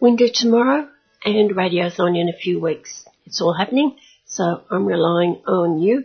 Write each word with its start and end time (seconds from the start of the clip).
winter 0.00 0.28
tomorrow 0.32 0.88
and 1.24 1.54
radio's 1.54 2.00
on 2.00 2.16
in 2.16 2.30
a 2.30 2.38
few 2.38 2.58
weeks. 2.58 3.04
It's 3.26 3.42
all 3.42 3.52
happening, 3.52 3.96
so 4.24 4.62
I'm 4.70 4.86
relying 4.86 5.42
on 5.46 5.78
you, 5.78 6.04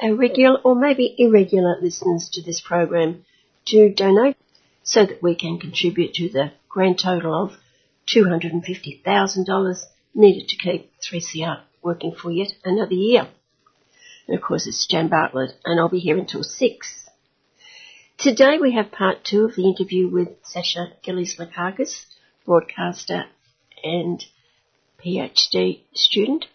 our 0.00 0.14
regular 0.14 0.58
or 0.60 0.74
maybe 0.74 1.14
irregular 1.18 1.76
listeners 1.80 2.30
to 2.32 2.42
this 2.42 2.62
program, 2.62 3.24
to 3.66 3.92
donate 3.92 4.36
so 4.82 5.04
that 5.04 5.22
we 5.22 5.34
can 5.34 5.58
contribute 5.58 6.14
to 6.14 6.30
the 6.30 6.52
grand 6.68 6.98
total 6.98 7.34
of 7.34 7.52
$250,000 8.08 9.84
needed 10.14 10.48
to 10.48 10.56
keep 10.56 10.90
3CR 11.00 11.60
working 11.82 12.14
for 12.14 12.30
yet 12.30 12.52
another 12.64 12.94
year. 12.94 13.28
And 14.26 14.36
of 14.36 14.42
course 14.42 14.66
it's 14.66 14.86
Jan 14.86 15.08
Bartlett 15.08 15.52
and 15.64 15.78
I'll 15.78 15.88
be 15.88 15.98
here 15.98 16.18
until 16.18 16.42
6. 16.42 17.10
Today 18.16 18.58
we 18.60 18.72
have 18.74 18.90
part 18.90 19.24
two 19.24 19.44
of 19.44 19.54
the 19.54 19.68
interview 19.68 20.08
with 20.08 20.28
Sasha 20.44 20.92
Gillies-Lakakis, 21.02 22.06
broadcaster 22.44 23.26
and 23.82 24.24
PhD 25.02 25.80
student, 25.94 26.46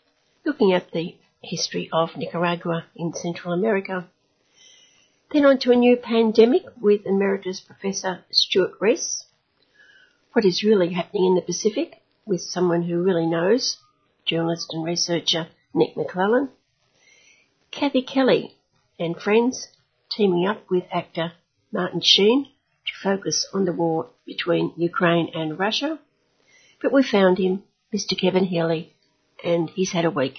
looking 0.45 0.73
at 0.73 0.91
the 0.91 1.15
history 1.41 1.89
of 1.91 2.17
Nicaragua 2.17 2.85
in 2.95 3.13
Central 3.13 3.53
America. 3.53 4.07
Then 5.31 5.45
on 5.45 5.59
to 5.59 5.71
a 5.71 5.75
new 5.75 5.95
pandemic 5.95 6.63
with 6.79 7.05
Emeritus 7.05 7.59
Professor 7.59 8.23
Stuart 8.31 8.73
Rees. 8.79 9.25
What 10.33 10.45
is 10.45 10.63
really 10.63 10.93
happening 10.93 11.25
in 11.25 11.35
the 11.35 11.41
Pacific 11.41 12.01
with 12.25 12.41
someone 12.41 12.83
who 12.83 13.03
really 13.03 13.25
knows, 13.25 13.77
journalist 14.25 14.73
and 14.73 14.83
researcher 14.83 15.47
Nick 15.73 15.95
Maclellan. 15.95 16.49
Kathy 17.71 18.01
Kelly 18.01 18.55
and 18.99 19.19
friends 19.19 19.67
teaming 20.11 20.47
up 20.47 20.69
with 20.69 20.83
actor 20.91 21.33
Martin 21.71 22.01
Sheen 22.01 22.47
focus 23.03 23.47
on 23.53 23.65
the 23.65 23.73
war 23.73 24.09
between 24.25 24.73
Ukraine 24.77 25.29
and 25.33 25.59
Russia. 25.59 25.99
But 26.81 26.91
we 26.91 27.03
found 27.03 27.37
him, 27.37 27.63
Mr. 27.93 28.19
Kevin 28.19 28.45
Healy, 28.45 28.93
and 29.43 29.69
he's 29.69 29.91
had 29.91 30.05
a 30.05 30.11
week. 30.11 30.35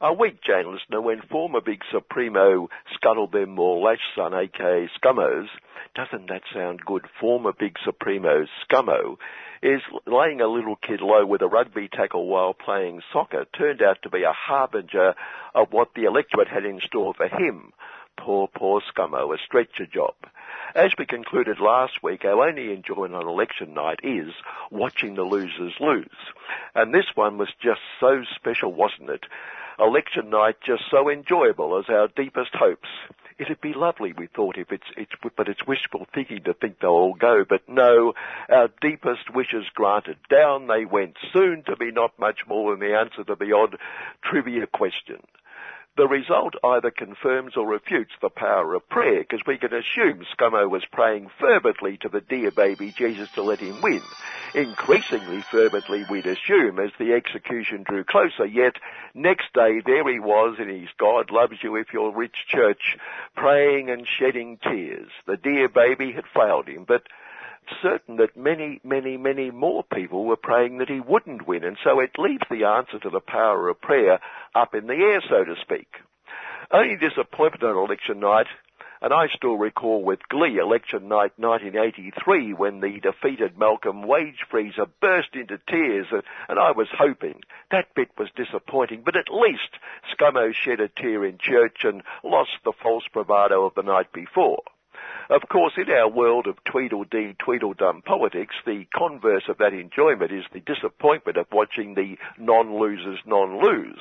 A 0.00 0.12
week, 0.12 0.42
Jane 0.42 0.70
listener, 0.70 1.00
when 1.00 1.22
former 1.22 1.62
Big 1.62 1.80
Supremo 1.90 2.68
scuttled 2.94 3.32
them 3.32 3.54
more 3.54 3.82
lash 3.82 4.02
son, 4.14 4.34
aka 4.34 4.90
Scummos, 4.98 5.46
doesn't 5.94 6.28
that 6.28 6.42
sound 6.52 6.80
good? 6.84 7.06
Former 7.18 7.54
Big 7.58 7.76
Supremo 7.82 8.44
Scummo 8.62 9.16
is 9.62 9.80
laying 10.06 10.42
a 10.42 10.48
little 10.48 10.76
kid 10.76 11.00
low 11.00 11.24
with 11.24 11.40
a 11.40 11.46
rugby 11.46 11.88
tackle 11.90 12.26
while 12.26 12.52
playing 12.52 13.00
soccer 13.10 13.46
turned 13.56 13.80
out 13.80 13.96
to 14.02 14.10
be 14.10 14.22
a 14.22 14.32
harbinger 14.32 15.14
of 15.54 15.68
what 15.70 15.88
the 15.96 16.04
electorate 16.04 16.48
had 16.48 16.66
in 16.66 16.80
store 16.80 17.14
for 17.14 17.28
him. 17.28 17.72
Poor, 18.16 18.48
poor 18.48 18.80
Scummo, 18.80 19.34
a 19.34 19.38
stretcher 19.38 19.86
job. 19.86 20.14
As 20.74 20.92
we 20.98 21.06
concluded 21.06 21.60
last 21.60 22.02
week, 22.02 22.24
our 22.24 22.48
only 22.48 22.72
enjoyment 22.72 23.14
on 23.14 23.28
election 23.28 23.72
night 23.74 24.00
is 24.02 24.32
watching 24.70 25.14
the 25.14 25.22
losers 25.22 25.74
lose. 25.80 26.08
And 26.74 26.92
this 26.92 27.06
one 27.14 27.38
was 27.38 27.48
just 27.62 27.80
so 28.00 28.24
special, 28.34 28.72
wasn't 28.72 29.10
it? 29.10 29.24
Election 29.78 30.30
night 30.30 30.56
just 30.64 30.84
so 30.90 31.08
enjoyable 31.08 31.78
as 31.78 31.88
our 31.88 32.08
deepest 32.08 32.54
hopes. 32.54 32.88
It'd 33.38 33.60
be 33.60 33.74
lovely, 33.74 34.14
we 34.14 34.28
thought, 34.28 34.56
if 34.56 34.72
it's, 34.72 34.86
it's, 34.96 35.12
but 35.36 35.48
it's 35.48 35.66
wishful 35.66 36.06
thinking 36.14 36.42
to 36.44 36.54
think 36.54 36.80
they'll 36.80 36.90
all 36.90 37.14
go. 37.14 37.44
But 37.46 37.68
no, 37.68 38.14
our 38.48 38.70
deepest 38.80 39.34
wishes 39.34 39.66
granted. 39.74 40.16
Down 40.30 40.66
they 40.66 40.86
went, 40.86 41.16
soon 41.32 41.62
to 41.64 41.76
be 41.76 41.90
not 41.92 42.18
much 42.18 42.40
more 42.48 42.70
than 42.70 42.80
the 42.80 42.96
answer 42.96 43.24
to 43.24 43.34
the 43.34 43.52
odd 43.52 43.76
trivia 44.22 44.66
question. 44.66 45.22
The 45.96 46.06
result 46.06 46.54
either 46.62 46.90
confirms 46.90 47.56
or 47.56 47.66
refutes 47.66 48.12
the 48.20 48.28
power 48.28 48.74
of 48.74 48.86
prayer, 48.90 49.20
because 49.20 49.46
we 49.46 49.56
can 49.56 49.72
assume 49.72 50.26
Scummo 50.36 50.68
was 50.68 50.84
praying 50.92 51.30
fervently 51.40 51.96
to 52.02 52.10
the 52.10 52.20
dear 52.20 52.50
baby 52.50 52.92
Jesus 52.96 53.30
to 53.34 53.42
let 53.42 53.60
him 53.60 53.80
win. 53.80 54.02
Increasingly 54.54 55.40
fervently, 55.50 56.04
we'd 56.10 56.26
assume, 56.26 56.78
as 56.78 56.90
the 56.98 57.14
execution 57.14 57.82
drew 57.82 58.04
closer, 58.04 58.44
yet 58.44 58.74
next 59.14 59.54
day 59.54 59.80
there 59.84 60.06
he 60.10 60.20
was 60.20 60.56
in 60.58 60.68
his 60.68 60.90
God 60.98 61.30
loves 61.30 61.62
you 61.62 61.76
if 61.76 61.94
you're 61.94 62.14
rich 62.14 62.36
church, 62.46 62.98
praying 63.34 63.88
and 63.88 64.06
shedding 64.06 64.58
tears. 64.62 65.10
The 65.26 65.38
dear 65.38 65.68
baby 65.68 66.12
had 66.12 66.26
failed 66.26 66.68
him, 66.68 66.84
but 66.86 67.04
certain 67.82 68.16
that 68.16 68.36
many, 68.36 68.80
many, 68.84 69.16
many 69.16 69.50
more 69.50 69.82
people 69.82 70.24
were 70.24 70.36
praying 70.36 70.78
that 70.78 70.88
he 70.88 71.00
wouldn't 71.00 71.46
win, 71.46 71.64
and 71.64 71.76
so 71.82 72.00
it 72.00 72.18
leaves 72.18 72.44
the 72.50 72.64
answer 72.64 72.98
to 72.98 73.10
the 73.10 73.20
power 73.20 73.68
of 73.68 73.80
prayer 73.80 74.20
up 74.54 74.74
in 74.74 74.86
the 74.86 74.94
air, 74.94 75.20
so 75.28 75.44
to 75.44 75.54
speak. 75.60 75.88
Only 76.70 76.96
disappointment 76.96 77.62
on 77.62 77.76
election 77.76 78.20
night, 78.20 78.46
and 79.00 79.12
I 79.12 79.28
still 79.28 79.56
recall 79.56 80.02
with 80.02 80.28
glee 80.28 80.58
election 80.58 81.08
night 81.08 81.32
1983 81.36 82.54
when 82.54 82.80
the 82.80 82.98
defeated 83.00 83.58
Malcolm 83.58 84.02
wage 84.02 84.44
freezer 84.50 84.86
burst 85.00 85.34
into 85.34 85.60
tears, 85.68 86.06
and 86.48 86.58
I 86.58 86.72
was 86.72 86.88
hoping. 86.90 87.42
That 87.70 87.94
bit 87.94 88.08
was 88.18 88.30
disappointing, 88.34 89.02
but 89.04 89.16
at 89.16 89.30
least 89.30 89.78
Scummo 90.12 90.52
shed 90.52 90.80
a 90.80 90.88
tear 90.88 91.24
in 91.24 91.38
church 91.38 91.84
and 91.84 92.02
lost 92.24 92.50
the 92.64 92.72
false 92.72 93.04
bravado 93.12 93.64
of 93.64 93.74
the 93.74 93.82
night 93.82 94.12
before. 94.12 94.62
Of 95.28 95.48
course, 95.48 95.72
in 95.76 95.90
our 95.90 96.08
world 96.08 96.46
of 96.46 96.62
Tweedledee, 96.64 97.36
Tweedledum 97.38 98.02
politics, 98.02 98.54
the 98.64 98.86
converse 98.96 99.44
of 99.48 99.58
that 99.58 99.72
enjoyment 99.72 100.30
is 100.30 100.44
the 100.52 100.60
disappointment 100.60 101.36
of 101.36 101.46
watching 101.52 101.94
the 101.94 102.16
non-losers 102.38 103.18
non-lose, 103.26 104.00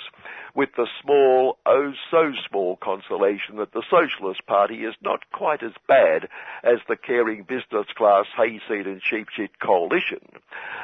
with 0.53 0.69
the 0.77 0.87
small, 1.01 1.57
oh 1.65 1.93
so 2.11 2.31
small 2.47 2.77
consolation 2.77 3.57
that 3.57 3.73
the 3.73 3.83
Socialist 3.89 4.45
Party 4.45 4.83
is 4.85 4.95
not 5.01 5.19
quite 5.31 5.63
as 5.63 5.73
bad 5.87 6.29
as 6.63 6.79
the 6.87 6.95
caring 6.95 7.43
business 7.43 7.87
class 7.97 8.25
hayseed 8.37 8.85
and 8.85 9.01
sheepshit 9.01 9.49
coalition. 9.59 10.21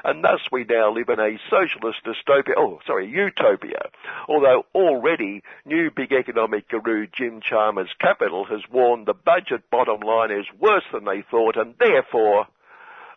And 0.03 0.23
thus 0.23 0.41
we 0.51 0.65
now 0.65 0.91
live 0.91 1.09
in 1.09 1.19
a 1.19 1.39
socialist 1.49 1.99
dystopia, 2.03 2.53
oh 2.57 2.79
sorry, 2.85 3.07
utopia, 3.07 3.89
although 4.27 4.65
already 4.73 5.43
new 5.65 5.89
big 5.95 6.11
economic 6.11 6.67
guru 6.67 7.07
Jim 7.07 7.41
Chalmers 7.41 7.93
Capital 7.99 8.43
has 8.45 8.61
warned 8.71 9.05
the 9.05 9.13
budget 9.13 9.69
bottom 9.69 10.01
line 10.01 10.10
is 10.31 10.45
worse 10.59 10.83
than 10.91 11.05
they 11.05 11.23
thought, 11.29 11.55
and 11.55 11.75
therefore, 11.79 12.47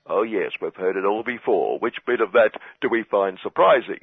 oh 0.06 0.22
yes, 0.22 0.52
we've 0.60 0.74
heard 0.74 0.96
it 0.96 1.04
all 1.04 1.22
before. 1.22 1.78
Which 1.78 1.96
bit 2.06 2.20
of 2.20 2.32
that 2.32 2.52
do 2.80 2.88
we 2.88 3.02
find 3.02 3.38
surprising? 3.42 4.00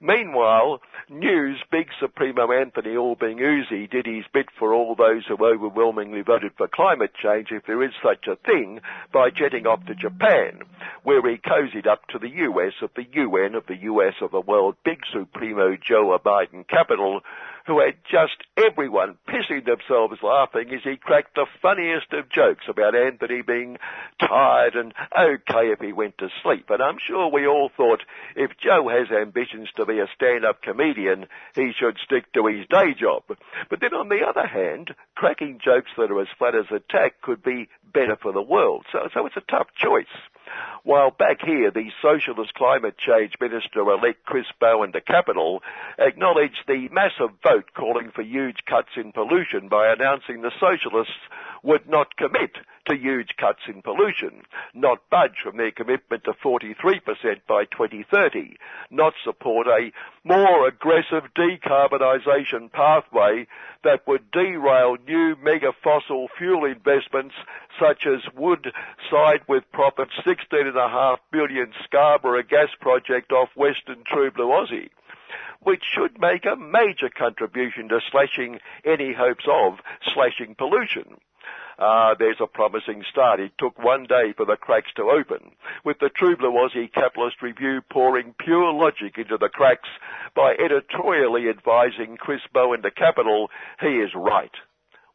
Meanwhile, 0.00 0.80
News 1.10 1.62
Big 1.70 1.88
Supremo 2.00 2.50
Anthony 2.52 2.96
Albanese 2.96 3.86
did 3.86 4.06
his 4.06 4.24
bit 4.32 4.46
for 4.58 4.72
all 4.72 4.94
those 4.94 5.26
who 5.26 5.44
overwhelmingly 5.44 6.22
voted 6.22 6.52
for 6.56 6.68
climate 6.68 7.12
change, 7.14 7.48
if 7.52 7.66
there 7.66 7.82
is 7.82 7.92
such 8.02 8.26
a 8.26 8.36
thing, 8.36 8.80
by 9.12 9.28
jetting 9.28 9.66
off 9.66 9.84
to 9.84 9.94
Japan, 9.94 10.60
where 11.02 11.20
he 11.28 11.36
cozied 11.36 11.86
up 11.86 12.06
to 12.08 12.18
the 12.18 12.30
US 12.30 12.72
of 12.80 12.90
the 12.96 13.06
UN 13.12 13.54
of 13.54 13.66
the 13.66 13.76
US 13.76 14.14
of 14.22 14.30
the 14.30 14.40
world 14.40 14.76
Big 14.84 15.00
Supremo 15.12 15.76
Joe 15.76 16.18
Biden 16.18 16.66
capital, 16.66 17.20
who 17.66 17.80
had 17.80 17.94
just 18.10 18.36
everyone 18.56 19.18
pissing 19.28 19.64
themselves 19.64 20.18
laughing 20.22 20.72
as 20.74 20.82
he 20.84 20.96
cracked 20.96 21.34
the 21.34 21.46
funniest 21.60 22.12
of 22.12 22.30
jokes 22.30 22.64
about 22.68 22.94
Anthony 22.94 23.42
being 23.42 23.78
tired 24.20 24.74
and 24.74 24.94
okay 25.16 25.70
if 25.70 25.80
he 25.80 25.92
went 25.92 26.18
to 26.18 26.28
sleep. 26.42 26.66
And 26.70 26.82
I'm 26.82 26.98
sure 26.98 27.30
we 27.30 27.46
all 27.46 27.70
thought 27.76 28.02
if 28.36 28.50
Joe 28.58 28.88
has 28.88 29.10
ambitions 29.10 29.68
to 29.76 29.86
be 29.86 29.98
a 29.98 30.08
stand-up 30.14 30.62
comedian, 30.62 31.26
he 31.54 31.72
should 31.78 31.98
stick 32.04 32.32
to 32.32 32.46
his 32.46 32.66
day 32.68 32.94
job. 32.98 33.24
But 33.68 33.80
then 33.80 33.94
on 33.94 34.08
the 34.08 34.20
other 34.26 34.46
hand, 34.46 34.94
cracking 35.14 35.60
jokes 35.62 35.90
that 35.96 36.10
are 36.10 36.20
as 36.20 36.28
flat 36.38 36.54
as 36.54 36.70
a 36.70 36.80
tack 36.90 37.20
could 37.22 37.42
be 37.42 37.68
better 37.92 38.16
for 38.20 38.32
the 38.32 38.42
world. 38.42 38.86
So, 38.92 39.08
so 39.12 39.26
it's 39.26 39.36
a 39.36 39.50
tough 39.50 39.68
choice. 39.76 40.06
While 40.82 41.10
back 41.10 41.38
here, 41.44 41.70
the 41.70 41.90
Socialist 42.00 42.54
Climate 42.54 42.96
Change 42.98 43.34
Minister-elect 43.40 44.24
Chris 44.24 44.46
Bowen, 44.60 44.92
the 44.92 45.00
capital, 45.00 45.62
acknowledged 45.98 46.64
the 46.66 46.88
massive 46.90 47.36
vote 47.42 47.70
calling 47.74 48.10
for 48.14 48.22
huge 48.22 48.58
cuts 48.66 48.90
in 48.96 49.12
pollution 49.12 49.68
by 49.68 49.92
announcing 49.92 50.42
the 50.42 50.52
Socialists 50.58 51.12
would 51.62 51.88
not 51.88 52.16
commit 52.16 52.56
to 52.86 52.96
huge 52.96 53.30
cuts 53.38 53.60
in 53.68 53.82
pollution, 53.82 54.42
not 54.74 54.98
budge 55.10 55.36
from 55.42 55.56
their 55.56 55.70
commitment 55.70 56.24
to 56.24 56.32
43% 56.32 56.72
by 57.46 57.64
2030, 57.64 58.56
not 58.90 59.12
support 59.24 59.66
a 59.66 59.92
more 60.24 60.66
aggressive 60.66 61.24
decarbonisation 61.36 62.72
pathway 62.72 63.46
that 63.84 64.06
would 64.06 64.30
derail 64.30 64.96
new 65.06 65.36
mega 65.42 65.72
fossil 65.82 66.28
fuel 66.38 66.64
investments 66.64 67.34
such 67.78 68.06
as 68.06 68.20
would 68.34 68.72
Woodside 69.10 69.42
with 69.48 69.64
profits 69.72 70.12
16.5 70.26 71.18
billion 71.32 71.72
Scarborough 71.84 72.42
gas 72.42 72.68
project 72.80 73.32
off 73.32 73.48
Western 73.54 74.04
True 74.04 74.30
Blue 74.30 74.48
Aussie 74.48 74.90
which 75.62 75.82
should 75.94 76.18
make 76.18 76.46
a 76.46 76.56
major 76.56 77.10
contribution 77.10 77.88
to 77.88 78.00
slashing 78.10 78.58
any 78.84 79.12
hopes 79.12 79.44
of 79.46 79.74
slashing 80.14 80.54
pollution. 80.54 81.20
Ah, 81.82 82.14
there's 82.18 82.40
a 82.42 82.46
promising 82.46 83.02
start. 83.10 83.40
It 83.40 83.52
took 83.58 83.78
one 83.78 84.04
day 84.04 84.34
for 84.36 84.44
the 84.44 84.56
cracks 84.56 84.92
to 84.96 85.04
open, 85.04 85.52
with 85.82 85.98
the 85.98 86.10
True 86.10 86.36
Aussie 86.36 86.92
Capitalist 86.92 87.40
Review 87.40 87.80
pouring 87.90 88.34
pure 88.38 88.70
logic 88.70 89.16
into 89.16 89.38
the 89.38 89.48
cracks 89.48 89.88
by 90.36 90.52
editorially 90.62 91.48
advising 91.48 92.18
Chris 92.18 92.42
Bowen 92.52 92.82
the 92.82 92.90
Capital 92.90 93.48
he 93.80 93.96
is 93.96 94.10
right. 94.14 94.52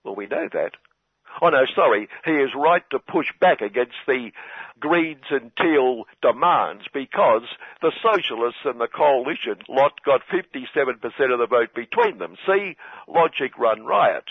Well, 0.04 0.16
we 0.16 0.26
know 0.26 0.50
that. 0.54 0.72
Oh 1.40 1.50
no, 1.50 1.66
sorry, 1.76 2.10
he 2.24 2.32
is 2.32 2.50
right 2.56 2.84
to 2.90 2.98
push 3.00 3.28
back 3.40 3.62
against 3.62 3.98
the 4.08 4.32
Greens 4.80 5.26
and 5.30 5.52
Teal 5.58 6.06
demands 6.22 6.86
because 6.94 7.44
the 7.82 7.92
Socialists 8.02 8.62
and 8.66 8.82
the 8.82 8.88
Coalition 8.88 9.58
lot 9.70 10.02
got 10.04 10.22
57% 10.34 10.96
of 11.32 11.40
the 11.40 11.48
vote 11.48 11.76
between 11.76 12.18
them. 12.18 12.38
See, 12.48 12.76
logic 13.08 13.58
run 13.60 13.86
riot. 13.86 14.26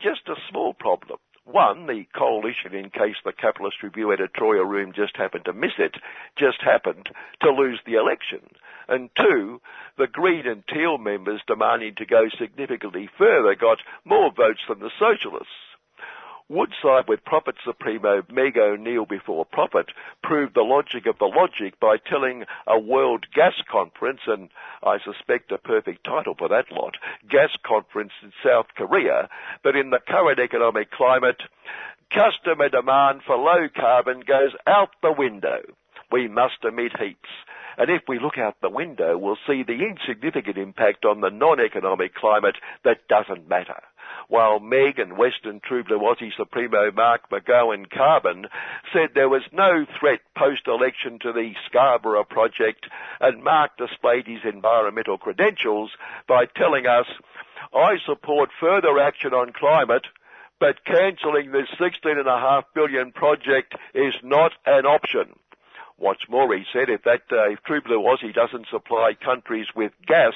Just 0.00 0.28
a 0.28 0.40
small 0.48 0.72
problem. 0.72 1.18
One, 1.46 1.86
the 1.86 2.04
coalition, 2.12 2.74
in 2.74 2.90
case 2.90 3.14
the 3.24 3.32
Capitalist 3.32 3.76
Review 3.80 4.10
editorial 4.10 4.64
room 4.64 4.92
just 4.92 5.16
happened 5.16 5.44
to 5.44 5.52
miss 5.52 5.78
it, 5.78 5.94
just 6.36 6.60
happened 6.60 7.08
to 7.40 7.50
lose 7.50 7.80
the 7.86 7.94
election. 7.94 8.40
And 8.88 9.10
two, 9.16 9.60
the 9.96 10.08
Green 10.08 10.44
and 10.46 10.64
Teal 10.66 10.98
members 10.98 11.40
demanding 11.46 11.94
to 11.98 12.04
go 12.04 12.28
significantly 12.36 13.08
further 13.16 13.54
got 13.54 13.78
more 14.04 14.32
votes 14.32 14.62
than 14.68 14.80
the 14.80 14.90
Socialists. 14.98 15.65
Woodside 16.48 17.08
with 17.08 17.24
Profit 17.24 17.56
Supremo 17.64 18.22
Meg 18.30 18.56
O'Neill 18.56 19.04
before 19.04 19.44
Profit 19.44 19.86
proved 20.22 20.54
the 20.54 20.62
logic 20.62 21.06
of 21.06 21.18
the 21.18 21.24
logic 21.24 21.80
by 21.80 21.96
telling 21.96 22.44
a 22.66 22.78
World 22.78 23.26
Gas 23.34 23.54
Conference, 23.68 24.20
and 24.26 24.48
I 24.82 24.98
suspect 24.98 25.50
a 25.50 25.58
perfect 25.58 26.04
title 26.04 26.34
for 26.38 26.48
that 26.48 26.70
lot, 26.70 26.94
Gas 27.28 27.50
Conference 27.66 28.12
in 28.22 28.32
South 28.44 28.66
Korea, 28.76 29.28
that 29.64 29.74
in 29.74 29.90
the 29.90 29.98
current 29.98 30.38
economic 30.38 30.92
climate, 30.92 31.42
customer 32.10 32.68
demand 32.68 33.22
for 33.26 33.36
low 33.36 33.68
carbon 33.74 34.20
goes 34.20 34.54
out 34.68 34.90
the 35.02 35.12
window. 35.12 35.62
We 36.10 36.28
must 36.28 36.64
emit 36.64 36.92
heaps. 36.98 37.28
And 37.78 37.90
if 37.90 38.02
we 38.08 38.18
look 38.18 38.38
out 38.38 38.56
the 38.62 38.70
window, 38.70 39.18
we'll 39.18 39.38
see 39.46 39.62
the 39.62 39.84
insignificant 39.84 40.56
impact 40.56 41.04
on 41.04 41.20
the 41.20 41.30
non-economic 41.30 42.14
climate 42.14 42.56
that 42.84 43.06
doesn't 43.08 43.48
matter 43.48 43.82
while 44.28 44.60
Meg 44.60 44.98
and 44.98 45.16
Western 45.16 45.60
Aussie 45.60 46.34
Supremo 46.36 46.90
Mark 46.90 47.30
McGowan 47.30 47.90
Carbon 47.90 48.46
said 48.92 49.10
there 49.14 49.28
was 49.28 49.42
no 49.52 49.86
threat 49.98 50.20
post-election 50.36 51.18
to 51.20 51.32
the 51.32 51.52
Scarborough 51.66 52.24
project 52.24 52.86
and 53.20 53.42
Mark 53.42 53.76
displayed 53.76 54.26
his 54.26 54.40
environmental 54.44 55.18
credentials 55.18 55.90
by 56.28 56.46
telling 56.56 56.86
us, 56.86 57.06
I 57.74 57.96
support 58.04 58.50
further 58.60 58.98
action 58.98 59.32
on 59.32 59.52
climate 59.52 60.06
but 60.58 60.84
cancelling 60.84 61.52
this 61.52 61.68
16.5 61.78 62.62
billion 62.74 63.12
project 63.12 63.74
is 63.94 64.14
not 64.22 64.52
an 64.64 64.86
option. 64.86 65.34
What's 65.98 66.28
more, 66.28 66.54
he 66.54 66.64
said, 66.72 66.90
if 66.90 67.04
that 67.04 67.22
uh, 67.32 67.50
if 67.50 67.62
True 67.62 67.80
Blue 67.80 68.02
Aussie 68.02 68.34
doesn't 68.34 68.68
supply 68.70 69.12
countries 69.14 69.66
with 69.74 69.92
gas, 70.06 70.34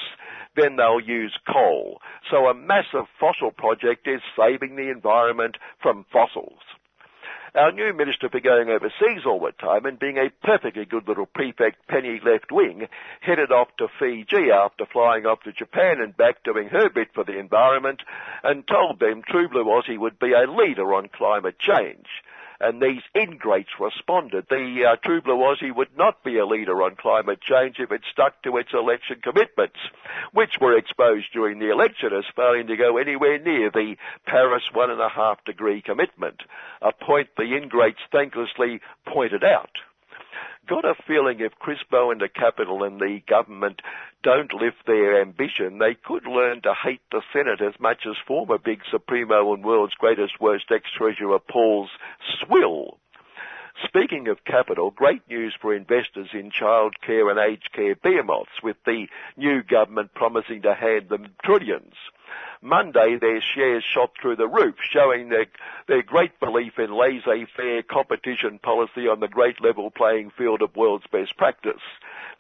then 0.57 0.77
they'll 0.77 1.01
use 1.01 1.37
coal. 1.47 2.01
So 2.31 2.47
a 2.47 2.55
massive 2.55 3.07
fossil 3.19 3.51
project 3.51 4.09
is 4.09 4.23
saving 4.39 4.77
the 4.77 4.91
environment 4.91 5.57
from 5.83 6.07
fossils. 6.11 6.63
Our 7.55 7.73
new 7.73 7.93
Minister 7.93 8.29
for 8.31 8.41
going 8.41 8.71
overseas 8.71 9.27
all 9.27 9.41
the 9.41 9.51
time 9.51 9.85
and 9.85 9.99
being 9.99 10.17
a 10.17 10.31
perfectly 10.47 10.85
good 10.85 11.09
little 11.09 11.27
prefect 11.27 11.87
penny 11.89 12.21
left 12.25 12.53
wing 12.53 12.87
headed 13.21 13.51
off 13.51 13.69
to 13.79 13.89
Fiji 13.99 14.53
after 14.55 14.87
flying 14.87 15.27
off 15.27 15.43
to 15.43 15.53
Japan 15.53 16.01
and 16.01 16.17
back 16.17 16.45
doing 16.45 16.69
her 16.69 16.89
bit 16.89 17.09
for 17.13 17.25
the 17.25 17.39
environment 17.39 18.03
and 18.45 18.67
told 18.69 19.01
them 19.01 19.23
True 19.29 19.49
Blue 19.49 19.65
Aussie 19.65 19.99
would 19.99 20.19
be 20.19 20.33
a 20.33 20.51
leader 20.51 20.95
on 20.95 21.09
climate 21.09 21.59
change 21.59 22.07
and 22.61 22.81
these 22.81 23.03
ingrates 23.15 23.71
responded. 23.81 24.47
The 24.49 24.93
uh, 24.93 24.97
True 25.05 25.23
Blue 25.23 25.37
Aussie 25.37 25.75
would 25.75 25.97
not 25.97 26.23
be 26.23 26.39
a 26.39 26.47
leader 26.47 26.83
on 26.83 26.97
climate 26.97 27.41
change 27.41 27.77
if 27.79 27.91
it 27.91 28.03
stuck 28.13 28.43
to 28.43 28.57
its 28.59 28.71
election 28.73 29.21
commitments, 29.23 29.79
which 30.33 30.59
were 30.61 30.77
exposed 30.77 31.27
during 31.33 31.59
the 31.59 31.71
election 31.71 32.11
as 32.17 32.25
failing 32.37 32.67
to 32.67 32.77
go 32.77 32.99
anywhere 32.99 33.39
near 33.39 33.71
the 33.71 33.97
Paris 34.27 34.65
one 34.73 34.91
and 34.91 35.01
a 35.01 35.09
half 35.09 35.43
degree 35.45 35.83
commitment, 35.83 36.43
a 36.83 36.93
point 36.93 37.29
the 37.37 37.57
ingrates 37.57 38.01
thanklessly 38.13 38.81
pointed 39.07 39.45
out 39.45 39.71
got 40.71 40.85
a 40.85 40.95
feeling 41.07 41.41
if 41.41 41.53
Chris 41.59 41.79
Bowen, 41.91 42.19
the 42.19 42.29
capital, 42.29 42.85
and 42.85 43.01
the 43.01 43.19
government 43.29 43.83
don't 44.23 44.55
lift 44.55 44.87
their 44.87 45.21
ambition, 45.21 45.79
they 45.79 45.97
could 46.07 46.25
learn 46.27 46.63
to 46.63 46.73
hate 46.73 47.03
the 47.11 47.23
Senate 47.33 47.61
as 47.61 47.75
much 47.81 48.07
as 48.09 48.15
former 48.27 48.57
big 48.57 48.79
Supremo 48.89 49.53
and 49.53 49.65
world's 49.65 49.95
greatest 49.95 50.35
worst 50.41 50.67
ex-treasurer 50.73 51.41
Paul's 51.41 51.91
swill. 52.39 52.99
Speaking 53.85 54.29
of 54.29 54.45
capital, 54.45 54.91
great 54.91 55.23
news 55.29 55.55
for 55.61 55.75
investors 55.75 56.29
in 56.33 56.51
childcare 56.51 57.31
and 57.31 57.39
aged 57.39 57.73
care 57.73 57.95
behemoths 57.95 58.63
with 58.63 58.77
the 58.85 59.07
new 59.37 59.63
government 59.63 60.13
promising 60.15 60.63
to 60.63 60.75
hand 60.75 61.09
them 61.09 61.29
trillions. 61.43 61.95
Monday, 62.63 63.17
their 63.17 63.41
shares 63.41 63.83
shot 63.83 64.13
through 64.21 64.37
the 64.37 64.47
roof, 64.47 64.75
showing 64.91 65.31
their, 65.31 65.47
their 65.89 66.03
great 66.03 66.39
belief 66.41 66.79
in 66.79 66.93
laissez-faire 66.93 67.83
competition 67.83 68.59
policy 68.59 69.09
on 69.09 69.21
the 69.21 69.29
great 69.29 69.63
level 69.63 69.91
playing 69.91 70.31
field 70.31 70.61
of 70.61 70.77
world's 70.77 71.07
best 71.11 71.37
practice. 71.39 71.81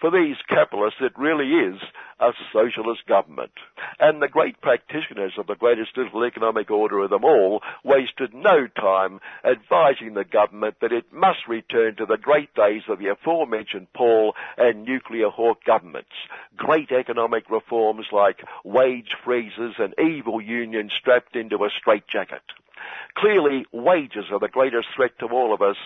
For 0.00 0.10
these 0.10 0.36
capitalists, 0.48 1.00
it 1.02 1.12
really 1.18 1.52
is 1.52 1.78
a 2.20 2.32
socialist 2.54 3.06
government. 3.06 3.52
And 3.98 4.22
the 4.22 4.28
great 4.28 4.60
practitioners 4.62 5.34
of 5.36 5.46
the 5.46 5.54
greatest 5.54 5.94
little 5.94 6.24
economic 6.24 6.70
order 6.70 7.00
of 7.00 7.10
them 7.10 7.24
all 7.24 7.60
wasted 7.84 8.32
no 8.32 8.66
time 8.66 9.20
advising 9.44 10.14
the 10.14 10.24
government 10.24 10.76
that 10.80 10.92
it 10.92 11.12
must 11.12 11.46
return 11.46 11.96
to 11.96 12.06
the 12.06 12.16
great 12.16 12.54
days 12.54 12.82
of 12.88 12.98
the 12.98 13.08
aforementioned 13.08 13.92
Paul 13.92 14.34
and 14.56 14.84
nuclear 14.84 15.28
hawk 15.28 15.64
governments. 15.64 16.16
Great 16.56 16.90
economic 16.92 17.50
reforms 17.50 18.06
like 18.10 18.42
wage 18.64 19.14
freezes 19.22 19.74
and 19.78 19.94
evil 19.98 20.40
unions 20.40 20.92
strapped 20.98 21.36
into 21.36 21.64
a 21.64 21.70
straitjacket. 21.78 22.42
Clearly, 23.16 23.66
wages 23.72 24.26
are 24.32 24.38
the 24.38 24.48
greatest 24.48 24.88
threat 24.94 25.12
to 25.18 25.26
all 25.26 25.52
of 25.52 25.60
us, 25.62 25.76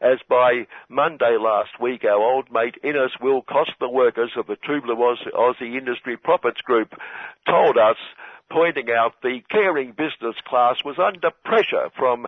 as 0.00 0.18
by 0.28 0.66
Monday 0.88 1.36
last 1.40 1.80
week, 1.80 2.04
our 2.04 2.20
old 2.20 2.50
mate 2.52 2.74
Innes 2.82 3.12
will 3.20 3.42
cost 3.42 3.72
the 3.80 3.88
workers 3.88 4.32
of 4.36 4.46
the 4.46 4.56
Blue 4.66 4.96
Aussie 5.34 5.76
Industry 5.76 6.16
Profits 6.16 6.60
Group 6.60 6.94
told 7.46 7.78
us 7.78 7.96
pointing 8.52 8.88
out 8.90 9.14
the 9.22 9.40
caring 9.50 9.90
business 9.92 10.36
class 10.46 10.76
was 10.84 10.98
under 10.98 11.30
pressure 11.44 11.88
from 11.96 12.26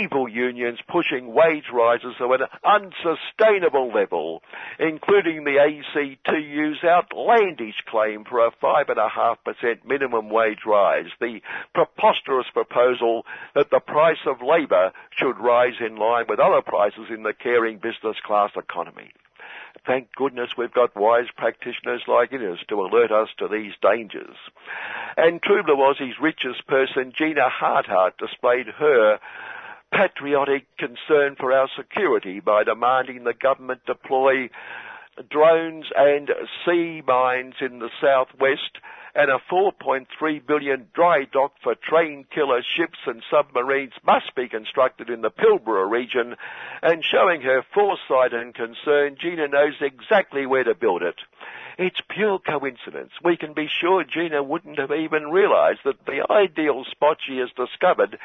evil 0.00 0.28
unions 0.28 0.78
pushing 0.88 1.34
wage 1.34 1.66
rises 1.72 2.14
to 2.18 2.32
an 2.32 2.40
unsustainable 2.64 3.92
level, 3.92 4.42
including 4.78 5.44
the 5.44 5.58
ACTU's 5.60 6.78
outlandish 6.82 7.76
claim 7.86 8.24
for 8.24 8.46
a 8.46 8.50
5.5% 8.62 9.84
minimum 9.84 10.30
wage 10.30 10.64
rise, 10.66 11.10
the 11.20 11.40
preposterous 11.74 12.46
proposal 12.52 13.26
that 13.54 13.70
the 13.70 13.80
price 13.80 14.24
of 14.26 14.36
labour 14.42 14.92
should 15.16 15.38
rise 15.38 15.78
in 15.80 15.96
line 15.96 16.24
with 16.28 16.40
other 16.40 16.62
prices 16.62 17.06
in 17.10 17.22
the 17.22 17.34
caring 17.34 17.76
business 17.76 18.16
class 18.24 18.50
economy. 18.56 19.12
Thank 19.86 20.14
goodness 20.14 20.50
we've 20.56 20.72
got 20.72 20.94
wise 20.94 21.28
practitioners 21.36 22.02
like 22.06 22.32
Innes 22.32 22.58
to 22.68 22.80
alert 22.80 23.10
us 23.10 23.28
to 23.38 23.48
these 23.48 23.72
dangers. 23.82 24.36
And 25.16 25.42
True 25.42 25.62
was 25.66 25.96
Aussie's 25.98 26.20
richest 26.20 26.66
person, 26.66 27.12
Gina 27.16 27.48
Harthart, 27.48 28.18
displayed 28.18 28.66
her 28.78 29.18
patriotic 29.92 30.66
concern 30.76 31.34
for 31.36 31.52
our 31.52 31.68
security 31.76 32.40
by 32.40 32.64
demanding 32.64 33.24
the 33.24 33.34
government 33.34 33.80
deploy 33.86 34.50
drones 35.28 35.86
and 35.96 36.30
sea 36.64 37.02
mines 37.06 37.54
in 37.60 37.80
the 37.80 37.90
southwest 38.00 38.78
and 39.14 39.30
a 39.30 39.38
4.3 39.50 40.46
billion 40.46 40.86
dry 40.94 41.24
dock 41.32 41.52
for 41.62 41.74
train 41.74 42.24
killer 42.32 42.62
ships 42.62 42.98
and 43.06 43.22
submarines 43.30 43.92
must 44.04 44.34
be 44.34 44.48
constructed 44.48 45.10
in 45.10 45.22
the 45.22 45.30
Pilbara 45.30 45.88
region 45.90 46.36
and 46.82 47.04
showing 47.04 47.42
her 47.42 47.64
foresight 47.74 48.32
and 48.32 48.54
concern, 48.54 49.16
Gina 49.20 49.48
knows 49.48 49.74
exactly 49.80 50.46
where 50.46 50.64
to 50.64 50.74
build 50.74 51.02
it. 51.02 51.16
It's 51.78 52.00
pure 52.10 52.38
coincidence. 52.38 53.12
We 53.24 53.38
can 53.38 53.54
be 53.54 53.66
sure 53.66 54.04
Gina 54.04 54.42
wouldn't 54.42 54.78
have 54.78 54.92
even 54.92 55.30
realized 55.30 55.80
that 55.84 56.04
the 56.04 56.30
ideal 56.30 56.84
spot 56.84 57.18
she 57.26 57.38
has 57.38 57.48
discovered 57.56 58.18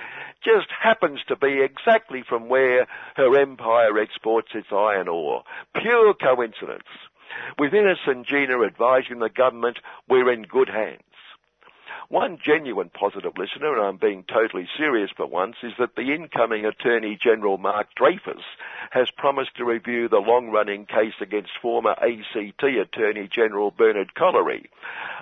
just 0.44 0.68
happens 0.70 1.22
to 1.30 1.38
be 1.38 1.62
exactly 1.62 2.22
from 2.28 2.50
where 2.50 2.86
her 3.16 3.40
empire 3.40 3.98
exports 3.98 4.50
its 4.54 4.68
iron 4.74 5.08
ore. 5.08 5.44
Pure 5.74 6.16
coincidence. 6.16 6.84
With 7.58 7.74
Innes 7.74 8.00
and 8.06 8.26
Gina 8.26 8.64
advising 8.64 9.20
the 9.20 9.30
government, 9.30 9.80
we're 10.08 10.32
in 10.32 10.44
good 10.44 10.70
hands. 10.70 11.02
One 12.10 12.38
genuine 12.44 12.90
positive 12.90 13.34
listener, 13.36 13.76
and 13.76 13.84
I'm 13.84 13.98
being 13.98 14.26
totally 14.32 14.68
serious 14.78 15.10
for 15.18 15.26
once, 15.26 15.56
is 15.64 15.74
that 15.80 15.96
the 15.96 16.14
incoming 16.14 16.64
Attorney 16.64 17.18
General 17.20 17.58
Mark 17.58 17.88
Dreyfus 17.96 18.44
has 18.92 19.10
promised 19.10 19.58
to 19.58 19.66
review 19.66 20.08
the 20.08 20.20
long-running 20.20 20.86
case 20.86 21.16
against 21.20 21.58
former 21.60 21.92
ACT 21.92 22.64
Attorney 22.64 23.28
General 23.28 23.72
Bernard 23.72 24.14
Collaery 24.14 24.70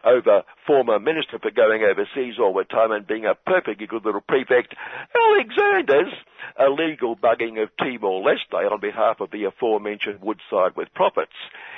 over 0.03 0.43
former 0.67 0.99
Minister 0.99 1.39
for 1.39 1.51
going 1.51 1.83
overseas 1.83 2.35
all 2.37 2.53
the 2.53 2.65
time 2.65 2.91
and 2.91 3.07
being 3.07 3.25
a 3.25 3.35
perfectly 3.35 3.87
good 3.87 4.03
little 4.03 4.19
prefect, 4.19 4.75
Alexander's 5.15 6.13
illegal 6.59 7.15
bugging 7.15 7.63
of 7.63 7.69
Timor-Leste 7.77 8.69
on 8.69 8.81
behalf 8.81 9.21
of 9.21 9.31
the 9.31 9.45
aforementioned 9.45 10.19
Woodside 10.21 10.75
with 10.75 10.93
Profits. 10.93 11.31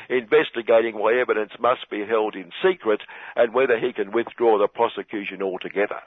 Investigating 0.09 0.97
why 0.97 1.13
evidence 1.19 1.51
must 1.59 1.89
be 1.89 2.05
held 2.05 2.35
in 2.35 2.51
secret 2.63 3.01
and 3.35 3.53
whether 3.53 3.79
he 3.79 3.93
can 3.93 4.11
withdraw 4.11 4.57
the 4.57 4.67
prosecution 4.67 5.41
altogether. 5.41 6.01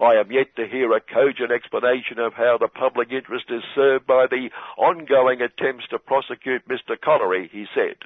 I 0.00 0.14
am 0.14 0.30
yet 0.32 0.54
to 0.56 0.66
hear 0.66 0.92
a 0.92 1.00
cogent 1.00 1.52
explanation 1.52 2.18
of 2.18 2.34
how 2.34 2.58
the 2.58 2.68
public 2.68 3.12
interest 3.12 3.46
is 3.48 3.62
served 3.74 4.06
by 4.06 4.26
the 4.26 4.50
ongoing 4.76 5.40
attempts 5.40 5.86
to 5.88 5.98
prosecute 5.98 6.68
Mr. 6.68 6.98
Collaery, 6.98 7.48
he 7.50 7.66
said. 7.74 7.96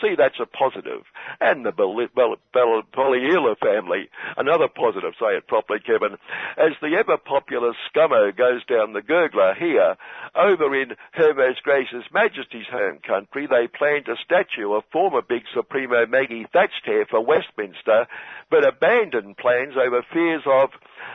See, 0.00 0.14
that's 0.16 0.38
a 0.40 0.46
positive. 0.46 1.02
And 1.40 1.64
the 1.64 1.72
Biloela 1.72 3.58
family, 3.58 4.08
another 4.36 4.68
positive, 4.68 5.14
say 5.18 5.36
it 5.36 5.48
properly, 5.48 5.80
Kevin. 5.80 6.16
As 6.56 6.72
the 6.80 6.96
ever-popular 6.96 7.72
scummo 7.88 8.36
goes 8.36 8.64
down 8.66 8.92
the 8.92 9.02
gurgler 9.02 9.56
here, 9.56 9.96
over 10.34 10.74
in 10.74 10.94
Her 11.12 11.34
Gracious 11.62 12.04
Majesty's 12.12 12.68
home 12.70 12.98
country, 12.98 13.46
they 13.46 13.66
planned 13.66 14.08
a 14.08 14.16
statue 14.16 14.72
of 14.72 14.84
former 14.92 15.22
Big 15.22 15.42
Supremo 15.54 16.06
Maggie 16.06 16.46
Thatcher 16.52 17.06
for 17.08 17.24
Westminster, 17.24 18.06
but 18.50 18.66
abandoned 18.66 19.36
plans 19.36 19.74
over 19.76 20.02
fears 20.12 20.42
of 20.46 20.70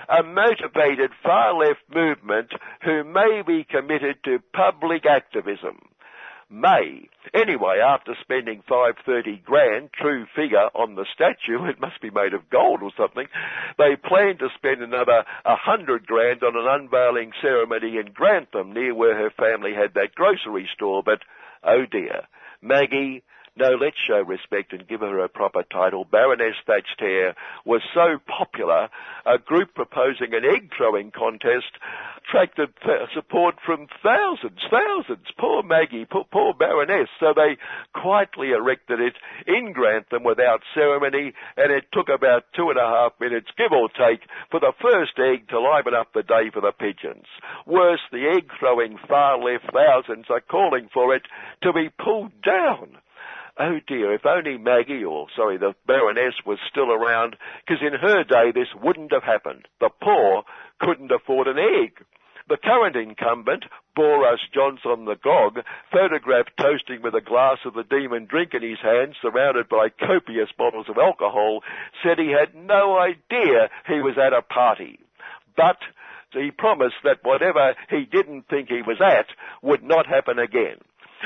a 0.09 0.23
motivated 0.23 1.11
far-left 1.21 1.81
movement 1.93 2.51
who 2.83 3.03
may 3.03 3.41
be 3.45 3.63
committed 3.63 4.17
to 4.23 4.39
public 4.53 5.05
activism. 5.05 5.79
May. 6.49 7.09
Anyway, 7.33 7.79
after 7.79 8.15
spending 8.21 8.61
530 8.69 9.37
grand, 9.43 9.89
true 9.91 10.27
figure, 10.35 10.69
on 10.75 10.93
the 10.93 11.05
statue, 11.11 11.65
it 11.69 11.81
must 11.81 11.99
be 11.99 12.11
made 12.11 12.33
of 12.33 12.49
gold 12.49 12.83
or 12.83 12.91
something, 12.95 13.27
they 13.77 13.95
plan 13.95 14.37
to 14.37 14.49
spend 14.55 14.83
another 14.83 15.25
100 15.45 16.05
grand 16.05 16.43
on 16.43 16.55
an 16.55 16.67
unveiling 16.67 17.31
ceremony 17.41 17.97
in 17.97 18.11
Grantham 18.13 18.71
near 18.71 18.93
where 18.93 19.17
her 19.17 19.31
family 19.31 19.73
had 19.73 19.95
that 19.95 20.13
grocery 20.13 20.69
store, 20.73 21.01
but 21.01 21.23
oh 21.63 21.85
dear. 21.89 22.27
Maggie, 22.61 23.23
no, 23.55 23.77
let's 23.79 23.97
show 24.07 24.21
respect 24.21 24.73
and 24.73 24.87
give 24.87 25.01
her 25.01 25.19
a 25.19 25.29
proper 25.29 25.63
title. 25.63 26.05
Baroness 26.05 26.55
Thatcher 26.65 27.35
was 27.65 27.81
so 27.93 28.17
popular, 28.25 28.89
a 29.25 29.37
group 29.37 29.75
proposing 29.75 30.33
an 30.33 30.43
egg 30.43 30.71
throwing 30.75 31.11
contest 31.11 31.77
attracted 32.17 32.69
support 33.13 33.55
from 33.63 33.87
thousands, 34.01 34.59
thousands. 34.71 35.27
Poor 35.37 35.61
Maggie, 35.61 36.05
poor, 36.05 36.25
poor 36.31 36.53
Baroness. 36.53 37.09
So 37.19 37.33
they 37.35 37.57
quietly 37.93 38.49
erected 38.51 38.99
it 38.99 39.13
in 39.45 39.73
Grantham 39.73 40.23
without 40.23 40.61
ceremony, 40.73 41.33
and 41.55 41.71
it 41.71 41.85
took 41.93 42.09
about 42.09 42.45
two 42.55 42.69
and 42.69 42.79
a 42.79 42.87
half 42.87 43.13
minutes, 43.19 43.49
give 43.55 43.71
or 43.71 43.89
take, 43.89 44.21
for 44.49 44.59
the 44.59 44.73
first 44.81 45.13
egg 45.19 45.49
to 45.49 45.59
liven 45.59 45.93
up 45.93 46.13
the 46.13 46.23
day 46.23 46.49
for 46.51 46.61
the 46.61 46.71
pigeons. 46.71 47.25
Worse, 47.67 48.01
the 48.11 48.33
egg 48.35 48.49
throwing 48.59 48.97
far 49.07 49.37
left 49.37 49.71
thousands 49.71 50.25
are 50.29 50.41
calling 50.41 50.89
for 50.91 51.13
it 51.13 51.23
to 51.61 51.71
be 51.71 51.89
pulled 51.89 52.31
down 52.41 52.97
oh 53.59 53.79
dear, 53.87 54.13
if 54.13 54.25
only 54.25 54.57
Maggie, 54.57 55.03
or 55.03 55.27
sorry, 55.35 55.57
the 55.57 55.73
Baroness 55.85 56.35
was 56.45 56.59
still 56.69 56.91
around, 56.91 57.35
because 57.65 57.81
in 57.81 57.93
her 57.99 58.23
day 58.23 58.51
this 58.53 58.69
wouldn't 58.81 59.13
have 59.13 59.23
happened. 59.23 59.67
The 59.79 59.89
poor 60.01 60.43
couldn't 60.79 61.11
afford 61.11 61.47
an 61.47 61.57
egg. 61.57 62.03
The 62.49 62.57
current 62.57 62.97
incumbent, 62.97 63.63
Boris 63.95 64.41
Johnson 64.53 65.05
the 65.05 65.15
Gog, 65.15 65.59
photographed 65.91 66.51
toasting 66.59 67.01
with 67.01 67.15
a 67.15 67.21
glass 67.21 67.59
of 67.65 67.73
the 67.73 67.83
demon 67.83 68.25
drink 68.25 68.53
in 68.53 68.61
his 68.61 68.79
hand, 68.81 69.15
surrounded 69.21 69.69
by 69.69 69.87
copious 69.89 70.49
bottles 70.57 70.87
of 70.89 70.97
alcohol, 70.97 71.61
said 72.03 72.19
he 72.19 72.31
had 72.31 72.53
no 72.53 72.99
idea 72.99 73.69
he 73.87 74.01
was 74.01 74.17
at 74.17 74.33
a 74.33 74.41
party. 74.41 74.99
But 75.55 75.77
he 76.33 76.51
promised 76.51 76.99
that 77.03 77.23
whatever 77.23 77.75
he 77.89 78.05
didn't 78.05 78.49
think 78.49 78.67
he 78.67 78.81
was 78.81 78.99
at 78.99 79.27
would 79.61 79.83
not 79.83 80.07
happen 80.07 80.39
again. 80.39 80.77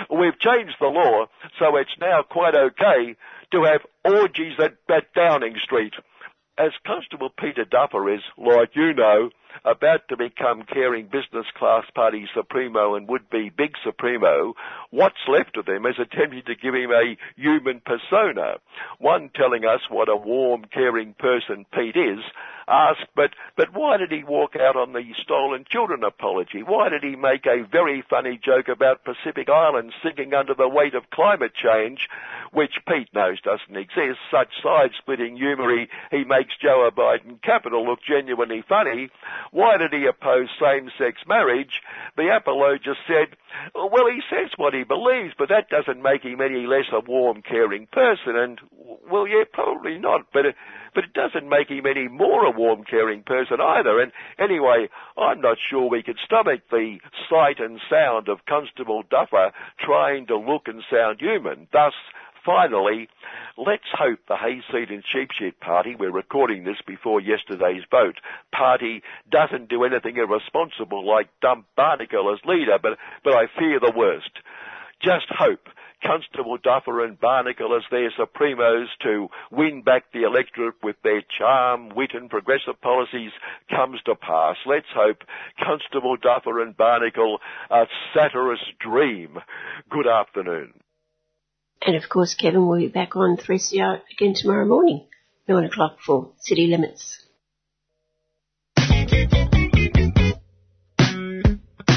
We've 0.09 0.39
changed 0.39 0.75
the 0.79 0.87
law, 0.87 1.25
so 1.59 1.75
it's 1.77 1.95
now 1.99 2.23
quite 2.23 2.55
okay 2.55 3.15
to 3.51 3.63
have 3.63 3.81
orgies 4.03 4.53
at, 4.59 4.75
at 4.89 5.13
Downing 5.13 5.55
Street. 5.63 5.93
As 6.57 6.71
Constable 6.85 7.29
Peter 7.29 7.65
Duffer 7.65 8.11
is, 8.13 8.21
like 8.37 8.75
you 8.75 8.93
know, 8.93 9.29
about 9.63 10.07
to 10.09 10.17
become 10.17 10.63
caring 10.63 11.05
business 11.05 11.45
class 11.55 11.83
party 11.93 12.27
supremo 12.35 12.95
and 12.95 13.07
would 13.07 13.29
be 13.29 13.49
big 13.49 13.73
supremo, 13.83 14.53
what's 14.89 15.27
left 15.27 15.57
of 15.57 15.67
him 15.67 15.85
is 15.85 15.99
attempting 15.99 16.43
to 16.47 16.55
give 16.55 16.73
him 16.73 16.91
a 16.91 17.17
human 17.35 17.81
persona. 17.85 18.55
One 18.99 19.29
telling 19.35 19.65
us 19.65 19.81
what 19.89 20.09
a 20.09 20.15
warm, 20.15 20.65
caring 20.71 21.13
person 21.13 21.65
Pete 21.73 21.95
is, 21.95 22.19
asked, 22.67 23.07
but, 23.15 23.31
but 23.55 23.73
why 23.73 23.97
did 23.97 24.11
he 24.11 24.23
walk 24.23 24.55
out 24.55 24.75
on 24.75 24.93
the 24.93 25.03
stolen 25.21 25.65
children 25.69 26.03
apology? 26.03 26.63
Why 26.63 26.89
did 26.89 27.03
he 27.03 27.15
make 27.15 27.45
a 27.45 27.65
very 27.69 28.03
funny 28.09 28.39
joke 28.43 28.67
about 28.67 29.05
Pacific 29.05 29.49
Islands 29.49 29.93
sinking 30.03 30.33
under 30.33 30.53
the 30.53 30.67
weight 30.67 30.95
of 30.95 31.09
climate 31.09 31.53
change, 31.55 32.07
which 32.51 32.79
Pete 32.87 33.09
knows 33.13 33.39
doesn't 33.41 33.75
exist? 33.75 34.19
Such 34.29 34.49
side-splitting 34.61 35.37
humour, 35.37 35.69
he, 35.75 35.87
he 36.11 36.23
makes 36.23 36.55
Joe 36.61 36.89
Biden 36.95 37.41
capital 37.41 37.85
look 37.85 37.99
genuinely 38.07 38.63
funny. 38.67 39.09
Why 39.51 39.77
did 39.77 39.93
he 39.93 40.05
oppose 40.05 40.49
same-sex 40.59 41.21
marriage? 41.27 41.81
The 42.15 42.35
apologist 42.35 42.99
said, 43.07 43.37
well, 43.73 44.07
he 44.07 44.21
says 44.29 44.51
what 44.57 44.73
he 44.73 44.83
believes, 44.83 45.33
but 45.37 45.49
that 45.49 45.69
doesn't 45.69 46.01
make 46.01 46.23
him 46.23 46.41
any 46.41 46.65
less 46.67 46.85
a 46.91 46.99
warm, 46.99 47.41
caring 47.41 47.87
person. 47.87 48.35
And, 48.35 48.59
well, 49.09 49.27
yeah, 49.27 49.43
probably 49.51 49.97
not. 49.97 50.27
But 50.33 50.45
but 50.97 51.03
it 51.03 51.13
doesn't 51.13 51.47
make 51.47 51.69
him 51.69 51.85
any 51.85 52.07
more 52.07 52.45
a 52.45 52.56
warm, 52.57 52.83
caring 52.83 53.23
person 53.23 53.57
either. 53.61 53.99
And 53.99 54.11
anyway, 54.37 54.89
I'm 55.17 55.41
not 55.41 55.57
sure 55.69 55.89
we 55.89 56.03
could 56.03 56.17
stomach 56.25 56.61
the 56.69 56.97
sight 57.29 57.59
and 57.59 57.79
sound 57.89 58.27
of 58.27 58.45
Constable 58.47 59.03
Duffer 59.09 59.51
trying 59.79 60.27
to 60.27 60.37
look 60.37 60.67
and 60.67 60.83
sound 60.91 61.19
human. 61.21 61.67
Thus, 61.71 61.93
finally, 62.45 63.09
let's 63.57 63.87
hope 63.93 64.19
the 64.27 64.35
Hayseed 64.35 64.89
and 64.89 65.03
Sheepshit 65.03 65.59
Party, 65.59 65.95
we're 65.99 66.11
recording 66.11 66.63
this 66.63 66.77
before 66.85 67.19
yesterday's 67.19 67.83
vote, 67.91 68.15
party 68.51 69.03
doesn't 69.29 69.69
do 69.69 69.83
anything 69.83 70.17
irresponsible 70.17 71.05
like 71.05 71.27
dump 71.41 71.65
Barnacle 71.75 72.33
as 72.33 72.39
leader, 72.45 72.79
but, 72.81 72.97
but 73.23 73.33
I 73.33 73.47
fear 73.59 73.79
the 73.79 73.93
worst. 73.95 74.31
Just 75.01 75.27
hope 75.29 75.67
Constable 76.03 76.57
Duffer 76.57 77.03
and 77.03 77.19
Barnacle 77.19 77.75
as 77.75 77.83
their 77.89 78.11
supremos 78.11 78.85
to 79.03 79.29
win 79.51 79.81
back 79.81 80.11
the 80.13 80.23
electorate 80.23 80.75
with 80.83 80.95
their 81.03 81.21
charm, 81.37 81.89
wit 81.89 82.11
and 82.13 82.29
progressive 82.29 82.79
policies 82.81 83.31
comes 83.69 83.99
to 84.05 84.15
pass. 84.15 84.57
Let's 84.65 84.87
hope 84.93 85.23
Constable 85.59 86.17
Duffer 86.17 86.61
and 86.61 86.77
Barnacle 86.77 87.39
a 87.69 87.85
satirist's 88.13 88.65
dream. 88.79 89.37
Good 89.89 90.07
afternoon. 90.07 90.73
And 91.85 91.95
of 91.95 92.09
course, 92.09 92.33
Kevin 92.33 92.67
will 92.67 92.79
be 92.79 92.87
back 92.87 93.15
on 93.15 93.37
3CR 93.37 94.01
again 94.11 94.33
tomorrow 94.33 94.65
morning, 94.65 95.07
9 95.47 95.63
o'clock 95.65 95.97
for 96.05 96.31
City 96.39 96.67
Limits. 96.67 97.26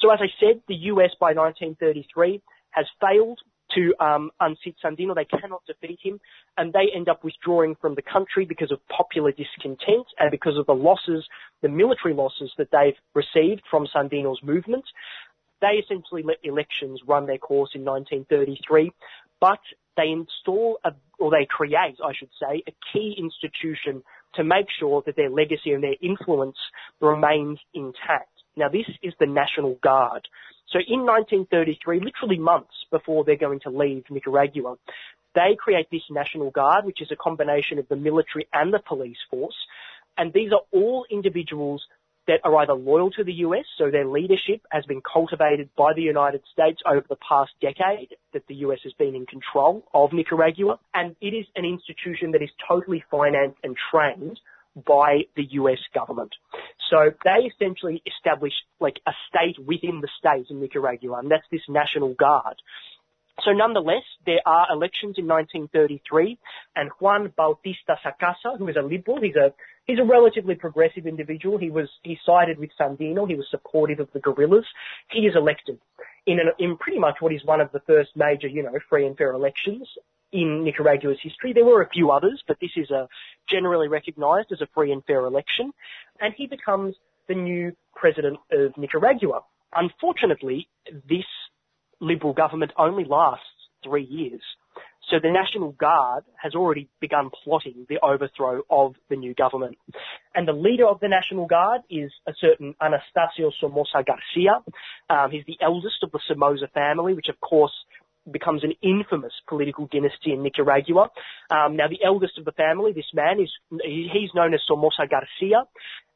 So 0.00 0.10
as 0.10 0.20
I 0.22 0.28
said, 0.40 0.62
the 0.68 0.74
US 0.92 1.10
by 1.20 1.34
1933 1.34 2.40
has 2.70 2.86
failed 2.98 3.40
to 3.74 3.94
um, 4.00 4.30
unseat 4.40 4.76
Sandino. 4.82 5.14
They 5.14 5.26
cannot 5.26 5.62
defeat 5.66 5.98
him, 6.02 6.20
and 6.56 6.72
they 6.72 6.88
end 6.94 7.08
up 7.08 7.24
withdrawing 7.24 7.76
from 7.80 7.94
the 7.94 8.02
country 8.02 8.46
because 8.46 8.72
of 8.72 8.78
popular 8.88 9.32
discontent 9.32 10.06
and 10.18 10.30
because 10.30 10.56
of 10.56 10.66
the 10.66 10.74
losses, 10.74 11.26
the 11.60 11.68
military 11.68 12.14
losses 12.14 12.50
that 12.56 12.70
they've 12.70 12.96
received 13.14 13.62
from 13.70 13.86
Sandino's 13.94 14.42
movement. 14.42 14.84
They 15.60 15.82
essentially 15.82 16.22
let 16.22 16.38
elections 16.42 17.00
run 17.06 17.26
their 17.26 17.38
course 17.38 17.70
in 17.74 17.84
1933, 17.84 18.92
but 19.40 19.60
they 19.96 20.08
install 20.10 20.78
a, 20.84 20.92
or 21.18 21.30
they 21.30 21.46
create, 21.48 21.96
I 22.04 22.12
should 22.14 22.30
say, 22.40 22.62
a 22.66 22.72
key 22.92 23.16
institution 23.18 24.02
to 24.34 24.44
make 24.44 24.66
sure 24.78 25.02
that 25.06 25.16
their 25.16 25.30
legacy 25.30 25.72
and 25.72 25.82
their 25.82 25.96
influence 26.00 26.56
remains 27.00 27.58
intact. 27.74 28.30
Now 28.56 28.68
this 28.68 28.86
is 29.02 29.14
the 29.18 29.26
National 29.26 29.74
Guard. 29.82 30.28
So 30.70 30.78
in 30.78 31.06
1933, 31.06 32.00
literally 32.00 32.38
months 32.38 32.74
before 32.90 33.24
they're 33.24 33.36
going 33.36 33.60
to 33.60 33.70
leave 33.70 34.04
Nicaragua, 34.10 34.76
they 35.34 35.56
create 35.58 35.86
this 35.90 36.02
National 36.10 36.50
Guard, 36.50 36.84
which 36.84 37.00
is 37.00 37.10
a 37.10 37.16
combination 37.16 37.78
of 37.78 37.88
the 37.88 37.96
military 37.96 38.48
and 38.52 38.72
the 38.72 38.80
police 38.86 39.18
force. 39.30 39.56
And 40.16 40.32
these 40.32 40.52
are 40.52 40.62
all 40.72 41.06
individuals 41.10 41.86
that 42.28 42.40
are 42.44 42.54
either 42.58 42.74
loyal 42.74 43.10
to 43.12 43.24
the 43.24 43.32
US, 43.32 43.64
so 43.76 43.90
their 43.90 44.06
leadership 44.06 44.60
has 44.70 44.84
been 44.84 45.00
cultivated 45.00 45.70
by 45.76 45.94
the 45.94 46.02
United 46.02 46.42
States 46.52 46.80
over 46.86 47.04
the 47.08 47.16
past 47.16 47.50
decade 47.60 48.14
that 48.32 48.46
the 48.46 48.56
US 48.66 48.78
has 48.84 48.92
been 48.92 49.16
in 49.16 49.26
control 49.26 49.84
of 49.92 50.12
Nicaragua, 50.12 50.78
and 50.94 51.16
it 51.20 51.34
is 51.34 51.46
an 51.56 51.64
institution 51.64 52.32
that 52.32 52.42
is 52.42 52.50
totally 52.68 53.02
financed 53.10 53.58
and 53.64 53.74
trained 53.90 54.38
by 54.86 55.22
the 55.36 55.44
US 55.52 55.78
government. 55.94 56.34
So 56.90 57.10
they 57.24 57.50
essentially 57.50 58.02
establish 58.06 58.52
like 58.78 59.00
a 59.06 59.12
state 59.28 59.58
within 59.66 60.00
the 60.00 60.08
state 60.18 60.46
in 60.50 60.60
Nicaragua, 60.60 61.18
and 61.18 61.30
that's 61.30 61.48
this 61.50 61.62
National 61.68 62.14
Guard. 62.14 62.56
So 63.44 63.52
nonetheless, 63.52 64.02
there 64.26 64.40
are 64.44 64.66
elections 64.70 65.14
in 65.16 65.26
1933, 65.26 66.38
and 66.76 66.90
Juan 66.98 67.32
Bautista 67.36 67.96
Sacasa, 68.04 68.58
who 68.58 68.68
is 68.68 68.76
a 68.76 68.82
liberal, 68.82 69.20
he's 69.20 69.36
a 69.36 69.54
he's 69.88 69.98
a 69.98 70.04
relatively 70.04 70.54
progressive 70.54 71.06
individual. 71.06 71.58
He 71.58 71.70
was 71.70 71.88
he 72.04 72.16
sided 72.24 72.58
with 72.58 72.70
Sandino. 72.78 73.28
He 73.28 73.34
was 73.34 73.46
supportive 73.50 73.98
of 73.98 74.08
the 74.12 74.20
guerrillas. 74.20 74.66
He 75.10 75.20
is 75.20 75.34
elected 75.34 75.80
in 76.26 76.38
an, 76.38 76.52
in 76.60 76.76
pretty 76.76 77.00
much 77.00 77.16
what 77.18 77.32
is 77.32 77.44
one 77.44 77.60
of 77.60 77.72
the 77.72 77.80
first 77.80 78.10
major, 78.14 78.46
you 78.46 78.62
know, 78.62 78.78
free 78.88 79.06
and 79.06 79.16
fair 79.16 79.32
elections 79.32 79.88
in 80.30 80.62
Nicaragua's 80.62 81.18
history. 81.20 81.52
There 81.52 81.64
were 81.64 81.82
a 81.82 81.88
few 81.88 82.10
others, 82.10 82.44
but 82.46 82.58
this 82.60 82.70
is 82.76 82.90
a 82.90 83.08
generally 83.48 83.88
recognised 83.88 84.52
as 84.52 84.60
a 84.60 84.68
free 84.74 84.92
and 84.92 85.02
fair 85.04 85.24
election, 85.24 85.72
and 86.20 86.34
he 86.36 86.46
becomes 86.46 86.94
the 87.26 87.34
new 87.34 87.74
president 87.96 88.38
of 88.52 88.76
Nicaragua. 88.76 89.40
Unfortunately, 89.74 90.68
this 91.08 91.24
Liberal 92.00 92.32
government 92.32 92.72
only 92.76 93.04
lasts 93.04 93.44
three 93.82 94.04
years. 94.04 94.40
So 95.10 95.16
the 95.22 95.30
National 95.30 95.72
Guard 95.72 96.24
has 96.36 96.54
already 96.54 96.88
begun 97.00 97.30
plotting 97.42 97.86
the 97.88 97.98
overthrow 98.02 98.62
of 98.68 98.94
the 99.08 99.16
new 99.16 99.34
government. 99.34 99.78
And 100.34 100.46
the 100.46 100.52
leader 100.52 100.86
of 100.86 101.00
the 101.00 101.08
National 101.08 101.46
Guard 101.46 101.80
is 101.88 102.12
a 102.26 102.32
certain 102.38 102.74
Anastasio 102.80 103.50
Somoza 103.58 104.04
Garcia. 104.04 104.60
Um, 105.08 105.30
he's 105.30 105.46
the 105.46 105.56
eldest 105.62 106.02
of 106.02 106.12
the 106.12 106.20
Somoza 106.28 106.68
family, 106.74 107.14
which 107.14 107.28
of 107.28 107.40
course 107.40 107.72
becomes 108.30 108.62
an 108.62 108.74
infamous 108.82 109.32
political 109.48 109.88
dynasty 109.90 110.32
in 110.32 110.42
Nicaragua. 110.42 111.08
Um, 111.50 111.76
now 111.76 111.88
the 111.88 112.04
eldest 112.04 112.36
of 112.38 112.44
the 112.44 112.52
family, 112.52 112.92
this 112.92 113.08
man 113.14 113.40
is, 113.40 113.50
he's 113.82 114.30
known 114.34 114.52
as 114.52 114.60
Somoza 114.68 115.08
Garcia, 115.08 115.64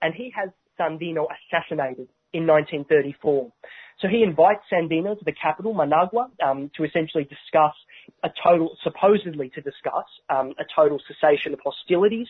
and 0.03 0.15
he 0.15 0.33
has 0.37 0.51
Sandino 0.79 1.27
assassinated 1.33 2.09
in 2.33 2.47
1934. 2.47 3.53
So 4.01 4.09
he 4.09 4.23
invites 4.23 4.63
Sandino 4.73 5.19
to 5.19 5.25
the 5.25 5.33
capital, 5.33 5.75
Managua, 5.75 6.29
um, 6.45 6.71
to 6.77 6.85
essentially 6.85 7.25
discuss 7.25 7.75
a 8.23 8.31
total, 8.43 8.77
supposedly 8.83 9.51
to 9.51 9.61
discuss 9.61 10.07
um, 10.29 10.55
a 10.59 10.65
total 10.75 11.01
cessation 11.09 11.53
of 11.53 11.61
hostilities. 11.65 12.29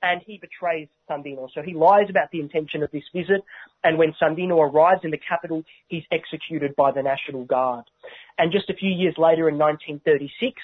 And 0.00 0.20
he 0.24 0.38
betrays 0.38 0.86
Sandino. 1.10 1.48
So 1.52 1.60
he 1.60 1.74
lies 1.74 2.06
about 2.08 2.30
the 2.30 2.38
intention 2.38 2.84
of 2.84 2.90
this 2.92 3.02
visit. 3.12 3.42
And 3.82 3.98
when 3.98 4.14
Sandino 4.22 4.58
arrives 4.58 5.00
in 5.02 5.10
the 5.10 5.18
capital, 5.18 5.64
he's 5.88 6.04
executed 6.12 6.76
by 6.76 6.92
the 6.92 7.02
National 7.02 7.44
Guard. 7.44 7.84
And 8.38 8.52
just 8.52 8.70
a 8.70 8.74
few 8.74 8.90
years 8.90 9.14
later, 9.18 9.48
in 9.48 9.58
1936, 9.58 10.62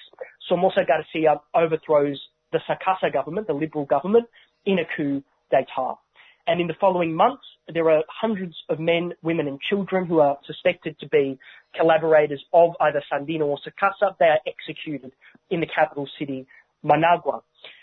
Somoza 0.49 0.85
Garcia 0.87 1.41
overthrows 1.53 2.21
the 2.53 2.61
Sacasa 2.69 3.13
government, 3.13 3.49
the 3.49 3.55
liberal 3.55 3.85
government, 3.85 4.27
in 4.65 4.79
a 4.79 4.85
coup 4.97 5.23
d'etat. 5.51 5.99
And 6.47 6.61
in 6.61 6.67
the 6.67 6.75
following 6.81 7.15
months, 7.15 7.45
there 7.73 7.91
are 7.91 8.03
hundreds 8.09 8.55
of 8.69 8.79
men, 8.79 9.15
women 9.23 9.49
and 9.49 9.59
children 9.61 10.07
who 10.07 10.21
are 10.21 10.37
suspected 10.47 10.99
to 11.01 11.09
be 11.09 11.39
collaborators 11.75 12.45
of 12.53 12.73
either 12.81 13.03
Sandino 13.11 13.47
or 13.47 13.59
Sacasa. 13.59 14.17
They 14.19 14.27
are 14.27 14.41
executed 14.47 15.13
in 15.51 15.61
the 15.61 15.67
capital 15.67 16.09
city, 16.19 16.47
Managua. 16.83 17.41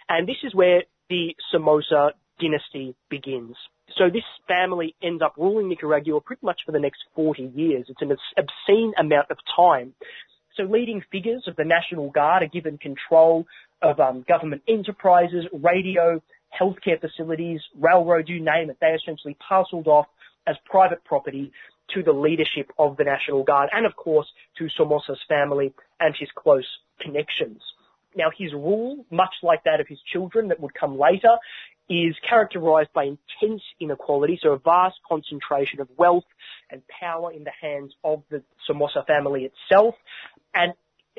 And 0.08 0.28
this 0.28 0.38
is 0.44 0.54
where 0.54 0.84
the 1.10 1.36
Somoza 1.52 2.12
dynasty 2.40 2.96
begins. 3.10 3.56
So 3.98 4.06
this 4.06 4.24
family 4.48 4.96
ends 5.04 5.22
up 5.22 5.34
ruling 5.38 5.70
Nicaragua 5.70 6.22
pretty 6.22 6.46
much 6.46 6.62
for 6.66 6.72
the 6.72 6.80
next 6.80 7.04
40 7.16 7.52
years. 7.56 7.86
It's 7.90 8.02
an 8.02 8.16
obscene 8.38 8.94
amount 8.98 9.32
of 9.32 9.38
time. 9.56 9.94
So 10.56 10.64
leading 10.64 11.02
figures 11.12 11.44
of 11.48 11.56
the 11.56 11.64
National 11.64 12.10
Guard 12.10 12.44
are 12.44 12.48
given 12.48 12.78
control 12.78 13.46
of 13.82 14.00
um, 14.00 14.24
government 14.28 14.62
enterprises, 14.68 15.46
radio, 15.52 16.22
healthcare 16.60 17.00
facilities, 17.00 17.62
railroad, 17.80 18.30
you 18.30 18.40
name 18.40 18.70
it. 18.70 18.78
They 18.82 18.88
essentially 18.88 19.38
parceled 19.48 19.88
off 19.88 20.08
as 20.48 20.56
private 20.66 21.04
property 21.06 21.52
to 21.94 22.04
the 22.04 22.12
leadership 22.12 22.72
of 22.80 22.98
the 22.98 23.04
National 23.04 23.44
Guard 23.44 23.70
and 23.74 23.86
of 23.86 23.96
course 23.96 24.28
to 24.58 24.68
Somoza's 24.78 25.20
family 25.28 25.74
and 26.00 26.16
his 26.18 26.30
close 26.36 26.68
connections. 27.00 27.62
Now 28.16 28.30
his 28.38 28.54
rule, 28.54 29.06
much 29.12 29.34
like 29.44 29.64
that 29.66 29.80
of 29.80 29.88
his 29.88 30.00
children 30.12 30.50
that 30.50 30.60
would 30.60 30.74
come 30.74 30.98
later, 30.98 31.38
is 31.90 32.16
characterized 32.28 32.90
by 32.94 33.04
intense 33.04 33.62
inequality, 33.80 34.40
so 34.42 34.54
a 34.54 34.60
vast 34.60 34.96
concentration 35.08 35.82
of 35.82 35.90
wealth 35.98 36.24
and 36.70 36.82
power 36.88 37.32
in 37.32 37.44
the 37.44 37.52
hands 37.62 37.94
of 38.04 38.24
the 38.30 38.42
Somoza 38.66 39.04
family 39.06 39.50
itself, 39.52 39.96
and 40.54 40.74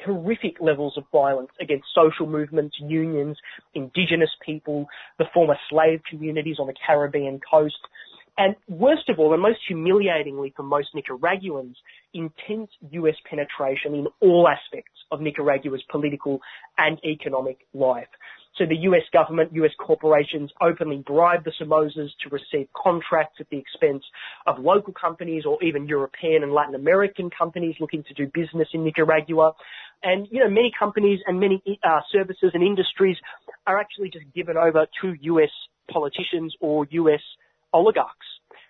horrific 0.05 0.57
levels 0.61 0.95
of 0.97 1.05
violence 1.13 1.51
against 1.61 1.85
social 1.95 2.27
movements, 2.27 2.77
unions, 2.81 3.37
indigenous 3.75 4.31
people, 4.45 4.87
the 5.19 5.27
former 5.33 5.57
slave 5.69 6.01
communities 6.09 6.57
on 6.59 6.67
the 6.67 6.75
Caribbean 6.87 7.41
coast, 7.49 7.77
and 8.39 8.57
worst 8.69 9.09
of 9.09 9.19
all, 9.19 9.33
and 9.33 9.43
most 9.43 9.61
humiliatingly 9.69 10.55
for 10.57 10.63
most 10.63 10.89
Nicaraguans, 10.95 11.77
intense 12.15 12.71
US 12.91 13.17
penetration 13.29 13.95
in 13.95 14.07
all 14.21 14.49
aspects 14.49 14.93
of 15.11 15.21
Nicaragua's 15.21 15.83
political 15.91 16.41
and 16.79 16.99
economic 17.05 17.59
life. 17.75 18.09
So 18.57 18.67
the 18.67 18.77
US 18.89 19.03
government, 19.13 19.53
US 19.55 19.71
corporations 19.79 20.51
openly 20.61 20.99
bribe 21.07 21.45
the 21.45 21.53
Somozas 21.61 22.11
to 22.23 22.29
receive 22.31 22.69
contracts 22.77 23.37
at 23.41 23.49
the 23.51 23.57
expense 23.57 24.05
of 24.47 24.59
local 24.59 24.93
companies 24.93 25.45
or 25.47 25.63
even 25.63 25.87
European 25.87 26.43
and 26.43 26.53
Latin 26.53 26.75
American 26.75 27.31
companies 27.31 27.77
looking 27.81 28.05
to 28.05 28.15
do 28.15 28.31
business 28.33 28.69
in 28.75 28.85
Nicaragua. 28.85 29.53
And, 30.03 30.27
you 30.31 30.41
know, 30.41 30.51
many 30.51 30.73
companies 30.79 31.21
and 31.27 31.41
many 31.41 31.63
uh, 31.83 32.01
services 32.11 32.51
and 32.53 32.63
industries 32.63 33.17
are 33.67 33.79
actually 33.79 34.11
just 34.11 34.27
given 34.35 34.57
over 34.57 34.87
to 35.01 35.15
US 35.21 35.51
politicians 35.91 36.55
or 36.61 36.87
US 36.91 37.21
oligarchs. 37.73 38.27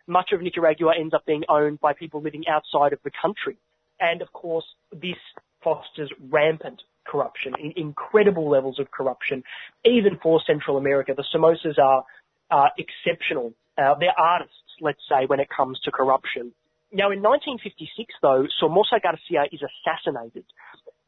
Much 0.07 0.31
of 0.33 0.43
Nicaragua 0.43 0.93
ends 0.99 1.15
up 1.15 1.25
being 1.27 1.45
owned 1.49 1.81
by 1.81 1.93
people 1.93 2.21
living 2.21 2.45
outside 2.49 2.93
of 2.93 2.99
the 3.05 3.11
country. 3.11 3.57
And 4.01 4.21
of 4.21 4.33
course, 4.33 4.65
this 4.91 5.17
fosters 5.62 6.11
rampant 6.31 6.83
corruption, 7.07 7.55
incredible 7.77 8.49
levels 8.49 8.79
of 8.79 8.91
corruption, 8.91 9.43
even 9.85 10.19
for 10.23 10.41
Central 10.47 10.77
America. 10.77 11.15
The 11.17 11.25
Somozas 11.35 11.79
are, 11.79 12.05
are 12.51 12.71
exceptional. 12.79 13.55
Uh, 13.79 13.95
they're 13.99 14.19
artists, 14.19 14.57
let's 14.81 15.01
say, 15.09 15.27
when 15.27 15.41
it 15.41 15.49
comes 15.55 15.79
to 15.85 15.91
corruption. 15.91 16.53
Now, 16.93 17.11
in 17.11 17.23
1956, 17.23 18.15
though, 18.21 18.47
Somoza 18.61 19.01
Garcia 19.03 19.45
is 19.51 19.61
assassinated. 19.62 20.45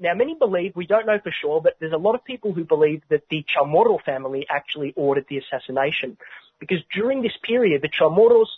Now, 0.04 0.12
many 0.12 0.34
believe, 0.34 0.76
we 0.76 0.86
don't 0.86 1.06
know 1.06 1.18
for 1.18 1.32
sure, 1.32 1.62
but 1.62 1.76
there's 1.80 1.94
a 1.94 1.96
lot 1.96 2.14
of 2.14 2.22
people 2.26 2.52
who 2.52 2.62
believe 2.62 3.00
that 3.08 3.22
the 3.30 3.42
Chamorro 3.42 3.98
family 4.04 4.44
actually 4.50 4.92
ordered 4.96 5.24
the 5.30 5.38
assassination. 5.38 6.18
Because 6.60 6.80
during 6.94 7.22
this 7.22 7.32
period, 7.42 7.80
the 7.80 7.88
Chamorros 7.88 8.48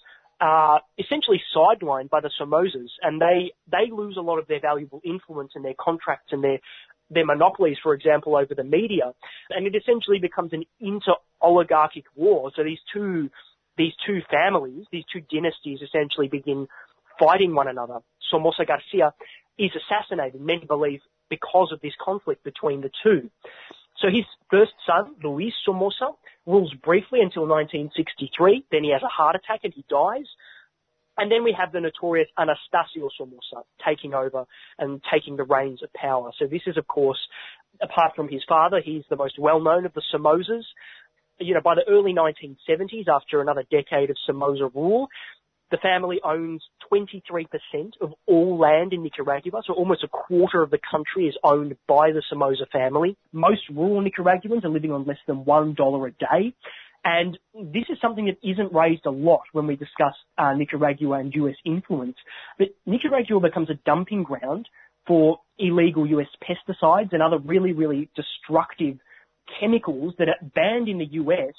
are 0.40 0.80
essentially 0.98 1.40
sidelined 1.54 2.10
by 2.10 2.20
the 2.20 2.32
Somozas 2.38 2.90
and 3.00 3.20
they, 3.20 3.52
they 3.70 3.92
lose 3.92 4.16
a 4.16 4.22
lot 4.22 4.40
of 4.40 4.48
their 4.48 4.58
valuable 4.58 5.00
influence 5.04 5.52
and 5.54 5.64
their 5.64 5.76
contracts 5.78 6.32
and 6.32 6.42
their, 6.42 6.58
their 7.10 7.24
monopolies, 7.24 7.78
for 7.80 7.94
example, 7.94 8.34
over 8.34 8.56
the 8.56 8.64
media. 8.64 9.14
And 9.50 9.68
it 9.68 9.76
essentially 9.76 10.18
becomes 10.18 10.52
an 10.52 10.64
inter-oligarchic 10.80 12.06
war. 12.16 12.50
So 12.56 12.64
these 12.64 12.80
two, 12.92 13.30
these 13.78 13.92
two 14.04 14.20
families, 14.28 14.86
these 14.90 15.04
two 15.12 15.20
dynasties 15.20 15.78
essentially 15.80 16.26
begin 16.26 16.66
fighting 17.20 17.54
one 17.54 17.68
another. 17.68 18.00
Somoza 18.32 18.64
Garcia 18.66 19.14
is 19.58 19.70
assassinated, 19.74 20.40
many 20.40 20.64
believe, 20.64 21.00
because 21.28 21.70
of 21.72 21.80
this 21.80 21.94
conflict 22.02 22.44
between 22.44 22.80
the 22.80 22.90
two. 23.02 23.30
So 23.98 24.08
his 24.08 24.24
first 24.50 24.72
son, 24.86 25.14
Luis 25.22 25.54
Somoza, 25.66 26.10
rules 26.44 26.72
briefly 26.74 27.20
until 27.20 27.42
1963. 27.42 28.66
Then 28.70 28.84
he 28.84 28.92
has 28.92 29.02
a 29.02 29.08
heart 29.08 29.36
attack 29.36 29.60
and 29.64 29.72
he 29.74 29.84
dies. 29.88 30.26
And 31.18 31.32
then 31.32 31.44
we 31.44 31.56
have 31.58 31.72
the 31.72 31.80
notorious 31.80 32.28
Anastasio 32.38 33.08
Somoza 33.16 33.64
taking 33.84 34.12
over 34.12 34.44
and 34.78 35.00
taking 35.10 35.36
the 35.36 35.44
reins 35.44 35.82
of 35.82 35.92
power. 35.94 36.30
So 36.38 36.46
this 36.46 36.62
is, 36.66 36.76
of 36.76 36.86
course, 36.86 37.18
apart 37.80 38.14
from 38.14 38.28
his 38.28 38.42
father, 38.46 38.82
he's 38.84 39.04
the 39.08 39.16
most 39.16 39.38
well-known 39.38 39.86
of 39.86 39.94
the 39.94 40.02
Somozas. 40.14 40.64
You 41.38 41.54
know, 41.54 41.62
by 41.62 41.74
the 41.74 41.88
early 41.88 42.12
1970s, 42.12 43.08
after 43.08 43.40
another 43.40 43.64
decade 43.70 44.10
of 44.10 44.16
Somoza 44.26 44.70
rule, 44.74 45.08
The 45.70 45.78
family 45.78 46.20
owns 46.24 46.62
23% 46.92 47.46
of 48.00 48.12
all 48.26 48.58
land 48.58 48.92
in 48.92 49.02
Nicaragua, 49.02 49.62
so 49.66 49.74
almost 49.74 50.04
a 50.04 50.08
quarter 50.08 50.62
of 50.62 50.70
the 50.70 50.78
country 50.90 51.26
is 51.26 51.36
owned 51.42 51.76
by 51.88 52.12
the 52.12 52.22
Somoza 52.30 52.66
family. 52.70 53.16
Most 53.32 53.62
rural 53.74 54.00
Nicaraguans 54.00 54.64
are 54.64 54.70
living 54.70 54.92
on 54.92 55.04
less 55.04 55.18
than 55.26 55.44
$1 55.44 56.08
a 56.08 56.10
day. 56.12 56.54
And 57.04 57.38
this 57.54 57.84
is 57.88 57.98
something 58.00 58.26
that 58.26 58.48
isn't 58.48 58.72
raised 58.72 59.06
a 59.06 59.10
lot 59.10 59.42
when 59.52 59.66
we 59.66 59.76
discuss 59.76 60.14
uh, 60.38 60.54
Nicaragua 60.54 61.18
and 61.20 61.32
US 61.34 61.54
influence. 61.64 62.16
But 62.58 62.68
Nicaragua 62.84 63.40
becomes 63.40 63.70
a 63.70 63.78
dumping 63.84 64.22
ground 64.22 64.68
for 65.06 65.38
illegal 65.58 66.06
US 66.06 66.26
pesticides 66.42 67.12
and 67.12 67.22
other 67.22 67.38
really, 67.38 67.72
really 67.72 68.10
destructive 68.16 68.98
chemicals 69.60 70.14
that 70.18 70.28
are 70.28 70.48
banned 70.54 70.88
in 70.88 70.98
the 70.98 71.06
US 71.22 71.54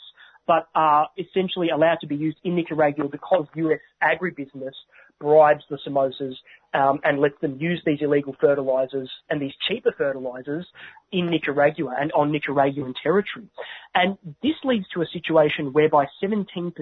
but 0.47 0.69
are 0.73 1.09
essentially 1.17 1.69
allowed 1.69 1.99
to 2.01 2.07
be 2.07 2.15
used 2.15 2.37
in 2.43 2.55
Nicaragua 2.55 3.07
because 3.09 3.45
US 3.55 3.79
agribusiness 4.01 4.73
bribes 5.19 5.63
the 5.69 5.77
Somozas 5.85 6.35
um, 6.73 6.99
and 7.03 7.19
lets 7.19 7.39
them 7.41 7.57
use 7.59 7.81
these 7.85 7.99
illegal 8.01 8.35
fertilizers 8.39 9.09
and 9.29 9.41
these 9.41 9.53
cheaper 9.67 9.93
fertilizers 9.97 10.65
in 11.11 11.27
Nicaragua 11.27 11.95
and 11.99 12.11
on 12.13 12.31
Nicaraguan 12.31 12.93
territory. 13.01 13.47
And 13.95 14.17
this 14.43 14.55
leads 14.63 14.85
to 14.93 15.01
a 15.01 15.07
situation 15.07 15.73
whereby 15.73 16.05
17% 16.23 16.73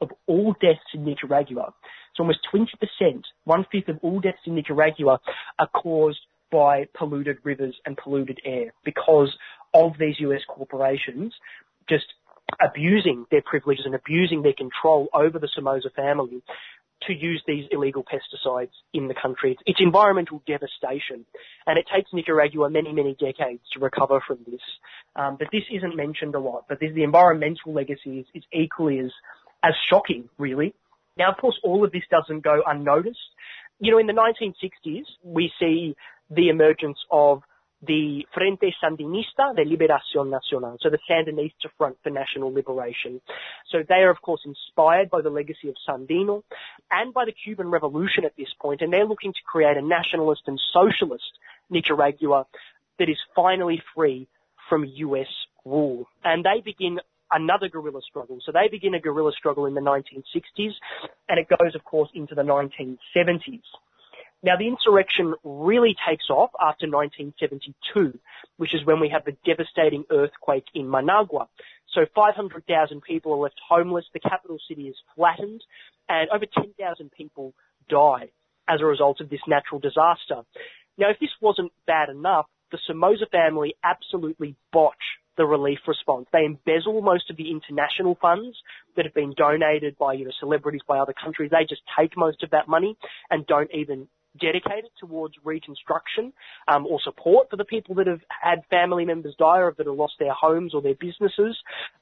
of 0.00 0.10
all 0.26 0.54
deaths 0.60 0.80
in 0.94 1.04
Nicaragua, 1.04 1.74
so 2.14 2.22
almost 2.22 2.40
20%, 2.54 3.22
one 3.44 3.66
fifth 3.72 3.88
of 3.88 3.98
all 4.02 4.20
deaths 4.20 4.38
in 4.46 4.54
Nicaragua 4.54 5.18
are 5.58 5.68
caused 5.68 6.20
by 6.50 6.86
polluted 6.94 7.38
rivers 7.42 7.74
and 7.86 7.96
polluted 7.96 8.38
air 8.44 8.72
because 8.84 9.34
of 9.74 9.92
these 9.98 10.20
US 10.20 10.42
corporations 10.46 11.32
just 11.88 12.04
abusing 12.60 13.26
their 13.30 13.42
privileges 13.42 13.84
and 13.86 13.94
abusing 13.94 14.42
their 14.42 14.52
control 14.52 15.08
over 15.14 15.38
the 15.38 15.48
Somoza 15.54 15.90
family 15.94 16.42
to 17.06 17.12
use 17.12 17.42
these 17.46 17.64
illegal 17.70 18.04
pesticides 18.04 18.70
in 18.92 19.08
the 19.08 19.14
country. 19.14 19.56
It's, 19.66 19.80
environmental 19.80 20.42
devastation, 20.46 21.26
and 21.66 21.78
it 21.78 21.86
takes 21.92 22.12
Nicaragua 22.12 22.70
many, 22.70 22.92
many 22.92 23.16
decades 23.18 23.62
to 23.72 23.80
recover 23.80 24.22
from 24.26 24.38
this. 24.46 24.60
Um, 25.16 25.36
but 25.36 25.48
this 25.52 25.64
isn't 25.72 25.96
mentioned 25.96 26.34
a 26.34 26.38
lot. 26.38 26.66
But 26.68 26.78
this, 26.80 26.92
the 26.94 27.02
environmental 27.02 27.72
legacy 27.72 28.20
is, 28.20 28.26
is 28.34 28.44
equally 28.52 29.00
as 29.00 29.10
as 29.64 29.74
shocking, 29.88 30.28
really. 30.38 30.74
Now, 31.16 31.30
of 31.30 31.36
course, 31.36 31.58
all 31.62 31.84
of 31.84 31.92
this 31.92 32.02
doesn't 32.10 32.42
go 32.42 32.62
unnoticed. 32.66 33.18
You 33.78 33.92
know, 33.92 33.98
in 33.98 34.06
the 34.06 34.12
1960s, 34.12 35.04
we 35.22 35.52
see 35.60 35.94
the 36.30 36.48
emergence 36.48 36.98
of 37.10 37.42
the 37.84 38.24
Frente 38.32 38.72
Sandinista 38.80 39.54
de 39.56 39.64
Liberación 39.64 40.30
Nacional, 40.30 40.76
so 40.80 40.88
the 40.88 40.98
Sandinista 41.10 41.68
Front 41.76 41.96
for 42.02 42.10
National 42.10 42.52
Liberation. 42.52 43.20
So 43.70 43.78
they 43.88 43.96
are, 43.96 44.10
of 44.10 44.22
course, 44.22 44.42
inspired 44.44 45.10
by 45.10 45.20
the 45.20 45.30
legacy 45.30 45.68
of 45.68 45.74
Sandino 45.88 46.42
and 46.90 47.12
by 47.12 47.24
the 47.24 47.32
Cuban 47.32 47.70
Revolution 47.70 48.24
at 48.24 48.36
this 48.36 48.48
point, 48.60 48.82
and 48.82 48.92
they're 48.92 49.06
looking 49.06 49.32
to 49.32 49.40
create 49.44 49.76
a 49.76 49.82
nationalist 49.82 50.42
and 50.46 50.60
socialist 50.72 51.24
Nicaragua 51.70 52.46
that 52.98 53.08
is 53.08 53.18
finally 53.34 53.82
free 53.94 54.28
from 54.68 54.84
US 54.84 55.26
rule. 55.64 56.06
And 56.24 56.44
they 56.44 56.60
begin 56.64 57.00
another 57.32 57.68
guerrilla 57.68 58.00
struggle. 58.08 58.38
So 58.44 58.52
they 58.52 58.68
begin 58.70 58.94
a 58.94 59.00
guerrilla 59.00 59.32
struggle 59.36 59.66
in 59.66 59.74
the 59.74 59.80
1960s, 59.80 60.72
and 61.28 61.38
it 61.38 61.48
goes, 61.48 61.74
of 61.74 61.84
course, 61.84 62.10
into 62.14 62.34
the 62.34 62.42
1970s. 62.42 63.62
Now 64.42 64.56
the 64.56 64.66
insurrection 64.66 65.34
really 65.44 65.94
takes 66.08 66.28
off 66.28 66.50
after 66.60 66.86
1972, 66.86 68.18
which 68.56 68.74
is 68.74 68.84
when 68.84 68.98
we 68.98 69.08
have 69.10 69.24
the 69.24 69.36
devastating 69.44 70.04
earthquake 70.10 70.66
in 70.74 70.90
Managua. 70.90 71.48
So 71.94 72.06
500,000 72.14 73.02
people 73.02 73.34
are 73.34 73.36
left 73.36 73.60
homeless, 73.68 74.04
the 74.12 74.20
capital 74.20 74.58
city 74.68 74.88
is 74.88 74.96
flattened, 75.14 75.62
and 76.08 76.28
over 76.30 76.46
10,000 76.46 77.12
people 77.12 77.54
die 77.88 78.30
as 78.68 78.80
a 78.80 78.86
result 78.86 79.20
of 79.20 79.30
this 79.30 79.40
natural 79.46 79.80
disaster. 79.80 80.42
Now 80.98 81.10
if 81.10 81.20
this 81.20 81.30
wasn't 81.40 81.72
bad 81.86 82.08
enough, 82.08 82.46
the 82.72 82.78
Somoza 82.86 83.26
family 83.30 83.76
absolutely 83.84 84.56
botch 84.72 85.20
the 85.36 85.44
relief 85.46 85.78
response. 85.86 86.26
They 86.32 86.44
embezzle 86.44 87.00
most 87.00 87.30
of 87.30 87.36
the 87.36 87.50
international 87.50 88.16
funds 88.20 88.56
that 88.96 89.04
have 89.04 89.14
been 89.14 89.34
donated 89.36 89.96
by, 89.98 90.14
you 90.14 90.24
know, 90.24 90.32
celebrities 90.40 90.82
by 90.86 90.98
other 90.98 91.14
countries. 91.14 91.50
They 91.50 91.64
just 91.68 91.82
take 91.98 92.16
most 92.16 92.42
of 92.42 92.50
that 92.50 92.68
money 92.68 92.96
and 93.30 93.46
don't 93.46 93.70
even 93.72 94.08
dedicated 94.40 94.90
towards 94.98 95.34
reconstruction 95.44 96.32
um, 96.68 96.86
or 96.86 97.00
support 97.00 97.50
for 97.50 97.56
the 97.56 97.64
people 97.64 97.94
that 97.96 98.06
have 98.06 98.22
had 98.28 98.64
family 98.70 99.04
members 99.04 99.34
die 99.38 99.58
or 99.58 99.74
that 99.76 99.86
have 99.86 99.96
lost 99.96 100.14
their 100.18 100.32
homes 100.32 100.74
or 100.74 100.82
their 100.82 100.94
businesses. 100.94 101.58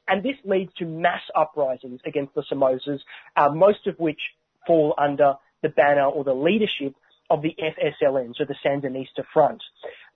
And 0.09 0.23
this 0.23 0.37
leads 0.45 0.73
to 0.75 0.85
mass 0.85 1.23
uprisings 1.35 2.01
against 2.05 2.35
the 2.35 2.43
Somozas, 2.51 3.01
uh, 3.37 3.51
most 3.51 3.87
of 3.87 3.99
which 3.99 4.21
fall 4.67 4.95
under 4.99 5.35
the 5.63 5.69
banner 5.69 6.05
or 6.05 6.25
the 6.25 6.35
leadership 6.35 6.95
of 7.29 7.43
the 7.43 7.55
FSLN, 7.59 8.35
so 8.37 8.45
the 8.45 8.57
Sandinista 8.65 9.25
Front. 9.33 9.63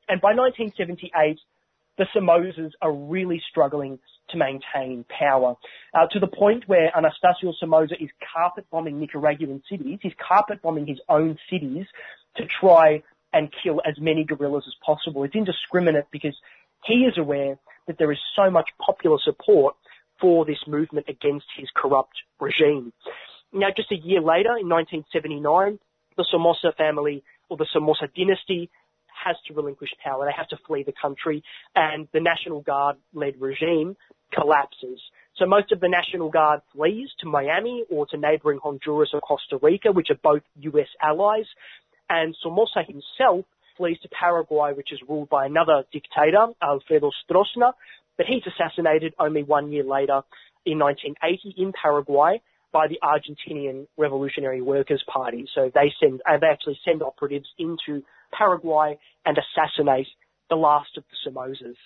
And 0.09 0.21
by 0.21 0.35
1978, 0.35 1.41
the 1.99 2.07
Somozas 2.15 2.73
are 2.83 2.93
really 2.93 3.43
struggling 3.51 3.99
to 4.31 4.37
maintain 4.39 5.05
power, 5.09 5.55
uh, 5.93 6.07
to 6.11 6.19
the 6.19 6.27
point 6.27 6.65
where 6.67 6.91
Anastasio 6.97 7.53
Somoza 7.59 7.95
is 8.01 8.11
carpet 8.35 8.67
bombing 8.71 8.99
Nicaraguan 8.99 9.63
cities. 9.71 9.99
He's 10.03 10.15
carpet 10.27 10.63
bombing 10.63 10.87
his 10.87 10.99
own 11.09 11.39
cities 11.51 11.87
to 12.37 12.45
try 12.61 13.03
and 13.33 13.53
kill 13.63 13.81
as 13.87 13.95
many 14.01 14.25
guerrillas 14.25 14.65
as 14.67 14.75
possible. 14.85 15.25
It's 15.25 15.35
indiscriminate 15.35 16.07
because 16.11 16.37
he 16.85 17.05
is 17.05 17.19
aware 17.19 17.59
that 17.87 17.99
there 17.99 18.13
is 18.13 18.19
so 18.35 18.51
much 18.51 18.71
popular 18.85 19.19
support 19.23 19.75
for 20.21 20.45
this 20.45 20.59
movement 20.67 21.07
against 21.09 21.47
his 21.57 21.69
corrupt 21.75 22.15
regime. 22.41 22.93
Now, 23.53 23.69
just 23.77 23.93
a 23.93 23.97
year 23.97 24.21
later, 24.21 24.57
in 24.57 24.69
1979, 24.69 25.79
the 26.17 26.25
Somoza 26.31 26.73
family 26.77 27.23
or 27.49 27.57
the 27.57 27.67
Somoza 27.73 28.09
dynasty 28.17 28.71
has 29.25 29.37
to 29.47 29.55
relinquish 29.55 29.91
power. 30.03 30.27
They 30.27 30.33
have 30.37 30.49
to 30.49 30.59
flee 30.67 30.83
the 30.83 30.93
country 31.01 31.43
and 31.75 32.09
the 32.13 32.21
National 32.21 32.61
Guard 32.61 32.97
led 33.13 33.41
regime 33.41 33.97
collapses. 34.33 35.01
So 35.37 35.47
most 35.47 35.73
of 35.73 35.81
the 35.81 35.89
National 35.89 36.31
Guard 36.31 36.61
flees 36.75 37.09
to 37.21 37.29
Miami 37.29 37.85
or 37.91 38.07
to 38.07 38.17
neighboring 38.17 38.61
Honduras 38.63 39.11
or 39.13 39.21
Costa 39.21 39.59
Rica, 39.61 39.93
which 39.93 40.09
are 40.11 40.19
both 40.23 40.43
US 40.61 40.89
allies. 41.03 41.47
And 42.09 42.37
Somoza 42.45 42.85
himself 42.87 43.45
flees 43.77 43.99
to 44.03 44.09
Paraguay, 44.09 44.73
which 44.75 44.93
is 44.93 45.01
ruled 45.09 45.29
by 45.29 45.47
another 45.47 45.85
dictator, 45.93 46.49
Alfredo 46.63 47.11
Stroessner, 47.25 47.73
but 48.17 48.27
he's 48.27 48.43
assassinated 48.47 49.15
only 49.19 49.43
one 49.43 49.73
year 49.73 49.85
later 49.85 50.23
in 50.65 50.79
1980 50.79 51.55
in 51.61 51.73
Paraguay 51.73 52.41
by 52.75 52.89
the 52.89 52.99
Argentinian 53.03 53.87
Revolutionary 53.97 54.61
Workers 54.61 55.03
Party. 55.07 55.47
So 55.55 55.71
they 55.73 55.93
send, 56.01 56.21
uh, 56.29 56.39
they 56.39 56.49
actually 56.49 56.79
send 56.85 57.03
operatives 57.03 57.47
into 57.57 58.03
Paraguay 58.37 58.99
and 59.25 59.39
assassinate 59.39 60.09
the 60.51 60.57
last 60.57 60.91
of 60.99 61.05
the 61.09 61.31
Somozas. 61.31 61.77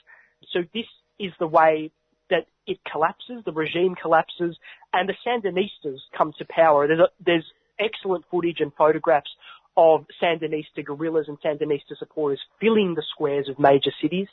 So 0.52 0.60
this 0.72 0.86
is 1.20 1.32
the 1.38 1.46
way 1.46 1.92
that 2.30 2.46
it 2.66 2.78
collapses, 2.90 3.44
the 3.44 3.52
regime 3.52 3.94
collapses, 4.00 4.56
and 4.94 5.08
the 5.08 5.14
Sandinistas 5.26 5.98
come 6.16 6.32
to 6.38 6.46
power. 6.48 6.86
There's, 6.86 7.00
a, 7.00 7.08
there's 7.24 7.44
excellent 7.78 8.24
footage 8.30 8.60
and 8.60 8.72
photographs 8.72 9.30
of 9.76 10.06
Sandinista 10.22 10.84
guerrillas 10.84 11.26
and 11.28 11.38
Sandinista 11.40 11.98
supporters 11.98 12.40
filling 12.60 12.94
the 12.94 13.04
squares 13.12 13.48
of 13.48 13.58
major 13.58 13.92
cities 14.02 14.26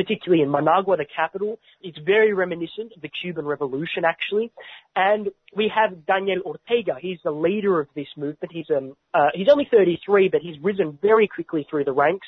particularly 0.00 0.42
in 0.42 0.50
Managua, 0.50 0.96
the 0.96 1.04
capital. 1.04 1.58
It's 1.82 1.98
very 1.98 2.32
reminiscent 2.32 2.92
of 2.96 3.02
the 3.02 3.10
Cuban 3.10 3.44
Revolution, 3.44 4.02
actually. 4.06 4.50
And 4.96 5.28
we 5.54 5.70
have 5.74 6.06
Daniel 6.06 6.40
Ortega. 6.46 6.94
He's 6.98 7.18
the 7.22 7.30
leader 7.30 7.80
of 7.80 7.88
this 7.94 8.06
movement. 8.16 8.50
He's 8.50 8.70
um 8.74 8.96
uh, 9.12 9.28
he's 9.34 9.48
only 9.50 9.68
33, 9.70 10.28
but 10.28 10.40
he's 10.40 10.56
risen 10.62 10.98
very 11.02 11.28
quickly 11.28 11.66
through 11.68 11.84
the 11.84 11.92
ranks. 11.92 12.26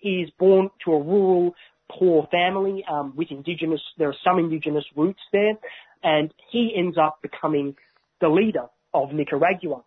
He's 0.00 0.30
born 0.36 0.70
to 0.84 0.92
a 0.94 1.00
rural, 1.00 1.54
poor 1.88 2.26
family 2.32 2.84
um, 2.90 3.12
with 3.14 3.28
indigenous. 3.30 3.80
There 3.98 4.08
are 4.08 4.16
some 4.24 4.40
indigenous 4.40 4.84
roots 4.96 5.22
there, 5.32 5.54
and 6.02 6.34
he 6.50 6.74
ends 6.76 6.98
up 6.98 7.20
becoming 7.22 7.76
the 8.20 8.28
leader 8.28 8.66
of 8.92 9.12
Nicaragua. 9.12 9.84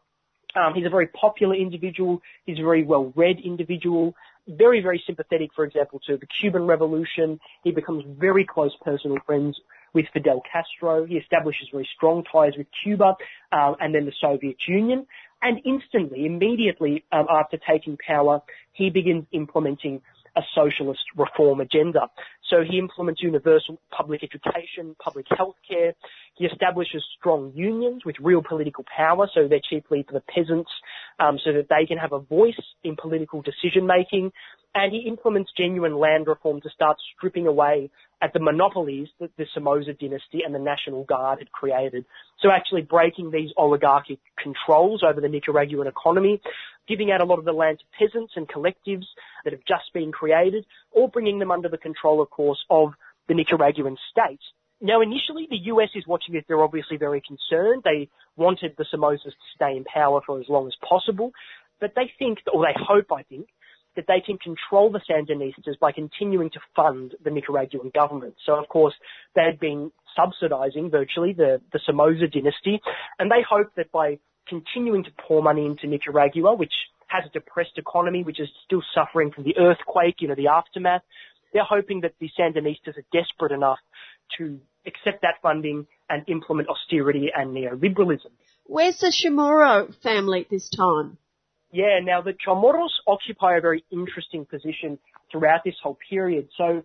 Um, 0.56 0.74
he's 0.74 0.86
a 0.86 0.90
very 0.90 1.08
popular 1.08 1.54
individual. 1.54 2.22
He's 2.46 2.60
a 2.60 2.64
very 2.64 2.86
well-read 2.86 3.40
individual 3.44 4.16
very, 4.48 4.82
very 4.82 5.02
sympathetic, 5.06 5.52
for 5.56 5.64
example, 5.64 6.00
to 6.08 6.18
the 6.18 6.28
Cuban 6.40 6.68
Revolution. 6.68 7.40
He 7.64 7.72
becomes 7.72 8.04
very 8.08 8.46
close 8.46 8.76
personal 8.84 9.18
friends 9.26 9.60
with 9.94 10.06
Fidel 10.14 10.42
Castro. 10.52 11.06
He 11.06 11.16
establishes 11.16 11.70
very 11.72 11.88
strong 11.96 12.24
ties 12.32 12.54
with 12.58 12.68
Cuba 12.84 13.16
uh, 13.52 13.74
and 13.80 13.96
then 13.96 14.06
the 14.06 14.14
Soviet 14.20 14.58
Union. 14.68 15.08
And 15.42 15.60
instantly, 15.66 16.26
immediately 16.26 17.06
um, 17.12 17.28
after 17.30 17.58
taking 17.58 17.98
power, 17.98 18.42
he 18.72 18.90
begins 18.90 19.26
implementing 19.32 20.02
a 20.36 20.42
socialist 20.54 21.04
reform 21.16 21.62
agenda. 21.62 22.10
So 22.50 22.64
he 22.70 22.78
implements 22.78 23.22
universal 23.22 23.80
public 23.90 24.22
education, 24.24 24.96
public 25.00 25.28
health 25.36 25.56
care. 25.68 25.94
He 26.36 26.46
establishes 26.46 27.04
strong 27.18 27.54
unions 27.56 28.04
with 28.06 28.18
real 28.20 28.44
political 28.44 28.84
power, 28.84 29.30
so 29.34 29.48
they're 29.48 29.60
chiefly 29.68 30.04
for 30.04 30.14
the 30.14 30.22
peasants 30.22 30.72
um, 31.20 31.40
so 31.44 31.54
that 31.54 31.68
they 31.70 31.86
can 31.86 31.98
have 31.98 32.14
a 32.14 32.20
voice 32.20 32.60
in 32.84 32.96
political 32.96 33.42
decision 33.42 33.88
making. 33.88 34.32
And 34.74 34.92
he 34.92 35.08
implements 35.08 35.52
genuine 35.58 35.98
land 35.98 36.28
reform 36.28 36.60
to 36.62 36.70
start 36.70 36.98
stripping 37.16 37.48
away 37.48 37.90
at 38.22 38.34
the 38.34 38.40
monopolies 38.40 39.08
that 39.20 39.32
the 39.38 39.46
Somoza 39.54 39.94
dynasty 39.94 40.42
and 40.46 40.54
the 40.54 40.60
National 40.60 41.06
Guard 41.06 41.40
had 41.40 41.52
created. 41.52 42.06
So 42.42 42.50
actually 42.52 42.82
breaking 42.82 43.32
these 43.32 43.52
oligarchic 43.58 44.20
controls 44.42 45.02
over 45.02 45.22
the 45.22 45.30
Nicaraguan 45.30 45.88
economy, 45.88 46.42
giving 46.90 47.12
out 47.12 47.22
a 47.22 47.26
lot 47.26 47.40
of 47.40 47.46
the 47.46 47.54
land 47.54 47.80
to 47.80 47.86
peasants 47.98 48.34
and 48.36 48.50
collectives 48.50 49.06
that 49.44 49.54
have 49.54 49.64
just 49.66 49.94
been 49.94 50.12
created, 50.12 50.66
or 50.92 51.08
bringing 51.08 51.40
them 51.40 51.52
under 51.52 51.70
the 51.70 51.78
control, 51.78 52.22
of 52.22 52.30
course, 52.30 52.60
of 52.70 52.90
the 53.28 53.34
Nicaraguan 53.34 53.98
state. 54.12 54.42
Now, 54.86 55.02
initially, 55.02 55.48
the 55.50 55.74
US 55.74 55.90
is 55.96 56.06
watching 56.06 56.36
this. 56.36 56.44
They're 56.48 56.62
obviously 56.62 56.98
very 56.98 57.20
concerned. 57.20 57.82
They 57.84 58.08
wanted 58.38 58.76
the 58.78 58.86
Somozas 58.94 59.24
to 59.24 59.48
stay 59.56 59.76
in 59.76 59.84
power 59.84 60.22
for 60.24 60.40
as 60.40 60.46
long 60.48 60.68
as 60.68 60.76
possible, 60.88 61.32
but 61.82 61.94
they 61.96 62.12
think, 62.20 62.38
or 62.54 62.64
they 62.64 62.80
hope, 62.80 63.12
I 63.12 63.24
think, 63.24 63.48
that 63.96 64.06
they 64.08 64.22
can 64.24 64.38
control 64.38 64.92
the 64.92 65.02
Sandinistas 65.10 65.80
by 65.80 65.92
continuing 65.92 66.52
to 66.52 66.60
fund 66.76 67.16
the 67.24 67.32
Nicaraguan 67.32 67.92
government. 67.96 68.36
So, 68.46 68.60
of 68.60 68.70
course, 68.70 68.94
they 69.34 69.42
had 69.42 69.60
been 69.60 69.92
subsidizing 70.16 70.92
virtually 70.92 71.34
the, 71.34 71.62
the 71.74 71.80
Somoza 71.84 72.28
dynasty, 72.28 72.80
and 73.18 73.32
they 73.32 73.42
hope 73.50 73.72
that 73.78 73.92
by 73.92 74.20
continuing 74.48 75.04
to 75.06 75.10
pour 75.28 75.42
money 75.42 75.66
into 75.66 75.88
Nicaragua, 75.88 76.54
which 76.54 76.74
has 77.08 77.24
a 77.26 77.30
depressed 77.30 77.78
economy, 77.78 78.24
which 78.24 78.40
is 78.40 78.50
still 78.66 78.84
suffering 78.94 79.32
from 79.32 79.46
the 79.46 79.58
earthquake, 79.58 80.18
you 80.20 80.28
know, 80.28 80.36
the 80.36 80.50
aftermath, 80.50 81.02
they're 81.54 81.64
hoping 81.64 82.02
that 82.02 82.14
the 82.20 82.30
Sandinistas 82.38 82.98
are 82.98 83.06
desperate 83.12 83.52
enough 83.52 83.80
to 84.38 84.60
accept 84.86 85.22
that 85.22 85.36
funding 85.42 85.88
and 86.10 86.24
implement 86.28 86.70
austerity 86.70 87.30
and 87.36 87.56
neoliberalism. 87.56 88.32
Where's 88.66 88.98
the 89.00 89.08
Chamorro 89.08 89.94
family 90.02 90.42
at 90.42 90.50
this 90.50 90.70
time? 90.70 91.18
Yeah, 91.72 92.00
now 92.02 92.22
the 92.22 92.34
Chamorros 92.34 92.94
occupy 93.08 93.58
a 93.58 93.62
very 93.62 93.84
interesting 93.92 94.46
position 94.46 94.98
throughout 95.32 95.62
this 95.66 95.76
whole 95.82 95.98
period. 96.10 96.48
So 96.58 96.84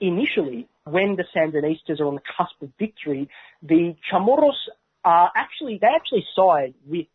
initially, 0.00 0.68
when 0.84 1.16
the 1.16 1.24
Sandinistas 1.34 2.00
are 2.00 2.06
on 2.06 2.16
the 2.16 2.22
cusp 2.36 2.60
of 2.62 2.70
victory, 2.78 3.28
the 3.62 3.94
Chamorros 4.12 4.58
are 5.04 5.30
actually, 5.36 5.78
they 5.80 5.86
actually 5.86 6.24
side 6.34 6.74
with 6.86 7.06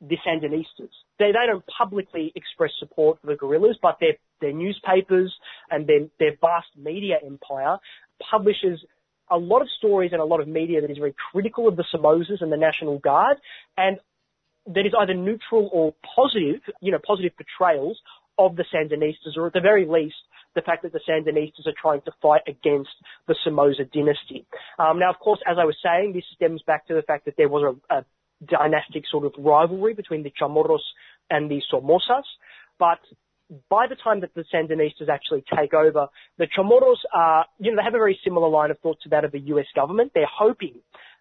the 0.00 0.16
Sandinistas. 0.26 0.90
They, 1.18 1.32
they 1.32 1.46
don't 1.46 1.64
publicly 1.66 2.32
express 2.34 2.70
support 2.78 3.20
for 3.20 3.26
the 3.26 3.36
guerrillas, 3.36 3.76
but 3.82 3.98
their, 4.00 4.14
their 4.40 4.52
newspapers 4.52 5.34
and 5.70 5.86
their, 5.86 6.06
their 6.18 6.36
vast 6.40 6.68
media 6.76 7.16
empire 7.24 7.78
publishes 8.30 8.80
a 9.30 9.38
lot 9.38 9.62
of 9.62 9.68
stories 9.78 10.12
and 10.12 10.20
a 10.20 10.24
lot 10.24 10.40
of 10.40 10.48
media 10.48 10.80
that 10.80 10.90
is 10.90 10.98
very 10.98 11.14
critical 11.32 11.68
of 11.68 11.76
the 11.76 11.84
Somozas 11.94 12.40
and 12.40 12.50
the 12.50 12.56
National 12.56 12.98
Guard, 12.98 13.36
and 13.76 13.98
that 14.66 14.86
is 14.86 14.92
either 14.98 15.14
neutral 15.14 15.70
or 15.72 15.94
positive, 16.16 16.60
you 16.80 16.92
know, 16.92 16.98
positive 17.04 17.32
portrayals 17.36 17.98
of 18.38 18.56
the 18.56 18.64
Sandinistas, 18.72 19.36
or 19.36 19.48
at 19.48 19.52
the 19.52 19.60
very 19.60 19.86
least, 19.86 20.16
the 20.54 20.62
fact 20.62 20.82
that 20.82 20.92
the 20.92 21.00
Sandinistas 21.08 21.66
are 21.66 21.74
trying 21.80 22.00
to 22.02 22.12
fight 22.20 22.42
against 22.48 22.90
the 23.28 23.36
Somoza 23.44 23.84
dynasty. 23.84 24.46
Um, 24.78 24.98
now, 24.98 25.10
of 25.10 25.18
course, 25.18 25.40
as 25.46 25.56
I 25.60 25.64
was 25.64 25.76
saying, 25.82 26.12
this 26.12 26.24
stems 26.34 26.62
back 26.66 26.86
to 26.88 26.94
the 26.94 27.02
fact 27.02 27.26
that 27.26 27.34
there 27.36 27.48
was 27.48 27.76
a, 27.90 27.94
a 27.94 28.04
dynastic 28.44 29.04
sort 29.10 29.24
of 29.24 29.32
rivalry 29.38 29.94
between 29.94 30.22
the 30.22 30.32
Chamorros 30.40 30.78
and 31.28 31.50
the 31.50 31.60
Somozas, 31.72 32.24
but 32.78 32.98
by 33.68 33.86
the 33.88 33.96
time 33.96 34.20
that 34.20 34.34
the 34.34 34.44
Sandinistas 34.52 35.08
actually 35.08 35.44
take 35.56 35.74
over, 35.74 36.06
the 36.38 36.46
Chamorros 36.46 36.98
are, 37.12 37.46
you 37.58 37.70
know, 37.70 37.76
they 37.76 37.84
have 37.84 37.94
a 37.94 37.98
very 37.98 38.18
similar 38.22 38.48
line 38.48 38.70
of 38.70 38.78
thought 38.78 38.98
to 39.02 39.08
that 39.10 39.24
of 39.24 39.32
the 39.32 39.40
US 39.40 39.66
government. 39.74 40.12
They're 40.14 40.26
hoping 40.30 40.74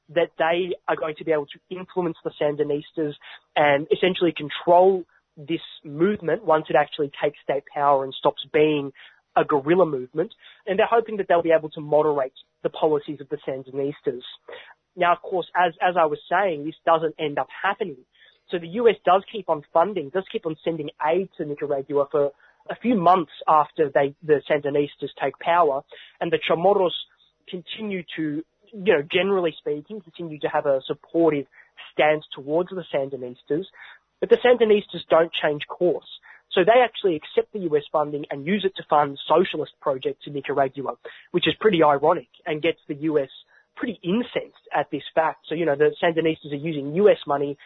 that 0.10 0.32
they 0.38 0.76
are 0.88 0.96
going 0.96 1.16
to 1.18 1.26
be 1.26 1.32
able 1.32 1.48
to 1.48 1.60
influence 1.70 2.18
the 2.24 2.32
Sandinistas 2.42 3.14
and 3.56 3.88
essentially 3.92 4.34
control 4.36 5.04
this 5.38 5.62
movement 5.84 6.44
once 6.44 6.66
it 6.70 6.76
actually 6.76 7.12
takes 7.24 7.38
state 7.44 7.64
power 7.74 8.04
and 8.04 8.14
stops 8.14 8.46
being 8.52 8.92
a 9.36 9.46
guerrilla 9.46 9.86
movement. 9.86 10.34
And 10.66 10.78
they're 10.78 10.88
hoping 10.90 11.18
that 11.18 11.28
they'll 11.28 11.44
be 11.44 11.54
able 11.58 11.70
to 11.72 11.82
moderate 11.82 12.34
the 12.64 12.70
policies 12.70 13.20
of 13.22 13.30
the 13.30 13.38
Sandinistas. 13.48 14.22
Now, 14.96 15.14
of 15.14 15.22
course, 15.22 15.48
as, 15.56 15.74
as 15.82 15.96
I 15.98 16.06
was 16.06 16.20
saying, 16.30 16.66
this 16.66 16.76
doesn't 16.86 17.16
end 17.20 17.40
up 17.40 17.48
happening. 17.64 17.98
So 18.50 18.58
the 18.58 18.68
US 18.68 18.96
does 19.06 19.24
keep 19.32 19.50
on 19.50 19.64
funding, 19.74 20.10
does 20.10 20.26
keep 20.32 20.46
on 20.46 20.56
sending 20.64 20.90
aid 21.06 21.30
to 21.38 21.46
Nicaragua 21.46 22.08
for 22.12 22.32
a 22.70 22.76
few 22.76 22.96
months 22.96 23.32
after 23.48 23.90
they, 23.94 24.16
the 24.24 24.42
Sandinistas 24.50 25.10
take 25.22 25.38
power, 25.40 25.82
and 26.22 26.32
the 26.32 26.40
Chamorros 26.40 26.92
continue 27.50 28.04
to, 28.16 28.44
you 28.74 28.94
know, 28.94 29.04
generally 29.12 29.56
speaking, 29.58 30.02
continue 30.02 30.40
to 30.40 30.48
have 30.48 30.66
a 30.66 30.82
supportive 30.86 31.46
stance 31.94 32.26
towards 32.34 32.70
the 32.70 32.84
Sandinistas, 32.94 33.66
but 34.20 34.30
the 34.30 34.38
Sandinistas 34.38 35.02
don't 35.10 35.32
change 35.34 35.66
course. 35.68 36.08
So 36.52 36.62
they 36.64 36.82
actually 36.84 37.16
accept 37.16 37.54
the 37.54 37.60
US 37.72 37.84
funding 37.92 38.26
and 38.32 38.46
use 38.46 38.66
it 38.66 38.76
to 38.78 38.84
fund 38.90 39.20
socialist 39.28 39.74
projects 39.82 40.26
in 40.26 40.34
Nicaragua, 40.34 40.96
which 41.32 41.48
is 41.48 41.54
pretty 41.60 41.84
ironic 41.84 42.30
and 42.46 42.62
gets 42.62 42.80
the 42.88 42.96
US 42.96 43.30
pretty 43.76 44.00
incensed 44.04 44.68
at 44.76 44.90
this 44.92 45.04
fact. 45.16 45.46
So, 45.48 45.56
you 45.56 45.66
know, 45.66 45.76
the 45.76 45.96
Sandinistas 46.02 46.52
are 46.52 46.56
using 46.56 46.96
US 46.96 47.20
money 47.28 47.58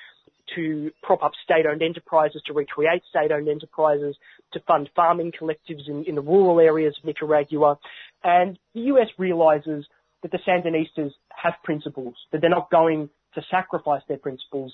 to 0.56 0.92
prop 1.02 1.24
up 1.24 1.32
state-owned 1.44 1.82
enterprises, 1.82 2.42
to 2.46 2.54
recreate 2.54 3.04
state-owned 3.10 3.48
enterprises, 3.48 4.16
to 4.54 4.60
fund 4.62 4.90
farming 4.96 5.32
collectives 5.32 5.88
in, 5.88 6.04
in 6.06 6.16
the 6.16 6.22
rural 6.22 6.60
areas 6.60 6.96
of 6.98 7.06
Nicaragua. 7.06 7.78
And 8.24 8.58
the 8.74 8.82
US 8.82 9.08
realizes 9.18 9.86
that 10.22 10.32
the 10.32 10.40
Sandinistas 10.48 11.12
have 11.36 11.54
principles, 11.64 12.16
that 12.32 12.42
they're 12.42 12.50
not 12.50 12.72
going 12.72 13.10
to 13.36 13.42
sacrifice 13.50 14.02
their 14.08 14.18
principles 14.18 14.74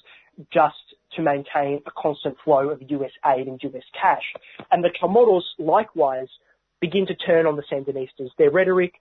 just 0.51 0.75
to 1.15 1.21
maintain 1.21 1.82
a 1.86 1.91
constant 1.97 2.36
flow 2.43 2.69
of 2.69 2.82
US 2.82 3.12
aid 3.25 3.47
and 3.47 3.62
US 3.63 3.84
cash. 3.99 4.23
And 4.71 4.84
the 4.84 4.89
Chamorros 5.01 5.43
likewise 5.58 6.27
begin 6.82 7.08
to 7.08 7.15
turn 7.15 7.45
on 7.45 7.55
the 7.55 7.63
Sandinistas. 7.71 8.29
Their 8.38 8.51
rhetoric 8.51 8.93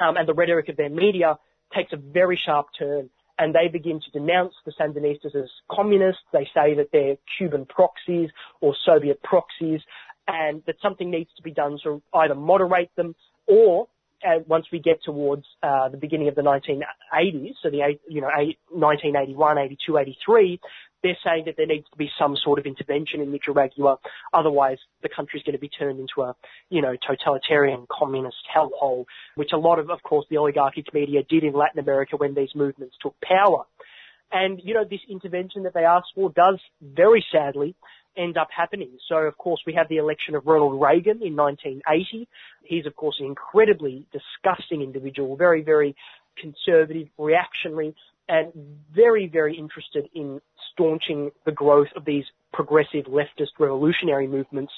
um, 0.00 0.16
and 0.16 0.28
the 0.28 0.34
rhetoric 0.34 0.68
of 0.68 0.76
their 0.76 0.90
media 0.90 1.38
takes 1.74 1.92
a 1.92 1.96
very 1.96 2.40
sharp 2.44 2.66
turn 2.78 3.10
and 3.38 3.54
they 3.54 3.68
begin 3.68 4.00
to 4.00 4.10
denounce 4.18 4.54
the 4.64 4.72
Sandinistas 4.72 5.34
as 5.34 5.50
communists. 5.70 6.22
They 6.32 6.48
say 6.54 6.74
that 6.74 6.88
they're 6.92 7.16
Cuban 7.36 7.66
proxies 7.66 8.30
or 8.60 8.74
Soviet 8.84 9.22
proxies 9.22 9.80
and 10.28 10.62
that 10.66 10.76
something 10.82 11.10
needs 11.10 11.30
to 11.36 11.42
be 11.42 11.52
done 11.52 11.78
to 11.84 12.02
either 12.14 12.34
moderate 12.34 12.90
them 12.96 13.14
or 13.46 13.86
once 14.46 14.66
we 14.72 14.78
get 14.78 15.02
towards 15.02 15.44
uh, 15.62 15.88
the 15.88 15.96
beginning 15.96 16.28
of 16.28 16.34
the 16.34 16.42
1980s, 16.42 17.54
so 17.62 17.70
the 17.70 17.98
you 18.08 18.20
know 18.20 18.28
1981, 18.70 19.58
82, 19.58 19.98
83, 19.98 20.60
they're 21.02 21.16
saying 21.24 21.44
that 21.46 21.56
there 21.56 21.66
needs 21.66 21.86
to 21.90 21.96
be 21.96 22.10
some 22.18 22.36
sort 22.42 22.58
of 22.58 22.66
intervention 22.66 23.20
in 23.20 23.30
Nicaragua. 23.30 23.98
Otherwise, 24.32 24.78
the 25.02 25.08
country 25.08 25.38
is 25.38 25.44
going 25.44 25.54
to 25.54 25.60
be 25.60 25.68
turned 25.68 26.00
into 26.00 26.22
a, 26.22 26.34
you 26.68 26.82
know, 26.82 26.96
totalitarian 27.06 27.86
communist 27.90 28.36
hellhole, 28.54 29.04
which 29.36 29.50
a 29.52 29.58
lot 29.58 29.78
of, 29.78 29.90
of 29.90 30.02
course, 30.02 30.26
the 30.30 30.38
oligarchic 30.38 30.92
media 30.92 31.22
did 31.28 31.44
in 31.44 31.52
Latin 31.52 31.78
America 31.78 32.16
when 32.16 32.34
these 32.34 32.54
movements 32.54 32.96
took 33.00 33.14
power. 33.20 33.64
And, 34.32 34.60
you 34.64 34.74
know, 34.74 34.84
this 34.84 35.00
intervention 35.08 35.62
that 35.62 35.74
they 35.74 35.84
asked 35.84 36.12
for 36.14 36.30
does 36.30 36.58
very 36.82 37.24
sadly 37.30 37.76
end 38.16 38.36
up 38.36 38.48
happening. 38.56 38.90
So, 39.08 39.16
of 39.16 39.36
course, 39.38 39.60
we 39.66 39.74
have 39.74 39.88
the 39.88 39.96
election 39.96 40.34
of 40.34 40.46
Ronald 40.46 40.80
Reagan 40.80 41.22
in 41.22 41.36
1980. 41.36 42.28
He's, 42.64 42.86
of 42.86 42.96
course, 42.96 43.16
an 43.20 43.26
incredibly 43.26 44.06
disgusting 44.12 44.82
individual, 44.82 45.36
very, 45.36 45.62
very 45.62 45.94
conservative, 46.40 47.08
reactionary, 47.18 47.94
and 48.28 48.52
very, 48.94 49.28
very 49.28 49.56
interested 49.56 50.08
in 50.14 50.40
staunching 50.72 51.30
the 51.44 51.52
growth 51.52 51.88
of 51.96 52.04
these 52.04 52.24
progressive 52.52 53.04
leftist 53.06 53.58
revolutionary 53.58 54.26
movements 54.26 54.72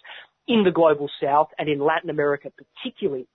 in 0.47 0.65
the 0.65 0.71
global 0.71 1.11
south 1.23 1.49
and 1.59 1.69
in 1.69 1.79
Latin 1.79 2.11
America 2.11 2.51
particularly. 2.51 3.27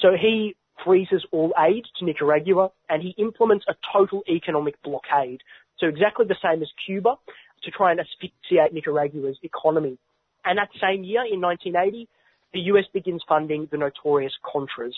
So 0.00 0.08
he 0.20 0.54
freezes 0.84 1.24
all 1.32 1.52
aid 1.58 1.84
to 1.98 2.04
Nicaragua 2.04 2.70
and 2.88 3.02
he 3.02 3.14
implements 3.18 3.64
a 3.68 3.74
total 3.92 4.22
economic 4.28 4.80
blockade. 4.82 5.40
So 5.78 5.86
exactly 5.86 6.26
the 6.26 6.36
same 6.42 6.62
as 6.62 6.68
Cuba 6.86 7.16
to 7.62 7.70
try 7.70 7.90
and 7.90 8.00
asphyxiate 8.00 8.72
Nicaragua's 8.72 9.38
economy. 9.42 9.98
And 10.44 10.58
that 10.58 10.68
same 10.80 11.04
year 11.04 11.24
in 11.30 11.40
1980, 11.40 12.08
the 12.52 12.60
US 12.72 12.84
begins 12.92 13.22
funding 13.28 13.68
the 13.70 13.76
notorious 13.76 14.32
Contras. 14.44 14.94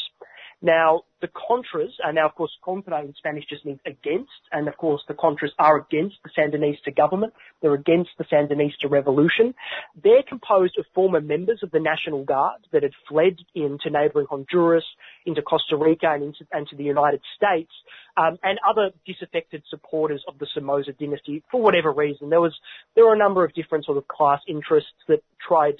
Now, 0.62 1.02
the 1.22 1.28
Contras, 1.28 1.92
and 2.04 2.14
now 2.14 2.26
of 2.26 2.34
course 2.34 2.50
contra 2.62 3.02
in 3.02 3.14
Spanish 3.16 3.44
just 3.48 3.64
means 3.64 3.80
against, 3.86 4.30
and 4.52 4.68
of 4.68 4.76
course 4.76 5.02
the 5.08 5.14
Contras 5.14 5.50
are 5.58 5.76
against 5.76 6.16
the 6.22 6.30
Sandinista 6.36 6.94
government. 6.94 7.32
They're 7.62 7.74
against 7.74 8.10
the 8.18 8.24
Sandinista 8.24 8.90
revolution. 8.90 9.54
They're 10.02 10.22
composed 10.26 10.78
of 10.78 10.84
former 10.94 11.20
members 11.20 11.60
of 11.62 11.70
the 11.70 11.80
National 11.80 12.24
Guard 12.24 12.60
that 12.72 12.82
had 12.82 12.92
fled 13.08 13.36
into 13.54 13.90
neighboring 13.90 14.26
Honduras, 14.28 14.84
into 15.24 15.42
Costa 15.42 15.76
Rica, 15.76 16.10
and 16.12 16.24
into, 16.24 16.46
and 16.52 16.66
to 16.68 16.76
the 16.76 16.84
United 16.84 17.20
States, 17.36 17.72
um, 18.16 18.38
and 18.42 18.58
other 18.68 18.90
disaffected 19.06 19.62
supporters 19.68 20.22
of 20.28 20.38
the 20.38 20.46
Somoza 20.54 20.92
dynasty 20.92 21.42
for 21.50 21.62
whatever 21.62 21.92
reason. 21.92 22.28
There 22.30 22.40
was 22.40 22.54
there 22.94 23.06
were 23.06 23.14
a 23.14 23.18
number 23.18 23.44
of 23.44 23.54
different 23.54 23.86
sort 23.86 23.98
of 23.98 24.08
class 24.08 24.40
interests 24.46 24.92
that 25.08 25.22
tried 25.46 25.76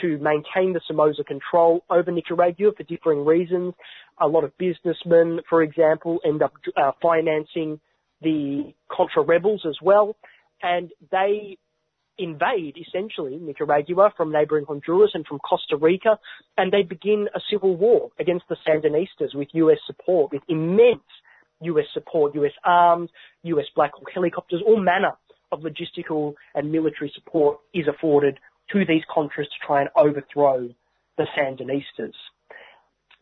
to 0.00 0.18
maintain 0.18 0.72
the 0.72 0.80
Somoza 0.86 1.24
control 1.24 1.84
over 1.90 2.10
Nicaragua 2.10 2.70
for 2.76 2.82
differing 2.84 3.24
reasons. 3.24 3.74
A 4.20 4.26
lot 4.26 4.44
of 4.44 4.56
businessmen, 4.58 5.40
for 5.48 5.62
example, 5.62 6.18
end 6.24 6.42
up 6.42 6.52
uh, 6.76 6.92
financing 7.00 7.80
the 8.20 8.72
Contra 8.90 9.22
rebels 9.22 9.64
as 9.68 9.76
well, 9.82 10.16
and 10.62 10.90
they 11.10 11.58
invade 12.18 12.76
essentially 12.76 13.38
Nicaragua 13.40 14.12
from 14.16 14.32
neighboring 14.32 14.64
Honduras 14.66 15.12
and 15.14 15.26
from 15.26 15.38
Costa 15.38 15.76
Rica, 15.76 16.18
and 16.56 16.72
they 16.72 16.82
begin 16.82 17.28
a 17.34 17.40
civil 17.50 17.76
war 17.76 18.10
against 18.18 18.44
the 18.48 18.56
Sandinistas 18.66 19.34
with 19.34 19.48
US 19.52 19.78
support, 19.86 20.32
with 20.32 20.42
immense 20.48 21.00
US 21.62 21.86
support, 21.94 22.34
US 22.34 22.52
arms, 22.64 23.10
US 23.42 23.64
Black 23.74 23.92
Hawk 23.94 24.08
helicopters, 24.12 24.62
all 24.66 24.80
manner 24.80 25.12
of 25.50 25.60
logistical 25.60 26.34
and 26.54 26.72
military 26.72 27.12
support 27.14 27.58
is 27.74 27.86
afforded 27.88 28.38
to 28.72 28.84
these 28.84 29.02
Contras 29.14 29.44
to 29.44 29.66
try 29.66 29.80
and 29.80 29.90
overthrow 29.96 30.68
the 31.18 31.26
Sandinistas. 31.36 32.14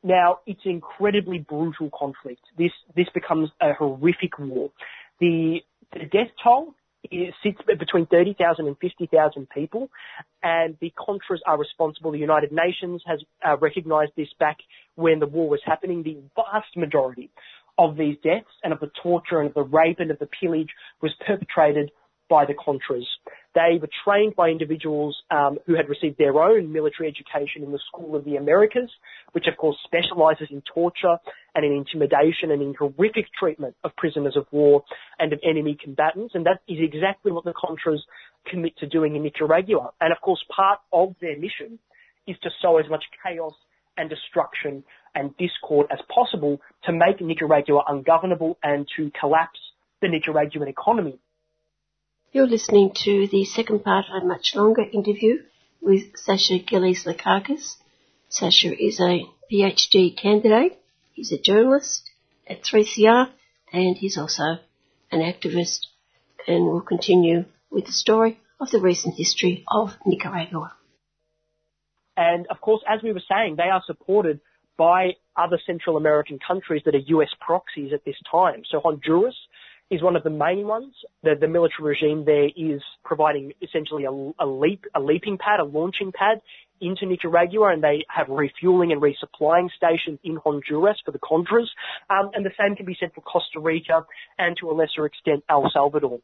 Now, 0.02 0.38
it's 0.46 0.60
an 0.64 0.70
incredibly 0.72 1.38
brutal 1.38 1.90
conflict. 1.96 2.40
This, 2.56 2.72
this 2.96 3.08
becomes 3.12 3.50
a 3.60 3.74
horrific 3.74 4.38
war. 4.38 4.70
The, 5.20 5.60
the 5.92 6.06
death 6.06 6.30
toll 6.42 6.74
is, 7.10 7.34
sits 7.42 7.58
between 7.66 8.06
30,000 8.06 8.66
and 8.66 8.76
50,000 8.78 9.48
people, 9.50 9.90
and 10.42 10.76
the 10.80 10.92
Contras 10.98 11.40
are 11.46 11.58
responsible. 11.58 12.12
The 12.12 12.18
United 12.18 12.50
Nations 12.50 13.02
has 13.06 13.20
uh, 13.46 13.58
recognized 13.58 14.12
this 14.16 14.28
back 14.38 14.58
when 14.94 15.18
the 15.18 15.26
war 15.26 15.48
was 15.48 15.60
happening. 15.64 16.02
The 16.02 16.18
vast 16.34 16.76
majority 16.76 17.30
of 17.76 17.96
these 17.96 18.16
deaths 18.22 18.50
and 18.62 18.72
of 18.72 18.80
the 18.80 18.90
torture 19.02 19.40
and 19.40 19.48
of 19.48 19.54
the 19.54 19.62
rape 19.62 20.00
and 20.00 20.10
of 20.10 20.18
the 20.18 20.28
pillage 20.40 20.70
was 21.02 21.12
perpetrated 21.26 21.90
by 22.28 22.46
the 22.46 22.54
Contras. 22.54 23.06
They 23.54 23.78
were 23.80 23.88
trained 24.04 24.36
by 24.36 24.48
individuals 24.48 25.16
um, 25.30 25.58
who 25.66 25.74
had 25.74 25.88
received 25.88 26.18
their 26.18 26.40
own 26.40 26.72
military 26.72 27.08
education 27.08 27.64
in 27.64 27.72
the 27.72 27.80
School 27.88 28.14
of 28.14 28.24
the 28.24 28.36
Americas, 28.36 28.90
which 29.32 29.46
of 29.48 29.56
course 29.56 29.76
specializes 29.84 30.48
in 30.50 30.62
torture 30.72 31.16
and 31.54 31.64
in 31.64 31.72
intimidation 31.72 32.52
and 32.52 32.62
in 32.62 32.74
horrific 32.78 33.26
treatment 33.38 33.74
of 33.82 33.96
prisoners 33.96 34.36
of 34.36 34.46
war 34.52 34.84
and 35.18 35.32
of 35.32 35.40
enemy 35.42 35.76
combatants. 35.82 36.34
And 36.34 36.46
that 36.46 36.60
is 36.68 36.78
exactly 36.80 37.32
what 37.32 37.44
the 37.44 37.52
Contras 37.52 37.98
commit 38.48 38.76
to 38.78 38.86
doing 38.86 39.16
in 39.16 39.24
Nicaragua. 39.24 39.90
And 40.00 40.12
of 40.12 40.20
course, 40.20 40.42
part 40.54 40.78
of 40.92 41.16
their 41.20 41.36
mission 41.36 41.80
is 42.28 42.36
to 42.42 42.50
sow 42.62 42.78
as 42.78 42.88
much 42.88 43.04
chaos 43.24 43.54
and 43.96 44.08
destruction 44.08 44.84
and 45.14 45.36
discord 45.38 45.88
as 45.90 45.98
possible 46.14 46.60
to 46.84 46.92
make 46.92 47.20
Nicaragua 47.20 47.82
ungovernable 47.88 48.58
and 48.62 48.86
to 48.96 49.10
collapse 49.18 49.58
the 50.00 50.08
Nicaraguan 50.08 50.68
economy. 50.68 51.18
You're 52.32 52.46
listening 52.46 52.92
to 53.02 53.26
the 53.26 53.44
second 53.44 53.82
part 53.82 54.04
of 54.08 54.22
a 54.22 54.24
much 54.24 54.54
longer 54.54 54.82
interview 54.82 55.38
with 55.82 56.16
Sasha 56.16 56.60
Gillies 56.60 57.04
Lakakis. 57.04 57.74
Sasha 58.28 58.72
is 58.72 59.00
a 59.00 59.26
PhD 59.50 60.16
candidate. 60.16 60.78
He's 61.12 61.32
a 61.32 61.38
journalist 61.42 62.08
at 62.46 62.62
3CR 62.62 63.30
and 63.72 63.96
he's 63.96 64.16
also 64.16 64.58
an 65.10 65.20
activist 65.20 65.86
and 66.46 66.66
we'll 66.66 66.82
continue 66.82 67.46
with 67.68 67.86
the 67.86 67.92
story 67.92 68.38
of 68.60 68.70
the 68.70 68.78
recent 68.78 69.16
history 69.16 69.64
of 69.66 69.96
Nicaragua. 70.06 70.72
And 72.16 72.46
of 72.46 72.60
course, 72.60 72.84
as 72.88 73.02
we 73.02 73.12
were 73.12 73.24
saying, 73.28 73.56
they 73.56 73.70
are 73.70 73.82
supported 73.84 74.38
by 74.76 75.16
other 75.36 75.58
Central 75.66 75.96
American 75.96 76.38
countries 76.38 76.82
that 76.84 76.94
are 76.94 76.98
US 76.98 77.34
proxies 77.40 77.92
at 77.92 78.04
this 78.04 78.20
time. 78.30 78.62
So 78.70 78.78
Honduras 78.78 79.36
is 79.90 80.02
one 80.02 80.16
of 80.16 80.22
the 80.22 80.30
main 80.30 80.66
ones. 80.66 80.94
The, 81.22 81.34
the 81.38 81.48
military 81.48 81.90
regime 81.90 82.24
there 82.24 82.48
is 82.56 82.80
providing 83.04 83.52
essentially 83.60 84.04
a, 84.04 84.10
a 84.10 84.46
leap, 84.46 84.84
a 84.94 85.00
leaping 85.00 85.36
pad, 85.36 85.60
a 85.60 85.64
launching 85.64 86.12
pad 86.12 86.40
into 86.80 87.06
Nicaragua, 87.06 87.72
and 87.72 87.82
they 87.82 88.04
have 88.08 88.28
refueling 88.28 88.92
and 88.92 89.02
resupplying 89.02 89.68
stations 89.76 90.18
in 90.24 90.38
Honduras 90.42 90.96
for 91.04 91.10
the 91.10 91.18
Contras. 91.18 91.66
Um, 92.08 92.30
and 92.32 92.44
the 92.44 92.52
same 92.58 92.76
can 92.76 92.86
be 92.86 92.96
said 92.98 93.10
for 93.14 93.20
Costa 93.20 93.60
Rica 93.60 94.06
and 94.38 94.56
to 94.60 94.70
a 94.70 94.72
lesser 94.72 95.04
extent 95.04 95.44
El 95.50 95.70
Salvador. 95.72 96.20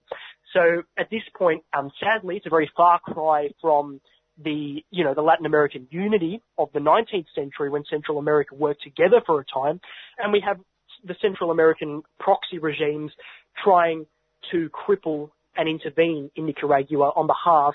So 0.54 0.82
at 0.98 1.10
this 1.10 1.22
point, 1.36 1.62
um, 1.76 1.90
sadly, 2.00 2.36
it's 2.36 2.46
a 2.46 2.50
very 2.50 2.70
far 2.76 3.00
cry 3.00 3.50
from 3.60 4.00
the, 4.42 4.82
you 4.90 5.04
know, 5.04 5.14
the 5.14 5.22
Latin 5.22 5.46
American 5.46 5.88
unity 5.90 6.42
of 6.56 6.68
the 6.72 6.80
19th 6.80 7.26
century 7.34 7.68
when 7.68 7.84
Central 7.90 8.18
America 8.18 8.54
worked 8.54 8.82
together 8.82 9.20
for 9.26 9.40
a 9.40 9.44
time. 9.44 9.80
And 10.18 10.32
we 10.32 10.42
have 10.46 10.58
the 11.04 11.14
Central 11.20 11.50
American 11.50 12.02
proxy 12.18 12.58
regimes 12.58 13.12
trying 13.62 14.06
to 14.52 14.70
cripple 14.70 15.30
and 15.56 15.68
intervene 15.68 16.30
in 16.36 16.46
Nicaragua 16.46 17.12
on 17.16 17.26
behalf 17.26 17.74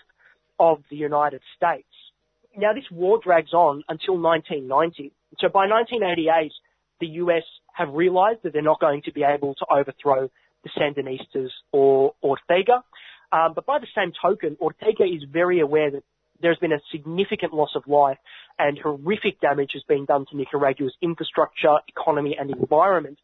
of 0.59 0.79
the 0.89 0.95
United 0.95 1.41
States. 1.57 1.87
Now 2.55 2.73
this 2.73 2.83
war 2.91 3.19
drags 3.23 3.53
on 3.53 3.83
until 3.89 4.17
1990. 4.17 5.11
So 5.39 5.49
by 5.49 5.67
1988, 5.67 6.51
the 6.99 7.07
US 7.23 7.43
have 7.73 7.89
realized 7.93 8.39
that 8.43 8.53
they're 8.53 8.61
not 8.61 8.79
going 8.79 9.01
to 9.03 9.11
be 9.11 9.23
able 9.23 9.55
to 9.55 9.65
overthrow 9.71 10.29
the 10.63 10.69
Sandinistas 10.77 11.49
or 11.71 12.13
Ortega. 12.21 12.83
Um, 13.31 13.53
but 13.55 13.65
by 13.65 13.79
the 13.79 13.87
same 13.95 14.11
token, 14.21 14.57
Ortega 14.61 15.03
is 15.03 15.23
very 15.31 15.61
aware 15.61 15.89
that 15.91 16.03
there's 16.41 16.57
been 16.57 16.73
a 16.73 16.81
significant 16.91 17.53
loss 17.53 17.71
of 17.75 17.87
life 17.87 18.17
and 18.59 18.77
horrific 18.77 19.39
damage 19.39 19.71
has 19.73 19.83
been 19.83 20.05
done 20.05 20.25
to 20.29 20.37
Nicaragua's 20.37 20.93
infrastructure, 21.01 21.77
economy 21.87 22.37
and 22.39 22.49
environment. 22.51 23.19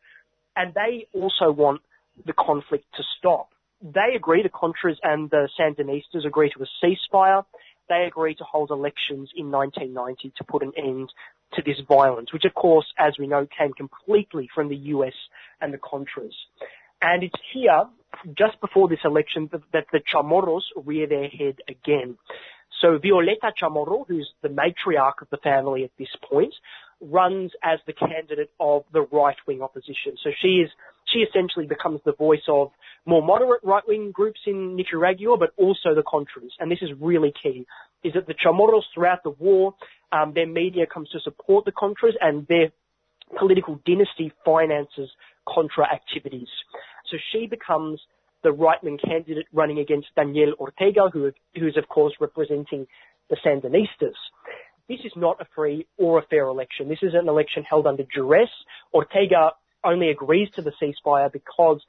And 0.56 0.74
they 0.74 1.08
also 1.14 1.52
want 1.52 1.82
the 2.26 2.34
conflict 2.34 2.86
to 2.96 3.04
stop. 3.18 3.50
They 3.82 4.16
agree, 4.16 4.42
the 4.42 4.50
Contras 4.50 4.98
and 5.04 5.30
the 5.30 5.50
Sandinistas 5.60 6.26
agree 6.26 6.52
to 6.52 6.64
a 6.64 6.86
ceasefire. 6.86 7.46
They 7.90 8.06
agree 8.06 8.36
to 8.36 8.44
hold 8.44 8.72
elections 8.72 9.30
in 9.36 9.52
1990 9.52 10.34
to 10.38 10.44
put 10.44 10.64
an 10.64 10.74
end 10.76 11.12
to 11.54 11.62
this 11.62 11.80
violence, 11.88 12.34
which 12.34 12.46
of 12.46 12.54
course, 12.54 12.86
as 12.98 13.14
we 13.18 13.28
know, 13.28 13.48
came 13.58 13.74
completely 13.74 14.50
from 14.54 14.68
the 14.68 14.76
US 14.76 15.14
and 15.62 15.74
the 15.74 15.78
Contras. 15.78 16.34
And 17.02 17.24
it's 17.24 17.40
here, 17.54 17.86
just 18.38 18.60
before 18.60 18.88
this 18.88 19.00
election, 19.06 19.50
that, 19.52 19.86
the 19.92 20.02
Chamorros 20.12 20.64
rear 20.76 21.08
their 21.08 21.28
head 21.28 21.58
again. 21.68 22.18
So 22.82 23.00
Violeta 23.00 23.52
Chamorro, 23.60 24.08
who's 24.08 24.32
the 24.42 24.50
matriarch 24.50 25.22
of 25.22 25.30
the 25.32 25.38
family 25.38 25.84
at 25.84 25.92
this 25.98 26.10
point, 26.30 26.54
runs 27.02 27.52
as 27.64 27.80
the 27.86 27.94
candidate 27.94 28.52
of 28.60 28.84
the 28.92 29.02
right-wing 29.02 29.62
opposition. 29.62 30.16
So 30.24 30.32
she 30.42 30.62
is, 30.64 30.70
she 31.06 31.20
essentially 31.20 31.68
becomes 31.68 32.02
the 32.06 32.14
voice 32.14 32.48
of 32.48 32.72
more 33.06 33.24
moderate 33.24 33.64
right-wing 33.64 34.12
groups 34.12 34.42
in 34.46 34.76
Nicaragua, 34.76 35.38
but 35.38 35.52
also 35.58 35.96
the 35.96 36.04
Contras. 36.04 36.52
And 36.60 36.72
this 36.72 36.82
is 36.82 36.90
really 37.00 37.34
key, 37.42 37.66
is 38.04 38.14
that 38.14 38.28
the 38.28 38.34
Chamorros 38.34 38.84
throughout 38.94 39.24
the 39.24 39.32
war, 39.32 39.76
um, 40.12 40.34
their 40.34 40.48
media 40.48 40.86
comes 40.86 41.10
to 41.10 41.20
support 41.20 41.66
the 41.66 41.72
Contras 41.72 42.14
and 42.22 42.48
their 42.48 42.72
political 43.38 43.80
dynasty 43.86 44.32
finances 44.46 45.10
Contra 45.48 45.86
activities. 45.86 46.50
So 47.10 47.18
she 47.32 47.48
becomes 47.48 48.02
the 48.48 48.54
right-wing 48.54 48.98
candidate 49.06 49.46
running 49.52 49.80
against 49.80 50.08
Daniel 50.16 50.54
Ortega, 50.58 51.10
who, 51.12 51.34
who's 51.54 51.76
of 51.76 51.90
course 51.90 52.14
representing 52.22 52.88
the 53.30 53.36
Sandinistas. 53.46 54.16
This 54.88 55.00
is 55.04 55.12
not 55.18 55.42
a 55.42 55.46
free 55.54 55.86
or 55.98 56.20
a 56.20 56.26
fair 56.30 56.46
election. 56.46 56.88
This 56.88 57.02
is 57.02 57.14
an 57.14 57.28
election 57.28 57.64
held 57.70 57.86
under 57.86 58.04
duress. 58.16 58.48
Ortega 58.94 59.52
only 59.84 60.12
agrees 60.12 60.48
to 60.56 60.62
the 60.62 60.72
ceasefire 60.82 61.30
because 61.30 61.82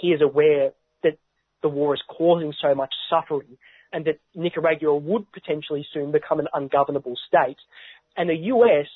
he 0.00 0.08
is 0.08 0.22
aware 0.22 0.70
that 1.02 1.18
the 1.62 1.68
war 1.68 1.94
is 1.94 2.02
causing 2.06 2.52
so 2.62 2.76
much 2.76 2.94
suffering 3.10 3.58
and 3.92 4.04
that 4.04 4.20
Nicaragua 4.36 4.94
would 4.94 5.32
potentially 5.32 5.84
soon 5.92 6.12
become 6.12 6.38
an 6.38 6.46
ungovernable 6.54 7.16
state. 7.26 7.58
And 8.16 8.30
the 8.30 8.36
US, 8.54 8.86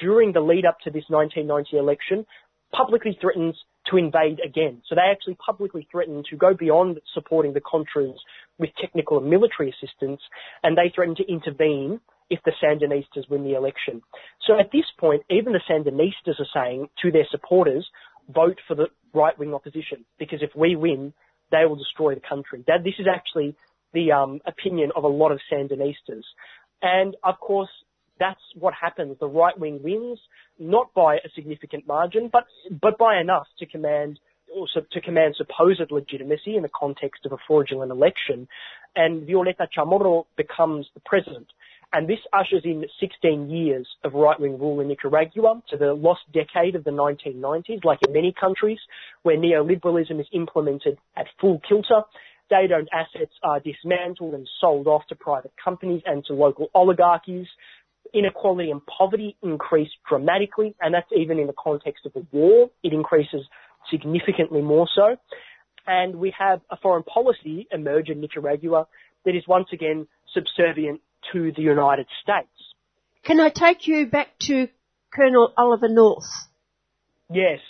during 0.00 0.32
the 0.32 0.40
lead 0.40 0.66
up 0.66 0.78
to 0.82 0.90
this 0.90 1.04
1990 1.06 1.76
election, 1.76 2.26
publicly 2.72 3.16
threatens 3.20 3.54
to 3.90 3.96
invade 3.96 4.40
again. 4.44 4.82
So 4.88 4.94
they 4.94 5.10
actually 5.10 5.34
publicly 5.34 5.86
threatened 5.90 6.26
to 6.30 6.36
go 6.36 6.54
beyond 6.54 7.00
supporting 7.14 7.52
the 7.52 7.60
Contras 7.60 8.16
with 8.58 8.70
technical 8.80 9.18
and 9.18 9.30
military 9.30 9.70
assistance, 9.70 10.20
and 10.62 10.76
they 10.76 10.92
threatened 10.94 11.18
to 11.18 11.30
intervene 11.30 12.00
if 12.30 12.40
the 12.44 12.52
Sandinistas 12.62 13.28
win 13.30 13.44
the 13.44 13.54
election. 13.54 14.02
So 14.46 14.58
at 14.58 14.70
this 14.72 14.84
point, 14.98 15.22
even 15.30 15.52
the 15.52 15.60
Sandinistas 15.68 16.38
are 16.38 16.52
saying 16.52 16.88
to 17.02 17.10
their 17.10 17.26
supporters, 17.30 17.88
vote 18.28 18.58
for 18.66 18.74
the 18.74 18.88
right-wing 19.14 19.54
opposition, 19.54 20.04
because 20.18 20.42
if 20.42 20.50
we 20.54 20.76
win, 20.76 21.14
they 21.50 21.64
will 21.64 21.76
destroy 21.76 22.14
the 22.14 22.20
country. 22.20 22.62
That, 22.66 22.84
this 22.84 22.94
is 22.98 23.06
actually 23.10 23.56
the 23.94 24.12
um, 24.12 24.40
opinion 24.46 24.90
of 24.94 25.04
a 25.04 25.08
lot 25.08 25.32
of 25.32 25.40
Sandinistas. 25.50 26.24
And 26.82 27.16
of 27.24 27.40
course, 27.40 27.70
that's 28.18 28.40
what 28.54 28.74
happens. 28.74 29.16
The 29.20 29.28
right 29.28 29.58
wing 29.58 29.80
wins, 29.82 30.18
not 30.58 30.92
by 30.94 31.16
a 31.16 31.28
significant 31.34 31.86
margin, 31.86 32.30
but 32.32 32.44
but 32.80 32.98
by 32.98 33.20
enough 33.20 33.46
to 33.58 33.66
command 33.66 34.18
also 34.54 34.80
to 34.92 35.00
command 35.00 35.36
supposed 35.36 35.90
legitimacy 35.90 36.56
in 36.56 36.62
the 36.62 36.70
context 36.74 37.26
of 37.26 37.32
a 37.32 37.36
fraudulent 37.46 37.92
election. 37.92 38.48
And 38.96 39.28
Violeta 39.28 39.66
Chamorro 39.76 40.24
becomes 40.36 40.86
the 40.94 41.00
president. 41.04 41.48
And 41.92 42.06
this 42.06 42.18
ushers 42.34 42.62
in 42.64 42.84
16 43.00 43.48
years 43.48 43.88
of 44.04 44.12
right-wing 44.12 44.58
rule 44.58 44.80
in 44.80 44.88
Nicaragua 44.88 45.62
to 45.70 45.76
the 45.76 45.94
lost 45.94 46.20
decade 46.34 46.74
of 46.74 46.84
the 46.84 46.90
1990s, 46.90 47.82
like 47.84 48.00
in 48.06 48.12
many 48.12 48.34
countries 48.38 48.78
where 49.22 49.38
neoliberalism 49.38 50.20
is 50.20 50.26
implemented 50.32 50.98
at 51.16 51.26
full 51.40 51.60
kilter. 51.66 52.02
State-owned 52.44 52.88
assets 52.92 53.32
are 53.42 53.60
dismantled 53.60 54.34
and 54.34 54.48
sold 54.60 54.86
off 54.86 55.06
to 55.08 55.14
private 55.14 55.52
companies 55.62 56.02
and 56.04 56.24
to 56.26 56.34
local 56.34 56.68
oligarchies 56.74 57.46
inequality 58.14 58.70
and 58.70 58.80
poverty 58.86 59.36
increase 59.42 59.90
dramatically, 60.08 60.74
and 60.80 60.94
that's 60.94 61.10
even 61.16 61.38
in 61.38 61.46
the 61.46 61.54
context 61.58 62.06
of 62.06 62.12
a 62.16 62.26
war. 62.32 62.70
It 62.82 62.92
increases 62.92 63.42
significantly 63.90 64.62
more 64.62 64.88
so. 64.94 65.16
And 65.86 66.16
we 66.16 66.34
have 66.38 66.60
a 66.70 66.76
foreign 66.76 67.02
policy 67.02 67.66
emerge 67.72 68.08
in 68.10 68.20
Nicaragua 68.20 68.86
that 69.24 69.34
is 69.34 69.42
once 69.48 69.68
again 69.72 70.06
subservient 70.34 71.00
to 71.32 71.52
the 71.56 71.62
United 71.62 72.06
States. 72.22 72.48
Can 73.24 73.40
I 73.40 73.50
take 73.50 73.86
you 73.86 74.06
back 74.06 74.38
to 74.40 74.68
Colonel 75.12 75.52
Oliver 75.56 75.88
North? 75.88 76.28
Yes. 77.30 77.60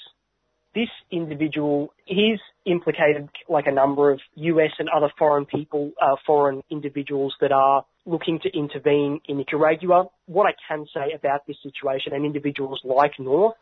This 0.74 0.88
individual, 1.10 1.92
he's 2.04 2.38
implicated 2.70 3.28
like 3.48 3.66
a 3.66 3.72
number 3.72 4.10
of 4.10 4.20
US 4.34 4.72
and 4.78 4.88
other 4.88 5.10
foreign 5.18 5.46
people, 5.46 5.92
uh, 6.00 6.16
foreign 6.26 6.62
individuals 6.70 7.34
that 7.40 7.52
are 7.52 7.84
looking 8.06 8.38
to 8.40 8.56
intervene 8.56 9.20
in 9.26 9.38
Nicaragua. 9.38 10.06
What 10.26 10.46
I 10.46 10.54
can 10.68 10.86
say 10.92 11.12
about 11.14 11.46
this 11.46 11.56
situation 11.62 12.12
and 12.12 12.24
individuals 12.24 12.80
like 12.84 13.18
North 13.18 13.56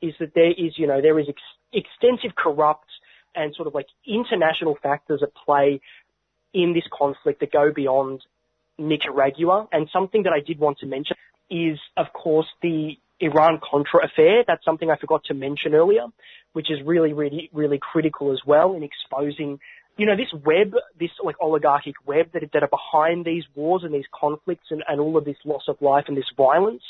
is 0.00 0.14
that 0.20 0.34
there 0.34 0.50
is, 0.50 0.72
you 0.76 0.86
know, 0.86 1.00
there 1.00 1.18
is 1.18 1.26
ex- 1.28 1.42
extensive 1.72 2.34
corrupt 2.36 2.88
and 3.34 3.54
sort 3.54 3.68
of 3.68 3.74
like 3.74 3.86
international 4.06 4.76
factors 4.82 5.22
at 5.22 5.34
play 5.34 5.80
in 6.52 6.72
this 6.74 6.84
conflict 6.92 7.40
that 7.40 7.52
go 7.52 7.72
beyond 7.72 8.22
Nicaragua. 8.78 9.68
And 9.72 9.88
something 9.92 10.24
that 10.24 10.32
I 10.32 10.40
did 10.40 10.58
want 10.58 10.78
to 10.78 10.86
mention 10.86 11.16
is, 11.50 11.78
of 11.96 12.06
course, 12.12 12.46
the 12.62 12.96
Iran-Contra 13.20 14.04
affair. 14.04 14.44
That's 14.46 14.64
something 14.64 14.90
I 14.90 14.96
forgot 14.96 15.24
to 15.24 15.34
mention 15.34 15.74
earlier, 15.74 16.06
which 16.52 16.70
is 16.70 16.78
really, 16.84 17.12
really, 17.12 17.50
really 17.52 17.78
critical 17.78 18.32
as 18.32 18.40
well 18.46 18.74
in 18.74 18.82
exposing, 18.82 19.60
you 19.96 20.06
know, 20.06 20.16
this 20.16 20.32
web, 20.44 20.74
this 20.98 21.10
like 21.22 21.36
oligarchic 21.40 21.94
web 22.06 22.32
that, 22.32 22.42
that 22.52 22.62
are 22.62 22.68
behind 22.68 23.24
these 23.24 23.44
wars 23.54 23.82
and 23.84 23.92
these 23.94 24.06
conflicts 24.18 24.66
and, 24.70 24.82
and 24.88 25.00
all 25.00 25.16
of 25.16 25.24
this 25.24 25.36
loss 25.44 25.64
of 25.68 25.80
life 25.80 26.04
and 26.08 26.16
this 26.16 26.30
violence 26.36 26.82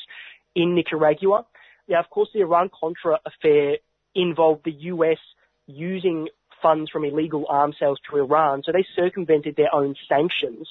in 0.54 0.74
Nicaragua. 0.74 1.44
Yeah, 1.86 1.98
of 1.98 2.08
course, 2.10 2.28
the 2.32 2.40
Iran-Contra 2.40 3.18
affair 3.26 3.78
involved 4.14 4.64
the 4.64 4.72
US 4.72 5.18
using 5.66 6.28
funds 6.62 6.90
from 6.90 7.04
illegal 7.04 7.46
arms 7.48 7.76
sales 7.78 7.98
to 8.10 8.18
Iran. 8.18 8.62
So 8.64 8.72
they 8.72 8.86
circumvented 8.94 9.56
their 9.56 9.74
own 9.74 9.94
sanctions, 10.08 10.68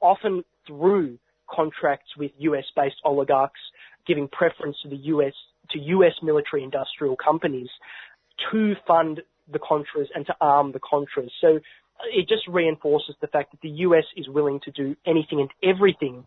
often 0.00 0.44
through 0.66 1.18
contracts 1.48 2.16
with 2.16 2.32
US-based 2.38 2.96
oligarchs, 3.04 3.60
giving 4.06 4.28
preference 4.28 4.76
to 4.82 4.88
the 4.88 4.96
US, 4.96 5.34
to 5.70 5.78
US 5.78 6.12
military 6.22 6.62
industrial 6.62 7.16
companies 7.16 7.68
to 8.50 8.74
fund 8.86 9.20
the 9.50 9.58
Contras 9.58 10.06
and 10.14 10.26
to 10.26 10.34
arm 10.40 10.72
the 10.72 10.80
Contras. 10.80 11.30
So 11.40 11.60
it 12.12 12.28
just 12.28 12.46
reinforces 12.48 13.14
the 13.20 13.26
fact 13.26 13.52
that 13.52 13.60
the 13.62 13.70
US 13.86 14.04
is 14.16 14.28
willing 14.28 14.60
to 14.64 14.70
do 14.70 14.96
anything 15.06 15.40
and 15.40 15.50
everything 15.62 16.24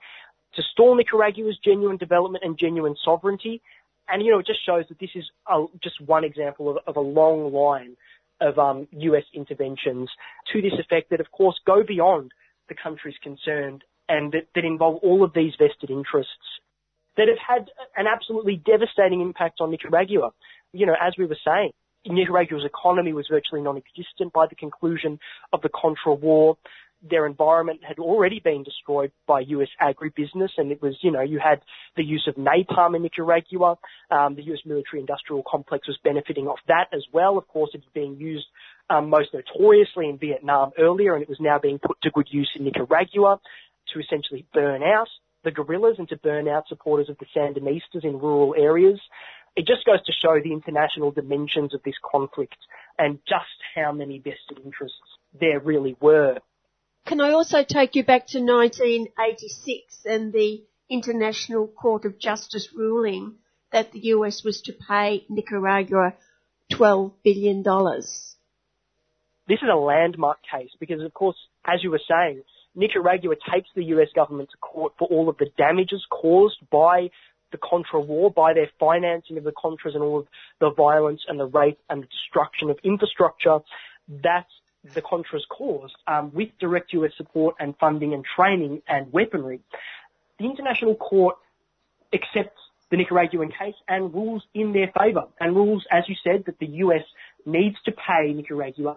to 0.55 0.63
stall 0.71 0.95
Nicaragua's 0.95 1.57
genuine 1.63 1.97
development 1.97 2.43
and 2.43 2.57
genuine 2.57 2.95
sovereignty. 3.03 3.61
And, 4.07 4.23
you 4.23 4.31
know, 4.31 4.39
it 4.39 4.47
just 4.47 4.65
shows 4.65 4.85
that 4.89 4.99
this 4.99 5.11
is 5.15 5.25
a, 5.47 5.65
just 5.83 6.01
one 6.01 6.23
example 6.23 6.69
of, 6.69 6.77
of 6.87 6.95
a 6.95 7.01
long 7.01 7.53
line 7.53 7.95
of 8.41 8.57
um, 8.57 8.87
US 8.91 9.23
interventions 9.33 10.09
to 10.51 10.61
this 10.61 10.73
effect 10.79 11.11
that, 11.11 11.19
of 11.19 11.31
course, 11.31 11.59
go 11.65 11.83
beyond 11.87 12.31
the 12.67 12.75
countries 12.75 13.15
concerned 13.21 13.83
and 14.07 14.31
that, 14.31 14.47
that 14.55 14.65
involve 14.65 14.95
all 15.03 15.23
of 15.23 15.33
these 15.33 15.53
vested 15.59 15.91
interests 15.91 16.33
that 17.17 17.27
have 17.27 17.37
had 17.45 17.69
an 17.95 18.05
absolutely 18.07 18.55
devastating 18.55 19.21
impact 19.21 19.59
on 19.61 19.71
Nicaragua. 19.71 20.31
You 20.73 20.85
know, 20.85 20.95
as 20.99 21.13
we 21.17 21.25
were 21.25 21.37
saying, 21.45 21.71
Nicaragua's 22.05 22.65
economy 22.65 23.13
was 23.13 23.27
virtually 23.29 23.61
non-existent 23.61 24.31
by 24.33 24.47
the 24.47 24.55
conclusion 24.55 25.19
of 25.51 25.61
the 25.61 25.69
Contra 25.69 26.13
War 26.13 26.57
their 27.07 27.25
environment 27.25 27.79
had 27.87 27.99
already 27.99 28.39
been 28.39 28.63
destroyed 28.63 29.11
by 29.25 29.41
US 29.41 29.69
agribusiness 29.81 30.49
and 30.57 30.71
it 30.71 30.81
was, 30.81 30.97
you 31.01 31.11
know, 31.11 31.21
you 31.21 31.39
had 31.39 31.61
the 31.95 32.03
use 32.03 32.27
of 32.27 32.35
napalm 32.35 32.95
in 32.95 33.03
Nicaragua. 33.03 33.77
Um, 34.11 34.35
the 34.35 34.43
US 34.53 34.59
military 34.65 34.99
industrial 34.99 35.43
complex 35.49 35.87
was 35.87 35.97
benefiting 36.03 36.47
off 36.47 36.59
that 36.67 36.87
as 36.93 37.03
well. 37.13 37.37
Of 37.37 37.47
course, 37.47 37.71
it's 37.73 37.85
being 37.93 38.17
used 38.17 38.45
um, 38.89 39.09
most 39.09 39.29
notoriously 39.33 40.09
in 40.09 40.17
Vietnam 40.17 40.71
earlier 40.77 41.13
and 41.13 41.23
it 41.23 41.29
was 41.29 41.39
now 41.39 41.57
being 41.57 41.79
put 41.79 42.01
to 42.01 42.11
good 42.11 42.27
use 42.29 42.49
in 42.57 42.65
Nicaragua 42.65 43.39
to 43.93 43.99
essentially 43.99 44.45
burn 44.53 44.83
out 44.83 45.07
the 45.43 45.51
guerrillas 45.51 45.95
and 45.97 46.07
to 46.09 46.17
burn 46.17 46.47
out 46.47 46.67
supporters 46.67 47.09
of 47.09 47.17
the 47.17 47.25
Sandinistas 47.35 48.03
in 48.03 48.19
rural 48.19 48.55
areas. 48.57 48.99
It 49.55 49.65
just 49.65 49.85
goes 49.85 50.03
to 50.05 50.11
show 50.11 50.39
the 50.43 50.53
international 50.53 51.11
dimensions 51.11 51.73
of 51.73 51.81
this 51.83 51.95
conflict 52.09 52.57
and 52.97 53.19
just 53.27 53.45
how 53.75 53.91
many 53.91 54.17
vested 54.17 54.63
interests 54.63 54.97
there 55.39 55.59
really 55.59 55.95
were. 55.99 56.37
Can 57.05 57.21
I 57.21 57.31
also 57.31 57.63
take 57.63 57.95
you 57.95 58.03
back 58.03 58.27
to 58.27 58.39
1986 58.39 60.05
and 60.05 60.31
the 60.31 60.63
International 60.89 61.67
Court 61.67 62.05
of 62.05 62.19
Justice 62.19 62.69
ruling 62.75 63.35
that 63.71 63.91
the 63.91 63.99
US 64.15 64.43
was 64.43 64.61
to 64.63 64.73
pay 64.73 65.25
Nicaragua 65.29 66.13
$12 66.71 67.13
billion? 67.23 67.63
This 69.47 69.59
is 69.63 69.69
a 69.71 69.75
landmark 69.75 70.39
case 70.51 70.71
because, 70.79 71.01
of 71.01 71.13
course, 71.13 71.37
as 71.65 71.83
you 71.83 71.89
were 71.91 72.01
saying, 72.07 72.43
Nicaragua 72.79 73.35
takes 73.51 73.69
the 73.75 73.83
US 73.95 74.07
government 74.15 74.49
to 74.51 74.57
court 74.57 74.93
for 74.97 75.07
all 75.09 75.27
of 75.27 75.37
the 75.37 75.51
damages 75.57 76.05
caused 76.09 76.57
by 76.71 77.09
the 77.51 77.57
Contra 77.57 77.99
war, 77.99 78.31
by 78.31 78.53
their 78.53 78.69
financing 78.79 79.37
of 79.37 79.43
the 79.43 79.51
Contras 79.51 79.95
and 79.95 80.03
all 80.03 80.19
of 80.19 80.27
the 80.59 80.71
violence 80.71 81.21
and 81.27 81.39
the 81.39 81.45
rape 81.45 81.79
and 81.89 82.03
the 82.03 82.07
destruction 82.07 82.69
of 82.69 82.79
infrastructure. 82.83 83.59
That's 84.07 84.51
the 84.93 85.01
Contras 85.01 85.41
caused 85.49 85.95
um, 86.07 86.31
with 86.33 86.49
direct 86.59 86.93
US 86.93 87.11
support 87.17 87.55
and 87.59 87.75
funding 87.77 88.13
and 88.13 88.23
training 88.23 88.81
and 88.87 89.11
weaponry. 89.11 89.59
The 90.39 90.45
International 90.45 90.95
Court 90.95 91.35
accepts 92.13 92.61
the 92.89 92.97
Nicaraguan 92.97 93.51
case 93.51 93.75
and 93.89 94.13
rules 94.13 94.43
in 94.53 94.71
their 94.71 94.91
favour 94.97 95.25
and 95.39 95.53
rules, 95.53 95.85
as 95.91 96.05
you 96.07 96.15
said, 96.23 96.45
that 96.45 96.59
the 96.59 96.67
US 96.83 97.03
needs 97.45 97.75
to 97.85 97.91
pay 97.91 98.31
Nicaragua 98.31 98.95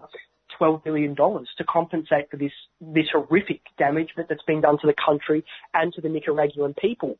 $12 0.61 0.85
billion 0.85 1.15
to 1.17 1.65
compensate 1.69 2.31
for 2.31 2.37
this, 2.37 2.53
this 2.81 3.07
horrific 3.13 3.61
damage 3.79 4.11
that, 4.17 4.29
that's 4.29 4.43
been 4.43 4.61
done 4.61 4.79
to 4.81 4.87
the 4.87 4.95
country 4.95 5.45
and 5.75 5.93
to 5.95 6.01
the 6.01 6.09
Nicaraguan 6.09 6.75
people. 6.75 7.19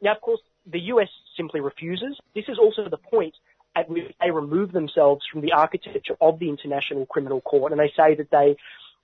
Now, 0.00 0.14
of 0.14 0.20
course, 0.20 0.40
the 0.70 0.80
US 0.80 1.08
simply 1.36 1.60
refuses. 1.60 2.18
This 2.34 2.44
is 2.48 2.58
also 2.58 2.88
the 2.88 2.98
point 2.98 3.34
at 3.76 3.88
which 3.88 4.12
they 4.20 4.30
remove 4.30 4.72
themselves 4.72 5.22
from 5.30 5.40
the 5.40 5.52
architecture 5.52 6.16
of 6.20 6.38
the 6.38 6.48
International 6.48 7.06
Criminal 7.06 7.40
Court 7.40 7.72
and 7.72 7.80
they 7.80 7.92
say 7.96 8.14
that 8.16 8.30
they 8.30 8.56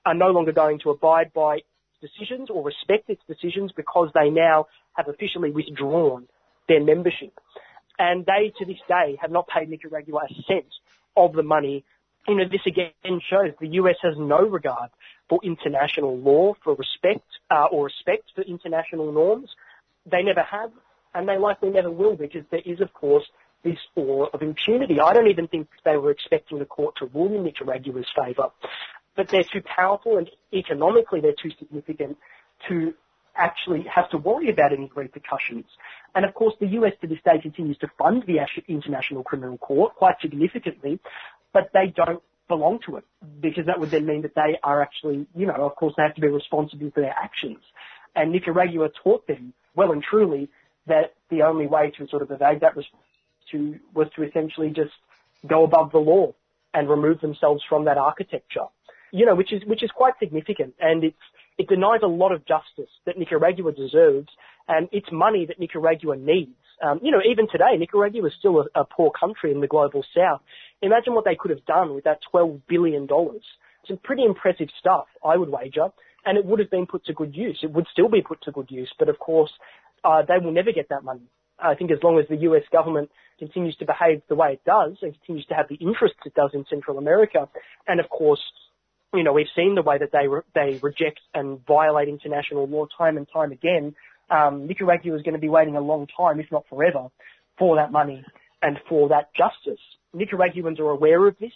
are 0.06 0.14
no 0.14 0.28
longer 0.28 0.52
going 0.52 0.78
to 0.80 0.90
abide 0.90 1.32
by 1.32 1.60
decisions 2.00 2.50
or 2.50 2.64
respect 2.64 3.08
its 3.08 3.22
decisions 3.26 3.72
because 3.76 4.10
they 4.14 4.30
now 4.30 4.66
have 4.94 5.08
officially 5.08 5.50
withdrawn 5.50 6.28
their 6.68 6.82
membership. 6.82 7.32
And 7.98 8.26
they, 8.26 8.52
to 8.58 8.64
this 8.64 8.80
day, 8.88 9.16
have 9.20 9.30
not 9.30 9.46
paid 9.48 9.68
Nicaragua 9.68 10.22
a 10.28 10.34
cent 10.46 10.66
of 11.16 11.32
the 11.32 11.42
money. 11.42 11.84
You 12.28 12.36
know, 12.36 12.44
this 12.50 12.60
again 12.66 13.20
shows 13.28 13.52
the 13.60 13.68
US 13.68 13.96
has 14.02 14.14
no 14.16 14.38
regard 14.38 14.90
for 15.28 15.40
international 15.42 16.16
law, 16.18 16.54
for 16.62 16.74
respect, 16.74 17.26
uh, 17.50 17.66
or 17.70 17.84
respect 17.86 18.30
for 18.34 18.42
international 18.42 19.12
norms. 19.12 19.50
They 20.10 20.22
never 20.22 20.42
have, 20.42 20.70
and 21.14 21.28
they 21.28 21.36
likely 21.36 21.70
never 21.70 21.90
will 21.90 22.16
because 22.16 22.44
there 22.50 22.62
is, 22.64 22.80
of 22.80 22.92
course, 22.94 23.24
this 23.62 23.78
awe 23.96 24.26
of 24.32 24.42
impunity. 24.42 25.00
I 25.00 25.12
don't 25.12 25.28
even 25.28 25.48
think 25.48 25.68
they 25.84 25.96
were 25.96 26.10
expecting 26.10 26.58
the 26.58 26.66
court 26.66 26.96
to 26.96 27.06
rule 27.06 27.34
in 27.34 27.44
Nicaragua's 27.44 28.06
favour. 28.14 28.50
But 29.16 29.28
they're 29.28 29.44
too 29.44 29.62
powerful 29.62 30.18
and 30.18 30.30
economically 30.52 31.20
they're 31.20 31.34
too 31.40 31.50
significant 31.58 32.18
to 32.68 32.94
actually 33.36 33.84
have 33.92 34.08
to 34.10 34.18
worry 34.18 34.50
about 34.50 34.72
any 34.72 34.90
repercussions. 34.94 35.64
And 36.14 36.24
of 36.24 36.34
course 36.34 36.54
the 36.60 36.66
US 36.68 36.92
to 37.00 37.06
this 37.06 37.18
day 37.24 37.40
continues 37.40 37.78
to 37.78 37.88
fund 37.98 38.24
the 38.26 38.38
International 38.68 39.24
Criminal 39.24 39.58
Court 39.58 39.94
quite 39.96 40.16
significantly, 40.20 41.00
but 41.55 41.70
they 41.72 41.86
don't 41.96 42.22
belong 42.48 42.80
to 42.86 42.96
it 42.96 43.05
because 43.40 43.64
that 43.66 43.80
would 43.80 43.90
then 43.90 44.05
mean 44.05 44.20
that 44.22 44.34
they 44.34 44.59
are 44.62 44.82
actually, 44.82 45.26
you 45.34 45.46
know, 45.46 45.55
of 45.55 45.74
course 45.76 45.94
they 45.96 46.02
have 46.02 46.14
to 46.16 46.20
be 46.20 46.28
responsible 46.28 46.90
for 46.92 47.00
their 47.00 47.14
actions. 47.16 47.61
And 48.14 48.32
Nicaragua 48.32 48.90
taught 49.02 49.26
them 49.26 49.55
well 49.74 49.92
and 49.92 50.02
truly 50.02 50.50
that 50.86 51.14
the 51.30 51.42
only 51.42 51.66
way 51.66 51.90
to 51.96 52.07
sort 52.09 52.20
of 52.20 52.30
evade 52.30 52.61
that 52.61 52.76
was 52.76 52.84
to 53.52 53.78
was 53.94 54.09
to 54.16 54.22
essentially 54.24 54.68
just 54.68 54.92
go 55.46 55.64
above 55.64 55.92
the 55.92 55.98
law 55.98 56.34
and 56.74 56.88
remove 56.90 57.20
themselves 57.20 57.62
from 57.68 57.86
that 57.86 57.96
architecture. 57.96 58.66
You 59.12 59.26
know, 59.26 59.34
which 59.34 59.52
is 59.52 59.62
which 59.64 59.82
is 59.82 59.90
quite 59.94 60.14
significant, 60.18 60.74
and 60.80 61.05
it's 61.05 61.16
it 61.57 61.68
denies 61.68 62.00
a 62.02 62.09
lot 62.09 62.32
of 62.32 62.44
justice 62.46 62.90
that 63.07 63.16
Nicaragua 63.16 63.72
deserves, 63.72 64.28
and 64.68 64.88
it's 64.92 65.07
money 65.12 65.46
that 65.46 65.59
Nicaragua 65.61 66.16
needs. 66.16 66.57
Um, 66.85 67.01
you 67.03 67.11
know, 67.11 67.20
even 67.28 67.49
today, 67.51 67.76
Nicaragua 67.78 68.26
is 68.26 68.35
still 68.39 68.61
a, 68.61 68.80
a 68.80 68.85
poor 68.85 69.11
country 69.11 69.51
in 69.53 69.61
the 69.61 69.66
global 69.66 70.05
south. 70.14 70.43
Imagine 70.82 71.14
what 71.14 71.24
they 71.24 71.37
could 71.39 71.51
have 71.51 71.64
done 71.64 71.95
with 71.95 72.05
that 72.05 72.18
$12 72.32 72.61
billion. 72.68 73.09
Some 73.89 73.99
pretty 74.03 74.24
impressive 74.24 74.68
stuff, 74.78 75.07
I 75.24 75.37
would 75.37 75.49
wager, 75.49 75.89
and 76.26 76.37
it 76.37 76.45
would 76.45 76.59
have 76.59 76.70
been 76.70 76.87
put 76.87 77.07
to 77.07 77.14
good 77.14 77.35
use. 77.35 77.61
It 77.62 77.72
would 77.72 77.87
still 77.91 78.09
be 78.09 78.22
put 78.22 78.43
to 78.43 78.53
good 78.53 78.70
use, 78.70 78.93
but 78.99 79.09
of 79.09 79.18
course, 79.18 79.51
uh, 80.05 80.22
they 80.28 80.45
will 80.45 80.53
never 80.53 80.72
get 80.72 80.91
that 80.91 81.05
money. 81.05 81.22
I 81.59 81.74
think 81.74 81.91
as 81.91 81.99
long 82.03 82.18
as 82.18 82.26
the 82.28 82.37
US 82.49 82.64
government 82.70 83.11
continues 83.39 83.76
to 83.76 83.87
behave 83.87 84.22
the 84.28 84.35
way 84.35 84.53
it 84.55 84.64
does 84.66 84.97
and 85.01 85.14
continues 85.14 85.47
to 85.47 85.55
have 85.55 85.68
the 85.68 85.76
interests 85.76 86.18
it 86.26 86.35
does 86.35 86.51
in 86.53 86.66
Central 86.68 86.99
America, 86.99 87.49
and 87.87 88.01
of 88.01 88.09
course, 88.11 88.41
you 89.14 89.22
know, 89.22 89.32
we've 89.32 89.47
seen 89.55 89.74
the 89.74 89.82
way 89.82 89.97
that 89.99 90.11
they 90.12 90.26
re- 90.26 90.43
they 90.55 90.78
reject 90.82 91.20
and 91.32 91.64
violate 91.66 92.09
international 92.09 92.66
law 92.66 92.87
time 92.99 93.16
and 93.16 93.28
time 93.32 93.53
again. 93.53 93.95
Um, 94.30 94.66
Nicaragua 94.66 95.14
is 95.14 95.22
going 95.22 95.34
to 95.34 95.40
be 95.40 95.48
waiting 95.48 95.76
a 95.76 95.80
long 95.80 96.06
time, 96.16 96.40
if 96.40 96.46
not 96.50 96.64
forever, 96.68 97.08
for 97.58 97.76
that 97.76 97.92
money 97.92 98.24
and 98.62 98.78
for 98.88 99.08
that 99.08 99.30
justice. 99.34 99.80
Nicaraguans 100.12 100.80
are 100.80 100.90
aware 100.90 101.26
of 101.26 101.36
this. 101.38 101.52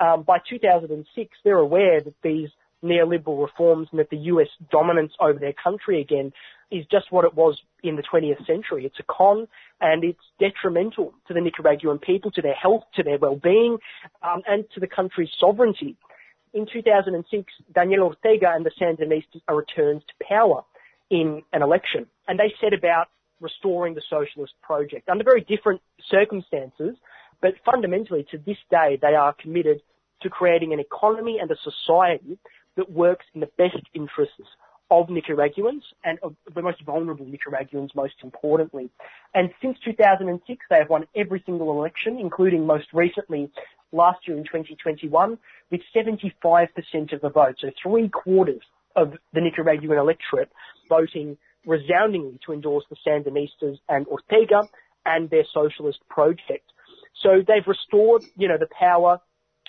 Um, 0.00 0.22
by 0.22 0.38
2006, 0.48 1.30
they're 1.44 1.58
aware 1.58 2.00
that 2.00 2.14
these 2.22 2.48
neoliberal 2.82 3.40
reforms 3.40 3.88
and 3.90 4.00
that 4.00 4.10
the 4.10 4.16
US 4.16 4.48
dominance 4.70 5.12
over 5.20 5.38
their 5.38 5.52
country 5.52 6.00
again 6.00 6.32
is 6.70 6.84
just 6.90 7.12
what 7.12 7.24
it 7.24 7.34
was 7.34 7.60
in 7.82 7.96
the 7.96 8.02
20th 8.02 8.44
century. 8.46 8.86
It's 8.86 8.98
a 8.98 9.04
con 9.04 9.46
and 9.80 10.02
it's 10.04 10.20
detrimental 10.40 11.12
to 11.28 11.34
the 11.34 11.40
Nicaraguan 11.40 11.98
people, 11.98 12.30
to 12.32 12.42
their 12.42 12.54
health, 12.54 12.84
to 12.96 13.02
their 13.02 13.18
well-being, 13.18 13.78
um, 14.22 14.42
and 14.48 14.64
to 14.74 14.80
the 14.80 14.86
country's 14.86 15.30
sovereignty. 15.38 15.96
In 16.54 16.66
2006, 16.70 17.52
Daniel 17.74 18.04
Ortega 18.04 18.52
and 18.54 18.64
the 18.64 18.70
Sandinistas 18.80 19.42
are 19.48 19.56
returned 19.56 20.02
to 20.06 20.26
power 20.26 20.64
in 21.12 21.42
an 21.52 21.62
election 21.62 22.06
and 22.26 22.40
they 22.40 22.52
set 22.58 22.72
about 22.72 23.08
restoring 23.40 23.94
the 23.94 24.02
socialist 24.08 24.54
project 24.62 25.08
under 25.10 25.22
very 25.22 25.42
different 25.42 25.80
circumstances, 26.10 26.96
but 27.42 27.52
fundamentally 27.66 28.26
to 28.30 28.38
this 28.38 28.56
day 28.70 28.98
they 29.00 29.14
are 29.14 29.34
committed 29.34 29.82
to 30.22 30.30
creating 30.30 30.72
an 30.72 30.80
economy 30.80 31.38
and 31.38 31.50
a 31.50 31.56
society 31.62 32.38
that 32.76 32.90
works 32.90 33.26
in 33.34 33.40
the 33.40 33.50
best 33.58 33.84
interests 33.94 34.40
of 34.90 35.10
Nicaraguans 35.10 35.82
and 36.02 36.18
of 36.22 36.34
the 36.54 36.62
most 36.62 36.82
vulnerable 36.82 37.26
Nicaraguans 37.26 37.90
most 37.94 38.14
importantly. 38.22 38.88
And 39.34 39.50
since 39.60 39.76
2006 39.84 40.64
they 40.70 40.76
have 40.76 40.88
won 40.88 41.06
every 41.14 41.42
single 41.44 41.72
election, 41.72 42.18
including 42.18 42.64
most 42.66 42.86
recently 42.94 43.50
last 43.92 44.26
year 44.26 44.38
in 44.38 44.44
2021 44.44 45.38
with 45.70 45.80
75% 45.94 47.12
of 47.12 47.20
the 47.20 47.28
vote. 47.28 47.56
So 47.60 47.70
three 47.82 48.08
quarters 48.08 48.62
of 48.96 49.14
the 49.32 49.40
Nicaraguan 49.40 49.98
electorate 49.98 50.50
voting 50.88 51.36
resoundingly 51.66 52.38
to 52.46 52.52
endorse 52.52 52.84
the 52.90 52.96
Sandinistas 53.06 53.78
and 53.88 54.06
Ortega 54.08 54.68
and 55.06 55.30
their 55.30 55.44
socialist 55.52 56.00
project. 56.08 56.72
So 57.22 57.42
they've 57.46 57.66
restored, 57.66 58.24
you 58.36 58.48
know, 58.48 58.58
the 58.58 58.68
power 58.78 59.20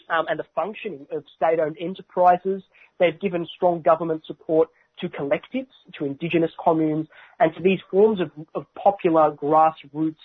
um, 0.10 0.26
and 0.30 0.40
the 0.40 0.46
functioning 0.56 1.08
of 1.12 1.24
state-owned 1.36 1.78
enterprises. 1.80 2.64
They've 3.00 3.20
given 3.20 3.48
strong 3.56 3.82
government 3.82 4.24
support 4.26 4.70
to 5.00 5.10
collectives, 5.10 5.68
to 5.98 6.06
indigenous 6.06 6.52
communes, 6.64 7.08
and 7.40 7.54
to 7.56 7.62
these 7.62 7.80
forms 7.90 8.22
of, 8.22 8.32
of 8.54 8.66
popular 8.76 9.32
grassroots 9.32 10.16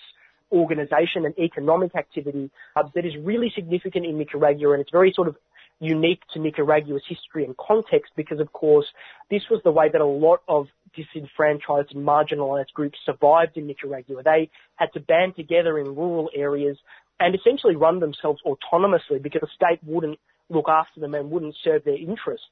organisation 0.51 1.25
and 1.25 1.37
economic 1.37 1.95
activity 1.95 2.49
uh, 2.75 2.83
that 2.95 3.05
is 3.05 3.13
really 3.21 3.51
significant 3.53 4.05
in 4.05 4.17
Nicaragua, 4.17 4.71
and 4.71 4.81
it's 4.81 4.91
very 4.91 5.13
sort 5.15 5.27
of 5.27 5.35
unique 5.79 6.21
to 6.33 6.39
Nicaragua's 6.39 7.03
history 7.07 7.45
and 7.45 7.55
context 7.57 8.11
because, 8.15 8.39
of 8.39 8.51
course, 8.51 8.85
this 9.29 9.43
was 9.49 9.61
the 9.63 9.71
way 9.71 9.89
that 9.91 10.01
a 10.01 10.05
lot 10.05 10.41
of 10.47 10.67
disenfranchised 10.95 11.95
and 11.95 12.05
marginalized 12.05 12.73
groups 12.73 12.97
survived 13.05 13.57
in 13.57 13.67
Nicaragua. 13.67 14.23
They 14.23 14.49
had 14.75 14.91
to 14.93 14.99
band 14.99 15.35
together 15.35 15.79
in 15.79 15.95
rural 15.95 16.29
areas 16.35 16.77
and 17.19 17.35
essentially 17.35 17.75
run 17.75 17.99
themselves 17.99 18.41
autonomously 18.45 19.21
because 19.21 19.41
the 19.41 19.47
state 19.55 19.79
wouldn't 19.85 20.19
look 20.49 20.67
after 20.67 20.99
them 20.99 21.13
and 21.13 21.29
wouldn't 21.29 21.55
serve 21.63 21.83
their 21.83 21.97
interests. 21.97 22.45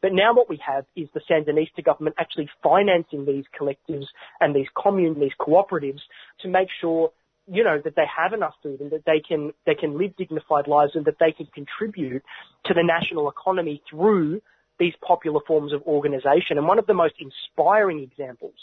But 0.00 0.12
now 0.12 0.32
what 0.32 0.48
we 0.48 0.60
have 0.64 0.84
is 0.94 1.08
the 1.12 1.20
Sandinista 1.28 1.84
government 1.84 2.16
actually 2.18 2.48
financing 2.62 3.24
these 3.24 3.44
collectives 3.58 4.06
and 4.40 4.54
these 4.54 4.68
communes, 4.80 5.18
these 5.18 5.32
cooperatives 5.40 6.00
to 6.40 6.48
make 6.48 6.68
sure 6.80 7.10
you 7.50 7.64
know, 7.64 7.80
that 7.82 7.96
they 7.96 8.04
have 8.14 8.32
enough 8.32 8.54
food 8.62 8.80
and 8.80 8.90
that 8.90 9.04
they 9.06 9.20
can, 9.20 9.52
they 9.66 9.74
can 9.74 9.96
live 9.98 10.16
dignified 10.16 10.66
lives 10.66 10.92
and 10.94 11.04
that 11.06 11.16
they 11.18 11.32
can 11.32 11.46
contribute 11.46 12.22
to 12.66 12.74
the 12.74 12.82
national 12.82 13.28
economy 13.28 13.82
through 13.90 14.40
these 14.78 14.94
popular 15.06 15.40
forms 15.46 15.72
of 15.72 15.82
organization. 15.82 16.56
And 16.56 16.66
one 16.66 16.78
of 16.78 16.86
the 16.86 16.94
most 16.94 17.14
inspiring 17.18 18.00
examples 18.00 18.54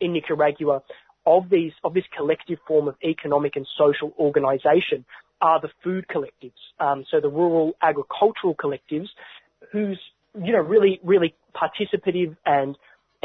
in 0.00 0.12
Nicaragua 0.12 0.82
of 1.26 1.50
these, 1.50 1.72
of 1.82 1.94
this 1.94 2.04
collective 2.16 2.58
form 2.68 2.88
of 2.88 2.94
economic 3.02 3.56
and 3.56 3.66
social 3.76 4.14
organization 4.18 5.04
are 5.40 5.60
the 5.60 5.68
food 5.82 6.06
collectives. 6.08 6.52
Um, 6.78 7.04
so 7.10 7.20
the 7.20 7.28
rural 7.28 7.72
agricultural 7.82 8.54
collectives 8.54 9.08
whose, 9.72 10.00
you 10.40 10.52
know, 10.52 10.60
really, 10.60 11.00
really 11.02 11.34
participative 11.54 12.36
and 12.46 12.76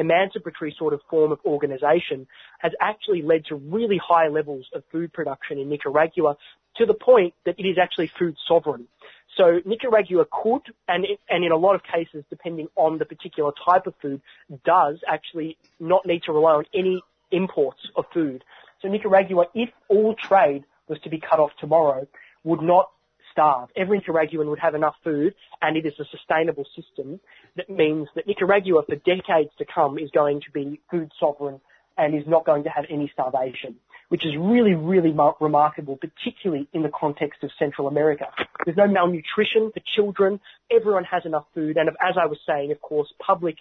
emancipatory 0.02 0.76
sort 0.78 0.93
of 0.93 1.02
form 1.10 1.32
of 1.32 1.39
organisation 1.45 2.28
has 2.60 2.74
actually 2.82 3.22
led 3.22 3.45
to 3.45 3.56
really 3.56 3.99
high 4.04 4.28
levels 4.28 4.66
of 4.74 4.84
food 4.91 5.14
production 5.14 5.58
in 5.58 5.70
Nicaragua 5.70 6.36
to 6.78 6.86
the 6.86 6.93
point 6.93 7.34
that 7.45 7.56
it 7.58 7.64
is 7.64 7.78
actually 7.82 8.08
food 8.08 8.36
sovereign. 8.47 8.88
So 9.38 9.62
Nicaragua 9.66 10.26
could, 10.30 10.64
and, 10.88 11.06
and 11.30 11.45
in 11.45 11.52
a 11.52 11.56
lot 11.56 11.76
of 11.76 11.84
cases, 11.84 12.26
depending 12.30 12.68
on 12.76 12.97
the 12.97 13.06
particular 13.06 13.52
type 13.66 13.88
of 13.88 13.93
food, 14.02 14.22
does 14.66 14.97
actually 15.08 15.58
not 15.80 16.06
need 16.06 16.24
to 16.24 16.34
rely 16.34 16.52
on 16.52 16.66
any 16.74 17.02
imports 17.32 17.80
of 17.95 18.06
food. 18.14 18.43
So 18.82 18.89
Nicaragua, 18.89 19.45
if 19.54 19.70
all 19.88 20.16
trade 20.16 20.66
was 20.88 20.99
to 21.02 21.10
be 21.10 21.20
cut 21.20 21.39
off 21.39 21.52
tomorrow, 21.60 22.08
would 22.43 22.62
not 22.62 22.89
starve. 23.32 23.69
Every 23.75 23.97
Nicaraguan 23.97 24.49
would 24.49 24.59
have 24.59 24.75
enough 24.75 24.95
food, 25.03 25.34
and 25.61 25.77
it 25.77 25.86
is 25.86 25.93
a 25.99 26.05
sustainable 26.05 26.65
system 26.75 27.19
that 27.55 27.69
means 27.69 28.07
that 28.15 28.27
Nicaragua, 28.27 28.84
for 28.84 28.95
decades 28.95 29.51
to 29.57 29.65
come, 29.65 29.97
is 29.97 30.09
going 30.11 30.41
to 30.41 30.51
be 30.51 30.79
food 30.89 31.11
sovereign 31.19 31.61
and 31.97 32.15
is 32.15 32.27
not 32.27 32.45
going 32.45 32.63
to 32.63 32.69
have 32.69 32.86
any 32.89 33.09
starvation, 33.13 33.75
which 34.09 34.25
is 34.25 34.36
really, 34.38 34.73
really 34.73 35.11
mar- 35.11 35.36
remarkable, 35.39 35.97
particularly 35.97 36.67
in 36.73 36.84
the 36.84 36.89
context 36.89 37.43
of 37.43 37.51
Central 37.59 37.88
America. 37.88 38.27
There's 38.65 38.77
no 38.77 38.88
malnutrition 38.88 39.71
for 39.71 39.82
children. 39.95 40.39
Everyone 40.71 41.03
has 41.03 41.25
enough 41.25 41.45
food. 41.53 41.77
And 41.77 41.89
as 41.89 42.15
I 42.19 42.25
was 42.27 42.39
saying, 42.47 42.71
of 42.71 42.82
course, 42.82 43.13
public 43.19 43.57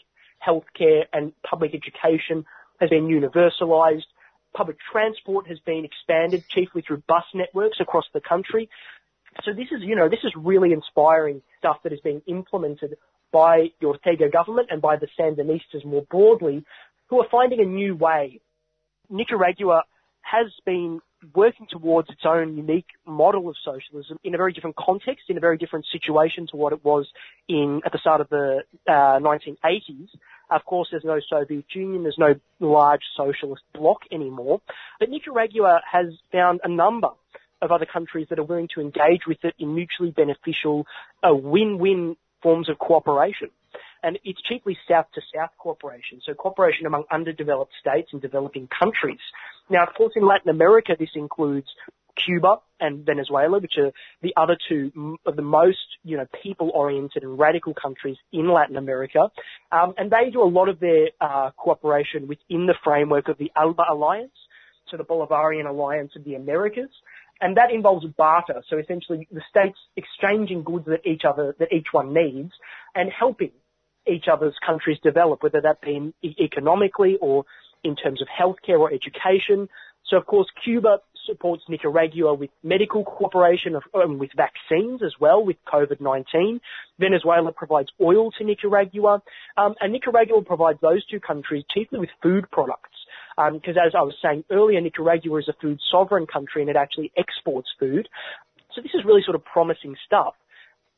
healthcare 0.46 1.04
and 1.12 1.32
public 1.42 1.74
education 1.74 2.46
has 2.80 2.90
been 2.90 3.08
universalized. 3.08 4.06
Public 4.52 4.78
transport 4.90 5.46
has 5.46 5.58
been 5.60 5.84
expanded, 5.84 6.44
chiefly 6.48 6.82
through 6.82 7.02
bus 7.06 7.24
networks 7.34 7.78
across 7.80 8.06
the 8.12 8.20
country. 8.20 8.68
So 9.44 9.52
this 9.52 9.68
is, 9.70 9.80
you 9.82 9.96
know, 9.96 10.08
this 10.08 10.20
is 10.24 10.32
really 10.36 10.72
inspiring 10.72 11.42
stuff 11.58 11.78
that 11.84 11.92
is 11.92 12.00
being 12.00 12.22
implemented 12.26 12.96
by 13.32 13.68
the 13.80 13.86
Ortega 13.86 14.28
government 14.28 14.68
and 14.70 14.82
by 14.82 14.96
the 14.96 15.08
Sandinistas 15.18 15.84
more 15.84 16.02
broadly, 16.10 16.64
who 17.08 17.20
are 17.20 17.26
finding 17.30 17.60
a 17.60 17.64
new 17.64 17.94
way. 17.94 18.40
Nicaragua 19.08 19.82
has 20.22 20.46
been 20.64 21.00
working 21.34 21.66
towards 21.68 22.08
its 22.08 22.22
own 22.24 22.56
unique 22.56 22.86
model 23.06 23.48
of 23.48 23.56
socialism 23.64 24.18
in 24.24 24.34
a 24.34 24.38
very 24.38 24.52
different 24.52 24.76
context, 24.76 25.24
in 25.28 25.36
a 25.36 25.40
very 25.40 25.58
different 25.58 25.84
situation 25.92 26.46
to 26.50 26.56
what 26.56 26.72
it 26.72 26.84
was 26.84 27.06
in 27.48 27.80
at 27.84 27.92
the 27.92 27.98
start 27.98 28.20
of 28.20 28.28
the 28.30 28.60
uh, 28.88 29.18
1980s. 29.20 30.08
Of 30.50 30.64
course, 30.64 30.88
there's 30.90 31.04
no 31.04 31.20
Soviet 31.28 31.66
Union, 31.74 32.02
there's 32.02 32.18
no 32.18 32.34
large 32.58 33.02
socialist 33.16 33.62
bloc 33.74 33.98
anymore, 34.10 34.60
but 34.98 35.10
Nicaragua 35.10 35.80
has 35.90 36.06
found 36.32 36.60
a 36.64 36.68
number 36.68 37.10
of 37.62 37.70
other 37.70 37.86
countries 37.86 38.26
that 38.30 38.38
are 38.38 38.44
willing 38.44 38.68
to 38.74 38.80
engage 38.80 39.22
with 39.26 39.38
it 39.42 39.54
in 39.58 39.74
mutually 39.74 40.10
beneficial, 40.10 40.86
uh, 41.22 41.34
win-win 41.34 42.16
forms 42.42 42.68
of 42.68 42.78
cooperation. 42.78 43.50
And 44.02 44.18
it's 44.24 44.40
chiefly 44.42 44.78
south 44.88 45.06
to 45.14 45.20
south 45.34 45.50
cooperation, 45.58 46.22
so 46.24 46.32
cooperation 46.32 46.86
among 46.86 47.04
underdeveloped 47.10 47.72
states 47.78 48.08
and 48.12 48.22
developing 48.22 48.66
countries. 48.66 49.20
Now, 49.68 49.82
of 49.84 49.94
course, 49.94 50.12
in 50.16 50.26
Latin 50.26 50.48
America, 50.48 50.96
this 50.98 51.10
includes 51.14 51.68
Cuba 52.16 52.56
and 52.80 53.04
Venezuela, 53.04 53.58
which 53.58 53.74
are 53.78 53.92
the 54.22 54.32
other 54.36 54.56
two 54.68 55.18
of 55.26 55.36
the 55.36 55.42
most, 55.42 55.78
you 56.02 56.16
know, 56.16 56.26
people-oriented 56.42 57.22
and 57.22 57.38
radical 57.38 57.74
countries 57.74 58.16
in 58.32 58.50
Latin 58.50 58.76
America. 58.76 59.30
Um, 59.70 59.94
and 59.96 60.10
they 60.10 60.30
do 60.30 60.42
a 60.42 60.48
lot 60.48 60.68
of 60.68 60.80
their 60.80 61.10
uh, 61.20 61.50
cooperation 61.56 62.26
within 62.26 62.66
the 62.66 62.74
framework 62.82 63.28
of 63.28 63.38
the 63.38 63.52
ALBA 63.56 63.84
Alliance, 63.90 64.32
so 64.90 64.96
the 64.96 65.04
Bolivarian 65.04 65.68
Alliance 65.68 66.12
of 66.16 66.24
the 66.24 66.34
Americas 66.34 66.90
and 67.40 67.56
that 67.56 67.70
involves 67.70 68.06
barter. 68.06 68.62
So 68.68 68.78
essentially, 68.78 69.26
the 69.30 69.42
states 69.48 69.78
exchanging 69.96 70.62
goods 70.62 70.86
that 70.86 71.06
each 71.06 71.24
other 71.24 71.56
that 71.58 71.72
each 71.72 71.88
one 71.92 72.12
needs, 72.12 72.52
and 72.94 73.10
helping 73.10 73.52
each 74.06 74.28
other's 74.28 74.56
countries 74.64 74.98
develop, 75.02 75.42
whether 75.42 75.60
that 75.60 75.80
be 75.80 76.12
economically 76.22 77.18
or 77.20 77.44
in 77.84 77.96
terms 77.96 78.20
of 78.22 78.28
healthcare 78.28 78.78
or 78.78 78.92
education. 78.92 79.68
So 80.04 80.16
of 80.16 80.26
course, 80.26 80.48
Cuba 80.64 81.00
supports 81.26 81.62
Nicaragua 81.68 82.34
with 82.34 82.50
medical 82.62 83.04
cooperation, 83.04 83.78
um, 83.94 84.18
with 84.18 84.30
vaccines 84.34 85.02
as 85.02 85.14
well, 85.20 85.44
with 85.44 85.56
COVID-19. 85.66 86.60
Venezuela 86.98 87.52
provides 87.52 87.90
oil 88.00 88.32
to 88.32 88.44
Nicaragua, 88.44 89.22
um, 89.56 89.74
and 89.80 89.92
Nicaragua 89.92 90.42
provides 90.42 90.80
those 90.80 91.04
two 91.06 91.20
countries 91.20 91.64
chiefly 91.70 91.98
with 91.98 92.10
food 92.22 92.50
products 92.50 92.99
because 93.52 93.76
um, 93.76 93.86
as 93.86 93.94
I 93.94 94.02
was 94.02 94.14
saying 94.22 94.44
earlier, 94.50 94.80
Nicaragua 94.80 95.38
is 95.38 95.48
a 95.48 95.54
food 95.60 95.80
sovereign 95.90 96.26
country 96.26 96.62
and 96.62 96.70
it 96.70 96.76
actually 96.76 97.12
exports 97.16 97.68
food. 97.78 98.08
So 98.74 98.82
this 98.82 98.92
is 98.94 99.04
really 99.04 99.22
sort 99.24 99.34
of 99.34 99.44
promising 99.44 99.96
stuff. 100.06 100.34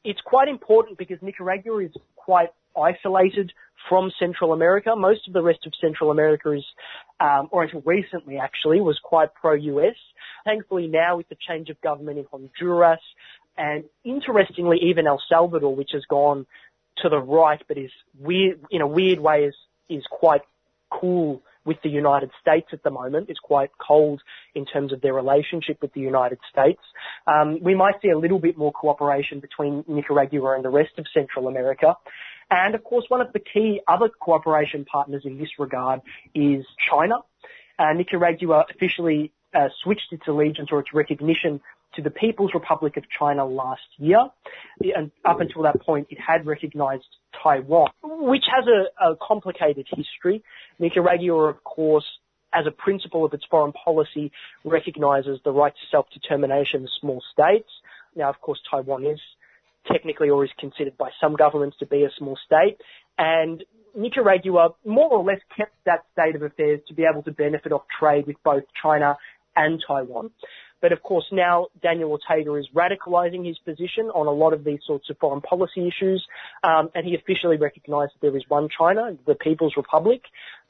It's 0.05 0.21
quite 0.25 0.49
important 0.49 0.99
because 0.99 1.19
Nicaragua 1.23 1.79
is 1.79 1.93
quite 2.17 2.51
isolated 2.77 3.53
from 3.89 4.11
Central 4.19 4.53
America. 4.53 4.95
Most 4.97 5.27
of 5.29 5.35
the 5.35 5.43
rest 5.43 5.61
of 5.67 5.73
Central 5.81 6.11
America 6.11 6.53
is, 6.53 6.65
um, 7.21 7.49
or 7.51 7.63
until 7.63 7.83
recently 7.83 8.39
actually, 8.39 8.81
was 8.81 8.99
quite 9.03 9.35
pro-US. 9.35 9.97
Thankfully 10.45 10.89
now 10.89 11.17
with 11.17 11.29
the 11.29 11.37
change 11.49 11.71
of 11.71 11.81
government 11.81 12.19
in 12.19 12.27
Honduras 12.31 13.01
and 13.57 13.85
interestingly 14.05 14.79
even 14.83 15.07
El 15.07 15.23
Salvador, 15.29 15.75
which 15.75 15.91
has 15.93 16.05
gone 16.09 16.47
to 16.99 17.09
the 17.09 17.19
right 17.19 17.63
but 17.69 17.79
is 17.79 17.91
weird, 18.19 18.61
in 18.71 18.81
a 18.81 18.87
weird 18.87 19.21
way 19.21 19.45
is, 19.45 19.55
is 19.89 20.05
quite 20.11 20.43
cool 20.91 21.43
with 21.65 21.77
the 21.83 21.89
United 21.89 22.31
States 22.41 22.69
at 22.73 22.83
the 22.83 22.91
moment 22.91 23.31
is 23.31 23.39
quite 23.43 23.71
cold 23.79 24.21
in 24.55 24.65
terms 24.65 24.93
of 24.93 25.01
their 25.01 25.15
relationship 25.15 25.81
with 25.81 25.93
the 25.93 26.01
United 26.01 26.39
States. 26.51 26.81
Um, 27.27 27.59
we 27.63 27.75
might 27.75 27.95
see 28.03 28.11
a 28.11 28.19
little 28.19 28.39
bit 28.39 28.57
more 28.59 28.73
cooperation 28.73 29.41
between 29.41 29.85
Nicaragua 29.87 30.55
and 30.55 30.65
the 30.65 30.71
rest 30.71 30.99
of 30.99 31.07
Central 31.13 31.49
America. 31.49 31.97
And 32.51 32.75
of 32.75 32.85
course, 32.85 33.05
one 33.09 33.21
of 33.21 33.33
the 33.33 33.41
key 33.41 33.81
other 33.89 34.09
cooperation 34.09 34.85
partners 34.85 35.23
in 35.25 35.39
this 35.39 35.51
regard 35.59 36.01
is 36.35 36.65
China. 36.91 37.17
Uh, 37.79 37.93
Nicaragua 37.95 38.67
officially 38.71 39.33
uh, 39.55 39.69
switched 39.83 40.13
its 40.13 40.27
allegiance 40.27 40.69
or 40.71 40.81
its 40.81 40.93
recognition 40.93 41.61
to 41.95 42.03
the 42.03 42.11
People's 42.11 42.53
Republic 42.55 42.97
of 42.97 43.05
China 43.19 43.45
last 43.45 43.83
year. 43.99 44.29
And 44.95 45.11
up 45.25 45.41
until 45.41 45.63
that 45.63 45.81
point, 45.81 46.09
it 46.11 46.19
had 46.21 46.47
recognized 46.47 47.05
Taiwan, 47.43 47.91
which 48.03 48.45
has 48.55 48.67
a, 48.67 49.13
a 49.13 49.17
complicated 49.17 49.87
history. 49.89 50.43
Nicaragua, 50.79 51.49
of 51.49 51.63
course, 51.65 52.05
as 52.55 52.67
a 52.67 52.71
principle 52.71 53.25
of 53.25 53.33
its 53.33 53.45
foreign 53.51 53.73
policy, 53.73 54.31
recognizes 54.65 55.39
the 55.45 55.51
right 55.51 55.73
to 55.73 55.87
self-determination 55.91 56.83
of 56.83 56.89
small 57.01 57.23
states. 57.33 57.69
Now, 58.15 58.29
of 58.29 58.41
course, 58.41 58.61
Taiwan 58.71 59.07
is 59.07 59.21
technically 59.91 60.29
or 60.29 60.45
is 60.45 60.51
considered 60.59 60.97
by 60.97 61.11
some 61.21 61.35
governments 61.35 61.77
to 61.79 61.87
be 61.87 62.05
a 62.05 62.11
small 62.19 62.39
state. 62.45 62.77
And 63.19 63.65
Nicaragua 63.97 64.71
more 64.85 65.11
or 65.11 65.25
less 65.25 65.41
kept 65.57 65.75
that 65.87 66.05
state 66.13 66.37
of 66.37 66.43
affairs 66.43 66.81
to 66.89 66.95
be 66.95 67.05
able 67.11 67.23
to 67.23 67.33
benefit 67.33 67.73
off 67.73 67.83
trade 67.99 68.27
with 68.27 68.37
both 68.45 68.65
China 68.81 69.17
and 69.57 69.83
Taiwan. 69.87 70.31
But 70.83 70.93
of 70.93 71.03
course 71.03 71.25
now 71.33 71.69
Daniel 71.81 72.11
Ortega 72.11 72.55
is 72.57 72.67
radicalizing 72.75 73.47
his 73.47 73.57
position 73.59 74.07
on 74.15 74.27
a 74.27 74.33
lot 74.33 74.53
of 74.53 74.65
these 74.65 74.81
sorts 74.87 75.09
of 75.09 75.17
foreign 75.19 75.41
policy 75.41 75.89
issues, 75.89 76.23
um, 76.63 76.91
and 76.95 77.07
he 77.07 77.15
officially 77.15 77.57
recognized 77.57 78.13
that 78.15 78.21
there 78.21 78.37
is 78.37 78.43
one 78.49 78.69
China, 78.77 79.17
the 79.27 79.37
People's 79.37 79.75
Republic, 79.77 80.23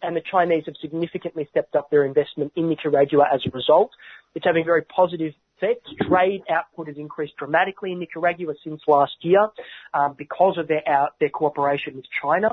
and 0.02 0.14
the 0.14 0.22
Chinese 0.30 0.64
have 0.66 0.74
significantly 0.80 1.48
stepped 1.50 1.74
up 1.74 1.90
their 1.90 2.04
investment 2.04 2.52
in 2.54 2.68
Nicaragua 2.68 3.24
as 3.32 3.40
a 3.46 3.50
result. 3.50 3.90
It's 4.34 4.44
having 4.44 4.64
very 4.64 4.82
positive 4.82 5.32
effects. 5.62 5.90
Trade 6.08 6.42
output 6.50 6.88
has 6.88 6.96
increased 6.96 7.34
dramatically 7.38 7.92
in 7.92 8.00
Nicaragua 8.00 8.54
since 8.64 8.80
last 8.86 9.12
year 9.20 9.48
um, 9.94 10.14
because 10.16 10.58
of 10.58 10.68
their 10.68 10.86
out, 10.88 11.14
their 11.20 11.28
cooperation 11.28 11.96
with 11.96 12.04
China, 12.22 12.50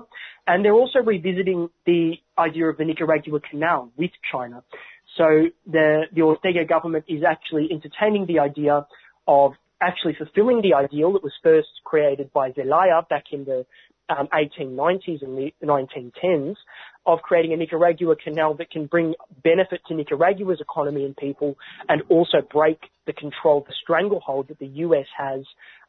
and 0.48 0.64
they're 0.64 0.74
also 0.74 1.00
revisiting 1.00 1.70
the 1.86 2.14
idea 2.38 2.66
of 2.68 2.78
the 2.78 2.86
Nicaragua 2.86 3.40
Canal 3.40 3.92
with 3.98 4.12
China. 4.32 4.64
So 5.18 5.48
the, 5.66 6.04
the 6.14 6.22
Ortega 6.22 6.66
government 6.66 7.06
is 7.08 7.24
actually 7.28 7.70
entertaining 7.72 8.26
the 8.26 8.40
idea 8.40 8.86
of 9.28 9.54
actually 9.82 10.16
fulfilling 10.16 10.62
the 10.62 10.74
ideal 10.74 11.14
that 11.14 11.24
was 11.24 11.34
first 11.42 11.70
created 11.84 12.32
by 12.34 12.52
Zelaya 12.52 13.06
back 13.10 13.26
in 13.32 13.46
the 13.46 13.66
um, 14.10 14.28
1890s 14.34 15.22
and 15.22 15.38
the 15.38 15.54
1910s 15.64 16.56
of 17.06 17.20
creating 17.22 17.54
a 17.54 17.58
Nicaragua 17.58 18.16
canal 18.16 18.56
that 18.56 18.72
can 18.72 18.88
bring 18.88 19.14
benefit 19.44 19.82
to 19.88 19.94
Nicaragua's 19.94 20.60
economy 20.62 21.06
and 21.06 21.16
people 21.16 21.56
and 21.88 22.02
also 22.10 22.38
break 22.52 22.80
the 23.06 23.14
control, 23.14 23.64
the 23.68 23.74
stranglehold 23.82 24.50
that 24.50 24.60
the 24.60 24.68
US 24.68 25.06
has 25.18 25.42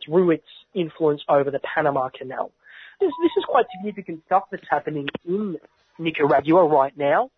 through 0.05 0.31
its 0.33 0.47
influence 0.75 1.23
over 1.29 1.51
the 1.51 1.61
Panama 1.61 2.09
Canal. 2.17 2.53
This, 3.01 3.11
this 3.23 3.33
is 3.37 3.45
quite 3.49 3.67
significant 3.77 4.23
stuff 4.27 4.45
that's 4.51 4.67
happening 4.71 5.09
in 5.27 5.57
Nicaragua 5.99 6.65
right 6.65 6.97
now. 6.97 7.31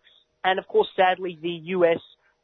And 0.43 0.59
of 0.59 0.67
course, 0.67 0.87
sadly, 0.95 1.37
the 1.41 1.49
US 1.49 1.99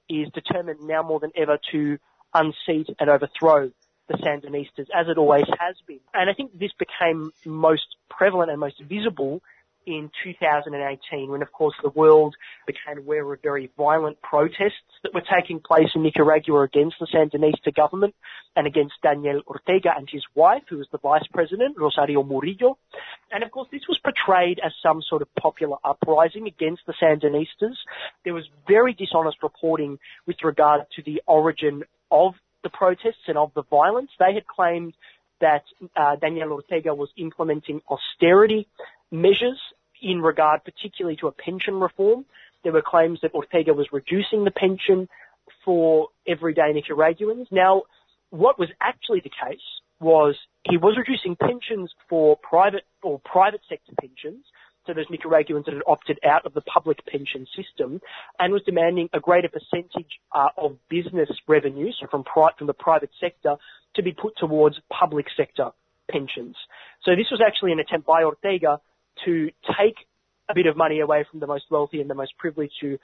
is 0.10 0.28
determined 0.34 0.82
now 0.82 1.04
more 1.04 1.20
than 1.20 1.32
ever 1.36 1.60
to 1.72 1.98
unseat 2.34 2.88
and 3.00 3.10
overthrow 3.10 3.72
the 4.08 4.14
Sandinistas, 4.16 4.88
as 4.94 5.08
it 5.08 5.18
always 5.18 5.46
has 5.60 5.76
been. 5.88 6.00
And 6.14 6.30
I 6.30 6.34
think 6.34 6.58
this 6.58 6.72
became 6.78 7.32
most 7.46 7.96
prevalent 8.10 8.50
and 8.50 8.60
most 8.60 8.82
visible 8.82 9.42
in 9.90 10.12
2018 10.24 11.32
when 11.32 11.42
of 11.42 11.52
course 11.52 11.74
the 11.82 11.90
world 11.90 12.36
became 12.68 13.00
aware 13.00 13.34
of 13.34 13.42
very 13.42 13.72
violent 13.76 14.22
protests 14.22 14.94
that 15.02 15.14
were 15.16 15.24
taking 15.34 15.60
place 15.60 15.90
in 15.96 16.04
Nicaragua 16.04 16.62
against 16.62 16.98
the 17.00 17.08
Sandinista 17.08 17.74
government 17.76 18.14
and 18.56 18.68
against 18.68 18.94
Daniel 19.02 19.42
Ortega 19.48 19.90
and 19.98 20.08
his 20.10 20.24
wife 20.36 20.62
who 20.70 20.78
was 20.78 20.88
the 20.92 21.00
vice 21.00 21.26
president, 21.34 21.76
Rosario 21.78 22.22
Murillo. 22.22 22.78
And 23.32 23.44
of 23.44 23.50
course 23.50 23.68
this 23.72 23.82
was 23.90 23.98
portrayed 23.98 24.60
as 24.64 24.72
some 24.84 25.02
sort 25.02 25.24
of 25.24 25.34
popular 25.36 25.78
uprising 25.84 26.46
against 26.46 26.84
the 26.86 26.94
Sandinistas. 27.02 27.76
There 28.24 28.36
was 28.36 28.46
very 28.68 28.94
dishonest 28.94 29.38
reporting 29.42 29.98
with 30.28 30.38
regard 30.44 30.82
to 30.98 31.02
the 31.02 31.24
origin 31.26 31.84
of 32.12 32.36
the 32.62 32.70
protests 32.70 33.26
and 33.28 33.40
of 33.40 33.52
the 33.56 33.64
violence. 33.64 34.12
They 34.20 34.36
had 34.36 34.46
claimed 34.46 34.94
that 35.42 35.64
uh, 35.96 36.18
Daniel 36.18 36.52
Ortega 36.52 36.94
was 36.94 37.10
implementing 37.18 37.82
austerity 37.90 38.68
measures 39.12 39.60
in 40.02 40.22
regard 40.22 40.64
particularly 40.64 41.18
to 41.18 41.28
a 41.28 41.32
pension 41.32 41.80
reform. 41.80 42.26
There 42.64 42.74
were 42.74 42.82
claims 42.82 43.20
that 43.22 43.34
Ortega 43.34 43.74
was 43.74 43.88
reducing 43.92 44.44
the 44.44 44.52
pension 44.52 45.08
for 45.64 46.10
everyday 46.28 46.72
Nicaraguans. 46.74 47.48
Now, 47.52 47.84
what 48.30 48.60
was 48.60 48.70
actually 48.82 49.22
the 49.22 49.30
case 49.30 49.60
was 50.00 50.36
he 50.70 50.78
was 50.78 50.98
reducing 50.98 51.36
pensions 51.36 51.92
for 52.08 52.38
private 52.38 52.84
or 53.02 53.20
private 53.20 53.62
sector 53.68 53.94
pensions, 54.00 54.46
so 54.86 54.94
those 54.94 55.10
Nicaraguans 55.10 55.66
that 55.66 55.74
had 55.74 55.84
opted 55.88 56.20
out 56.26 56.46
of 56.46 56.54
the 56.54 56.62
public 56.62 57.06
pension 57.06 57.46
system, 57.56 58.02
and 58.40 58.54
was 58.54 58.62
demanding 58.64 59.10
a 59.14 59.20
greater 59.20 59.50
percentage 59.50 60.20
uh, 60.32 60.50
of 60.58 60.78
business 60.90 61.30
revenues 61.48 62.02
from, 62.10 62.24
pri- 62.24 62.52
from 62.58 62.68
the 62.68 62.74
private 62.74 63.12
sector 63.20 63.56
to 63.96 64.04
be 64.04 64.12
put 64.12 64.38
towards 64.38 64.78
public 64.90 65.26
sector 65.36 65.72
pensions. 66.10 66.56
So 67.04 67.16
this 67.16 67.28
was 67.32 67.42
actually 67.46 67.72
an 67.72 67.80
attempt 67.80 68.08
by 68.08 68.24
Ortega 68.24 68.80
to 69.26 69.50
take 69.80 69.96
a 70.50 70.56
bit 70.56 70.66
of 70.66 70.76
money 70.76 71.00
away 71.00 71.26
from 71.30 71.40
the 71.40 71.48
most 71.48 71.66
wealthy 71.70 72.02
and 72.02 72.10
the 72.10 72.16
most 72.16 72.38
privileged 72.38 72.74
who 72.82 72.98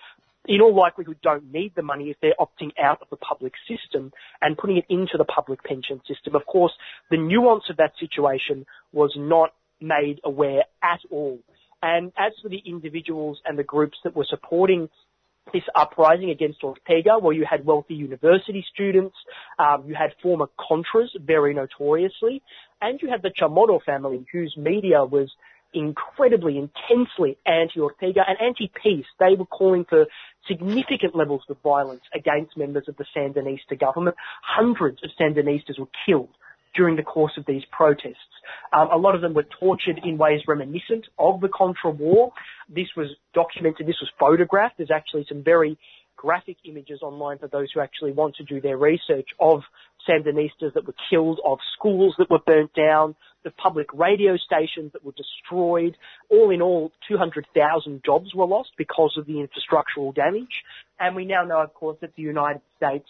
in 0.48 0.62
all 0.62 0.76
likelihood 0.76 1.18
don't 1.24 1.52
need 1.52 1.74
the 1.76 1.82
money 1.82 2.10
if 2.10 2.18
they're 2.22 2.36
opting 2.40 2.72
out 2.80 3.02
of 3.02 3.10
the 3.10 3.18
public 3.18 3.54
system 3.68 4.12
and 4.42 4.58
putting 4.58 4.78
it 4.78 4.86
into 4.90 5.18
the 5.18 5.26
public 5.26 5.64
pension 5.64 6.02
system. 6.08 6.36
Of 6.36 6.46
course, 6.46 6.74
the 7.10 7.18
nuance 7.18 7.64
of 7.70 7.78
that 7.78 7.94
situation 8.00 8.66
was 8.94 9.14
not 9.18 9.54
made 9.82 10.20
aware 10.24 10.64
at 10.84 11.00
all. 11.10 11.40
And 11.82 12.12
as 12.18 12.34
for 12.42 12.50
the 12.50 12.62
individuals 12.66 13.40
and 13.46 13.58
the 13.58 13.64
groups 13.64 13.98
that 14.04 14.16
were 14.16 14.26
supporting 14.30 14.90
this 15.54 15.64
uprising 15.76 16.32
against 16.32 16.64
Ortega, 16.64 17.20
where 17.20 17.34
you 17.34 17.46
had 17.48 17.66
wealthy 17.66 17.94
university 17.94 18.66
students, 18.74 19.16
um, 19.60 19.84
you 19.88 19.94
had 19.94 20.12
former 20.22 20.48
Contras 20.60 21.10
very 21.20 21.54
notoriously, 21.54 22.42
and 22.82 23.00
you 23.02 23.10
had 23.10 23.22
the 23.22 23.30
Chamorro 23.30 23.80
family, 23.84 24.26
whose 24.32 24.56
media 24.58 25.06
was 25.06 25.30
incredibly, 25.76 26.58
intensely 26.58 27.38
anti-Ortega 27.46 28.22
and 28.28 28.38
anti-peace. 28.42 29.06
They 29.20 29.36
were 29.38 29.46
calling 29.46 29.86
for 29.88 30.06
significant 30.48 31.16
levels 31.16 31.44
of 31.50 31.58
violence 31.64 32.04
against 32.14 32.58
members 32.58 32.86
of 32.88 32.96
the 32.98 33.06
Sandinista 33.16 33.80
government. 33.80 34.16
Hundreds 34.42 35.00
of 35.04 35.10
Sandinistas 35.20 35.80
were 35.80 35.88
killed 36.06 36.30
during 36.76 36.96
the 36.96 37.04
course 37.04 37.34
of 37.38 37.46
these 37.46 37.64
protests. 37.72 38.16
Um, 38.74 38.90
a 38.92 38.98
lot 38.98 39.16
of 39.16 39.22
them 39.22 39.34
were 39.34 39.46
tortured 39.60 40.00
in 40.04 40.18
ways 40.18 40.42
reminiscent 40.48 41.06
of 41.18 41.40
the 41.42 41.48
Contra 41.48 41.90
War. 41.92 42.32
This 42.70 42.88
was 42.98 43.08
documented, 43.34 43.88
this 43.88 44.02
was 44.02 44.12
photographed. 44.20 44.76
There's 44.78 44.92
actually 44.92 45.26
some 45.28 45.44
very 45.44 45.78
graphic 46.16 46.58
images 46.66 47.02
online 47.02 47.38
for 47.38 47.48
those 47.48 47.70
who 47.74 47.80
actually 47.80 48.12
want 48.12 48.36
to 48.36 48.44
do 48.44 48.62
their 48.62 48.78
research 48.78 49.30
of 49.40 49.62
Sandinistas 50.08 50.74
that 50.74 50.86
were 50.86 50.96
killed, 51.10 51.40
of 51.46 51.60
schools 51.78 52.16
that 52.18 52.30
were 52.30 52.40
burnt 52.46 52.74
down, 52.74 53.16
the 53.44 53.52
public 53.52 53.88
radio 53.94 54.38
stations 54.38 54.92
that 54.94 55.04
were 55.04 55.14
destroyed. 55.14 55.96
All 56.30 56.52
in 56.52 56.62
all, 56.62 56.92
200,000 57.08 58.04
jobs 58.06 58.34
were 58.34 58.46
lost 58.46 58.72
because 58.78 59.16
of 59.18 59.26
the 59.26 59.34
infrastructural 59.34 60.14
damage. 60.14 60.64
And 61.00 61.16
we 61.16 61.26
now 61.26 61.44
know, 61.44 61.62
of 61.62 61.74
course, 61.74 61.98
that 62.02 62.16
the 62.16 62.24
United 62.24 62.62
States, 62.78 63.08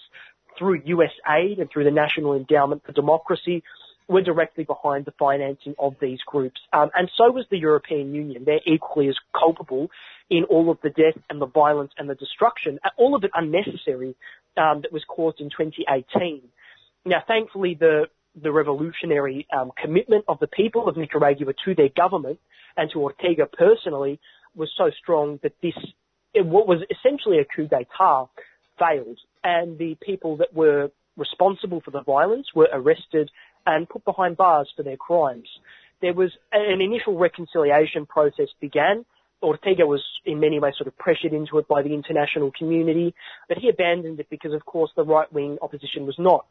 through 0.57 0.81
US 0.85 1.11
aid 1.29 1.59
and 1.59 1.69
through 1.69 1.83
the 1.83 1.91
National 1.91 2.33
Endowment 2.33 2.85
for 2.85 2.91
Democracy, 2.91 3.63
were 4.07 4.21
directly 4.21 4.63
behind 4.63 5.05
the 5.05 5.13
financing 5.17 5.75
of 5.79 5.95
these 5.99 6.19
groups. 6.25 6.59
Um, 6.73 6.89
and 6.95 7.09
so 7.17 7.31
was 7.31 7.45
the 7.49 7.57
European 7.57 8.13
Union. 8.13 8.43
They're 8.45 8.59
equally 8.65 9.07
as 9.09 9.15
culpable 9.37 9.89
in 10.29 10.43
all 10.45 10.69
of 10.69 10.77
the 10.83 10.89
death 10.89 11.21
and 11.29 11.41
the 11.41 11.47
violence 11.47 11.91
and 11.97 12.09
the 12.09 12.15
destruction, 12.15 12.79
all 12.97 13.15
of 13.15 13.23
it 13.23 13.31
unnecessary, 13.33 14.15
um, 14.57 14.81
that 14.81 14.91
was 14.91 15.03
caused 15.07 15.39
in 15.39 15.49
2018. 15.49 16.41
Now, 17.05 17.23
thankfully, 17.27 17.75
the 17.79 18.05
the 18.41 18.51
revolutionary 18.51 19.47
um, 19.57 19.71
commitment 19.81 20.25
of 20.27 20.39
the 20.39 20.47
people 20.47 20.89
of 20.89 20.97
Nicaragua 20.97 21.53
to 21.63 21.73
their 21.73 21.87
government 21.95 22.37
and 22.75 22.91
to 22.91 23.01
Ortega 23.01 23.45
personally 23.45 24.19
was 24.55 24.69
so 24.77 24.91
strong 25.01 25.39
that 25.41 25.53
this, 25.61 25.73
what 26.35 26.67
was 26.67 26.79
essentially 26.89 27.39
a 27.39 27.45
coup 27.45 27.67
d'etat, 27.67 28.25
failed, 28.77 29.19
and 29.43 29.77
the 29.77 29.95
people 30.05 30.37
that 30.37 30.53
were 30.53 30.91
responsible 31.15 31.79
for 31.79 31.91
the 31.91 32.01
violence 32.01 32.47
were 32.53 32.67
arrested 32.73 33.31
and 33.65 33.89
put 33.89 34.05
behind 34.05 34.37
bars 34.37 34.69
for 34.75 34.83
their 34.83 34.97
crimes. 34.97 35.47
There 36.01 36.13
was 36.13 36.31
an 36.51 36.81
initial 36.81 37.17
reconciliation 37.17 38.05
process 38.05 38.47
began. 38.59 39.05
Ortega 39.41 39.85
was 39.85 40.03
in 40.25 40.39
many 40.39 40.59
ways 40.59 40.73
sort 40.77 40.87
of 40.87 40.97
pressured 40.97 41.33
into 41.33 41.57
it 41.57 41.67
by 41.67 41.81
the 41.81 41.93
international 41.93 42.51
community, 42.57 43.13
but 43.47 43.57
he 43.57 43.69
abandoned 43.69 44.19
it 44.19 44.29
because 44.29 44.53
of 44.53 44.65
course 44.65 44.91
the 44.95 45.03
right 45.03 45.31
wing 45.31 45.57
opposition 45.61 46.05
was 46.05 46.15
not 46.17 46.45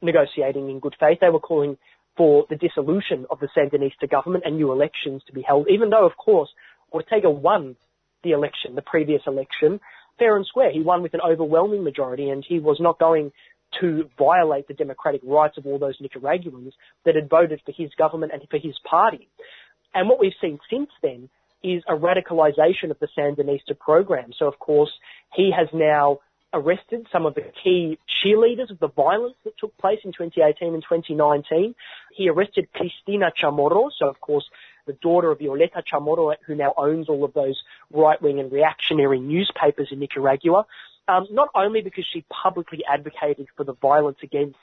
negotiating 0.00 0.70
in 0.70 0.80
good 0.80 0.94
faith. 0.98 1.18
They 1.20 1.28
were 1.28 1.40
calling 1.40 1.76
for 2.16 2.46
the 2.50 2.56
dissolution 2.56 3.26
of 3.30 3.38
the 3.40 3.48
Sandinista 3.56 4.10
government 4.10 4.44
and 4.46 4.56
new 4.56 4.72
elections 4.72 5.22
to 5.26 5.32
be 5.32 5.42
held, 5.42 5.68
even 5.68 5.90
though 5.90 6.06
of 6.06 6.16
course 6.16 6.48
Ortega 6.92 7.30
won 7.30 7.76
the 8.24 8.32
election, 8.32 8.74
the 8.74 8.82
previous 8.82 9.22
election, 9.26 9.80
fair 10.18 10.36
and 10.36 10.46
square. 10.46 10.72
He 10.72 10.80
won 10.80 11.02
with 11.02 11.14
an 11.14 11.20
overwhelming 11.24 11.84
majority 11.84 12.30
and 12.30 12.44
he 12.46 12.58
was 12.58 12.78
not 12.80 12.98
going 12.98 13.32
to 13.80 14.08
violate 14.18 14.68
the 14.68 14.74
democratic 14.74 15.20
rights 15.24 15.58
of 15.58 15.66
all 15.66 15.78
those 15.78 16.00
Nicaraguans 16.00 16.74
that 17.04 17.14
had 17.14 17.28
voted 17.28 17.60
for 17.64 17.72
his 17.72 17.90
government 17.94 18.32
and 18.32 18.42
for 18.50 18.58
his 18.58 18.78
party. 18.84 19.28
And 19.94 20.08
what 20.08 20.20
we've 20.20 20.32
seen 20.40 20.58
since 20.70 20.90
then 21.02 21.28
is 21.62 21.82
a 21.88 21.94
radicalization 21.94 22.90
of 22.90 22.98
the 22.98 23.08
Sandinista 23.16 23.78
program. 23.78 24.32
So 24.38 24.46
of 24.46 24.58
course, 24.58 24.92
he 25.34 25.50
has 25.56 25.68
now 25.72 26.20
arrested 26.52 27.06
some 27.12 27.26
of 27.26 27.34
the 27.34 27.44
key 27.62 27.98
cheerleaders 28.08 28.70
of 28.70 28.78
the 28.78 28.88
violence 28.88 29.34
that 29.44 29.58
took 29.58 29.76
place 29.76 29.98
in 30.04 30.12
2018 30.12 30.72
and 30.74 30.82
2019. 30.82 31.74
He 32.14 32.28
arrested 32.28 32.68
Cristina 32.72 33.32
Chamorro, 33.38 33.90
so 33.96 34.08
of 34.08 34.20
course 34.20 34.48
the 34.86 34.94
daughter 34.94 35.30
of 35.30 35.38
Violeta 35.38 35.82
Chamorro, 35.84 36.34
who 36.46 36.54
now 36.54 36.72
owns 36.76 37.08
all 37.08 37.24
of 37.24 37.34
those 37.34 37.62
right-wing 37.92 38.40
and 38.40 38.50
reactionary 38.50 39.20
newspapers 39.20 39.88
in 39.90 39.98
Nicaragua. 39.98 40.64
Um, 41.08 41.26
not 41.30 41.48
only 41.54 41.80
because 41.80 42.04
she 42.12 42.24
publicly 42.42 42.80
advocated 42.90 43.46
for 43.56 43.64
the 43.64 43.72
violence 43.72 44.18
against 44.22 44.58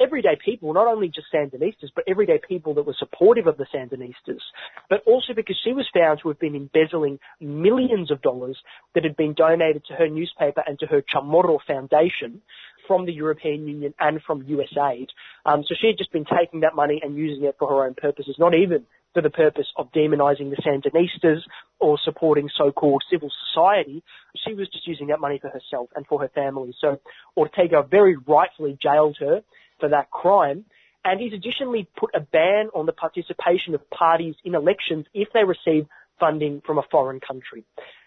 everyday 0.00 0.38
people, 0.42 0.72
not 0.72 0.86
only 0.86 1.08
just 1.08 1.26
Sandinistas, 1.34 1.90
but 1.94 2.04
everyday 2.06 2.38
people 2.46 2.74
that 2.74 2.86
were 2.86 2.94
supportive 2.98 3.46
of 3.46 3.56
the 3.56 3.66
Sandinistas, 3.74 4.40
but 4.88 5.02
also 5.06 5.34
because 5.34 5.58
she 5.64 5.72
was 5.72 5.88
found 5.92 6.20
to 6.22 6.28
have 6.28 6.38
been 6.38 6.54
embezzling 6.54 7.18
millions 7.40 8.10
of 8.10 8.22
dollars 8.22 8.56
that 8.94 9.04
had 9.04 9.16
been 9.16 9.34
donated 9.34 9.84
to 9.86 9.94
her 9.94 10.08
newspaper 10.08 10.62
and 10.66 10.78
to 10.78 10.86
her 10.86 11.02
Chamorro 11.02 11.58
Foundation 11.66 12.42
from 12.86 13.04
the 13.04 13.12
European 13.12 13.66
Union 13.66 13.92
and 13.98 14.20
from 14.22 14.44
USAID. 14.44 15.08
Um, 15.44 15.62
so 15.68 15.74
she 15.80 15.88
had 15.88 15.98
just 15.98 16.12
been 16.12 16.24
taking 16.24 16.60
that 16.60 16.74
money 16.74 17.00
and 17.02 17.16
using 17.16 17.44
it 17.44 17.56
for 17.58 17.68
her 17.68 17.84
own 17.84 17.94
purposes, 17.94 18.36
not 18.38 18.54
even 18.54 18.86
for 19.18 19.22
the 19.22 19.30
purpose 19.30 19.66
of 19.76 19.90
demonizing 19.90 20.48
the 20.48 20.62
Sandinistas 20.62 21.40
or 21.80 21.98
supporting 22.04 22.48
so-called 22.56 23.02
civil 23.10 23.28
society. 23.48 24.00
She 24.46 24.54
was 24.54 24.68
just 24.68 24.86
using 24.86 25.08
that 25.08 25.18
money 25.18 25.40
for 25.40 25.48
herself 25.48 25.88
and 25.96 26.06
for 26.06 26.20
her 26.20 26.30
family. 26.36 26.72
So 26.80 27.00
Ortega 27.36 27.82
very 27.82 28.16
rightfully 28.16 28.78
jailed 28.80 29.16
her 29.18 29.42
for 29.80 29.88
that 29.88 30.12
crime. 30.12 30.66
And 31.04 31.20
he's 31.20 31.32
additionally 31.32 31.88
put 31.98 32.10
a 32.14 32.20
ban 32.20 32.68
on 32.76 32.86
the 32.86 32.92
participation 32.92 33.74
of 33.74 33.90
parties 33.90 34.36
in 34.44 34.54
elections 34.54 35.06
if 35.14 35.26
they 35.34 35.42
receive 35.42 35.88
funding 36.20 36.62
from 36.64 36.78
a 36.78 36.82
foreign 36.88 37.18
country. 37.18 37.64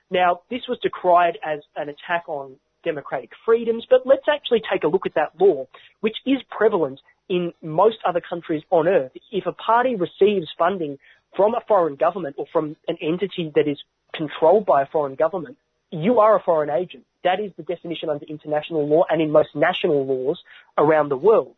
Now, 0.09 0.43
this 0.49 0.61
was 0.69 0.79
decried 0.81 1.39
as 1.45 1.59
an 1.75 1.89
attack 1.89 2.29
on 2.29 2.55
democratic 2.85 3.31
freedoms, 3.45 3.85
but 3.89 4.05
let's 4.05 4.27
actually 4.33 4.61
take 4.71 4.85
a 4.85 4.87
look 4.87 5.05
at 5.05 5.15
that 5.15 5.33
law, 5.41 5.67
which 5.99 6.15
is 6.25 6.37
prevalent 6.49 7.01
in 7.31 7.53
most 7.61 7.97
other 8.05 8.21
countries 8.21 8.61
on 8.69 8.89
earth. 8.89 9.13
If 9.31 9.45
a 9.45 9.53
party 9.53 9.95
receives 9.95 10.47
funding 10.57 10.97
from 11.35 11.55
a 11.55 11.61
foreign 11.65 11.95
government 11.95 12.35
or 12.37 12.45
from 12.51 12.75
an 12.89 12.97
entity 13.01 13.53
that 13.55 13.69
is 13.69 13.77
controlled 14.13 14.65
by 14.65 14.81
a 14.81 14.85
foreign 14.85 15.15
government, 15.15 15.57
you 15.91 16.19
are 16.19 16.35
a 16.37 16.43
foreign 16.43 16.69
agent. 16.69 17.05
That 17.23 17.39
is 17.39 17.53
the 17.55 17.63
definition 17.63 18.09
under 18.09 18.25
international 18.25 18.85
law 18.85 19.03
and 19.09 19.21
in 19.21 19.31
most 19.31 19.49
national 19.55 20.05
laws 20.05 20.41
around 20.77 21.07
the 21.07 21.15
world. 21.15 21.55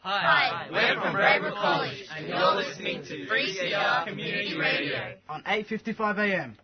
Hi, 0.00 0.66
we're 0.70 1.00
from 1.00 1.14
Braybrook 1.14 1.54
College, 1.54 2.04
and 2.14 2.28
you're 2.28 2.54
listening 2.56 3.02
to 3.04 3.24
3CR 3.26 4.06
Community 4.06 4.58
Radio 4.58 5.14
on 5.30 5.42
8:55 5.44 6.18
a.m. 6.18 6.58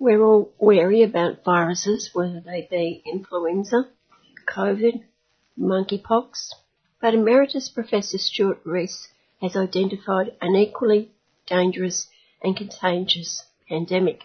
We're 0.00 0.24
all 0.24 0.54
wary 0.58 1.02
about 1.02 1.44
viruses, 1.44 2.08
whether 2.14 2.40
they 2.40 2.66
be 2.70 3.02
influenza, 3.04 3.90
COVID, 4.48 5.04
monkeypox, 5.58 6.54
but 7.02 7.12
Emeritus 7.12 7.68
Professor 7.68 8.16
Stuart 8.16 8.62
Rees 8.64 9.08
has 9.42 9.56
identified 9.56 10.34
an 10.40 10.56
equally 10.56 11.10
dangerous 11.46 12.06
and 12.42 12.56
contagious 12.56 13.42
pandemic, 13.68 14.22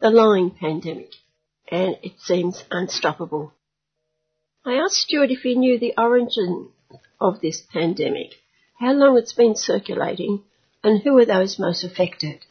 the 0.00 0.08
lying 0.08 0.52
pandemic, 0.52 1.10
and 1.68 1.98
it 2.04 2.20
seems 2.20 2.62
unstoppable. 2.70 3.52
I 4.64 4.74
asked 4.74 4.98
Stuart 4.98 5.32
if 5.32 5.40
he 5.40 5.56
knew 5.56 5.80
the 5.80 5.94
origin 5.98 6.68
of 7.20 7.40
this 7.40 7.60
pandemic, 7.72 8.34
how 8.78 8.92
long 8.92 9.18
it's 9.18 9.32
been 9.32 9.56
circulating, 9.56 10.44
and 10.84 11.02
who 11.02 11.18
are 11.18 11.26
those 11.26 11.58
most 11.58 11.82
affected. 11.82 12.44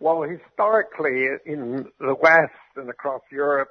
Well, 0.00 0.22
historically, 0.22 1.26
in 1.46 1.86
the 1.98 2.14
West 2.20 2.76
and 2.76 2.90
across 2.90 3.22
Europe, 3.30 3.70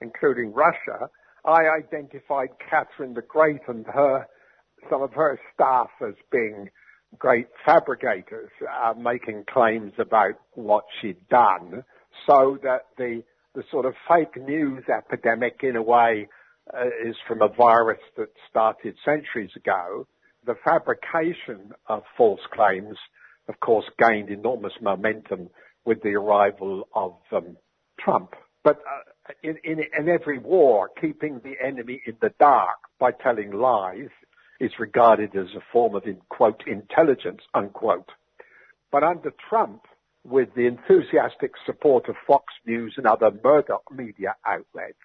including 0.00 0.52
Russia, 0.52 1.08
I 1.44 1.62
identified 1.78 2.48
Catherine 2.68 3.14
the 3.14 3.22
Great 3.22 3.60
and 3.68 3.86
her, 3.86 4.26
some 4.90 5.02
of 5.02 5.12
her 5.14 5.38
staff 5.54 5.90
as 6.06 6.14
being 6.32 6.70
great 7.18 7.48
fabricators, 7.64 8.50
uh, 8.68 8.94
making 8.94 9.44
claims 9.52 9.92
about 9.98 10.34
what 10.54 10.84
she'd 11.00 11.28
done, 11.28 11.84
so 12.26 12.58
that 12.62 12.86
the 12.96 13.22
the 13.54 13.64
sort 13.70 13.86
of 13.86 13.94
fake 14.06 14.36
news 14.36 14.84
epidemic, 14.88 15.60
in 15.62 15.74
a 15.74 15.82
way, 15.82 16.28
uh, 16.72 16.86
is 17.04 17.16
from 17.26 17.42
a 17.42 17.48
virus 17.48 17.98
that 18.16 18.28
started 18.48 18.94
centuries 19.04 19.50
ago. 19.56 20.06
The 20.46 20.54
fabrication 20.64 21.72
of 21.88 22.02
false 22.16 22.40
claims, 22.52 22.96
of 23.48 23.60
course, 23.60 23.86
gained 23.98 24.30
enormous 24.30 24.72
momentum 24.80 25.50
with 25.84 26.02
the 26.02 26.14
arrival 26.14 26.88
of 26.94 27.16
um, 27.32 27.56
Trump. 27.98 28.34
But 28.62 28.78
uh, 28.78 29.32
in, 29.42 29.56
in, 29.64 29.78
in 29.98 30.08
every 30.08 30.38
war, 30.38 30.90
keeping 31.00 31.40
the 31.42 31.54
enemy 31.64 32.02
in 32.06 32.16
the 32.20 32.32
dark 32.38 32.78
by 32.98 33.12
telling 33.12 33.52
lies 33.52 34.10
is 34.60 34.72
regarded 34.78 35.34
as 35.36 35.46
a 35.56 35.62
form 35.72 35.94
of, 35.94 36.04
in, 36.04 36.18
quote, 36.28 36.62
intelligence, 36.66 37.40
unquote. 37.54 38.08
But 38.90 39.04
under 39.04 39.32
Trump, 39.48 39.82
with 40.24 40.48
the 40.54 40.66
enthusiastic 40.66 41.52
support 41.64 42.08
of 42.08 42.16
Fox 42.26 42.52
News 42.66 42.94
and 42.96 43.06
other 43.06 43.30
Murdoch 43.42 43.84
media 43.94 44.34
outlets, 44.44 44.98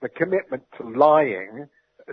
the 0.00 0.08
commitment 0.08 0.62
to 0.78 0.88
lying 0.88 1.66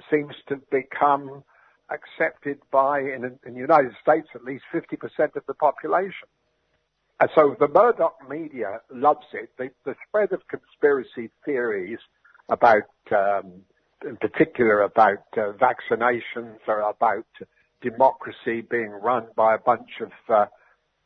seems 0.09 0.33
to 0.47 0.55
become 0.71 1.43
accepted 1.91 2.59
by, 2.71 2.99
in, 2.99 3.37
in 3.45 3.53
the 3.53 3.59
United 3.59 3.93
States, 4.01 4.27
at 4.33 4.43
least 4.43 4.63
50% 4.73 5.35
of 5.35 5.43
the 5.47 5.53
population. 5.53 6.27
And 7.19 7.29
so 7.35 7.55
the 7.59 7.67
Murdoch 7.67 8.17
media 8.27 8.81
loves 8.91 9.25
it. 9.33 9.51
The, 9.57 9.69
the 9.85 9.95
spread 10.07 10.31
of 10.31 10.41
conspiracy 10.47 11.29
theories 11.45 11.99
about, 12.49 12.89
um, 13.11 13.61
in 14.03 14.17
particular 14.17 14.81
about 14.81 15.25
uh, 15.37 15.51
vaccinations 15.53 16.57
or 16.67 16.81
about 16.81 17.27
democracy 17.81 18.61
being 18.61 18.91
run 18.91 19.27
by 19.35 19.55
a 19.55 19.59
bunch 19.59 20.01
of 20.01 20.11
uh, 20.29 20.45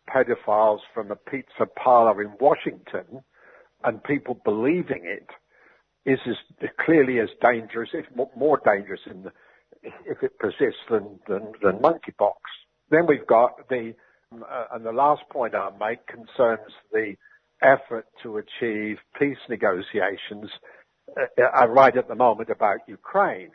pedophiles 0.09 0.79
from 0.93 1.11
a 1.11 1.15
pizza 1.15 1.65
parlor 1.65 2.21
in 2.21 2.31
Washington 2.39 3.21
and 3.83 4.03
people 4.03 4.39
believing 4.45 5.01
it 5.03 5.29
is 6.05 6.19
as 6.27 6.69
clearly 6.79 7.19
as 7.19 7.29
dangerous, 7.41 7.89
if 7.93 8.05
more 8.35 8.61
dangerous 8.63 9.01
in 9.09 9.23
the, 9.23 9.31
if 10.05 10.23
it 10.23 10.37
persists 10.39 10.81
than, 10.89 11.19
than, 11.27 11.51
than 11.61 11.77
monkeypox. 11.79 12.37
Then 12.89 13.07
we've 13.07 13.27
got 13.27 13.67
the 13.69 13.93
uh, 14.33 14.65
and 14.73 14.85
the 14.85 14.91
last 14.91 15.21
point 15.31 15.55
I'll 15.55 15.77
make 15.77 16.05
concerns 16.07 16.71
the 16.91 17.15
effort 17.61 18.05
to 18.23 18.37
achieve 18.37 18.97
peace 19.17 19.37
negotiations 19.49 20.49
uh, 21.17 21.43
uh, 21.61 21.67
right 21.67 21.95
at 21.95 22.07
the 22.07 22.15
moment 22.15 22.49
about 22.49 22.79
Ukraine. 22.87 23.51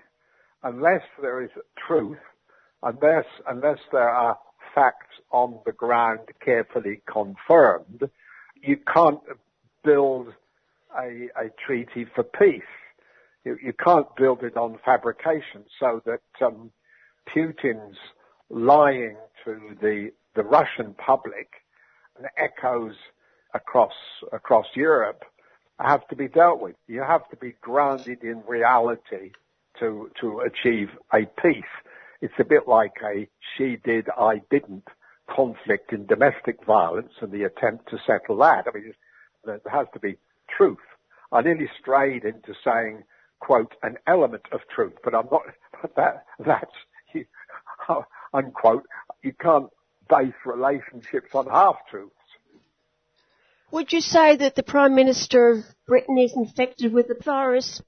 Unless 0.63 1.03
there 1.21 1.43
is 1.43 1.51
truth, 1.87 2.19
unless, 2.83 3.25
unless 3.47 3.79
there 3.93 4.09
are 4.09 4.39
facts 4.75 5.17
on 5.31 5.59
the 5.67 5.73
ground 5.73 6.21
carefully 6.45 7.03
confirmed, 7.11 8.09
you 8.63 8.77
can't 8.93 9.21
build 9.85 10.29
a, 10.99 11.29
a 11.37 11.51
treaty 11.67 12.07
for 12.15 12.25
peace. 12.25 12.63
You, 13.45 13.57
you, 13.63 13.73
can't 13.73 14.07
build 14.17 14.43
it 14.43 14.57
on 14.57 14.79
fabrication 14.85 15.65
so 15.79 16.03
that 16.05 16.45
um, 16.45 16.71
Putin's 17.29 17.97
lying 18.51 19.17
to 19.45 19.77
the 19.81 20.11
the 20.35 20.43
Russian 20.43 20.95
public 20.95 21.49
and 22.17 22.27
echoes 22.37 22.95
across 23.55 23.95
across 24.33 24.67
Europe 24.75 25.25
have 25.79 26.07
to 26.09 26.17
be 26.17 26.29
dealt 26.29 26.61
with. 26.61 26.77
You 26.87 27.03
have 27.03 27.29
to 27.31 27.37
be 27.37 27.55
grounded 27.61 28.23
in 28.23 28.43
reality 28.47 29.33
to 29.79 30.11
to 30.21 30.41
achieve 30.41 30.91
a 31.13 31.27
peace. 31.41 31.65
It's 32.21 32.35
a 32.39 32.45
bit 32.45 32.69
like 32.69 32.97
a 33.03 33.29
she 33.57 33.77
did, 33.83 34.09
I 34.17 34.43
didn't 34.51 34.89
conflict 35.35 35.93
in 35.93 36.07
domestic 36.07 36.65
violence 36.65 37.13
and 37.21 37.33
the 37.33 37.45
attempt 37.45 37.89
to 37.91 37.99
settle 38.07 38.37
that. 38.39 38.67
I 38.67 38.77
mean, 38.77 38.93
there 39.45 39.61
has 39.71 39.87
to 39.95 40.01
be 40.01 40.17
truth. 40.57 40.79
I 41.33 41.43
nearly 41.43 41.71
strayed 41.81 42.25
into 42.25 42.55
saying, 42.65 43.05
quote, 43.41 43.75
an 43.83 43.97
element 44.07 44.45
of 44.53 44.61
truth, 44.75 44.95
but 45.03 45.15
I'm 45.15 45.27
not, 45.31 45.43
that, 45.97 46.25
that's, 46.39 47.25
unquote, 48.35 48.87
you 49.23 49.33
can't 49.33 49.69
base 50.09 50.35
relationships 50.45 51.31
on 51.35 51.47
half-truths. 51.47 52.15
Would 53.73 53.93
you 53.93 54.01
say 54.01 54.37
that 54.37 54.57
the 54.57 54.63
Prime 54.63 54.95
Minister 54.95 55.51
of 55.51 55.65
Britain 55.87 56.19
is 56.19 56.35
infected 56.35 56.93
with 56.93 57.07
the 57.09 57.17
virus? 57.25 57.81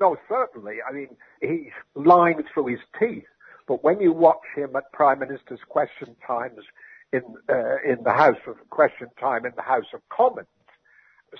No, 0.00 0.16
certainly. 0.28 0.76
I 0.88 0.92
mean, 0.92 1.16
he's 1.40 1.72
lying 1.94 2.42
through 2.52 2.66
his 2.66 2.80
teeth. 2.98 3.24
But 3.66 3.82
when 3.82 4.00
you 4.00 4.12
watch 4.12 4.42
him 4.54 4.76
at 4.76 4.92
Prime 4.92 5.20
Minister's 5.20 5.60
question 5.68 6.14
times 6.26 6.60
in 7.12 7.22
uh, 7.48 7.76
in 7.84 8.02
the 8.04 8.12
House 8.12 8.40
of 8.46 8.56
Question 8.70 9.08
Time 9.18 9.46
in 9.46 9.52
the 9.56 9.62
House 9.62 9.86
of 9.94 10.00
Commons, 10.10 10.46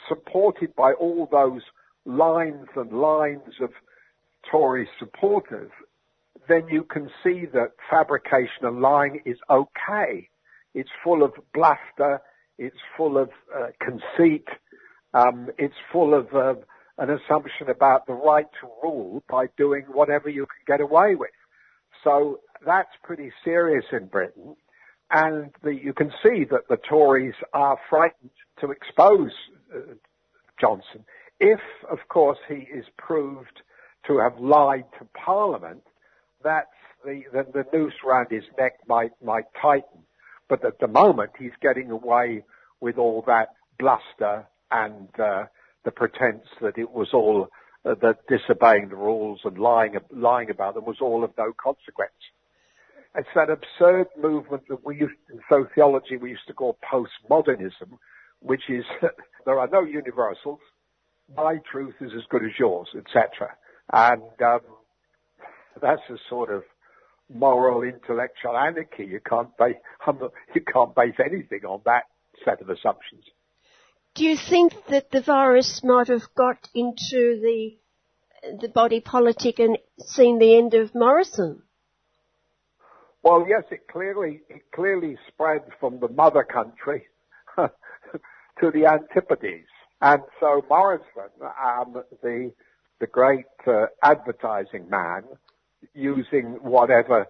supported 0.08 0.74
by 0.74 0.92
all 0.92 1.28
those 1.30 1.62
lines 2.04 2.66
and 2.76 2.92
lines 2.92 3.60
of 3.60 3.70
Tory 4.50 4.88
supporters, 4.98 5.70
then 6.48 6.68
you 6.68 6.82
can 6.84 7.10
see 7.22 7.46
that 7.52 7.72
fabrication 7.90 8.64
and 8.64 8.80
lying 8.80 9.20
is 9.24 9.38
okay. 9.48 10.28
It's 10.74 10.90
full 11.02 11.22
of 11.22 11.32
bluster. 11.52 12.20
It's 12.58 12.76
full 12.96 13.16
of 13.16 13.30
uh, 13.54 13.68
conceit. 13.80 14.46
Um, 15.14 15.48
it's 15.58 15.74
full 15.92 16.14
of 16.14 16.34
uh, 16.34 16.54
an 16.98 17.10
assumption 17.10 17.68
about 17.68 18.06
the 18.06 18.12
right 18.12 18.46
to 18.60 18.68
rule 18.82 19.22
by 19.28 19.46
doing 19.56 19.84
whatever 19.90 20.28
you 20.28 20.46
can 20.46 20.76
get 20.76 20.80
away 20.80 21.14
with. 21.14 21.30
So 22.02 22.40
that's 22.64 22.90
pretty 23.02 23.32
serious 23.44 23.84
in 23.92 24.06
Britain. 24.06 24.56
And 25.10 25.50
the, 25.62 25.70
you 25.72 25.92
can 25.92 26.10
see 26.22 26.44
that 26.50 26.68
the 26.68 26.76
Tories 26.88 27.34
are 27.52 27.78
frightened 27.88 28.30
to 28.60 28.70
expose 28.70 29.32
uh, 29.74 29.94
Johnson. 30.60 31.04
If, 31.40 31.60
of 31.90 31.98
course, 32.08 32.38
he 32.48 32.66
is 32.72 32.84
proved 32.96 33.62
to 34.06 34.18
have 34.18 34.38
lied 34.38 34.84
to 34.98 35.06
Parliament, 35.14 35.82
that's 36.42 36.68
the, 37.04 37.22
the, 37.32 37.44
the 37.52 37.64
noose 37.76 37.94
round 38.04 38.28
his 38.30 38.44
neck 38.58 38.74
might, 38.86 39.12
might 39.22 39.46
tighten. 39.60 40.04
But 40.48 40.64
at 40.64 40.78
the 40.78 40.88
moment, 40.88 41.30
he's 41.38 41.52
getting 41.60 41.90
away 41.90 42.44
with 42.80 42.98
all 42.98 43.24
that 43.26 43.48
bluster 43.78 44.46
and 44.70 45.08
uh, 45.18 45.44
the 45.84 45.90
pretense 45.90 46.44
that 46.60 46.78
it 46.78 46.90
was 46.90 47.08
all 47.12 47.48
uh, 47.84 47.94
that 48.00 48.18
disobeying 48.28 48.88
the 48.88 48.96
rules 48.96 49.40
and 49.44 49.58
lying 49.58 49.94
lying 50.10 50.50
about 50.50 50.74
them 50.74 50.84
was 50.84 50.98
all 51.00 51.22
of 51.22 51.32
no 51.36 51.52
consequence. 51.52 52.12
It's 53.16 53.28
that 53.34 53.50
absurd 53.50 54.06
movement 54.20 54.64
that 54.68 54.84
we 54.84 54.96
used 54.96 55.14
in 55.32 55.40
sociology 55.48 56.16
we 56.16 56.30
used 56.30 56.46
to 56.48 56.54
call 56.54 56.78
postmodernism, 56.82 57.98
which 58.40 58.62
is 58.68 58.84
there 59.44 59.58
are 59.58 59.68
no 59.68 59.82
universals. 59.82 60.60
My 61.36 61.58
truth 61.70 61.94
is 62.00 62.12
as 62.14 62.22
good 62.28 62.44
as 62.44 62.58
yours, 62.58 62.88
etc. 62.96 63.56
And 63.92 64.22
um, 64.42 64.60
that's 65.80 66.02
a 66.10 66.16
sort 66.28 66.52
of 66.52 66.62
moral 67.32 67.82
intellectual 67.82 68.56
anarchy. 68.56 69.04
You 69.06 69.20
can't 69.20 69.56
base 69.56 69.76
you 70.54 70.60
can't 70.60 70.94
base 70.94 71.14
anything 71.24 71.64
on 71.66 71.80
that 71.84 72.04
set 72.44 72.60
of 72.60 72.68
assumptions. 72.68 73.24
Do 74.14 74.24
you 74.24 74.36
think 74.36 74.72
that 74.88 75.10
the 75.10 75.20
virus 75.20 75.82
might 75.82 76.08
have 76.08 76.34
got 76.36 76.68
into 76.74 77.40
the 77.40 77.78
the 78.60 78.68
body 78.68 79.00
politic 79.00 79.58
and 79.58 79.78
seen 79.98 80.38
the 80.38 80.56
end 80.56 80.74
of 80.74 80.94
Morrison? 80.94 81.62
Well, 83.22 83.46
yes, 83.48 83.64
it 83.70 83.88
clearly 83.88 84.42
it 84.48 84.62
clearly 84.74 85.16
spread 85.28 85.62
from 85.80 85.98
the 85.98 86.08
mother 86.08 86.44
country 86.44 87.06
to 87.56 87.70
the 88.70 88.86
antipodes, 88.86 89.66
and 90.04 90.20
so 90.38 90.62
Morrison, 90.68 91.32
um, 91.42 92.02
the 92.22 92.52
the 93.00 93.06
great 93.06 93.46
uh, 93.66 93.86
advertising 94.02 94.88
man, 94.90 95.22
using 95.94 96.58
whatever 96.60 97.26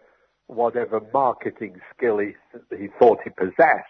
whatever 0.48 1.00
marketing 1.12 1.76
skill 1.96 2.18
he, 2.18 2.32
he 2.76 2.88
thought 2.98 3.18
he 3.22 3.30
possessed 3.30 3.86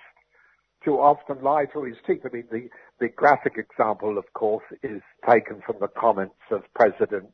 to 0.84 0.92
often 1.00 1.42
lie 1.42 1.64
through 1.72 1.84
his 1.84 1.96
teeth. 2.06 2.20
I 2.26 2.28
mean, 2.30 2.44
the, 2.52 2.68
the 3.00 3.08
graphic 3.08 3.54
example, 3.56 4.18
of 4.18 4.30
course, 4.34 4.64
is 4.82 5.00
taken 5.26 5.62
from 5.64 5.76
the 5.80 5.88
comments 5.88 6.34
of 6.50 6.62
President 6.74 7.30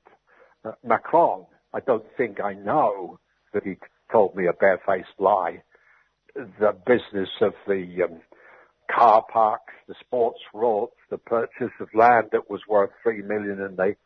uh, 0.64 0.72
Macron. 0.84 1.46
I 1.74 1.80
don't 1.80 2.06
think 2.16 2.40
I 2.40 2.54
know 2.54 3.18
that 3.52 3.64
he 3.64 3.74
told 4.12 4.36
me 4.36 4.46
a 4.46 4.52
barefaced 4.52 5.18
lie. 5.18 5.62
The 6.36 6.76
business 6.86 7.28
of 7.40 7.54
the 7.66 8.04
um, 8.04 8.20
car 8.94 9.24
parks, 9.32 9.72
the 9.88 9.94
sports 10.00 10.40
rorts, 10.54 10.96
the 11.10 11.18
purchase 11.18 11.72
of 11.80 11.88
land 11.94 12.28
that 12.32 12.50
was 12.50 12.60
worth 12.68 12.90
three 13.02 13.22
million 13.22 13.60
and 13.60 13.76
they 13.76 13.96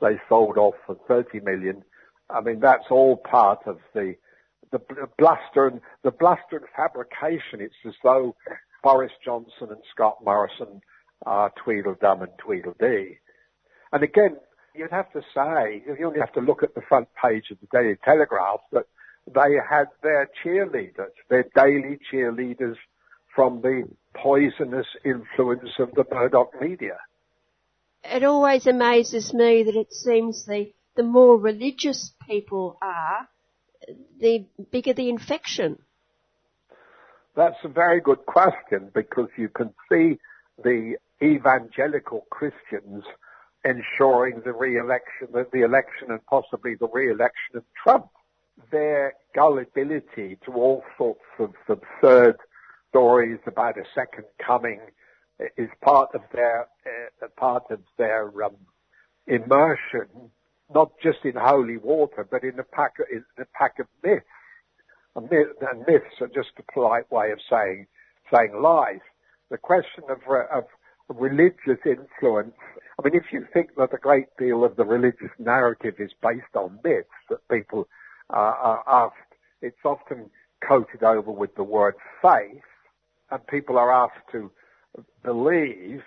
they 0.00 0.20
sold 0.28 0.56
off 0.56 0.74
for 0.86 0.96
thirty 1.08 1.40
million 1.40 1.82
I 2.30 2.40
mean, 2.40 2.60
that's 2.60 2.84
all 2.90 3.16
part 3.16 3.60
of 3.66 3.78
the 3.94 4.14
the 4.70 4.80
bluster 5.16 5.66
and 5.66 5.80
the 6.04 6.10
bluster 6.10 6.58
and 6.58 6.66
fabrication. 6.76 7.60
It's 7.60 7.74
as 7.86 7.94
though 8.04 8.36
Boris 8.82 9.12
Johnson 9.24 9.68
and 9.70 9.80
Scott 9.94 10.18
Morrison 10.22 10.82
are 11.24 11.50
Tweedledum 11.64 12.20
and 12.20 12.32
Tweedledee. 12.38 13.16
And 13.92 14.02
again, 14.02 14.36
you'd 14.74 14.90
have 14.90 15.10
to 15.12 15.22
say, 15.34 15.82
you 15.86 16.06
only 16.06 16.20
have 16.20 16.34
to 16.34 16.40
look 16.40 16.62
at 16.62 16.74
the 16.74 16.82
front 16.86 17.08
page 17.20 17.44
of 17.50 17.56
the 17.60 17.66
Daily 17.72 17.96
Telegraph 18.04 18.60
that 18.72 18.84
they 19.26 19.56
had 19.68 19.86
their 20.02 20.28
cheerleaders, 20.44 21.12
their 21.30 21.46
daily 21.56 21.98
cheerleaders 22.12 22.76
from 23.38 23.60
the 23.62 23.84
poisonous 24.14 24.86
influence 25.04 25.70
of 25.78 25.92
the 25.92 26.04
Murdoch 26.10 26.50
media. 26.60 26.96
It 28.02 28.24
always 28.24 28.66
amazes 28.66 29.32
me 29.32 29.62
that 29.62 29.76
it 29.76 29.92
seems 29.92 30.44
the 30.44 30.72
the 30.98 31.04
more 31.04 31.38
religious 31.38 32.12
people 32.28 32.76
are, 32.82 33.28
the 34.18 34.44
bigger 34.72 34.92
the 34.92 35.08
infection? 35.08 35.78
That's 37.36 37.62
a 37.62 37.68
very 37.68 38.00
good 38.00 38.26
question 38.26 38.90
because 38.92 39.28
you 39.38 39.48
can 39.48 39.72
see 39.88 40.18
the 40.64 40.96
evangelical 41.22 42.26
Christians 42.30 43.04
ensuring 43.64 44.42
the 44.44 44.52
re-election, 44.52 45.28
the, 45.32 45.46
the 45.52 45.62
election 45.62 46.10
and 46.10 46.26
possibly 46.26 46.74
the 46.74 46.88
re-election 46.92 47.54
of 47.54 47.62
Trump. 47.80 48.08
Their 48.72 49.12
gullibility 49.36 50.36
to 50.46 50.52
all 50.52 50.82
sorts 50.98 51.22
of 51.38 51.54
absurd 51.68 52.38
stories 52.90 53.38
about 53.46 53.78
a 53.78 53.84
second 53.94 54.24
coming 54.44 54.80
is 55.56 55.68
part 55.82 56.10
of 56.14 56.22
their 56.32 56.66
uh, 57.22 57.28
part 57.36 57.64
of 57.70 57.80
their 57.96 58.32
um, 58.44 58.56
immersion 59.26 60.30
not 60.74 60.92
just 61.02 61.18
in 61.24 61.32
holy 61.34 61.76
water, 61.78 62.26
but 62.30 62.42
in 62.42 62.58
a 62.58 62.64
pack, 62.64 62.94
in 63.10 63.24
a 63.38 63.44
pack 63.54 63.78
of 63.78 63.86
myths. 64.04 64.24
And 65.16 65.28
myths 65.30 66.20
are 66.20 66.28
just 66.28 66.50
a 66.58 66.72
polite 66.72 67.10
way 67.10 67.32
of 67.32 67.38
saying, 67.50 67.86
saying 68.32 68.60
lies. 68.60 69.00
the 69.50 69.58
question 69.58 70.04
of, 70.10 70.18
of 70.52 70.64
religious 71.08 71.80
influence. 71.86 72.54
I 72.98 73.02
mean, 73.08 73.14
if 73.14 73.32
you 73.32 73.46
think 73.52 73.70
that 73.76 73.94
a 73.94 73.98
great 73.98 74.26
deal 74.38 74.64
of 74.64 74.76
the 74.76 74.84
religious 74.84 75.30
narrative 75.38 75.94
is 75.98 76.10
based 76.22 76.54
on 76.54 76.78
myths 76.84 77.08
that 77.30 77.48
people 77.50 77.88
uh, 78.30 78.36
are 78.36 78.84
asked, 78.86 79.16
it's 79.62 79.84
often 79.84 80.30
coated 80.66 81.02
over 81.02 81.32
with 81.32 81.54
the 81.56 81.62
word 81.62 81.94
faith, 82.20 82.62
and 83.30 83.46
people 83.46 83.78
are 83.78 83.92
asked 83.92 84.30
to 84.32 84.50
believe, 85.24 86.02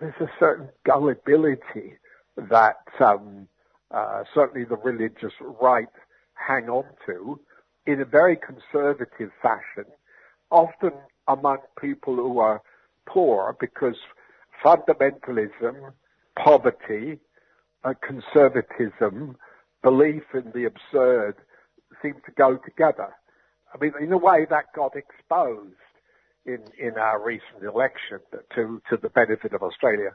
there's 0.00 0.14
a 0.20 0.30
certain 0.38 0.68
gullibility 0.84 1.94
that 2.36 2.76
um, 3.00 3.48
uh, 3.90 4.24
certainly 4.34 4.64
the 4.64 4.76
religious 4.76 5.32
right 5.60 5.88
hang 6.34 6.68
on 6.68 6.84
to 7.06 7.38
in 7.86 8.00
a 8.00 8.04
very 8.04 8.36
conservative 8.36 9.30
fashion, 9.42 9.84
often 10.50 10.92
among 11.28 11.58
people 11.80 12.16
who 12.16 12.38
are 12.38 12.62
poor 13.06 13.56
because 13.60 13.96
fundamentalism, 14.64 15.92
poverty, 16.36 17.18
uh, 17.84 17.94
conservatism, 18.06 19.36
belief 19.82 20.22
in 20.34 20.52
the 20.54 20.64
absurd 20.64 21.34
seem 22.00 22.14
to 22.24 22.32
go 22.36 22.56
together. 22.64 23.12
I 23.74 23.78
mean, 23.78 23.92
in 24.00 24.12
a 24.12 24.18
way 24.18 24.46
that 24.48 24.72
got 24.74 24.94
exposed 24.96 25.74
in, 26.46 26.60
in 26.78 26.98
our 26.98 27.22
recent 27.22 27.62
election 27.62 28.20
to, 28.54 28.82
to 28.90 28.96
the 29.00 29.08
benefit 29.08 29.52
of 29.52 29.62
Australia. 29.62 30.10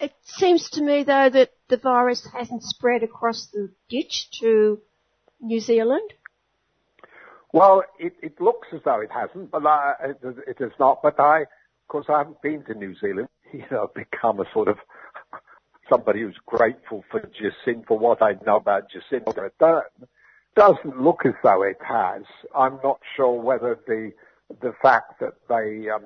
It 0.00 0.12
seems 0.24 0.68
to 0.70 0.82
me 0.82 1.04
though 1.04 1.30
that 1.30 1.50
the 1.68 1.76
virus 1.76 2.26
hasn't 2.32 2.62
spread 2.62 3.02
across 3.02 3.48
the 3.52 3.70
ditch 3.88 4.28
to 4.40 4.80
New 5.40 5.60
Zealand. 5.60 6.12
Well, 7.52 7.84
it, 7.98 8.14
it 8.22 8.40
looks 8.40 8.68
as 8.72 8.80
though 8.84 9.00
it 9.00 9.10
hasn't, 9.12 9.50
but 9.50 9.66
I, 9.66 9.94
it, 10.04 10.18
it 10.46 10.58
has 10.58 10.70
not. 10.80 11.02
But 11.02 11.20
I, 11.20 11.42
of 11.42 11.88
course, 11.88 12.06
I 12.08 12.18
haven't 12.18 12.40
been 12.40 12.64
to 12.64 12.74
New 12.74 12.94
Zealand. 12.98 13.28
You 13.52 13.64
know, 13.70 13.82
I've 13.82 13.92
become 13.92 14.40
a 14.40 14.46
sort 14.54 14.68
of 14.68 14.78
somebody 15.92 16.22
who's 16.22 16.38
grateful 16.46 17.04
for 17.10 17.20
Jacinda, 17.20 17.86
for 17.86 17.98
what 17.98 18.22
I 18.22 18.32
know 18.46 18.56
about 18.56 18.84
Jacinda 18.84 19.50
Ardern. 19.60 19.82
Doesn't 20.56 20.98
look 20.98 21.26
as 21.26 21.34
though 21.42 21.62
it 21.62 21.76
has. 21.86 22.22
I'm 22.56 22.78
not 22.82 23.00
sure 23.14 23.38
whether 23.38 23.78
the 23.86 24.12
the 24.60 24.72
fact 24.82 25.20
that 25.20 25.34
they 25.48 25.88
um, 25.90 26.04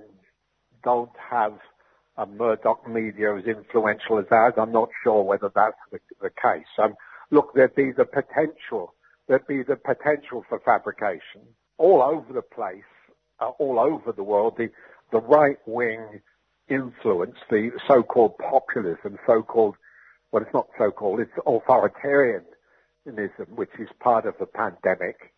don't 0.84 1.11
have 1.30 1.55
a 2.16 2.26
Murdoch 2.26 2.88
media 2.88 3.36
as 3.36 3.44
influential 3.44 4.18
as 4.18 4.24
ours, 4.30 4.55
I'm 4.57 4.72
not 4.72 4.88
sure 5.05 5.22
whether 5.22 5.51
that's 5.55 5.76
the, 5.92 5.99
the 6.20 6.30
case. 6.30 6.66
Um, 6.78 6.94
look, 7.30 7.53
there'd 7.55 7.74
be 7.74 7.92
the 7.92 8.07
potential 8.07 8.94
there'd 9.28 9.47
be 9.47 9.62
the 9.62 9.76
potential 9.76 10.44
for 10.49 10.61
fabrication 10.64 11.42
all 11.78 12.03
over 12.03 12.32
the 12.32 12.42
place, 12.42 12.82
uh, 13.40 13.51
all 13.59 13.78
over 13.78 14.12
the 14.12 14.22
world. 14.22 14.55
The, 14.57 14.70
the 15.12 15.20
right 15.20 15.59
wing 15.66 16.20
influence, 16.68 17.36
the 17.51 17.70
so-called 17.86 18.38
populism, 18.38 19.18
so-called, 19.26 19.76
well, 20.32 20.42
it's 20.42 20.55
not 20.55 20.68
so-called, 20.78 21.20
it's 21.20 21.30
authoritarianism, 21.47 22.44
which 23.55 23.70
is 23.78 23.88
part 24.01 24.26
of 24.26 24.34
the 24.38 24.47
pandemic, 24.47 25.34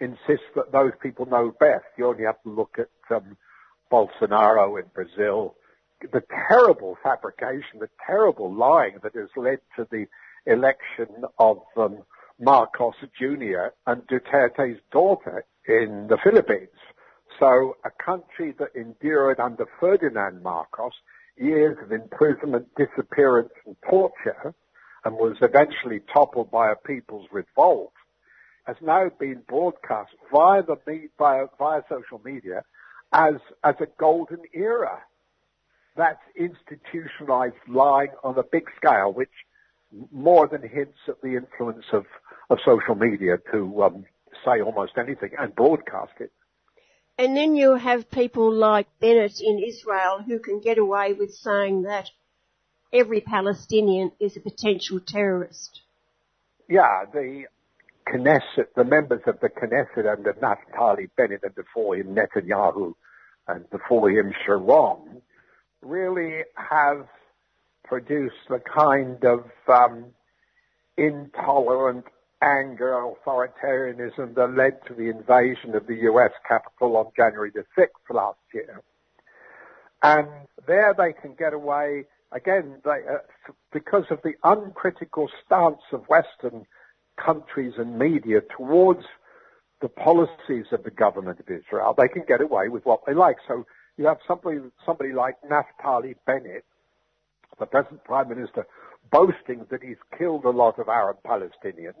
insists 0.00 0.46
that 0.54 0.72
those 0.72 0.92
people 1.02 1.26
know 1.26 1.52
best. 1.58 1.84
You 1.96 2.06
only 2.08 2.24
have 2.24 2.42
to 2.42 2.50
look 2.50 2.76
at 2.78 2.88
um, 3.14 3.36
Bolsonaro 3.90 4.80
in 4.80 4.86
Brazil, 4.94 5.54
the 6.00 6.22
terrible 6.48 6.96
fabrication, 7.02 7.80
the 7.80 7.88
terrible 8.06 8.52
lying 8.52 8.96
that 9.02 9.14
has 9.14 9.28
led 9.36 9.58
to 9.76 9.86
the 9.90 10.06
election 10.46 11.24
of 11.38 11.58
um, 11.76 11.98
Marcos 12.38 12.94
Jr. 13.18 13.68
and 13.86 14.02
Duterte's 14.06 14.80
daughter 14.92 15.44
in 15.66 16.06
the 16.08 16.18
Philippines. 16.22 16.68
So 17.38 17.76
a 17.84 17.90
country 17.90 18.54
that 18.58 18.74
endured 18.74 19.40
under 19.40 19.66
Ferdinand 19.80 20.42
Marcos 20.42 20.92
years 21.36 21.76
of 21.82 21.92
imprisonment, 21.92 22.66
disappearance 22.76 23.52
and 23.66 23.76
torture 23.88 24.54
and 25.04 25.14
was 25.14 25.36
eventually 25.42 26.00
toppled 26.12 26.50
by 26.50 26.70
a 26.70 26.76
people's 26.76 27.26
revolt 27.30 27.92
has 28.66 28.76
now 28.80 29.10
been 29.18 29.42
broadcast 29.48 30.10
via 30.32 30.62
the 30.62 30.76
via, 31.18 31.46
via 31.58 31.82
social 31.88 32.20
media 32.24 32.62
as 33.12 33.34
as 33.64 33.74
a 33.80 33.86
golden 33.98 34.40
era. 34.52 34.98
That's 35.96 36.20
institutionalized 36.36 37.54
lying 37.68 38.10
on 38.22 38.36
a 38.38 38.42
big 38.42 38.64
scale, 38.76 39.12
which 39.12 39.30
more 40.12 40.46
than 40.46 40.62
hints 40.62 40.98
at 41.08 41.22
the 41.22 41.36
influence 41.36 41.86
of 41.92 42.04
of 42.50 42.58
social 42.64 42.94
media 42.94 43.38
to 43.52 43.82
um, 43.82 44.04
say 44.44 44.60
almost 44.60 44.92
anything 44.98 45.30
and 45.38 45.54
broadcast 45.54 46.12
it. 46.20 46.32
And 47.18 47.36
then 47.36 47.56
you 47.56 47.76
have 47.76 48.10
people 48.10 48.52
like 48.52 48.86
Bennett 49.00 49.40
in 49.40 49.58
Israel 49.58 50.22
who 50.26 50.38
can 50.38 50.60
get 50.60 50.76
away 50.76 51.14
with 51.14 51.32
saying 51.32 51.82
that 51.82 52.10
every 52.92 53.20
Palestinian 53.20 54.12
is 54.20 54.36
a 54.36 54.40
potential 54.40 55.00
terrorist. 55.00 55.80
Yeah, 56.68 57.04
the 57.10 57.46
Knesset, 58.08 58.68
the 58.76 58.84
members 58.84 59.22
of 59.26 59.40
the 59.40 59.48
Knesset 59.48 60.10
under 60.10 60.32
Naftali 60.34 61.08
Bennett 61.16 61.42
and 61.42 61.54
before 61.54 61.96
him 61.96 62.14
Netanyahu 62.14 62.94
and 63.48 63.68
before 63.70 64.10
him 64.10 64.32
Sharon 64.44 65.22
really 65.82 66.42
have 66.54 67.06
produced 67.84 68.34
the 68.48 68.60
kind 68.60 69.24
of 69.24 69.44
um, 69.68 70.06
intolerant 70.96 72.04
anger, 72.42 72.92
authoritarianism 72.92 74.34
that 74.34 74.54
led 74.56 74.84
to 74.86 74.94
the 74.94 75.08
invasion 75.08 75.74
of 75.74 75.86
the 75.86 75.96
US 76.10 76.32
Capitol 76.46 76.96
on 76.96 77.06
January 77.16 77.50
the 77.54 77.64
6th 77.78 78.14
last 78.14 78.38
year. 78.52 78.82
And 80.02 80.28
there 80.66 80.94
they 80.96 81.12
can 81.12 81.34
get 81.34 81.54
away, 81.54 82.04
again, 82.32 82.76
they, 82.84 83.00
uh, 83.10 83.18
because 83.72 84.04
of 84.10 84.20
the 84.22 84.34
uncritical 84.44 85.28
stance 85.44 85.80
of 85.92 86.04
Western 86.08 86.66
countries 87.16 87.74
and 87.78 87.98
media 87.98 88.40
towards 88.56 89.02
the 89.80 89.88
policies 89.88 90.66
of 90.72 90.82
the 90.84 90.90
government 90.90 91.40
of 91.40 91.46
Israel, 91.46 91.94
they 91.96 92.08
can 92.08 92.24
get 92.26 92.40
away 92.40 92.68
with 92.68 92.84
what 92.84 93.00
they 93.06 93.14
like. 93.14 93.36
So 93.46 93.66
you 93.96 94.06
have 94.06 94.18
somebody, 94.26 94.58
somebody 94.84 95.12
like 95.12 95.36
Naftali 95.50 96.14
Bennett, 96.26 96.64
the 97.58 97.66
present 97.66 98.02
Prime 98.04 98.28
Minister, 98.28 98.66
boasting 99.10 99.66
that 99.70 99.82
he's 99.82 99.96
killed 100.18 100.44
a 100.44 100.50
lot 100.50 100.78
of 100.78 100.88
Arab 100.88 101.18
Palestinians, 101.26 101.94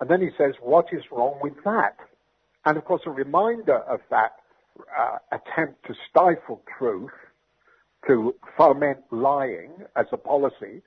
and 0.00 0.10
then 0.10 0.20
he 0.20 0.30
says, 0.36 0.54
what 0.60 0.86
is 0.92 1.02
wrong 1.10 1.38
with 1.40 1.54
that? 1.64 1.96
And 2.64 2.76
of 2.76 2.84
course, 2.84 3.02
a 3.06 3.10
reminder 3.10 3.78
of 3.78 4.00
that 4.10 4.32
uh, 4.98 5.18
attempt 5.30 5.86
to 5.86 5.94
stifle 6.10 6.62
truth, 6.78 7.10
to 8.06 8.34
foment 8.56 8.98
lying 9.10 9.70
as 9.94 10.06
a 10.12 10.16
policy, 10.16 10.82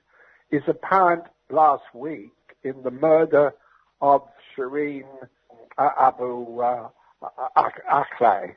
is 0.50 0.62
apparent 0.68 1.24
last 1.50 1.84
week 1.94 2.30
in 2.62 2.82
the 2.82 2.90
murder 2.90 3.52
of 4.00 4.22
Shireen 4.56 5.04
Abu 5.78 6.60
uh, 6.60 6.88
Akleh, 7.56 8.54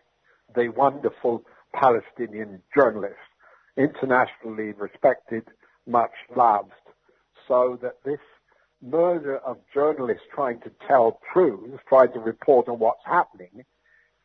the 0.56 0.70
wonderful 0.70 1.44
Palestinian 1.74 2.62
journalist, 2.76 3.16
internationally 3.78 4.74
respected, 4.74 5.44
much 5.86 6.12
loved, 6.36 6.72
so 7.48 7.78
that 7.82 7.96
this 8.04 8.20
murder 8.82 9.38
of 9.40 9.58
journalists 9.74 10.24
trying 10.34 10.60
to 10.62 10.72
tell 10.88 11.20
truth, 11.34 11.80
trying 11.88 12.12
to 12.14 12.20
report 12.20 12.68
on 12.68 12.80
what's 12.80 13.04
happening, 13.06 13.64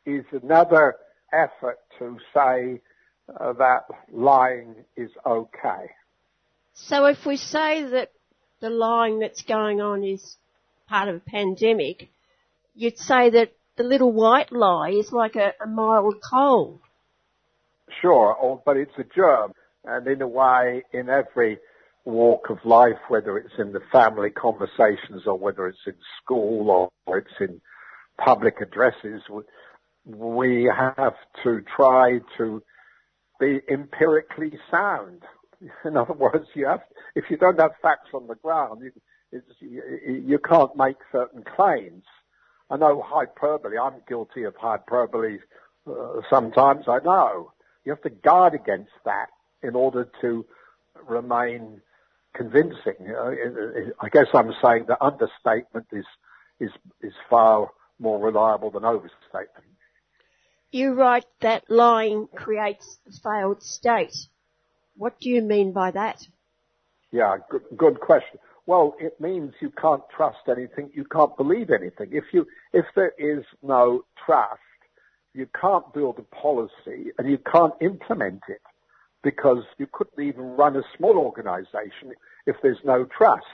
is 0.07 0.25
another 0.43 0.97
effort 1.33 1.79
to 1.99 2.17
say 2.33 2.81
uh, 3.41 3.53
that 3.55 3.85
lying 4.13 4.75
is 4.97 5.11
okay. 5.27 5.91
So 6.75 7.07
if 7.07 7.25
we 7.25 7.37
say 7.37 7.85
that 7.85 8.11
the 8.61 8.71
lying 8.71 9.19
that's 9.19 9.43
going 9.43 9.81
on 9.81 10.05
is 10.05 10.37
part 10.89 11.09
of 11.09 11.17
a 11.17 11.21
pandemic, 11.21 12.09
you'd 12.75 12.99
say 12.99 13.31
that 13.31 13.53
the 13.77 13.83
little 13.83 14.13
white 14.13 14.53
lie 14.53 14.91
is 14.91 15.13
like 15.13 15.37
a, 15.37 15.53
a 15.63 15.67
mild 15.67 16.17
cold. 16.31 16.81
Sure, 18.01 18.37
oh, 18.41 18.63
but 18.65 18.77
it's 18.77 18.97
a 18.99 19.05
germ, 19.15 19.53
and 19.85 20.07
in 20.07 20.23
a 20.23 20.29
way, 20.29 20.83
in 20.93 21.09
every 21.09 21.59
walk 22.05 22.51
of 22.51 22.59
life, 22.65 22.99
whether 23.09 23.39
it's 23.39 23.55
in 23.59 23.73
the 23.73 23.81
family 23.93 24.31
conversations 24.31 25.23
or 25.27 25.39
whether 25.39 25.67
it's 25.67 25.87
in 25.87 25.95
school 26.23 26.91
or 27.07 27.19
it's 27.19 27.41
in 27.41 27.61
public 28.19 28.61
addresses, 28.61 29.23
we 30.05 30.71
have 30.77 31.15
to 31.43 31.63
try 31.77 32.21
to 32.37 32.63
be 33.41 33.61
empirically 33.71 34.53
sound. 34.71 35.23
In 35.85 35.97
other 35.97 36.13
words, 36.13 36.47
you 36.55 36.67
have, 36.67 36.81
if 37.15 37.25
you 37.31 37.37
don't 37.37 37.59
have 37.61 37.73
facts 37.83 38.11
on 38.13 38.27
the 38.27 38.35
ground, 38.37 38.83
you, 38.83 39.43
you, 39.61 40.23
you 40.27 40.39
can't 40.39 40.75
make 40.77 40.97
certain 41.13 41.45
claims. 41.57 42.05
I 42.71 42.77
know 42.77 43.03
hyperbole. 43.05 43.79
I'm 43.79 43.95
guilty 44.09 44.45
of 44.45 44.55
hyperbole 44.57 45.39
uh, 45.89 46.21
sometimes. 46.31 46.85
I 46.89 46.99
know. 47.05 47.53
You 47.85 47.93
have 47.93 48.03
to 48.03 48.11
guard 48.11 48.55
against 48.55 48.93
that 49.05 49.27
in 49.63 49.75
order 49.75 50.09
to 50.23 50.45
remain 51.07 51.81
convincing. 52.35 53.15
I 54.01 54.09
guess 54.11 54.27
I'm 54.33 54.53
saying 54.65 54.87
that 54.89 54.99
understatement 55.01 55.87
is 55.93 56.07
is 56.61 56.71
is 57.03 57.13
far 57.29 57.71
more 57.99 58.19
reliable 58.19 58.71
than 58.71 58.85
overstatement. 58.85 59.67
You 60.71 60.95
write 60.95 61.27
that 61.41 61.65
lying 61.69 62.29
creates 62.35 62.99
a 63.07 63.13
failed 63.13 63.63
state. 63.63 64.17
What 64.97 65.19
do 65.21 65.29
you 65.29 65.43
mean 65.43 65.73
by 65.73 65.91
that? 65.91 66.27
Yeah, 67.11 67.37
good, 67.51 67.63
good 67.77 68.01
question. 68.01 68.39
Well, 68.67 68.97
it 68.99 69.21
means 69.21 69.53
you 69.61 69.71
can't 69.71 70.03
trust 70.15 70.49
anything, 70.49 70.91
you 70.95 71.05
can't 71.05 71.37
believe 71.37 71.71
anything. 71.71 72.11
If 72.13 72.25
you, 72.33 72.47
if 72.73 72.87
there 72.97 73.13
is 73.19 73.45
no 73.63 74.05
trust, 74.25 74.61
you 75.35 75.47
can't 75.61 75.93
build 75.93 76.19
a 76.19 76.35
policy 76.35 77.11
and 77.19 77.29
you 77.29 77.39
can't 77.39 77.75
implement 77.81 78.43
it 78.49 78.63
because 79.23 79.65
you 79.79 79.87
couldn't 79.93 80.25
even 80.25 80.57
run 80.57 80.77
a 80.77 80.83
small 80.97 81.19
organization 81.19 82.13
if 82.47 82.57
there's 82.63 82.79
no 82.85 83.07
trust. 83.17 83.45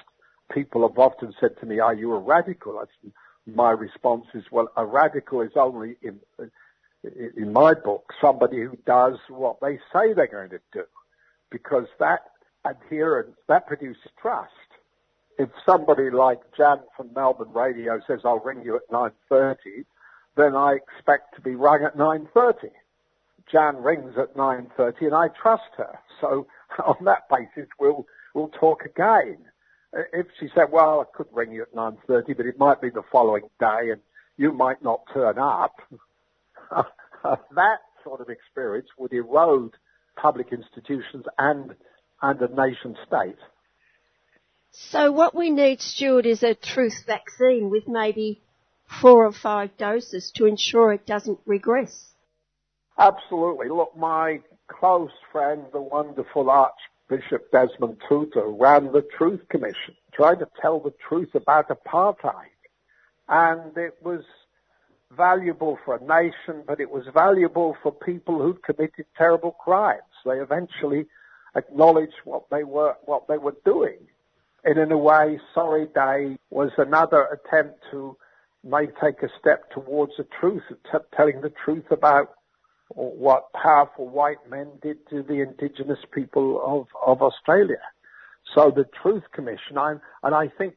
People 0.53 0.87
have 0.87 0.99
often 0.99 1.33
said 1.41 1.51
to 1.61 1.67
me, 1.67 1.79
are 1.79 1.95
you 1.95 2.13
a 2.13 2.19
radical? 2.19 2.83
my 3.47 3.71
response 3.71 4.27
is, 4.35 4.45
well, 4.53 4.69
a 4.77 4.85
radical 4.85 5.41
is 5.41 5.53
only 5.57 5.97
in, 6.03 6.21
in 7.37 7.53
my 7.53 7.73
book 7.75 8.13
somebody 8.21 8.59
who 8.59 8.77
does 8.87 9.15
what 9.29 9.57
they 9.61 9.79
say 9.93 10.13
they're 10.13 10.27
going 10.27 10.51
to 10.51 10.61
do 10.73 10.85
because 11.51 11.87
that 11.99 12.21
adherence, 12.65 13.37
that 13.49 13.67
produces 13.67 14.03
trust 14.21 14.51
if 15.41 15.49
somebody 15.65 16.11
like 16.11 16.39
Jan 16.55 16.81
from 16.95 17.09
Melbourne 17.15 17.53
Radio 17.55 17.99
says, 18.07 18.21
I'll 18.27 18.41
ring 18.41 18.61
you 18.63 18.77
at 18.77 18.87
9.30, 18.91 19.87
then 20.37 20.55
I 20.55 20.75
expect 20.75 21.35
to 21.37 21.41
be 21.41 21.55
rung 21.55 21.83
at 21.83 21.97
9.30. 21.97 22.71
Jan 23.51 23.77
rings 23.77 24.13
at 24.19 24.37
9.30 24.37 25.07
and 25.07 25.15
I 25.15 25.29
trust 25.29 25.63
her. 25.79 25.99
So 26.21 26.47
on 26.85 27.03
that 27.07 27.23
basis, 27.31 27.71
we'll, 27.79 28.07
we'll 28.35 28.49
talk 28.49 28.85
again. 28.85 29.39
If 30.13 30.27
she 30.39 30.49
said, 30.55 30.67
well, 30.71 31.01
I 31.01 31.17
could 31.17 31.29
ring 31.33 31.53
you 31.53 31.63
at 31.63 31.75
9.30, 31.75 32.37
but 32.37 32.45
it 32.45 32.59
might 32.59 32.83
be 32.83 32.91
the 32.91 33.03
following 33.11 33.45
day 33.59 33.93
and 33.93 34.01
you 34.37 34.53
might 34.53 34.83
not 34.83 35.01
turn 35.11 35.39
up, 35.39 35.73
that 37.25 37.79
sort 38.05 38.21
of 38.21 38.29
experience 38.29 38.89
would 38.99 39.15
erode 39.15 39.73
public 40.17 40.53
institutions 40.53 41.25
and, 41.39 41.75
and 42.23 42.41
a 42.41 42.55
nation 42.55 42.97
state. 43.07 43.39
So 44.73 45.11
what 45.11 45.35
we 45.35 45.51
need, 45.51 45.81
Stuart, 45.81 46.27
is 46.27 46.43
a 46.43 46.55
truth 46.55 47.05
vaccine 47.07 47.71
with 47.71 47.89
maybe 47.89 48.43
four 49.01 49.27
or 49.27 49.33
five 49.33 49.77
doses 49.77 50.31
to 50.37 50.47
ensure 50.47 50.93
it 50.93 51.07
doesn't 51.07 51.39
regress. 51.47 52.11
Absolutely. 52.99 53.69
Look, 53.69 53.97
my 53.97 54.41
close 54.69 55.11
friend, 55.33 55.65
the 55.73 55.81
wonderful 55.81 56.51
Archbishop 56.51 57.51
Desmond 57.51 57.97
Tutu, 58.09 58.57
ran 58.61 58.93
the 58.93 59.05
Truth 59.17 59.41
Commission, 59.49 59.97
trying 60.13 60.39
to 60.39 60.49
tell 60.61 60.81
the 60.81 60.95
truth 61.09 61.35
about 61.35 61.69
apartheid. 61.69 62.51
And 63.29 63.77
it 63.77 63.95
was 64.03 64.23
valuable 65.17 65.79
for 65.85 65.97
a 65.97 66.01
nation, 66.01 66.63
but 66.67 66.81
it 66.81 66.91
was 66.91 67.05
valuable 67.13 67.77
for 67.83 67.93
people 67.93 68.39
who'd 68.39 68.63
committed 68.63 69.07
terrible 69.17 69.53
crimes. 69.53 70.03
They 70.25 70.39
eventually 70.39 71.07
acknowledged 71.57 72.15
what 72.25 72.45
they 72.51 72.65
were, 72.65 72.95
what 73.05 73.27
they 73.29 73.39
were 73.39 73.57
doing. 73.65 73.99
And 74.65 74.79
in 74.79 74.93
a 74.93 74.99
way, 74.99 75.41
Sorry 75.55 75.87
Day 75.87 76.39
was 76.51 76.71
another 76.77 77.27
attempt 77.27 77.81
to 77.91 78.17
may 78.63 78.87
take 79.03 79.23
a 79.23 79.29
step 79.41 79.71
towards 79.73 80.13
the 80.19 80.27
truth, 80.39 80.63
t- 80.71 80.99
telling 81.17 81.41
the 81.41 81.53
truth 81.65 81.91
about 81.91 82.35
what 82.89 83.53
powerful 83.53 84.09
white 84.09 84.49
men 84.49 84.69
did 84.83 84.99
to 85.09 85.23
the 85.23 85.41
indigenous 85.41 86.01
people 86.13 86.61
of, 86.65 86.87
of 87.07 87.23
Australia. 87.23 87.81
So 88.55 88.73
the 88.75 88.85
Truth 89.03 89.25
Commission, 89.33 89.79
I'm, 89.79 90.01
and 90.23 90.35
I 90.35 90.49
think 90.49 90.75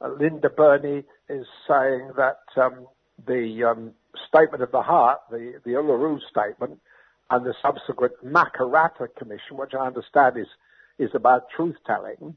Linda 0.00 0.48
Burney 0.48 1.04
is 1.28 1.46
saying 1.68 2.12
that 2.16 2.38
um, 2.56 2.86
the 3.26 3.64
um, 3.64 3.92
Statement 4.28 4.62
of 4.62 4.72
the 4.72 4.82
Heart, 4.82 5.20
the, 5.30 5.54
the 5.64 5.72
Uluru 5.72 6.18
Statement, 6.30 6.80
and 7.30 7.44
the 7.44 7.54
subsequent 7.60 8.12
Makarrata 8.24 9.08
Commission, 9.16 9.56
which 9.56 9.72
I 9.74 9.86
understand 9.86 10.36
is, 10.36 10.46
is 10.98 11.10
about 11.14 11.50
truth 11.54 11.76
telling, 11.86 12.36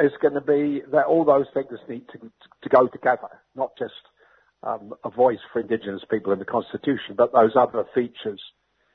is 0.00 0.12
going 0.20 0.34
to 0.34 0.40
be 0.40 0.82
that 0.90 1.06
all 1.06 1.24
those 1.24 1.46
things 1.54 1.78
need 1.88 2.08
to, 2.08 2.18
to 2.18 2.68
go 2.68 2.88
together, 2.88 3.40
not 3.54 3.72
just 3.78 3.92
um, 4.64 4.94
a 5.04 5.10
voice 5.10 5.38
for 5.52 5.60
Indigenous 5.60 6.02
people 6.10 6.32
in 6.32 6.38
the 6.38 6.44
Constitution, 6.44 7.14
but 7.16 7.32
those 7.32 7.52
other 7.54 7.84
features 7.94 8.40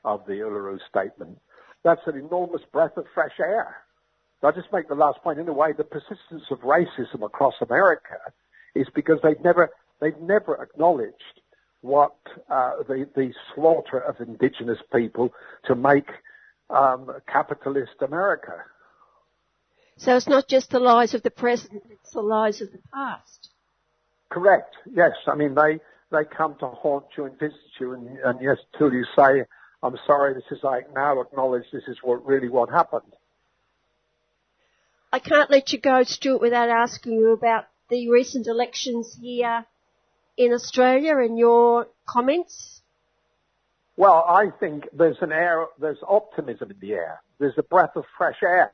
of 0.04 0.24
the 0.26 0.34
Uluru 0.34 0.78
Statement. 0.88 1.38
That's 1.84 2.00
an 2.06 2.18
enormous 2.18 2.62
breath 2.72 2.96
of 2.96 3.06
fresh 3.14 3.38
air. 3.38 3.76
I'll 4.42 4.52
just 4.52 4.72
make 4.72 4.88
the 4.88 4.94
last 4.94 5.22
point. 5.22 5.38
In 5.38 5.48
a 5.48 5.52
way, 5.52 5.72
the 5.76 5.84
persistence 5.84 6.44
of 6.50 6.60
racism 6.60 7.22
across 7.22 7.54
America 7.60 8.16
is 8.74 8.86
because 8.94 9.18
they've 9.22 9.42
never 9.44 9.70
they've 10.00 10.18
never 10.20 10.60
acknowledged 10.60 11.40
what 11.82 12.16
uh, 12.50 12.76
the 12.88 13.08
the 13.14 13.32
slaughter 13.54 13.98
of 13.98 14.16
indigenous 14.20 14.78
people 14.92 15.32
to 15.66 15.74
make 15.74 16.08
um, 16.70 17.10
capitalist 17.26 17.94
America. 18.00 18.64
So 19.96 20.16
it's 20.16 20.28
not 20.28 20.48
just 20.48 20.70
the 20.70 20.78
lies 20.78 21.12
of 21.12 21.22
the 21.22 21.30
present, 21.30 21.82
it's 21.90 22.12
the 22.12 22.22
lies 22.22 22.62
of 22.62 22.72
the 22.72 22.80
past. 22.92 23.50
Correct. 24.30 24.74
Yes. 24.90 25.12
I 25.26 25.34
mean, 25.34 25.54
they, 25.54 25.80
they 26.10 26.24
come 26.24 26.54
to 26.60 26.68
haunt 26.68 27.04
you 27.18 27.26
and 27.26 27.38
visit 27.38 27.58
you 27.78 27.92
and, 27.92 28.18
and 28.20 28.40
yes, 28.40 28.56
till 28.78 28.92
you 28.92 29.04
say, 29.16 29.44
I'm 29.82 29.96
sorry, 30.06 30.34
this 30.34 30.44
is, 30.50 30.64
I 30.64 30.82
now 30.94 31.20
acknowledge 31.20 31.64
this 31.72 31.82
is 31.88 31.98
what 32.02 32.24
really 32.24 32.48
what 32.48 32.70
happened. 32.70 33.12
I 35.12 35.18
can't 35.18 35.50
let 35.50 35.72
you 35.72 35.80
go, 35.80 36.02
Stuart, 36.04 36.40
without 36.40 36.70
asking 36.70 37.14
you 37.14 37.32
about 37.32 37.64
the 37.90 38.08
recent 38.08 38.46
elections 38.46 39.18
here 39.20 39.66
in 40.40 40.54
Australia 40.54 41.18
and 41.18 41.38
your 41.38 41.86
comments. 42.06 42.80
Well, 43.98 44.24
I 44.26 44.46
think 44.58 44.88
there's 44.90 45.18
an 45.20 45.32
air, 45.32 45.66
there's 45.78 45.98
optimism 46.08 46.70
in 46.70 46.78
the 46.80 46.94
air. 46.94 47.20
There's 47.38 47.58
a 47.58 47.62
breath 47.62 47.94
of 47.94 48.04
fresh 48.16 48.38
air. 48.42 48.72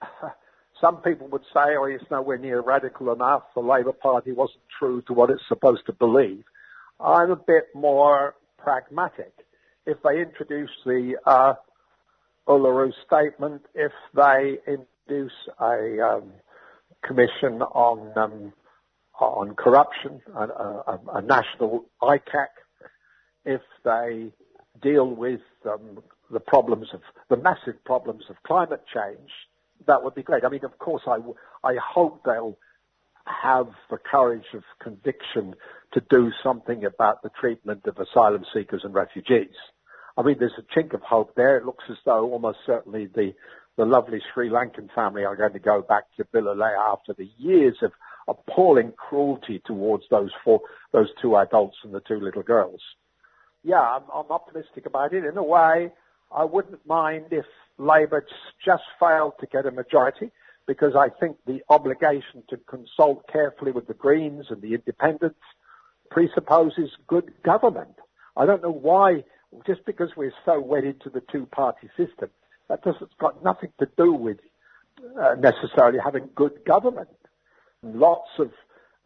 some 0.80 0.98
people 0.98 1.26
would 1.28 1.42
say, 1.52 1.74
oh, 1.76 1.84
it's 1.84 2.04
nowhere 2.12 2.38
near 2.38 2.60
radical 2.60 3.12
enough. 3.12 3.42
The 3.56 3.60
Labor 3.60 3.92
Party 3.92 4.30
wasn't 4.30 4.62
true 4.78 5.02
to 5.08 5.12
what 5.12 5.30
it's 5.30 5.42
supposed 5.48 5.84
to 5.86 5.92
believe. 5.92 6.44
I'm 7.00 7.32
a 7.32 7.36
bit 7.36 7.64
more 7.74 8.36
pragmatic. 8.56 9.32
If 9.84 9.96
they 10.04 10.20
introduce 10.20 10.70
the 10.86 11.16
uh, 11.26 11.54
Uluru 12.46 12.92
Statement, 13.04 13.62
if 13.74 13.92
they 14.14 14.58
introduce 14.68 15.32
a 15.60 16.00
um, 16.00 16.32
commission 17.02 17.62
on 17.62 18.16
um, 18.16 18.52
on 19.20 19.54
corruption, 19.54 20.20
a, 20.34 20.44
a, 20.44 21.00
a, 21.14 21.22
national 21.22 21.84
ICAC, 22.02 22.48
if 23.44 23.60
they 23.84 24.30
deal 24.80 25.08
with 25.08 25.40
um, 25.66 26.00
the 26.30 26.40
problems 26.40 26.88
of 26.92 27.00
the 27.28 27.36
massive 27.36 27.82
problems 27.84 28.24
of 28.30 28.36
climate 28.46 28.84
change, 28.92 29.30
that 29.86 30.02
would 30.02 30.14
be 30.14 30.22
great. 30.22 30.44
I 30.44 30.48
mean, 30.48 30.64
of 30.64 30.78
course, 30.78 31.02
I, 31.06 31.18
I 31.64 31.74
hope 31.82 32.22
they'll 32.24 32.56
have 33.24 33.68
the 33.90 33.98
courage 33.98 34.46
of 34.54 34.62
conviction 34.82 35.54
to 35.92 36.02
do 36.10 36.30
something 36.42 36.84
about 36.84 37.22
the 37.22 37.30
treatment 37.40 37.86
of 37.86 37.98
asylum 37.98 38.44
seekers 38.52 38.82
and 38.84 38.94
refugees. 38.94 39.54
I 40.16 40.22
mean, 40.22 40.36
there's 40.38 40.52
a 40.58 40.78
chink 40.78 40.94
of 40.94 41.02
hope 41.02 41.34
there. 41.36 41.56
It 41.58 41.64
looks 41.64 41.84
as 41.90 41.96
though 42.04 42.30
almost 42.30 42.58
certainly 42.66 43.06
the, 43.06 43.34
the 43.76 43.84
lovely 43.84 44.20
Sri 44.34 44.50
Lankan 44.50 44.92
family 44.94 45.24
are 45.24 45.36
going 45.36 45.52
to 45.52 45.58
go 45.58 45.80
back 45.80 46.04
to 46.16 46.24
Biloela 46.24 46.76
after 46.92 47.14
the 47.14 47.30
years 47.38 47.76
of 47.82 47.92
appalling 48.28 48.92
cruelty 48.92 49.60
towards 49.64 50.04
those 50.10 50.30
four, 50.44 50.60
those 50.92 51.08
two 51.20 51.36
adults 51.36 51.78
and 51.82 51.94
the 51.94 52.00
two 52.00 52.20
little 52.20 52.42
girls. 52.42 52.80
Yeah, 53.64 53.80
I'm, 53.80 54.02
I'm 54.14 54.30
optimistic 54.30 54.86
about 54.86 55.12
it. 55.12 55.24
In 55.24 55.36
a 55.36 55.42
way, 55.42 55.90
I 56.30 56.44
wouldn't 56.44 56.86
mind 56.86 57.26
if 57.30 57.46
Labor 57.78 58.24
just 58.64 58.82
failed 59.00 59.34
to 59.40 59.46
get 59.46 59.66
a 59.66 59.70
majority 59.70 60.30
because 60.66 60.92
I 60.94 61.08
think 61.08 61.38
the 61.46 61.60
obligation 61.70 62.42
to 62.50 62.58
consult 62.68 63.26
carefully 63.32 63.72
with 63.72 63.86
the 63.86 63.94
Greens 63.94 64.46
and 64.50 64.60
the 64.60 64.74
Independents 64.74 65.40
presupposes 66.10 66.90
good 67.06 67.32
government. 67.42 67.94
I 68.36 68.46
don't 68.46 68.62
know 68.62 68.72
why, 68.72 69.24
just 69.66 69.84
because 69.86 70.10
we're 70.16 70.34
so 70.44 70.60
wedded 70.60 71.00
to 71.02 71.10
the 71.10 71.22
two-party 71.32 71.88
system, 71.96 72.28
that 72.68 72.82
doesn't 72.82 73.16
got 73.18 73.42
nothing 73.42 73.72
to 73.78 73.88
do 73.96 74.12
with 74.12 74.38
uh, 75.20 75.34
necessarily 75.38 75.98
having 76.04 76.28
good 76.34 76.64
government. 76.66 77.08
Lots 77.82 78.30
of 78.38 78.50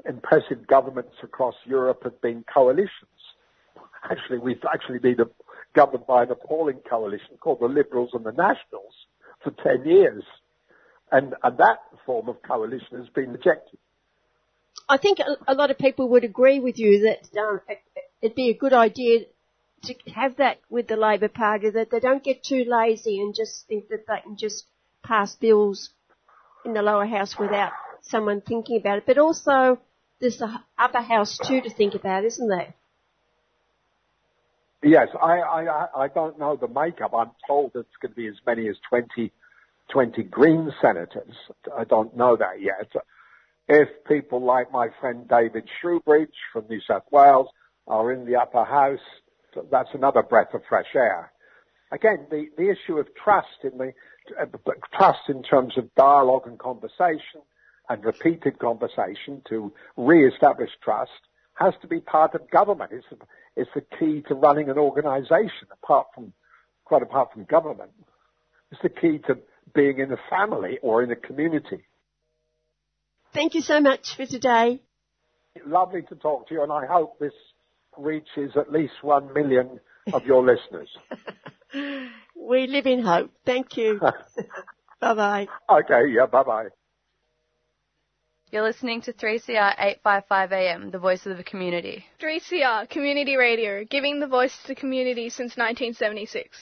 impressive 0.09 0.66
governments 0.66 1.15
across 1.23 1.55
Europe 1.65 2.01
have 2.05 2.20
been 2.20 2.44
coalitions. 2.53 2.90
Actually, 4.11 4.39
we've 4.39 4.62
actually 4.73 4.99
been 4.99 5.20
a 5.20 5.27
governed 5.74 6.07
by 6.07 6.24
an 6.24 6.31
appalling 6.31 6.81
coalition 6.89 7.36
called 7.40 7.61
the 7.61 7.66
Liberals 7.66 8.11
and 8.12 8.24
the 8.24 8.32
Nationals 8.32 8.94
for 9.43 9.51
10 9.62 9.85
years. 9.86 10.23
And, 11.11 11.35
and 11.43 11.59
that 11.59 11.78
form 12.07 12.28
of 12.28 12.43
coalition 12.43 12.99
has 12.99 13.09
been 13.15 13.32
rejected. 13.32 13.78
I 14.89 14.97
think 14.97 15.19
a, 15.47 15.55
lot 15.55 15.70
of 15.70 15.78
people 15.78 16.09
would 16.11 16.24
agree 16.24 16.61
with 16.61 16.78
you 16.78 17.03
that 17.05 17.28
uh, 17.39 17.59
it, 17.69 17.82
it'd 18.20 18.35
be 18.35 18.51
a 18.51 18.55
good 18.55 18.73
idea 18.73 19.20
to 19.85 19.94
have 20.15 20.36
that 20.36 20.59
with 20.69 20.89
the 20.89 20.97
Labor 20.97 21.28
Party, 21.28 21.70
that 21.70 21.90
they 21.90 22.01
don't 22.01 22.23
get 22.23 22.43
too 22.43 22.65
lazy 22.66 23.20
and 23.20 23.35
just 23.35 23.66
think 23.66 23.89
that 23.89 24.07
they 24.07 24.20
can 24.23 24.36
just 24.36 24.65
pass 25.03 25.35
bills 25.36 25.90
in 26.65 26.74
the 26.74 26.82
lower 26.82 27.07
house 27.07 27.36
without 27.39 27.73
someone 28.03 28.41
thinking 28.41 28.77
about 28.77 28.99
it. 28.99 29.05
But 29.07 29.19
also, 29.19 29.81
there's 30.20 30.39
the 30.39 30.61
upper 30.79 31.01
house 31.01 31.39
too 31.39 31.61
to 31.61 31.70
think 31.70 31.95
about, 31.95 32.24
isn't 32.24 32.49
there? 32.49 32.74
Yes, 34.83 35.09
I, 35.20 35.39
I, 35.39 35.87
I 36.05 36.09
don't 36.09 36.39
know 36.39 36.57
the 36.57 36.69
makeup. 36.69 37.12
I'm 37.16 37.31
told 37.47 37.73
it's 37.74 37.89
going 38.01 38.12
to 38.12 38.16
be 38.16 38.27
as 38.27 38.35
many 38.45 38.69
as 38.69 38.77
20, 38.89 39.31
20 39.93 40.23
Green 40.24 40.73
senators. 40.81 41.35
I 41.77 41.85
don't 41.85 42.16
know 42.16 42.37
that 42.37 42.61
yet. 42.61 42.91
If 43.69 43.89
people 44.09 44.45
like 44.45 44.73
my 44.73 44.89
friend 45.01 45.29
David 45.29 45.69
Shoebridge 45.83 46.35
from 46.53 46.65
New 46.69 46.81
South 46.87 47.05
Wales 47.12 47.47
are 47.87 48.12
in 48.12 48.27
the 48.27 48.37
upper 48.37 48.65
house, 48.65 48.99
that's 49.70 49.91
another 49.95 50.23
breath 50.23 50.53
of 50.53 50.62
fresh 50.69 50.95
air. 50.97 51.31
Again, 51.93 52.27
the, 52.31 52.47
the 52.57 52.70
issue 52.70 52.99
of 52.99 53.07
trust 53.15 53.47
in 53.62 53.79
the, 53.79 53.93
uh, 54.41 54.47
trust 54.97 55.29
in 55.29 55.45
terms 55.45 55.74
of 55.77 55.95
dialogue 55.95 56.47
and 56.47 56.59
conversation 56.59 57.43
and 57.89 58.05
repeated 58.05 58.59
conversation 58.59 59.43
to 59.49 59.73
re-establish 59.97 60.71
trust 60.83 61.11
has 61.55 61.75
to 61.83 61.89
be 61.89 62.01
part 62.01 62.35
of 62.35 62.51
government. 62.51 62.91
It's, 62.93 63.07
it's 63.57 63.71
the 63.75 63.85
key 63.99 64.23
to 64.29 64.35
running 64.35 64.71
an 64.71 64.79
organization 64.79 65.69
apart 65.71 66.07
from, 66.15 66.33
quite 66.85 67.03
apart 67.03 67.33
from 67.33 67.45
government. 67.45 67.91
It's 68.71 68.83
the 68.83 68.89
key 68.89 69.19
to 69.27 69.39
being 69.75 69.99
in 69.99 70.13
a 70.13 70.17
family 70.31 70.79
or 70.83 71.03
in 71.03 71.11
a 71.11 71.17
community. 71.17 71.85
Thank 73.35 73.55
you 73.55 73.63
so 73.63 73.81
much 73.81 74.17
for 74.17 74.27
today. 74.27 74.81
Lovely 75.67 76.03
to 76.03 76.15
talk 76.15 76.49
to 76.49 76.55
you 76.55 76.63
and 76.63 76.73
I 76.73 76.87
hope 76.87 77.19
this 77.19 77.33
reaches 77.99 78.53
at 78.57 78.73
least 78.73 78.95
one 79.03 79.33
million 79.33 79.81
of 80.13 80.25
your 80.25 80.43
listeners. 80.45 80.89
we 82.35 82.67
live 82.67 82.87
in 82.87 83.03
hope. 83.03 83.31
Thank 83.45 83.77
you. 83.77 84.01
bye 85.01 85.15
bye. 85.15 85.49
Okay, 85.69 86.13
yeah, 86.15 86.27
bye 86.27 86.43
bye. 86.43 86.69
You're 88.53 88.65
listening 88.65 89.01
to 89.03 89.15
3CR 89.15 89.77
855 89.79 90.53
AM, 90.53 90.91
the 90.91 90.99
voice 90.99 91.24
of 91.24 91.39
the 91.39 91.43
community. 91.43 92.05
3CR, 92.23 92.87
community 92.91 93.37
radio, 93.37 93.83
giving 93.83 94.20
the 94.20 94.27
voice 94.27 94.55
to 94.61 94.69
the 94.69 94.74
community 94.74 95.31
since 95.31 95.57
1976. 95.57 96.59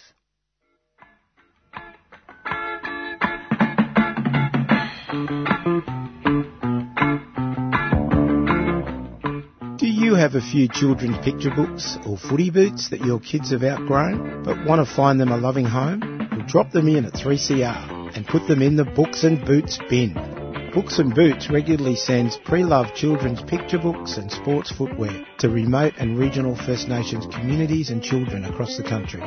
Do 9.79 9.87
you 9.89 10.15
have 10.15 10.37
a 10.37 10.41
few 10.41 10.69
children's 10.69 11.19
picture 11.25 11.51
books 11.51 11.99
or 12.07 12.17
footy 12.17 12.51
boots 12.51 12.91
that 12.91 13.01
your 13.01 13.19
kids 13.19 13.51
have 13.51 13.65
outgrown 13.65 14.45
but 14.45 14.65
want 14.65 14.87
to 14.87 14.95
find 14.95 15.19
them 15.19 15.33
a 15.33 15.37
loving 15.37 15.67
home? 15.67 16.29
Well, 16.31 16.47
drop 16.47 16.71
them 16.71 16.87
in 16.87 17.05
at 17.05 17.15
3CR 17.15 18.17
and 18.17 18.25
put 18.29 18.47
them 18.47 18.63
in 18.63 18.77
the 18.77 18.85
books 18.85 19.25
and 19.25 19.45
boots 19.45 19.81
bin. 19.89 20.40
Books 20.75 20.99
and 21.01 21.13
Boots 21.13 21.51
regularly 21.51 21.97
sends 21.97 22.39
pre-loved 22.45 22.95
children's 22.95 23.43
picture 23.43 23.79
books 23.79 24.19
and 24.19 24.31
sports 24.31 24.71
footwear 24.71 25.27
to 25.39 25.49
remote 25.49 25.95
and 25.99 26.17
regional 26.17 26.55
First 26.55 26.89
Nations 26.89 27.27
communities 27.35 27.91
and 27.91 28.01
children 28.01 28.45
across 28.45 28.77
the 28.77 28.85
country. 28.85 29.21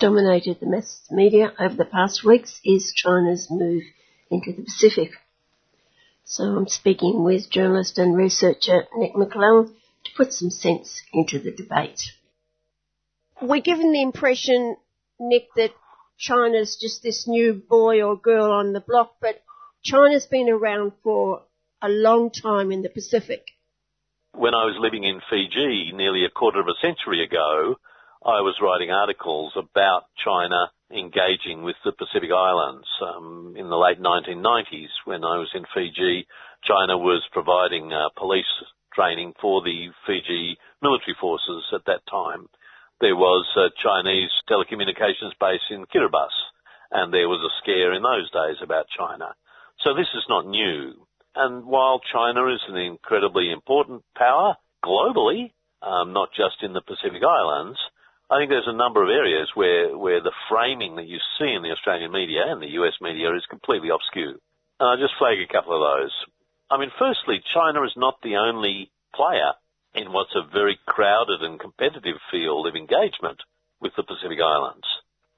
Dominated 0.00 0.60
the 0.60 0.66
mass 0.66 1.00
media 1.10 1.52
over 1.58 1.74
the 1.74 1.84
past 1.84 2.24
weeks 2.24 2.60
is 2.64 2.92
China's 2.94 3.48
move 3.50 3.82
into 4.30 4.52
the 4.52 4.62
Pacific. 4.62 5.10
So 6.22 6.44
I'm 6.44 6.68
speaking 6.68 7.24
with 7.24 7.50
journalist 7.50 7.98
and 7.98 8.16
researcher 8.16 8.84
Nick 8.96 9.16
Maclellan 9.16 9.74
to 10.04 10.10
put 10.16 10.32
some 10.32 10.50
sense 10.50 11.02
into 11.12 11.40
the 11.40 11.50
debate. 11.50 12.00
We're 13.42 13.60
given 13.60 13.92
the 13.92 14.02
impression, 14.02 14.76
Nick, 15.18 15.48
that 15.56 15.72
China's 16.16 16.78
just 16.80 17.02
this 17.02 17.26
new 17.26 17.54
boy 17.54 18.00
or 18.00 18.16
girl 18.16 18.52
on 18.52 18.72
the 18.72 18.80
block, 18.80 19.16
but 19.20 19.42
China's 19.82 20.26
been 20.26 20.48
around 20.48 20.92
for 21.02 21.42
a 21.82 21.88
long 21.88 22.30
time 22.30 22.70
in 22.70 22.82
the 22.82 22.88
Pacific. 22.88 23.46
When 24.32 24.54
I 24.54 24.64
was 24.64 24.76
living 24.78 25.02
in 25.02 25.20
Fiji 25.28 25.90
nearly 25.92 26.24
a 26.24 26.30
quarter 26.30 26.60
of 26.60 26.68
a 26.68 26.78
century 26.80 27.24
ago, 27.24 27.76
I 28.24 28.42
was 28.42 28.58
writing 28.60 28.90
articles 28.90 29.52
about 29.54 30.10
China 30.18 30.72
engaging 30.90 31.62
with 31.62 31.76
the 31.84 31.92
Pacific 31.92 32.30
Islands. 32.34 32.86
Um, 33.00 33.54
in 33.56 33.68
the 33.70 33.78
late 33.78 34.00
1990s, 34.00 34.90
when 35.04 35.22
I 35.22 35.38
was 35.38 35.50
in 35.54 35.64
Fiji, 35.72 36.26
China 36.64 36.98
was 36.98 37.22
providing 37.30 37.92
uh, 37.92 38.08
police 38.16 38.50
training 38.92 39.34
for 39.40 39.62
the 39.62 39.94
Fiji 40.04 40.58
military 40.82 41.14
forces 41.20 41.62
at 41.72 41.84
that 41.86 42.02
time. 42.10 42.48
There 43.00 43.14
was 43.14 43.46
a 43.54 43.70
Chinese 43.78 44.30
telecommunications 44.50 45.38
base 45.38 45.62
in 45.70 45.86
Kiribati, 45.86 46.42
and 46.90 47.14
there 47.14 47.28
was 47.28 47.38
a 47.38 47.54
scare 47.62 47.92
in 47.92 48.02
those 48.02 48.28
days 48.32 48.58
about 48.60 48.90
China. 48.90 49.36
So 49.84 49.94
this 49.94 50.10
is 50.14 50.26
not 50.28 50.48
new. 50.48 51.06
And 51.36 51.66
while 51.66 52.00
China 52.12 52.48
is 52.52 52.62
an 52.66 52.76
incredibly 52.76 53.52
important 53.52 54.02
power 54.16 54.56
globally, 54.84 55.52
um, 55.82 56.12
not 56.12 56.30
just 56.34 56.62
in 56.62 56.72
the 56.72 56.82
Pacific 56.82 57.22
Islands, 57.22 57.78
I 58.30 58.38
think 58.38 58.50
there's 58.50 58.68
a 58.68 58.76
number 58.76 59.02
of 59.02 59.08
areas 59.08 59.48
where, 59.54 59.96
where 59.96 60.20
the 60.20 60.36
framing 60.50 60.96
that 60.96 61.06
you 61.06 61.18
see 61.38 61.48
in 61.48 61.62
the 61.62 61.72
Australian 61.72 62.12
media 62.12 62.44
and 62.46 62.60
the 62.60 62.76
US 62.82 62.94
media 63.00 63.34
is 63.34 63.46
completely 63.48 63.88
obscure. 63.88 64.36
And 64.78 64.84
I'll 64.88 65.00
just 65.00 65.16
flag 65.18 65.38
a 65.40 65.52
couple 65.52 65.72
of 65.72 65.80
those. 65.80 66.12
I 66.70 66.76
mean, 66.76 66.92
firstly, 66.98 67.40
China 67.54 67.82
is 67.84 67.96
not 67.96 68.20
the 68.22 68.36
only 68.36 68.90
player 69.14 69.52
in 69.94 70.12
what's 70.12 70.36
a 70.36 70.46
very 70.52 70.78
crowded 70.84 71.42
and 71.42 71.58
competitive 71.58 72.16
field 72.30 72.66
of 72.66 72.76
engagement 72.76 73.40
with 73.80 73.92
the 73.96 74.02
Pacific 74.02 74.38
Islands. 74.44 74.86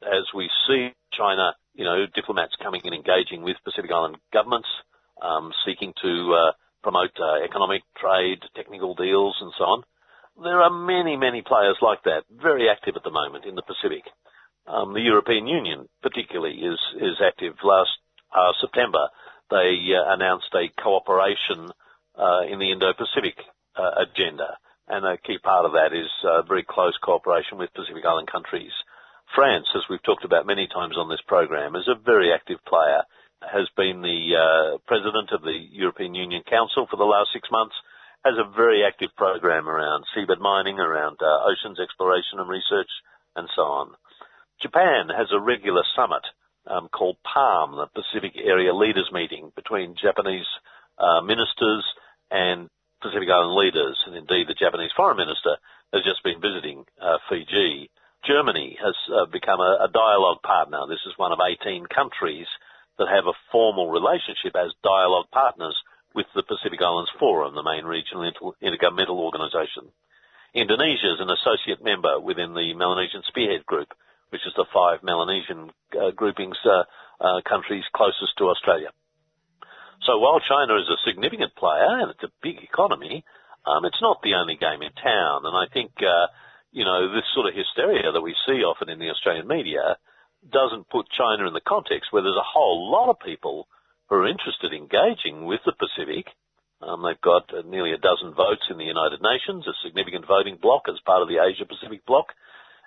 As 0.02 0.26
we 0.34 0.50
see 0.66 0.90
China, 1.12 1.54
you 1.74 1.84
know, 1.84 2.06
diplomats 2.12 2.56
coming 2.60 2.80
and 2.84 2.94
engaging 2.94 3.42
with 3.42 3.62
Pacific 3.64 3.90
Island 3.92 4.16
governments, 4.32 4.68
um, 5.22 5.52
seeking 5.64 5.94
to 6.02 6.34
uh, 6.34 6.52
promote 6.82 7.14
uh, 7.20 7.44
economic 7.44 7.82
trade, 7.96 8.42
technical 8.56 8.94
deals, 8.96 9.36
and 9.40 9.52
so 9.56 9.64
on. 9.64 9.84
There 10.36 10.62
are 10.62 10.70
many, 10.70 11.16
many 11.16 11.42
players 11.42 11.76
like 11.82 12.02
that, 12.04 12.24
very 12.30 12.68
active 12.68 12.96
at 12.96 13.02
the 13.02 13.10
moment 13.10 13.44
in 13.44 13.54
the 13.54 13.62
Pacific. 13.62 14.04
Um, 14.66 14.94
the 14.94 15.00
European 15.00 15.46
Union, 15.46 15.88
particularly, 16.02 16.54
is 16.54 16.78
is 16.96 17.20
active. 17.20 17.54
Last 17.64 17.90
uh, 18.32 18.52
September, 18.60 19.08
they 19.50 19.76
uh, 19.92 20.14
announced 20.14 20.54
a 20.54 20.68
cooperation 20.80 21.68
uh, 22.16 22.42
in 22.48 22.58
the 22.58 22.70
Indo-Pacific 22.70 23.36
uh, 23.76 24.04
agenda, 24.06 24.56
and 24.88 25.04
a 25.04 25.18
key 25.18 25.38
part 25.38 25.64
of 25.64 25.72
that 25.72 25.92
is 25.92 26.10
uh, 26.24 26.42
very 26.42 26.62
close 26.62 26.96
cooperation 27.02 27.58
with 27.58 27.74
Pacific 27.74 28.04
Island 28.04 28.30
countries. 28.30 28.72
France, 29.34 29.66
as 29.74 29.82
we've 29.88 30.02
talked 30.02 30.24
about 30.24 30.46
many 30.46 30.66
times 30.66 30.96
on 30.96 31.08
this 31.08 31.22
program, 31.26 31.76
is 31.76 31.88
a 31.88 31.94
very 31.94 32.32
active 32.32 32.58
player. 32.66 33.02
Has 33.40 33.68
been 33.76 34.02
the 34.02 34.36
uh, 34.36 34.78
president 34.86 35.32
of 35.32 35.42
the 35.42 35.56
European 35.72 36.14
Union 36.14 36.42
Council 36.48 36.86
for 36.90 36.96
the 36.96 37.08
last 37.08 37.30
six 37.32 37.48
months 37.50 37.74
has 38.24 38.34
a 38.36 38.56
very 38.56 38.84
active 38.84 39.10
program 39.16 39.68
around 39.68 40.04
seabed 40.14 40.40
mining, 40.40 40.78
around 40.78 41.18
uh, 41.22 41.48
oceans 41.48 41.80
exploration 41.80 42.38
and 42.38 42.48
research, 42.48 42.90
and 43.36 43.48
so 43.56 43.62
on. 43.62 43.94
Japan 44.60 45.08
has 45.08 45.28
a 45.32 45.40
regular 45.40 45.82
summit 45.96 46.22
um, 46.66 46.88
called 46.88 47.16
PALM, 47.24 47.76
the 47.76 47.88
Pacific 47.88 48.36
Area 48.36 48.74
Leaders 48.74 49.08
Meeting, 49.12 49.52
between 49.56 49.96
Japanese 49.96 50.46
uh, 50.98 51.22
ministers 51.22 51.84
and 52.30 52.68
Pacific 53.00 53.28
Island 53.32 53.56
leaders, 53.56 53.96
and 54.06 54.14
indeed 54.14 54.46
the 54.48 54.58
Japanese 54.58 54.92
Foreign 54.94 55.16
Minister 55.16 55.56
has 55.92 56.04
just 56.04 56.22
been 56.22 56.40
visiting 56.40 56.84
uh, 57.00 57.16
Fiji. 57.28 57.90
Germany 58.28 58.76
has 58.76 58.94
uh, 59.08 59.24
become 59.24 59.60
a, 59.60 59.88
a 59.88 59.88
dialogue 59.88 60.42
partner. 60.44 60.84
This 60.86 61.00
is 61.06 61.16
one 61.16 61.32
of 61.32 61.40
18 61.40 61.86
countries 61.86 62.46
that 62.98 63.08
have 63.08 63.24
a 63.24 63.40
formal 63.50 63.88
relationship 63.88 64.52
as 64.54 64.76
dialogue 64.84 65.32
partners 65.32 65.74
with 66.14 66.26
the 66.34 66.42
Pacific 66.42 66.80
Islands 66.82 67.10
Forum, 67.18 67.54
the 67.54 67.62
main 67.62 67.84
regional 67.84 68.30
intergovernmental 68.62 69.18
organisation. 69.18 69.90
Indonesia 70.54 71.14
is 71.14 71.20
an 71.20 71.30
associate 71.30 71.82
member 71.82 72.18
within 72.18 72.54
the 72.54 72.74
Melanesian 72.74 73.22
Spearhead 73.28 73.64
Group, 73.66 73.94
which 74.30 74.42
is 74.46 74.52
the 74.56 74.66
five 74.74 75.02
Melanesian 75.02 75.70
uh, 75.94 76.10
groupings 76.10 76.58
uh, 76.64 76.82
uh, 77.20 77.40
countries 77.46 77.84
closest 77.94 78.34
to 78.38 78.50
Australia. 78.50 78.90
So 80.02 80.18
while 80.18 80.40
China 80.40 80.74
is 80.80 80.88
a 80.88 80.98
significant 81.06 81.54
player 81.54 82.00
and 82.00 82.10
it's 82.10 82.24
a 82.24 82.32
big 82.42 82.58
economy, 82.62 83.24
um, 83.66 83.84
it's 83.84 84.00
not 84.00 84.22
the 84.22 84.34
only 84.34 84.56
game 84.56 84.82
in 84.82 84.92
town. 84.92 85.44
And 85.44 85.54
I 85.54 85.66
think, 85.72 85.92
uh, 86.00 86.26
you 86.72 86.84
know, 86.84 87.12
this 87.12 87.28
sort 87.34 87.46
of 87.46 87.54
hysteria 87.54 88.10
that 88.10 88.22
we 88.22 88.34
see 88.46 88.64
often 88.64 88.88
in 88.88 88.98
the 88.98 89.10
Australian 89.10 89.46
media 89.46 89.98
doesn't 90.48 90.88
put 90.88 91.10
China 91.10 91.46
in 91.46 91.52
the 91.52 91.60
context 91.60 92.10
where 92.10 92.22
there's 92.22 92.40
a 92.40 92.52
whole 92.54 92.90
lot 92.90 93.10
of 93.10 93.20
people 93.20 93.68
who 94.10 94.16
are 94.16 94.26
interested 94.26 94.74
in 94.74 94.82
engaging 94.82 95.46
with 95.46 95.62
the 95.64 95.72
Pacific. 95.78 96.26
Um, 96.82 97.06
they've 97.06 97.20
got 97.22 97.46
nearly 97.64 97.94
a 97.94 98.02
dozen 98.02 98.34
votes 98.34 98.66
in 98.68 98.76
the 98.76 98.90
United 98.90 99.22
Nations, 99.22 99.64
a 99.70 99.74
significant 99.86 100.26
voting 100.26 100.58
bloc 100.60 100.90
as 100.90 100.98
part 101.06 101.22
of 101.22 101.28
the 101.30 101.38
Asia 101.38 101.64
Pacific 101.64 102.04
bloc, 102.04 102.34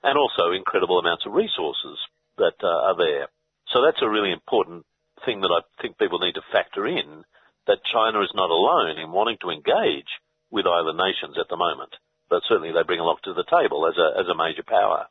and 0.03 0.19
also 0.19 0.51
incredible 0.51 0.99
amounts 0.99 1.25
of 1.25 1.31
resources 1.31 1.95
that 2.37 2.59
uh, 2.59 2.91
are 2.91 2.97
there. 2.99 3.31
So 3.71 3.79
that's 3.81 4.03
a 4.03 4.09
really 4.09 4.35
important 4.35 4.83
thing 5.23 5.39
that 5.41 5.53
I 5.53 5.63
think 5.81 5.97
people 5.97 6.19
need 6.19 6.35
to 6.35 6.51
factor 6.51 6.85
in 6.85 7.23
that 7.67 7.87
China 7.87 8.19
is 8.21 8.33
not 8.35 8.51
alone 8.51 8.99
in 8.99 9.15
wanting 9.15 9.37
to 9.41 9.49
engage 9.49 10.11
with 10.51 10.67
either 10.67 10.91
nations 10.91 11.39
at 11.39 11.47
the 11.49 11.55
moment. 11.55 11.95
But 12.29 12.43
certainly 12.49 12.73
they 12.73 12.83
bring 12.83 12.99
a 12.99 13.07
lot 13.07 13.23
to 13.23 13.33
the 13.33 13.47
table 13.47 13.87
as 13.87 13.95
a, 13.95 14.19
as 14.19 14.27
a 14.27 14.35
major 14.35 14.63
power. 14.67 15.07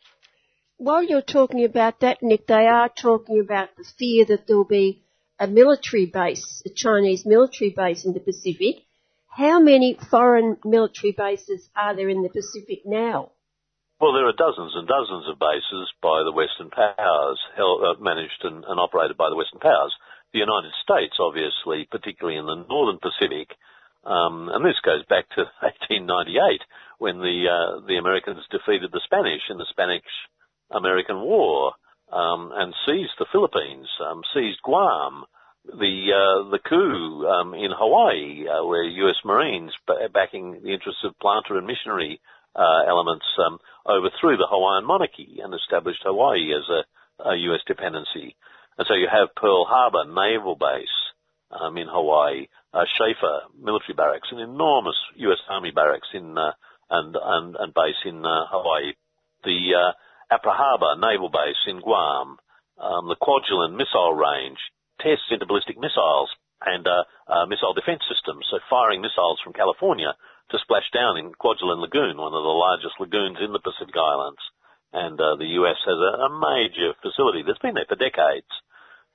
While 0.77 1.05
you're 1.05 1.23
talking 1.23 1.65
about 1.65 2.01
that, 2.01 2.23
Nick, 2.23 2.47
they 2.47 2.67
are 2.67 2.91
talking 2.91 3.41
about 3.41 3.71
the 3.77 3.85
fear 3.99 4.25
that 4.27 4.47
there'll 4.47 4.65
be 4.65 5.02
a 5.43 5.49
military 5.49 6.07
base, 6.07 6.63
a 6.65 6.71
Chinese 6.71 7.27
military 7.27 7.75
base 7.75 8.07
in 8.07 8.15
the 8.15 8.23
Pacific. 8.23 8.87
How 9.27 9.59
many 9.59 9.99
foreign 9.99 10.57
military 10.65 11.11
bases 11.11 11.69
are 11.75 11.97
there 11.97 12.09
in 12.09 12.23
the 12.23 12.31
Pacific 12.31 12.87
now? 12.87 13.33
Well, 13.99 14.15
there 14.15 14.29
are 14.31 14.39
dozens 14.39 14.71
and 14.79 14.87
dozens 14.87 15.27
of 15.27 15.43
bases 15.43 15.91
by 16.01 16.23
the 16.23 16.31
Western 16.31 16.71
powers, 16.71 17.43
held, 17.57 17.83
uh, 17.83 17.99
managed 17.99 18.39
and, 18.45 18.63
and, 18.63 18.79
operated 18.79 19.17
by 19.17 19.31
the 19.31 19.37
Western 19.37 19.59
powers. 19.59 19.91
The 20.33 20.39
United 20.39 20.71
States, 20.79 21.19
obviously, 21.19 21.91
particularly 21.91 22.39
in 22.39 22.47
the 22.47 22.63
Northern 22.71 23.03
Pacific, 23.03 23.51
um, 24.05 24.47
and 24.47 24.65
this 24.65 24.79
goes 24.87 25.03
back 25.11 25.27
to 25.35 25.43
1898 25.91 26.63
when 26.99 27.19
the 27.19 27.51
uh, 27.51 27.87
the 27.87 27.99
Americans 27.99 28.47
defeated 28.51 28.91
the 28.91 29.03
Spanish 29.07 29.43
in 29.51 29.59
the 29.59 29.71
Spanish-American 29.71 31.19
War 31.19 31.75
and 32.13 32.75
seized 32.87 33.17
the 33.19 33.27
Philippines, 33.33 33.89
um, 34.05 34.23
seized 34.35 34.61
Guam, 34.63 35.25
the 35.65 36.11
uh, 36.13 36.51
the 36.51 36.59
coup 36.59 37.27
um, 37.27 37.55
in 37.55 37.71
Hawaii, 37.71 38.47
uh, 38.49 38.67
where 38.67 38.83
U.S. 38.83 39.17
Marines, 39.25 39.73
backing 40.13 40.61
the 40.63 40.73
interests 40.73 41.05
of 41.05 41.19
planter 41.21 41.57
and 41.57 41.67
missionary 41.67 42.21
uh, 42.55 42.83
elements, 42.89 43.25
um, 43.39 43.59
overthrew 43.87 44.37
the 44.37 44.49
Hawaiian 44.49 44.85
monarchy 44.85 45.39
and 45.43 45.55
established 45.55 46.03
Hawaii 46.05 46.53
as 46.53 46.69
a, 46.69 47.31
a 47.31 47.37
U.S. 47.37 47.61
dependency. 47.67 48.37
And 48.77 48.87
so 48.89 48.95
you 48.95 49.07
have 49.11 49.35
Pearl 49.37 49.65
Harbor 49.65 50.05
Naval 50.05 50.57
Base 50.57 50.99
um, 51.51 51.77
in 51.77 51.87
Hawaii, 51.89 52.49
uh, 52.75 52.85
Schofield 52.97 53.55
military 53.61 53.95
barracks, 53.95 54.29
an 54.33 54.39
enormous 54.41 54.97
U.S. 55.17 55.39
Army 55.49 55.71
barracks 55.71 56.09
in 56.13 56.37
uh, 56.37 56.53
and, 56.91 57.17
and 57.17 57.57
and 57.57 57.73
base 57.73 58.03
in 58.05 58.25
uh, 58.25 58.47
Hawaii, 58.51 58.93
the 59.45 59.95
Apra 60.33 60.57
Harbor 60.57 60.97
Naval 60.97 61.29
Base 61.29 61.61
in 61.69 61.85
Guam, 61.85 62.41
um, 62.81 63.05
the 63.13 63.21
Kwajalein 63.21 63.77
Missile 63.77 64.17
Range, 64.17 64.57
tests 64.97 65.29
into 65.29 65.45
ballistic 65.45 65.77
missiles 65.77 66.33
and 66.65 66.87
uh, 66.89 67.05
uh, 67.29 67.45
missile 67.45 67.77
defense 67.77 68.01
systems, 68.09 68.49
so 68.49 68.57
firing 68.71 69.05
missiles 69.05 69.41
from 69.45 69.53
California 69.53 70.17
to 70.51 70.59
splash 70.65 70.89
down 70.95 71.21
in 71.21 71.37
Kwajalein 71.37 71.85
Lagoon, 71.85 72.17
one 72.17 72.33
of 72.33 72.45
the 72.45 72.57
largest 72.57 72.97
lagoons 72.97 73.45
in 73.45 73.53
the 73.53 73.61
Pacific 73.61 73.93
Islands. 73.93 74.41
And 74.93 75.21
uh, 75.21 75.37
the 75.37 75.53
US 75.61 75.81
has 75.85 75.99
a, 76.01 76.13
a 76.25 76.31
major 76.33 76.97
facility 77.05 77.45
that's 77.45 77.61
been 77.61 77.77
there 77.77 77.89
for 77.89 77.97
decades. 77.97 78.49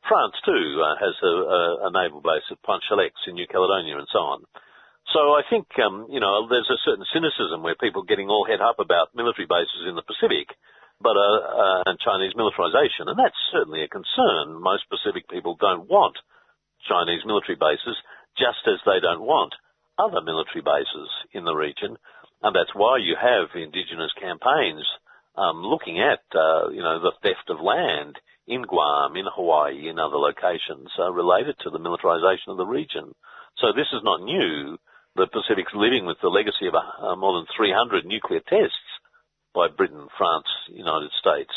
France 0.06 0.38
too 0.45 0.81
uh, 0.81 0.95
has 1.02 1.15
a, 1.22 1.34
a, 1.34 1.61
a 1.88 1.89
naval 1.94 2.22
base 2.22 2.45
at 2.49 2.61
Pointe 2.61 2.85
Chaleix 2.89 3.18
in 3.26 3.35
New 3.35 3.48
Caledonia 3.49 3.98
and 3.98 4.10
so 4.14 4.19
on. 4.19 4.45
So 5.14 5.34
I 5.34 5.41
think, 5.49 5.68
um, 5.80 6.07
you 6.10 6.19
know, 6.19 6.48
there's 6.49 6.69
a 6.69 6.84
certain 6.84 7.06
cynicism 7.14 7.64
where 7.64 7.80
people 7.80 8.03
are 8.03 8.11
getting 8.11 8.27
all 8.27 8.45
head 8.45 8.60
up 8.60 8.80
about 8.80 9.15
military 9.15 9.48
bases 9.48 9.88
in 9.88 9.95
the 9.95 10.03
Pacific, 10.03 10.52
but 11.02 11.15
uh, 11.15 11.86
uh, 11.86 11.94
Chinese 12.02 12.34
militarization, 12.36 13.07
and 13.07 13.18
that's 13.18 13.38
certainly 13.52 13.84
a 13.84 13.88
concern. 13.88 14.57
Most 14.61 14.90
Pacific 14.90 15.30
people 15.30 15.56
don't 15.60 15.90
want 15.90 16.18
Chinese 16.90 17.22
military 17.26 17.57
bases, 17.57 17.98
just 18.38 18.65
as 18.65 18.82
they 18.86 18.99
don't 19.02 19.22
want 19.22 19.53
other 19.98 20.22
military 20.22 20.61
bases 20.61 21.10
in 21.34 21.45
the 21.45 21.53
region, 21.53 21.98
and 22.41 22.56
that's 22.56 22.74
why 22.74 22.98
you 22.98 23.18
have 23.18 23.49
indigenous 23.53 24.14
campaigns 24.19 24.86
um, 25.38 25.61
looking 25.61 26.02
at, 26.02 26.22
uh, 26.34 26.69
you 26.69 26.82
know, 26.82 26.99
the 26.99 27.14
theft 27.22 27.49
of 27.49 27.61
land 27.61 28.18
in 28.48 28.64
Guam, 28.64 29.15
in 29.15 29.26
Hawaii, 29.30 29.90
in 29.90 29.99
other 29.99 30.18
locations 30.18 30.90
uh, 30.98 31.11
related 31.11 31.56
to 31.61 31.69
the 31.69 31.80
militarization 31.80 32.49
of 32.49 32.57
the 32.57 32.65
region. 32.65 33.14
So 33.57 33.74
this 33.76 33.90
is 33.94 34.02
not 34.03 34.22
new. 34.22 34.78
The 35.15 35.28
Pacific's 35.28 35.74
living 35.74 36.06
with 36.06 36.18
the 36.22 36.30
legacy 36.30 36.68
of 36.68 36.74
uh, 36.74 37.15
more 37.15 37.38
than 37.38 37.48
300 37.56 38.06
nuclear 38.06 38.41
tests 38.41 38.90
by 39.53 39.68
Britain, 39.68 40.07
France, 40.18 40.48
United 40.69 41.11
States. 41.19 41.53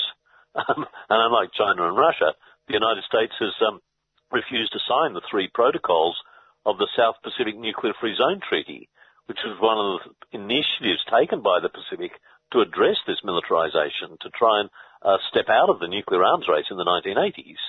Um, 0.51 0.83
and 0.83 1.21
unlike 1.31 1.55
China 1.55 1.87
and 1.87 1.97
Russia, 1.97 2.35
the 2.67 2.75
United 2.75 3.05
States 3.07 3.31
has 3.39 3.55
um, 3.63 3.79
refused 4.33 4.73
to 4.73 4.83
sign 4.83 5.15
the 5.15 5.23
three 5.31 5.47
protocols 5.47 6.19
of 6.67 6.79
the 6.79 6.91
South 6.97 7.17
Pacific 7.23 7.57
Nuclear 7.57 7.95
Free 8.01 8.17
Zone 8.17 8.41
Treaty, 8.43 8.89
which 9.27 9.39
was 9.47 9.63
one 9.63 9.79
of 9.79 10.03
the 10.03 10.39
initiatives 10.39 11.07
taken 11.07 11.43
by 11.43 11.63
the 11.63 11.71
Pacific 11.71 12.11
to 12.53 12.67
address 12.67 12.99
this 13.07 13.23
militarization, 13.23 14.19
to 14.21 14.31
try 14.35 14.61
and 14.61 14.71
uh, 15.07 15.23
step 15.31 15.47
out 15.49 15.71
of 15.71 15.79
the 15.79 15.89
nuclear 15.89 16.25
arms 16.25 16.51
race 16.51 16.67
in 16.71 16.77
the 16.77 16.85
1980s. 16.85 17.63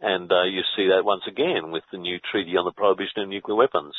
And 0.00 0.32
uh, 0.32 0.48
you 0.48 0.64
see 0.74 0.88
that 0.88 1.04
once 1.04 1.22
again 1.28 1.70
with 1.70 1.84
the 1.92 1.98
new 1.98 2.18
treaty 2.18 2.56
on 2.56 2.64
the 2.64 2.72
prohibition 2.72 3.22
of 3.22 3.28
nuclear 3.28 3.54
weapons, 3.54 3.94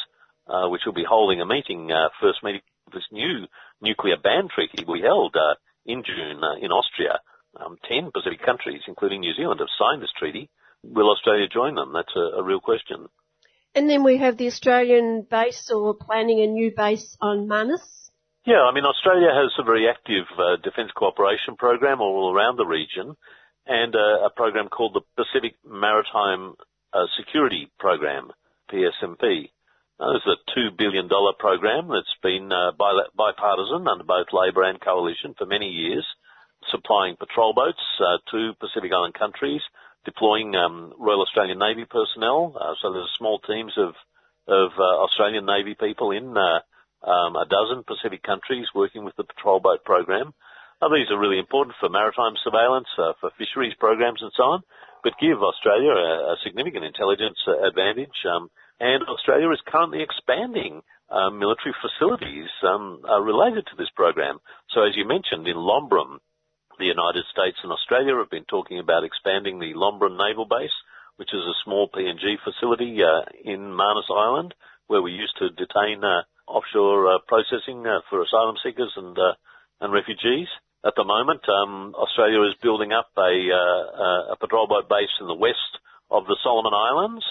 uh, 0.49 0.67
which 0.67 0.81
will 0.85 0.97
be 0.97 1.07
holding 1.07 1.39
a 1.39 1.45
meeting, 1.45 1.91
uh, 1.91 2.09
first 2.19 2.43
meeting 2.43 2.61
this 2.93 3.07
new 3.11 3.45
nuclear 3.81 4.17
ban 4.21 4.47
treaty 4.53 4.85
we 4.87 5.01
held 5.01 5.35
uh, 5.35 5.55
in 5.85 6.03
June 6.03 6.43
uh, 6.43 6.55
in 6.61 6.71
Austria. 6.71 7.19
Um, 7.59 7.77
Ten 7.87 8.11
Pacific 8.11 8.41
countries, 8.43 8.81
including 8.87 9.21
New 9.21 9.33
Zealand, 9.35 9.59
have 9.59 9.69
signed 9.77 10.01
this 10.01 10.13
treaty. 10.17 10.49
Will 10.83 11.11
Australia 11.11 11.47
join 11.47 11.75
them? 11.75 11.93
That's 11.93 12.15
a, 12.15 12.39
a 12.39 12.43
real 12.43 12.59
question. 12.59 13.07
And 13.75 13.89
then 13.89 14.03
we 14.03 14.17
have 14.17 14.37
the 14.37 14.47
Australian 14.47 15.25
base 15.29 15.71
or 15.71 15.95
planning 15.95 16.41
a 16.41 16.47
new 16.47 16.71
base 16.75 17.17
on 17.21 17.47
Manus. 17.47 17.81
Yeah, 18.45 18.61
I 18.69 18.73
mean, 18.73 18.83
Australia 18.83 19.29
has 19.33 19.53
a 19.57 19.63
very 19.63 19.87
active 19.87 20.25
uh, 20.37 20.57
defence 20.61 20.91
cooperation 20.95 21.55
program 21.57 22.01
all 22.01 22.33
around 22.33 22.57
the 22.57 22.65
region 22.65 23.15
and 23.65 23.95
uh, 23.95 24.25
a 24.25 24.29
program 24.35 24.67
called 24.67 24.93
the 24.93 25.23
Pacific 25.23 25.55
Maritime 25.65 26.55
uh, 26.91 27.05
Security 27.17 27.71
Program, 27.79 28.31
PSMP. 28.69 29.49
This 30.11 30.35
a 30.35 30.59
$2 30.59 30.77
billion 30.77 31.07
program 31.39 31.87
that's 31.87 32.17
been 32.21 32.51
uh, 32.51 32.75
bipartisan 32.75 33.87
under 33.87 34.03
both 34.03 34.27
Labor 34.33 34.63
and 34.63 34.81
Coalition 34.81 35.33
for 35.37 35.45
many 35.45 35.67
years, 35.67 36.05
supplying 36.69 37.15
patrol 37.15 37.53
boats 37.53 37.79
uh, 38.03 38.19
to 38.31 38.51
Pacific 38.59 38.91
Island 38.91 39.13
countries, 39.13 39.61
deploying 40.03 40.55
um, 40.55 40.91
Royal 40.99 41.21
Australian 41.21 41.57
Navy 41.59 41.85
personnel. 41.87 42.51
Uh, 42.59 42.75
so 42.81 42.91
there's 42.91 43.15
small 43.17 43.39
teams 43.39 43.71
of 43.77 43.95
of 44.45 44.75
Australian 44.75 45.45
Navy 45.45 45.71
people 45.71 46.11
in 46.11 46.35
um, 46.35 47.35
a 47.39 47.47
dozen 47.47 47.87
Pacific 47.87 48.21
countries 48.23 48.67
working 48.75 49.05
with 49.05 49.15
the 49.15 49.23
patrol 49.23 49.61
boat 49.61 49.85
program. 49.85 50.33
These 50.83 51.07
are 51.11 51.19
really 51.19 51.39
important 51.39 51.79
for 51.79 51.87
maritime 51.87 52.35
surveillance, 52.43 52.91
for 52.97 53.31
fisheries 53.39 53.71
programs, 53.79 54.19
and 54.21 54.33
so 54.35 54.43
on, 54.43 54.63
but 55.01 55.13
give 55.15 55.39
Australia 55.39 55.95
a, 55.95 56.35
significant 56.43 56.83
intelligence 56.83 57.39
advantage. 57.63 58.19
And 58.83 59.07
Australia 59.07 59.47
is 59.55 59.63
currently 59.63 60.03
expanding 60.03 60.83
uh, 61.07 61.29
military 61.29 61.71
facilities 61.79 62.51
um, 62.67 62.99
uh, 63.07 63.21
related 63.23 63.63
to 63.71 63.79
this 63.79 63.87
program. 63.95 64.43
So, 64.75 64.83
as 64.83 64.91
you 64.99 65.07
mentioned, 65.07 65.47
in 65.47 65.55
Lombrum, 65.55 66.19
the 66.79 66.91
United 66.91 67.23
States 67.31 67.55
and 67.63 67.71
Australia 67.71 68.19
have 68.19 68.29
been 68.29 68.43
talking 68.43 68.79
about 68.83 69.07
expanding 69.07 69.59
the 69.59 69.71
Lombrum 69.71 70.19
Naval 70.19 70.43
Base, 70.43 70.75
which 71.15 71.31
is 71.31 71.39
a 71.47 71.61
small 71.63 71.87
PNG 71.87 72.35
facility 72.43 72.99
uh, 72.99 73.23
in 73.47 73.71
Manus 73.71 74.11
Island, 74.11 74.53
where 74.87 75.01
we 75.01 75.15
used 75.15 75.39
to 75.39 75.55
detain 75.55 76.03
uh, 76.03 76.27
offshore 76.51 77.07
uh, 77.07 77.19
processing 77.23 77.87
uh, 77.87 78.03
for 78.09 78.19
asylum 78.19 78.59
seekers 78.59 78.91
and 78.97 79.15
and 79.79 79.93
refugees. 79.93 80.51
At 80.83 80.99
the 80.99 81.07
moment, 81.07 81.47
um, 81.47 81.95
Australia 81.95 82.43
is 82.51 82.59
building 82.61 82.91
up 82.91 83.07
a, 83.15 83.31
uh, 83.47 84.33
a 84.33 84.37
patrol 84.39 84.67
boat 84.67 84.89
base 84.89 85.15
in 85.21 85.27
the 85.27 85.39
west 85.39 85.79
of 86.11 86.25
the 86.25 86.35
Solomon 86.43 86.73
Islands. 86.75 87.23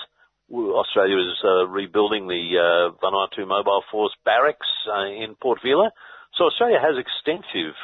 Australia 0.50 1.18
is 1.18 1.38
rebuilding 1.68 2.26
the 2.26 2.92
Vanuatu 3.02 3.46
Mobile 3.46 3.82
Force 3.90 4.14
barracks 4.24 4.68
in 4.86 5.34
Port 5.40 5.60
Vila. 5.62 5.90
So 6.34 6.44
Australia 6.44 6.80
has 6.80 6.96
extensive 6.96 7.76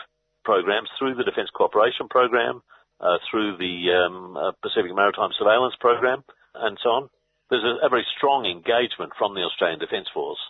programs 0.44 0.88
through 0.96 1.14
the 1.14 1.28
Defence 1.28 1.50
Cooperation 1.52 2.08
Program, 2.08 2.62
uh, 3.00 3.20
through 3.28 3.60
the 3.60 3.92
um, 3.92 4.36
uh, 4.36 4.52
Pacific 4.64 4.90
Maritime 4.96 5.30
Surveillance 5.36 5.76
Program, 5.78 6.24
and 6.54 6.78
so 6.82 6.88
on. 6.88 7.02
There's 7.52 7.64
a, 7.64 7.84
a, 7.84 7.88
very 7.92 8.04
strong 8.16 8.48
engagement 8.48 9.12
from 9.20 9.36
the 9.36 9.44
Australian 9.44 9.78
Defence 9.78 10.08
Force. 10.12 10.40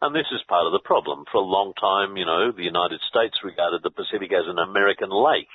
And 0.00 0.14
this 0.14 0.30
is 0.32 0.40
part 0.48 0.64
of 0.64 0.72
the 0.72 0.86
problem. 0.86 1.26
For 1.30 1.38
a 1.38 1.44
long 1.44 1.74
time, 1.76 2.16
you 2.16 2.24
know, 2.24 2.50
the 2.54 2.64
United 2.64 3.02
States 3.10 3.36
regarded 3.44 3.82
the 3.82 3.92
Pacific 3.92 4.32
as 4.32 4.48
an 4.48 4.58
American 4.62 5.10
lake. 5.10 5.52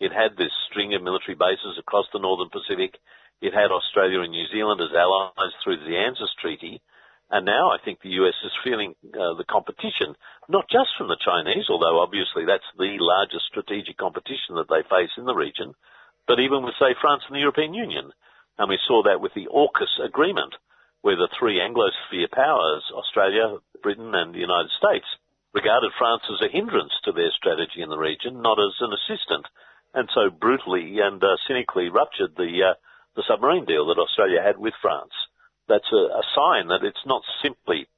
It 0.00 0.10
had 0.10 0.34
this 0.34 0.52
string 0.68 0.92
of 0.92 1.06
military 1.06 1.38
bases 1.38 1.78
across 1.78 2.04
the 2.12 2.18
Northern 2.18 2.50
Pacific. 2.50 2.98
It 3.40 3.52
had 3.52 3.70
Australia 3.70 4.20
and 4.20 4.32
New 4.32 4.46
Zealand 4.48 4.80
as 4.80 4.94
allies 4.96 5.52
through 5.62 5.78
the 5.84 5.96
ANZUS 5.96 6.34
Treaty. 6.40 6.80
And 7.30 7.44
now 7.44 7.70
I 7.70 7.78
think 7.84 8.00
the 8.00 8.16
US 8.22 8.38
is 8.44 8.64
feeling 8.64 8.94
uh, 9.12 9.34
the 9.34 9.44
competition, 9.44 10.14
not 10.48 10.70
just 10.70 10.94
from 10.96 11.08
the 11.08 11.20
Chinese, 11.20 11.66
although 11.68 12.00
obviously 12.00 12.46
that's 12.46 12.70
the 12.78 12.96
largest 13.00 13.46
strategic 13.50 13.96
competition 13.98 14.54
that 14.56 14.70
they 14.70 14.86
face 14.88 15.10
in 15.18 15.26
the 15.26 15.34
region, 15.34 15.74
but 16.26 16.40
even 16.40 16.62
with, 16.62 16.74
say, 16.78 16.94
France 17.00 17.22
and 17.26 17.36
the 17.36 17.44
European 17.44 17.74
Union. 17.74 18.12
And 18.58 18.68
we 18.68 18.78
saw 18.86 19.02
that 19.04 19.20
with 19.20 19.34
the 19.34 19.48
AUKUS 19.48 20.00
agreement, 20.04 20.54
where 21.02 21.16
the 21.16 21.28
three 21.38 21.60
Anglosphere 21.60 22.30
powers, 22.30 22.84
Australia, 22.94 23.58
Britain, 23.82 24.14
and 24.14 24.34
the 24.34 24.42
United 24.42 24.70
States, 24.78 25.06
regarded 25.52 25.92
France 25.98 26.22
as 26.30 26.40
a 26.42 26.52
hindrance 26.52 26.92
to 27.04 27.12
their 27.12 27.30
strategy 27.32 27.82
in 27.82 27.88
the 27.88 27.98
region, 27.98 28.40
not 28.40 28.58
as 28.58 28.74
an 28.80 28.92
assistant, 28.92 29.46
and 29.94 30.08
so 30.14 30.30
brutally 30.30 31.00
and 31.00 31.22
uh, 31.22 31.36
cynically 31.46 31.88
ruptured 31.88 32.36
the, 32.36 32.72
uh, 32.72 32.74
the 33.16 33.24
submarine 33.28 33.64
deal 33.64 33.86
that 33.86 33.98
Australia 33.98 34.40
had 34.44 34.58
with 34.58 34.74
France. 34.80 35.12
that's 35.68 35.90
a, 35.92 35.96
a 35.96 36.22
sign 36.34 36.68
that 36.68 36.84
it's 36.84 37.04
not 37.06 37.22
simply 37.42 37.88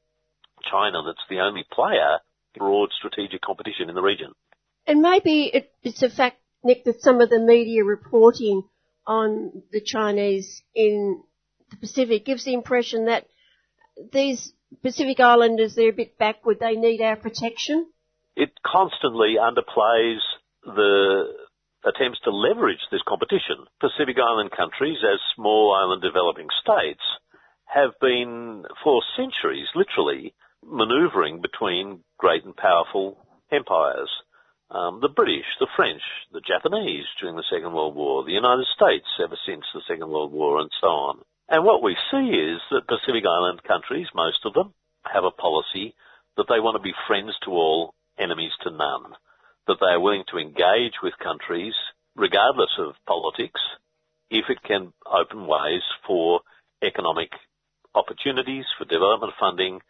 China 0.70 1.02
that's 1.04 1.24
the 1.28 1.40
only 1.40 1.64
player 1.70 2.18
broad 2.56 2.90
strategic 2.96 3.40
competition 3.42 3.88
in 3.88 3.94
the 3.94 4.02
region. 4.02 4.32
And 4.86 5.00
maybe 5.00 5.50
it, 5.52 5.72
it's 5.82 6.02
a 6.02 6.08
fact, 6.08 6.38
Nick, 6.64 6.84
that 6.84 7.02
some 7.02 7.20
of 7.20 7.30
the 7.30 7.38
media 7.38 7.84
reporting 7.84 8.64
on 9.06 9.62
the 9.70 9.80
Chinese 9.80 10.62
in 10.74 11.22
the 11.70 11.76
Pacific 11.76 12.24
gives 12.24 12.44
the 12.44 12.54
impression 12.54 13.04
that 13.06 13.26
these 14.12 14.52
Pacific 14.82 15.20
Islanders, 15.20 15.74
they're 15.74 15.90
a 15.90 15.92
bit 15.92 16.18
backward, 16.18 16.58
they 16.60 16.74
need 16.74 17.00
our 17.00 17.16
protection? 17.16 17.86
It 18.36 18.50
constantly 18.64 19.36
underplays 19.40 20.20
the 20.64 21.32
attempts 21.84 22.20
to 22.24 22.30
leverage 22.30 22.82
this 22.90 23.02
competition. 23.06 23.66
Pacific 23.80 24.16
Island 24.18 24.50
countries, 24.50 24.98
as 25.04 25.20
small 25.34 25.74
island 25.74 26.02
developing 26.02 26.48
states, 26.60 27.02
have 27.66 27.92
been 28.00 28.64
for 28.82 29.02
centuries, 29.16 29.68
literally, 29.74 30.34
manoeuvring 30.64 31.40
between 31.40 32.02
great 32.18 32.44
and 32.44 32.56
powerful 32.56 33.18
empires. 33.52 34.10
Um, 34.70 35.00
the 35.00 35.08
British, 35.08 35.46
the 35.60 35.68
French, 35.76 36.02
the 36.32 36.40
Japanese 36.40 37.06
during 37.20 37.36
the 37.36 37.48
Second 37.48 37.72
World 37.72 37.94
War, 37.94 38.24
the 38.24 38.32
United 38.32 38.66
States 38.74 39.06
ever 39.22 39.36
since 39.46 39.64
the 39.72 39.80
Second 39.88 40.10
World 40.10 40.32
War, 40.32 40.60
and 40.60 40.70
so 40.80 40.88
on. 40.88 41.20
And 41.48 41.64
what 41.64 41.82
we 41.82 41.96
see 42.10 42.28
is 42.28 42.60
that 42.70 42.88
Pacific 42.88 43.24
Island 43.24 43.62
countries, 43.64 44.08
most 44.14 44.44
of 44.44 44.52
them, 44.52 44.74
have 45.04 45.24
a 45.24 45.30
policy 45.30 45.94
that 46.36 46.46
they 46.48 46.60
want 46.60 46.76
to 46.76 46.82
be 46.82 46.92
friends 47.06 47.32
to 47.44 47.50
all, 47.50 47.94
enemies 48.18 48.52
to 48.62 48.70
none. 48.70 49.16
That 49.68 49.78
they 49.80 49.92
are 49.92 50.00
willing 50.00 50.24
to 50.32 50.38
engage 50.38 50.94
with 51.02 51.12
countries, 51.22 51.74
regardless 52.16 52.70
of 52.78 52.94
politics, 53.06 53.60
if 54.30 54.46
it 54.48 54.62
can 54.62 54.92
open 55.06 55.46
ways 55.46 55.82
for 56.06 56.40
economic 56.82 57.30
opportunities, 57.94 58.64
for 58.78 58.84
development 58.84 59.34
funding, 59.38 59.80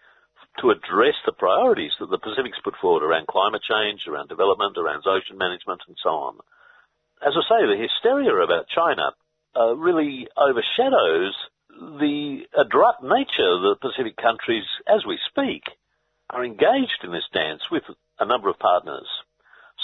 to 0.60 0.70
address 0.70 1.14
the 1.24 1.32
priorities 1.32 1.92
that 2.00 2.10
the 2.10 2.18
Pacific's 2.18 2.59
put 2.64 2.74
forward 2.80 3.02
around 3.02 3.26
climate 3.26 3.62
change, 3.62 4.02
around 4.09 4.28
development, 4.28 4.76
around 4.76 5.06
ocean 5.06 5.38
management, 5.38 5.80
and 5.86 5.96
so 6.02 6.10
on. 6.10 6.38
As 7.22 7.34
I 7.36 7.42
say, 7.48 7.66
the 7.66 7.78
hysteria 7.80 8.34
about 8.34 8.68
China 8.68 9.12
uh, 9.56 9.74
really 9.74 10.28
overshadows 10.36 11.34
the 11.70 12.42
adroit 12.59 13.02
nature 13.02 13.55
that 13.62 13.78
Pacific 13.80 14.16
countries, 14.16 14.64
as 14.86 15.06
we 15.06 15.18
speak, 15.30 15.62
are 16.30 16.44
engaged 16.44 17.02
in 17.05 17.12
this 17.12 17.28
dance 17.32 17.62
with 17.70 17.84
a 18.18 18.26
number 18.26 18.48
of 18.48 18.59
partners. 18.59 19.06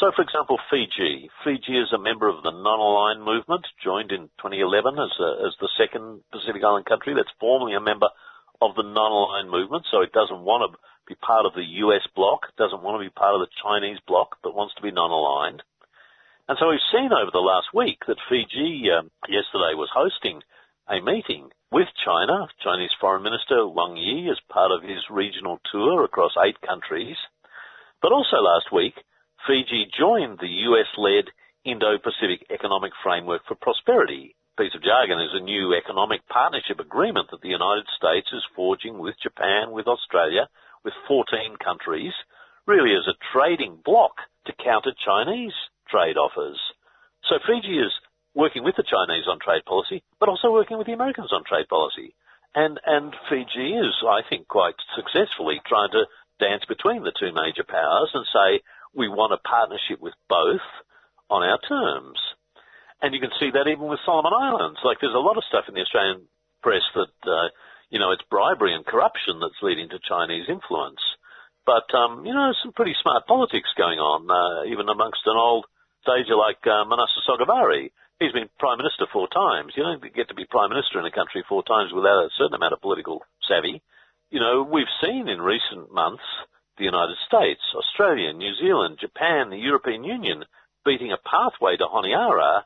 So, 0.00 0.10
for 0.10 0.22
example, 0.22 0.58
Fiji. 0.70 1.30
Fiji 1.44 1.78
is 1.78 1.92
a 1.94 2.02
member 2.02 2.26
of 2.26 2.42
the 2.42 2.50
non-aligned 2.50 3.22
movement, 3.22 3.62
joined 3.78 4.10
in 4.10 4.26
2011 4.42 4.98
as, 4.98 5.14
a, 5.22 5.46
as 5.46 5.54
the 5.62 5.70
second 5.78 6.22
Pacific 6.34 6.62
Island 6.66 6.86
country 6.86 7.14
that's 7.14 7.30
formally 7.38 7.74
a 7.74 7.80
member 7.80 8.10
of 8.60 8.74
the 8.74 8.82
non-aligned 8.82 9.50
movement, 9.50 9.86
so 9.90 10.02
it 10.02 10.10
doesn't 10.10 10.42
want 10.42 10.66
to 10.66 10.78
be 11.06 11.14
part 11.14 11.46
of 11.46 11.54
the 11.54 11.62
US 11.86 12.02
bloc, 12.16 12.50
doesn't 12.58 12.82
want 12.82 12.98
to 12.98 13.06
be 13.06 13.14
part 13.14 13.38
of 13.38 13.40
the 13.40 13.54
Chinese 13.62 13.98
bloc, 14.06 14.36
but 14.42 14.54
wants 14.54 14.74
to 14.74 14.82
be 14.82 14.90
non-aligned. 14.90 15.62
And 16.48 16.58
so 16.58 16.68
we've 16.68 16.90
seen 16.92 17.14
over 17.14 17.30
the 17.30 17.38
last 17.44 17.70
week 17.72 18.02
that 18.06 18.20
Fiji 18.28 18.90
um, 18.90 19.10
yesterday 19.30 19.78
was 19.78 19.94
hosting 19.94 20.42
a 20.90 21.00
meeting 21.00 21.48
with 21.70 21.88
China, 22.04 22.48
Chinese 22.62 22.92
Foreign 23.00 23.22
Minister 23.22 23.66
Wang 23.66 23.96
Yi 23.96 24.28
as 24.28 24.40
part 24.50 24.70
of 24.70 24.82
his 24.82 25.00
regional 25.08 25.60
tour 25.70 26.04
across 26.04 26.32
eight 26.44 26.60
countries. 26.60 27.16
But 28.02 28.12
also 28.12 28.36
last 28.42 28.68
week, 28.72 28.94
Fiji 29.46 29.90
joined 29.98 30.38
the 30.38 30.48
US-led 30.68 31.26
Indo-Pacific 31.64 32.46
Economic 32.50 32.92
Framework 33.02 33.42
for 33.46 33.54
Prosperity, 33.54 34.34
piece 34.56 34.74
of 34.74 34.82
jargon 34.82 35.18
is 35.18 35.34
a 35.34 35.42
new 35.42 35.74
economic 35.74 36.22
partnership 36.28 36.78
agreement 36.78 37.30
that 37.30 37.42
the 37.42 37.50
United 37.50 37.86
States 37.98 38.28
is 38.32 38.46
forging 38.54 38.98
with 38.98 39.18
Japan, 39.20 39.72
with 39.72 39.86
Australia, 39.86 40.46
with 40.84 40.94
14 41.08 41.56
countries, 41.58 42.12
really 42.66 42.94
as 42.94 43.06
a 43.08 43.18
trading 43.32 43.78
bloc 43.84 44.12
to 44.46 44.52
counter 44.62 44.92
Chinese 44.94 45.54
trade 45.90 46.16
offers. 46.16 46.60
So 47.28 47.42
Fiji 47.42 47.78
is 47.78 47.92
working 48.34 48.62
with 48.62 48.76
the 48.76 48.86
Chinese 48.86 49.26
on 49.26 49.38
trade 49.42 49.64
policy, 49.66 50.02
but 50.20 50.28
also 50.28 50.52
working 50.52 50.78
with 50.78 50.86
the 50.86 50.94
Americans 50.94 51.32
on 51.32 51.42
trade 51.42 51.68
policy. 51.68 52.14
And, 52.54 52.78
and 52.86 53.14
Fiji 53.28 53.74
is, 53.74 53.94
I 54.06 54.22
think, 54.28 54.46
quite 54.46 54.78
successfully 54.94 55.60
trying 55.66 55.90
to 55.92 56.06
dance 56.38 56.62
between 56.68 57.02
the 57.02 57.14
two 57.18 57.34
major 57.34 57.64
powers 57.66 58.10
and 58.14 58.26
say, 58.30 58.62
we 58.94 59.08
want 59.08 59.32
a 59.32 59.48
partnership 59.48 60.00
with 60.00 60.14
both 60.28 60.64
on 61.30 61.42
our 61.42 61.58
terms. 61.66 62.18
And 63.02 63.14
you 63.14 63.20
can 63.20 63.34
see 63.38 63.50
that 63.50 63.68
even 63.68 63.86
with 63.88 64.00
Solomon 64.06 64.32
Islands. 64.32 64.78
Like 64.84 64.98
there's 65.00 65.14
a 65.14 65.20
lot 65.20 65.36
of 65.36 65.44
stuff 65.44 65.64
in 65.68 65.74
the 65.74 65.82
Australian 65.82 66.24
press 66.62 66.82
that, 66.94 67.16
uh, 67.28 67.48
you 67.90 67.98
know, 67.98 68.12
it's 68.12 68.24
bribery 68.30 68.74
and 68.74 68.86
corruption 68.86 69.40
that's 69.40 69.60
leading 69.62 69.88
to 69.90 69.98
Chinese 70.00 70.48
influence. 70.48 71.02
But, 71.66 71.88
um, 71.94 72.24
you 72.24 72.32
know, 72.32 72.52
some 72.62 72.72
pretty 72.72 72.94
smart 73.00 73.26
politics 73.26 73.68
going 73.76 73.98
on, 73.98 74.28
uh, 74.28 74.68
even 74.70 74.88
amongst 74.88 75.24
an 75.26 75.36
old 75.36 75.64
stager 76.02 76.36
like 76.36 76.60
uh, 76.64 76.84
Manasseh 76.84 77.24
Sogavare. 77.28 77.90
He's 78.20 78.32
been 78.32 78.48
Prime 78.58 78.78
Minister 78.78 79.08
four 79.12 79.28
times. 79.28 79.72
You 79.76 79.82
don't 79.82 80.00
get 80.14 80.28
to 80.28 80.34
be 80.34 80.44
Prime 80.44 80.70
Minister 80.70 81.00
in 81.00 81.06
a 81.06 81.10
country 81.10 81.44
four 81.48 81.64
times 81.64 81.92
without 81.92 82.24
a 82.24 82.34
certain 82.36 82.54
amount 82.54 82.72
of 82.72 82.80
political 82.80 83.24
savvy. 83.48 83.82
You 84.30 84.40
know, 84.40 84.62
we've 84.62 84.92
seen 85.02 85.28
in 85.28 85.40
recent 85.40 85.92
months 85.92 86.24
the 86.78 86.84
United 86.84 87.16
States, 87.26 87.60
Australia, 87.74 88.32
New 88.32 88.54
Zealand, 88.54 88.98
Japan, 89.00 89.50
the 89.50 89.58
European 89.58 90.04
Union 90.04 90.44
beating 90.84 91.12
a 91.12 91.22
pathway 91.28 91.76
to 91.76 91.86
Honiara 91.86 92.64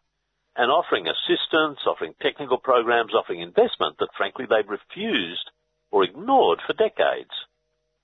and 0.56 0.70
offering 0.70 1.06
assistance, 1.06 1.78
offering 1.86 2.14
technical 2.20 2.58
programs, 2.58 3.14
offering 3.14 3.40
investment 3.40 3.96
that 3.98 4.14
frankly 4.16 4.44
they've 4.48 4.68
refused 4.68 5.50
or 5.90 6.04
ignored 6.04 6.60
for 6.66 6.74
decades. 6.74 7.30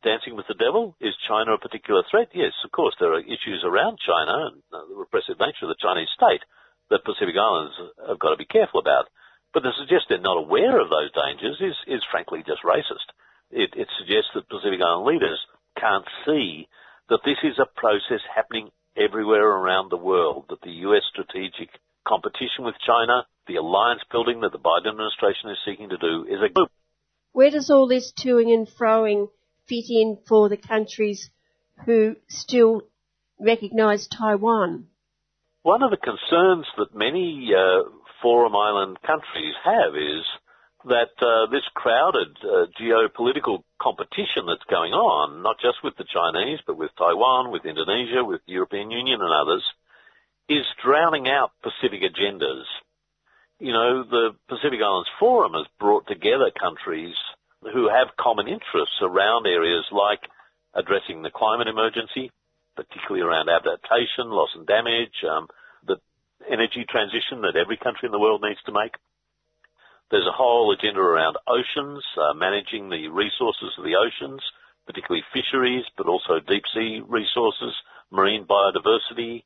Dancing 0.05 0.37
with 0.37 0.47
the 0.47 0.61
devil, 0.61 0.95
is 1.01 1.17
China 1.27 1.55
a 1.55 1.59
particular 1.59 2.05
threat? 2.11 2.29
Yes, 2.35 2.53
of 2.63 2.71
course, 2.71 2.95
there 3.01 3.13
are 3.15 3.25
issues 3.25 3.65
around 3.65 3.99
China 3.99 4.53
and 4.53 4.63
the 4.71 4.95
repressive 4.95 5.41
nature 5.41 5.65
of 5.65 5.73
the 5.73 5.81
Chinese 5.81 6.13
state 6.15 6.45
that 6.91 7.05
Pacific 7.05 7.35
Islands 7.35 7.75
have 8.07 8.21
got 8.21 8.31
to 8.31 8.37
be 8.37 8.45
careful 8.45 8.81
about. 8.81 9.09
But 9.53 9.65
to 9.65 9.73
suggest 9.79 10.07
they're 10.09 10.21
not 10.21 10.37
aware 10.37 10.79
of 10.79 10.91
those 10.91 11.15
dangers 11.15 11.57
is, 11.59 11.77
is 11.87 12.05
frankly 12.11 12.45
just 12.47 12.63
racist. 12.63 13.09
It, 13.51 13.73
it 13.75 13.89
suggests 13.99 14.31
that 14.35 14.49
Pacific 14.49 14.83
Island 14.83 15.07
leaders 15.07 15.41
can't 15.79 16.07
see 16.27 16.69
that 17.09 17.21
this 17.25 17.39
is 17.43 17.59
a 17.59 17.67
process 17.79 18.21
happening 18.35 18.71
everywhere 18.97 19.47
around 19.47 19.91
the 19.91 19.97
world, 19.97 20.47
that 20.49 20.63
the 20.63 20.71
US 20.89 21.03
strategic 21.11 21.69
competition 22.07 22.65
with 22.65 22.75
China, 22.87 23.27
the 23.47 23.57
alliance 23.57 24.03
building 24.11 24.41
that 24.41 24.53
the 24.53 24.59
Biden 24.59 24.91
administration 24.91 25.51
is 25.51 25.59
seeking 25.67 25.89
to 25.91 25.99
do 25.99 26.25
is 26.25 26.41
a 26.45 26.53
group. 26.53 26.71
Where 27.33 27.51
does 27.51 27.71
all 27.71 27.89
this 27.89 28.13
toing 28.13 28.53
and 28.53 28.69
froing 28.69 29.29
fit 29.69 29.87
in 29.89 30.19
for 30.29 30.49
the 30.49 30.57
countries 30.57 31.31
who 31.85 32.17
still 32.29 32.83
recognise 33.41 34.07
Taiwan? 34.07 34.87
One 35.63 35.83
of 35.83 35.91
the 35.91 35.97
concerns 35.97 36.67
that 36.77 36.95
many 36.95 37.51
uh, 37.57 37.89
Forum 38.23 38.55
Island 38.55 38.99
countries 39.05 39.55
have 39.65 39.97
is 39.97 40.25
that 40.85 41.17
uh, 41.21 41.51
this 41.51 41.65
crowded 41.75 42.37
uh, 42.45 42.67
geopolitical 42.81 43.63
competition 43.81 44.45
that's 44.47 44.69
going 44.69 44.93
on, 44.93 45.43
not 45.43 45.57
just 45.61 45.83
with 45.83 45.97
the 45.97 46.05
Chinese, 46.05 46.61
but 46.67 46.77
with 46.77 46.91
Taiwan, 46.97 47.51
with 47.51 47.65
Indonesia, 47.65 48.25
with 48.25 48.41
the 48.47 48.53
European 48.53 48.91
Union 48.91 49.21
and 49.21 49.33
others, 49.33 49.65
is 50.49 50.67
drowning 50.85 51.27
out 51.29 51.53
Pacific 51.63 52.03
agendas. 52.03 52.65
You 53.59 53.73
know, 53.73 54.05
the 54.05 54.37
Pacific 54.49 54.81
Islands 54.85 55.09
Forum 55.19 55.53
has 55.55 55.67
brought 55.81 56.07
together 56.07 56.51
countries 56.53 57.17
who 57.73 57.89
have 57.89 58.17
common 58.21 58.47
interests 58.47 59.01
around 59.01 59.47
areas 59.47 59.85
like 59.91 60.21
addressing 60.75 61.23
the 61.23 61.31
climate 61.31 61.69
emergency, 61.69 62.31
particularly 62.77 63.25
around 63.25 63.49
adaptation, 63.49 64.29
loss 64.29 64.51
and 64.55 64.67
damage, 64.67 65.17
um, 65.25 65.49
the 65.87 65.97
energy 66.51 66.85
transition 66.85 67.41
that 67.43 67.57
every 67.57 67.79
country 67.79 68.05
in 68.05 68.13
the 68.13 68.19
world 68.19 68.43
needs 68.43 68.61
to 68.67 68.73
make. 68.73 68.93
There's 70.11 70.27
a 70.27 70.37
whole 70.37 70.73
agenda 70.73 71.01
around 71.01 71.37
oceans, 71.49 72.05
uh, 72.17 72.35
managing 72.35 72.91
the 72.91 73.09
resources 73.09 73.73
of 73.79 73.85
the 73.85 73.97
oceans, 73.97 74.43
particularly 74.87 75.25
fisheries, 75.33 75.85
but 75.97 76.07
also 76.07 76.41
deep 76.41 76.65
sea 76.75 77.01
resources, 77.07 77.73
marine 78.11 78.47
biodiversity, 78.47 79.43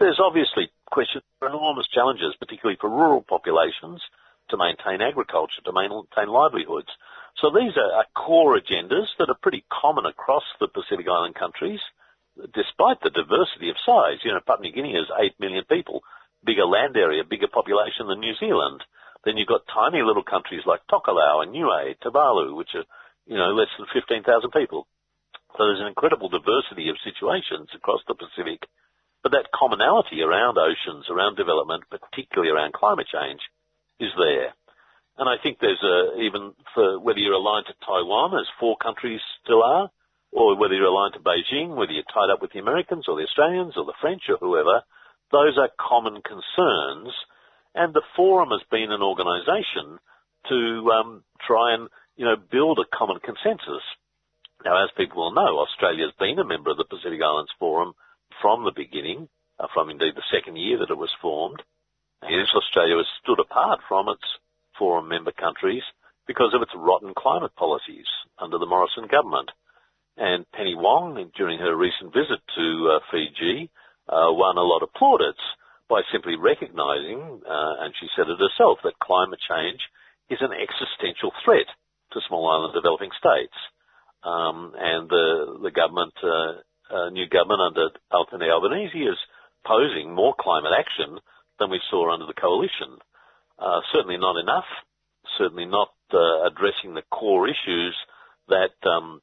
there's 0.00 0.18
obviously 0.18 0.72
questions 0.90 1.22
for 1.38 1.46
enormous 1.46 1.86
challenges, 1.92 2.34
particularly 2.40 2.78
for 2.80 2.88
rural 2.88 3.20
populations, 3.20 4.00
to 4.48 4.56
maintain 4.56 5.04
agriculture, 5.04 5.60
to 5.62 5.72
maintain 5.76 6.32
livelihoods. 6.32 6.88
So 7.36 7.52
these 7.52 7.76
are, 7.76 8.04
core 8.16 8.58
agendas 8.58 9.12
that 9.20 9.28
are 9.28 9.38
pretty 9.44 9.62
common 9.70 10.06
across 10.06 10.42
the 10.58 10.68
Pacific 10.68 11.06
Island 11.06 11.36
countries, 11.36 11.80
despite 12.56 13.04
the 13.04 13.12
diversity 13.12 13.68
of 13.68 13.76
size. 13.84 14.24
You 14.24 14.32
know, 14.32 14.40
Papua 14.40 14.66
New 14.66 14.72
Guinea 14.72 14.96
has 14.96 15.12
8 15.12 15.38
million 15.38 15.64
people, 15.68 16.00
bigger 16.42 16.64
land 16.64 16.96
area, 16.96 17.22
bigger 17.22 17.52
population 17.52 18.08
than 18.08 18.20
New 18.20 18.34
Zealand. 18.40 18.82
Then 19.24 19.36
you've 19.36 19.48
got 19.48 19.68
tiny 19.68 20.02
little 20.02 20.24
countries 20.24 20.62
like 20.64 20.80
Tokelau 20.90 21.42
and 21.42 21.52
Niue, 21.52 21.94
Tuvalu, 22.02 22.56
which 22.56 22.74
are, 22.74 22.84
you 23.26 23.36
know, 23.36 23.52
less 23.52 23.68
than 23.78 23.86
15,000 23.92 24.24
people. 24.50 24.86
So 25.56 25.66
there's 25.66 25.80
an 25.80 25.92
incredible 25.92 26.28
diversity 26.28 26.88
of 26.88 26.96
situations 27.04 27.68
across 27.74 28.00
the 28.08 28.14
Pacific 28.14 28.64
but 29.22 29.32
that 29.32 29.52
commonality 29.52 30.22
around 30.22 30.56
oceans, 30.56 31.04
around 31.10 31.36
development, 31.36 31.84
particularly 31.90 32.50
around 32.50 32.72
climate 32.72 33.06
change, 33.12 33.40
is 34.00 34.10
there. 34.16 34.56
And 35.18 35.28
I 35.28 35.36
think 35.42 35.58
there's 35.60 35.82
a, 35.84 36.20
even 36.20 36.54
for 36.74 36.98
whether 36.98 37.18
you're 37.18 37.36
aligned 37.36 37.66
to 37.66 37.76
Taiwan, 37.84 38.32
as 38.40 38.48
four 38.58 38.76
countries 38.80 39.20
still 39.44 39.62
are, 39.62 39.90
or 40.32 40.56
whether 40.56 40.72
you're 40.72 40.88
aligned 40.88 41.14
to 41.14 41.20
Beijing, 41.20 41.76
whether 41.76 41.92
you're 41.92 42.08
tied 42.08 42.32
up 42.32 42.40
with 42.40 42.52
the 42.52 42.60
Americans 42.60 43.04
or 43.08 43.16
the 43.16 43.28
Australians 43.28 43.74
or 43.76 43.84
the 43.84 43.98
French 44.00 44.22
or 44.30 44.38
whoever, 44.38 44.80
those 45.32 45.58
are 45.58 45.68
common 45.76 46.22
concerns. 46.24 47.12
And 47.74 47.94
the 47.94 48.02
forum 48.16 48.50
has 48.50 48.62
been 48.70 48.90
an 48.90 49.02
organisation 49.02 49.98
to 50.48 50.90
um, 50.90 51.24
try 51.46 51.74
and 51.74 51.88
you 52.16 52.24
know 52.24 52.36
build 52.36 52.78
a 52.78 52.96
common 52.96 53.18
consensus. 53.20 53.82
Now, 54.64 54.84
as 54.84 54.90
people 54.96 55.22
will 55.22 55.32
know, 55.32 55.58
Australia 55.58 56.04
has 56.04 56.14
been 56.18 56.38
a 56.38 56.44
member 56.44 56.70
of 56.70 56.76
the 56.76 56.84
Pacific 56.84 57.20
Islands 57.22 57.52
Forum 57.58 57.94
from 58.42 58.64
the 58.64 58.72
beginning, 58.76 59.28
uh, 59.58 59.68
from 59.72 59.88
indeed 59.88 60.14
the 60.16 60.32
second 60.32 60.56
year 60.56 60.78
that 60.78 60.90
it 60.90 60.98
was 60.98 61.14
formed. 61.22 61.62
Yes, 62.28 62.48
Australia 62.54 62.96
has 62.96 63.06
stood 63.22 63.40
apart 63.40 63.80
from 63.88 64.08
its 64.08 64.24
forum 64.78 65.08
member 65.08 65.32
countries 65.32 65.82
because 66.26 66.52
of 66.52 66.60
its 66.60 66.72
rotten 66.76 67.14
climate 67.16 67.54
policies 67.56 68.06
under 68.38 68.58
the 68.58 68.66
Morrison 68.66 69.06
government. 69.06 69.50
And 70.16 70.44
Penny 70.52 70.74
Wong, 70.74 71.30
during 71.34 71.58
her 71.58 71.74
recent 71.74 72.12
visit 72.12 72.40
to 72.54 72.90
uh, 72.92 73.00
Fiji, 73.10 73.70
uh, 74.08 74.28
won 74.28 74.58
a 74.58 74.62
lot 74.62 74.82
of 74.82 74.92
plaudits 74.92 75.40
by 75.90 76.06
simply 76.14 76.38
recognising, 76.38 77.42
uh, 77.42 77.74
and 77.82 77.92
she 77.98 78.06
said 78.14 78.30
it 78.30 78.38
herself, 78.38 78.78
that 78.86 79.02
climate 79.02 79.42
change 79.42 79.82
is 80.30 80.38
an 80.38 80.54
existential 80.54 81.34
threat 81.44 81.66
to 82.14 82.22
small 82.30 82.46
island 82.46 82.72
developing 82.72 83.10
states. 83.18 83.58
Um, 84.22 84.72
and 84.78 85.10
the, 85.10 85.58
the 85.66 85.74
government, 85.74 86.14
uh, 86.22 86.62
uh, 86.94 87.10
new 87.10 87.26
government 87.26 87.74
under 87.74 87.90
Anthony 88.14 88.46
Albanese 88.46 88.94
is 88.94 89.18
posing 89.66 90.14
more 90.14 90.34
climate 90.38 90.72
action 90.78 91.18
than 91.58 91.70
we 91.70 91.82
saw 91.90 92.14
under 92.14 92.26
the 92.26 92.38
coalition. 92.38 93.02
Uh, 93.58 93.82
certainly 93.92 94.16
not 94.16 94.38
enough. 94.38 94.70
Certainly 95.36 95.66
not 95.66 95.90
uh, 96.14 96.46
addressing 96.46 96.94
the 96.94 97.02
core 97.10 97.50
issues 97.50 97.96
that 98.48 98.78
um, 98.86 99.20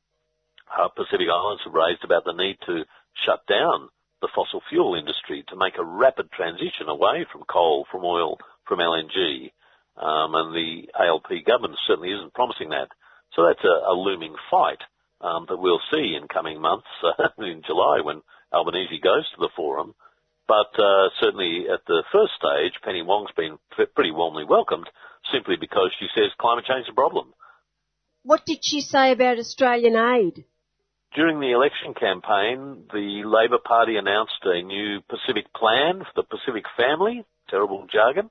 Pacific 0.95 1.27
Islands 1.31 1.63
have 1.63 1.73
raised 1.73 2.03
about 2.03 2.25
the 2.25 2.35
need 2.35 2.57
to 2.67 2.83
shut 3.25 3.47
down 3.47 3.89
the 4.21 4.29
fossil 4.33 4.61
fuel 4.69 4.95
industry 4.95 5.43
to 5.49 5.55
make 5.55 5.77
a 5.77 5.85
rapid 5.85 6.31
transition 6.31 6.89
away 6.89 7.25
from 7.31 7.43
coal, 7.49 7.85
from 7.91 8.03
oil, 8.03 8.37
from 8.67 8.79
LNG. 8.79 9.51
Um, 9.97 10.35
and 10.35 10.53
the 10.53 10.89
ALP 10.93 11.45
government 11.45 11.79
certainly 11.87 12.13
isn't 12.13 12.33
promising 12.33 12.69
that. 12.69 12.89
So 13.33 13.45
that's 13.45 13.63
a, 13.63 13.91
a 13.91 13.93
looming 13.93 14.35
fight 14.49 14.81
um, 15.21 15.45
that 15.49 15.57
we'll 15.57 15.81
see 15.91 16.15
in 16.19 16.27
coming 16.27 16.61
months 16.61 16.87
uh, 17.03 17.29
in 17.37 17.61
July 17.65 18.01
when 18.03 18.21
Albanese 18.53 18.99
goes 19.03 19.29
to 19.31 19.37
the 19.39 19.49
forum. 19.55 19.95
But 20.47 20.71
uh, 20.79 21.09
certainly 21.19 21.65
at 21.71 21.81
the 21.87 22.03
first 22.11 22.33
stage, 22.39 22.79
Penny 22.83 23.01
Wong's 23.01 23.31
been 23.35 23.57
pretty 23.95 24.11
warmly 24.11 24.45
welcomed 24.47 24.87
simply 25.33 25.55
because 25.59 25.91
she 25.99 26.07
says 26.15 26.31
climate 26.39 26.65
change 26.65 26.85
is 26.85 26.91
a 26.91 26.95
problem. 26.95 27.33
What 28.23 28.45
did 28.45 28.59
she 28.61 28.81
say 28.81 29.11
about 29.11 29.39
Australian 29.39 29.95
aid? 29.95 30.45
During 31.17 31.39
the 31.39 31.49
election 31.49 31.95
campaign, 31.95 32.85
the 32.93 33.25
Labor 33.25 33.57
Party 33.57 33.97
announced 33.97 34.37
a 34.43 34.61
new 34.61 35.01
Pacific 35.09 35.51
plan 35.51 36.05
for 36.05 36.13
the 36.21 36.21
Pacific 36.21 36.63
family, 36.77 37.25
terrible 37.49 37.87
jargon, 37.91 38.29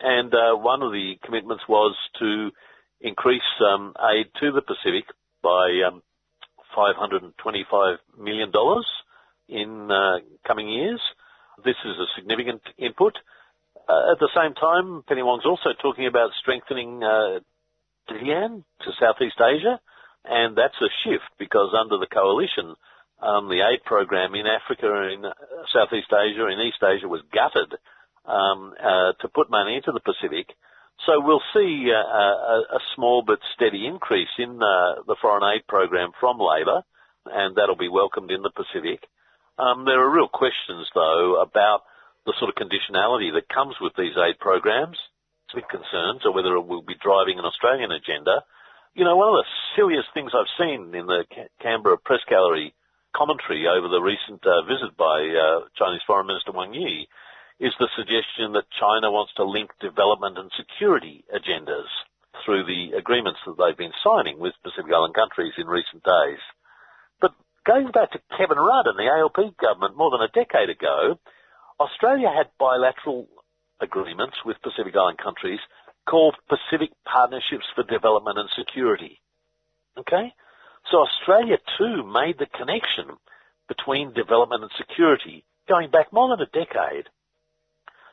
and 0.00 0.34
uh, 0.34 0.52
one 0.52 0.82
of 0.82 0.92
the 0.92 1.14
commitments 1.24 1.64
was 1.66 1.96
to 2.18 2.50
increase 3.00 3.40
um, 3.64 3.94
aid 4.12 4.26
to 4.40 4.52
the 4.52 4.60
Pacific 4.60 5.08
by 5.42 5.80
um, 5.88 6.02
$525 6.76 7.96
million 8.18 8.52
in 9.48 9.90
uh, 9.90 10.18
coming 10.46 10.68
years. 10.68 11.00
This 11.64 11.76
is 11.86 11.96
a 11.96 12.20
significant 12.20 12.60
input. 12.76 13.14
Uh, 13.88 14.12
at 14.12 14.18
the 14.20 14.28
same 14.36 14.52
time, 14.52 15.02
Penny 15.08 15.22
Wong's 15.22 15.46
also 15.46 15.70
talking 15.80 16.06
about 16.06 16.32
strengthening 16.42 17.02
uh, 17.02 17.40
ASEAN 18.12 18.62
to 18.82 18.90
Southeast 19.00 19.40
Asia, 19.40 19.80
and 20.28 20.56
that's 20.56 20.78
a 20.80 20.90
shift 21.04 21.30
because 21.38 21.74
under 21.74 21.98
the 21.98 22.10
coalition, 22.10 22.74
um, 23.22 23.48
the 23.48 23.64
aid 23.64 23.84
program 23.84 24.34
in 24.34 24.46
Africa, 24.46 24.86
in 25.08 25.24
Southeast 25.72 26.12
Asia, 26.12 26.46
in 26.48 26.60
East 26.60 26.82
Asia 26.82 27.08
was 27.08 27.22
gutted 27.32 27.72
um, 28.26 28.74
uh, 28.76 29.12
to 29.20 29.28
put 29.28 29.50
money 29.50 29.76
into 29.76 29.92
the 29.92 30.04
Pacific. 30.04 30.52
So 31.04 31.20
we'll 31.20 31.44
see 31.54 31.92
uh, 31.92 31.96
a, 31.96 32.76
a, 32.76 32.80
small 32.94 33.22
but 33.26 33.38
steady 33.54 33.86
increase 33.86 34.32
in 34.38 34.56
uh, 34.56 35.04
the 35.06 35.16
foreign 35.20 35.44
aid 35.44 35.66
program 35.68 36.10
from 36.18 36.40
Labor, 36.40 36.82
and 37.26 37.54
that'll 37.54 37.76
be 37.76 37.88
welcomed 37.88 38.30
in 38.30 38.42
the 38.42 38.50
Pacific. 38.50 39.04
Um, 39.58 39.84
there 39.84 40.00
are 40.00 40.10
real 40.10 40.28
questions, 40.28 40.88
though, 40.94 41.40
about 41.40 41.84
the 42.24 42.34
sort 42.40 42.50
of 42.50 42.56
conditionality 42.56 43.32
that 43.32 43.48
comes 43.48 43.76
with 43.80 43.92
these 43.96 44.16
aid 44.16 44.38
programs, 44.40 44.96
big 45.54 45.68
concerns, 45.68 46.24
or 46.24 46.34
whether 46.34 46.56
it 46.56 46.66
will 46.66 46.82
be 46.82 46.98
driving 47.00 47.38
an 47.38 47.44
Australian 47.44 47.92
agenda. 47.92 48.42
You 48.96 49.04
know, 49.04 49.12
one 49.20 49.28
of 49.28 49.44
the 49.44 49.52
silliest 49.76 50.08
things 50.16 50.32
I've 50.32 50.48
seen 50.56 50.88
in 50.96 51.04
the 51.04 51.28
Canberra 51.60 52.00
press 52.00 52.24
gallery 52.32 52.72
commentary 53.12 53.68
over 53.68 53.92
the 53.92 54.00
recent 54.00 54.40
uh, 54.40 54.64
visit 54.64 54.96
by 54.96 55.20
uh, 55.20 55.68
Chinese 55.76 56.00
Foreign 56.08 56.24
Minister 56.24 56.56
Wang 56.56 56.72
Yi 56.72 57.04
is 57.60 57.76
the 57.76 57.92
suggestion 57.92 58.56
that 58.56 58.64
China 58.72 59.12
wants 59.12 59.36
to 59.36 59.44
link 59.44 59.68
development 59.84 60.40
and 60.40 60.48
security 60.56 61.28
agendas 61.28 61.92
through 62.40 62.64
the 62.64 62.96
agreements 62.96 63.36
that 63.44 63.60
they've 63.60 63.76
been 63.76 63.92
signing 64.00 64.40
with 64.40 64.56
Pacific 64.64 64.88
Island 64.88 65.12
countries 65.12 65.52
in 65.60 65.68
recent 65.68 66.00
days. 66.00 66.40
But 67.20 67.36
going 67.68 67.92
back 67.92 68.16
to 68.16 68.24
Kevin 68.32 68.56
Rudd 68.56 68.88
and 68.88 68.96
the 68.96 69.12
ALP 69.12 69.60
government 69.60 70.00
more 70.00 70.08
than 70.08 70.24
a 70.24 70.32
decade 70.32 70.72
ago, 70.72 71.20
Australia 71.76 72.32
had 72.32 72.48
bilateral 72.56 73.28
agreements 73.76 74.40
with 74.48 74.56
Pacific 74.64 74.96
Island 74.96 75.20
countries 75.20 75.60
called 76.08 76.36
Pacific 76.48 76.90
Partnerships 77.04 77.66
for 77.74 77.84
Development 77.84 78.38
and 78.38 78.48
Security. 78.56 79.20
Okay? 79.98 80.32
So 80.90 80.98
Australia 80.98 81.58
too 81.78 82.06
made 82.06 82.38
the 82.38 82.46
connection 82.46 83.18
between 83.68 84.14
development 84.14 84.62
and 84.62 84.72
security 84.78 85.44
going 85.68 85.90
back 85.90 86.12
more 86.12 86.30
than 86.30 86.46
a 86.46 86.50
decade. 86.54 87.10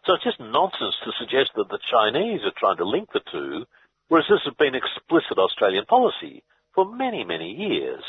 So 0.05 0.15
it's 0.15 0.23
just 0.23 0.39
nonsense 0.39 0.97
to 1.05 1.11
suggest 1.19 1.51
that 1.55 1.69
the 1.69 1.79
Chinese 1.89 2.41
are 2.43 2.57
trying 2.57 2.77
to 2.77 2.85
link 2.85 3.09
the 3.13 3.21
two, 3.31 3.65
whereas 4.09 4.25
this 4.27 4.41
has 4.43 4.53
been 4.57 4.75
explicit 4.75 5.37
Australian 5.37 5.85
policy 5.85 6.43
for 6.73 6.83
many, 6.83 7.23
many 7.23 7.53
years. 7.53 8.03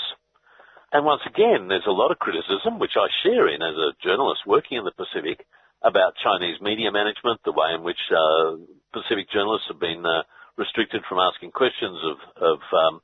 And 0.93 1.05
once 1.05 1.23
again, 1.27 1.69
there's 1.69 1.87
a 1.87 1.95
lot 1.95 2.11
of 2.11 2.19
criticism, 2.19 2.79
which 2.79 2.97
I 2.97 3.07
share 3.23 3.49
in 3.49 3.61
as 3.61 3.77
a 3.77 3.95
journalist 4.03 4.47
working 4.47 4.79
in 4.79 4.85
the 4.85 4.97
Pacific, 4.97 5.45
about 5.85 6.17
Chinese 6.17 6.61
media 6.63 6.91
management, 6.91 7.41
the 7.45 7.53
way 7.53 7.75
in 7.75 7.85
which 7.85 8.01
uh, 8.11 8.57
Pacific 8.95 9.27
journalists 9.35 9.67
have 9.67 9.83
been 9.83 10.07
uh, 10.07 10.23
restricted 10.57 11.03
from 11.09 11.19
asking 11.19 11.51
questions 11.51 11.99
of, 12.07 12.19
of 12.39 12.59
um, 12.71 12.95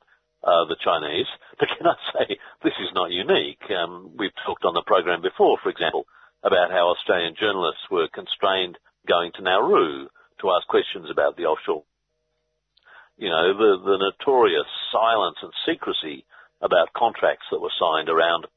uh, 0.43 0.65
the 0.71 0.79
Chinese. 0.79 1.27
But 1.59 1.69
can 1.77 1.85
I 1.85 1.97
say 2.15 2.25
this 2.63 2.73
is 2.81 2.89
not 2.95 3.11
unique? 3.11 3.61
Um, 3.69 4.15
we've 4.17 4.33
talked 4.47 4.65
on 4.65 4.73
the 4.73 4.87
program 4.87 5.21
before, 5.21 5.59
for 5.61 5.69
example, 5.69 6.07
about 6.41 6.71
how 6.71 6.89
Australian 6.89 7.35
journalists 7.37 7.85
were 7.91 8.07
constrained 8.09 8.79
going 9.07 9.31
to 9.35 9.43
Nauru 9.43 10.09
to 10.41 10.49
ask 10.49 10.65
questions 10.67 11.05
about 11.11 11.37
the 11.37 11.45
offshore. 11.45 11.83
You 13.17 13.29
know, 13.29 13.53
the, 13.53 13.71
the 13.85 13.97
notorious 14.01 14.65
silence 14.91 15.37
and 15.43 15.53
secrecy 15.69 16.25
about 16.61 16.93
contracts 16.97 17.45
that 17.51 17.61
were 17.61 17.73
signed 17.77 18.09
around 18.09 18.47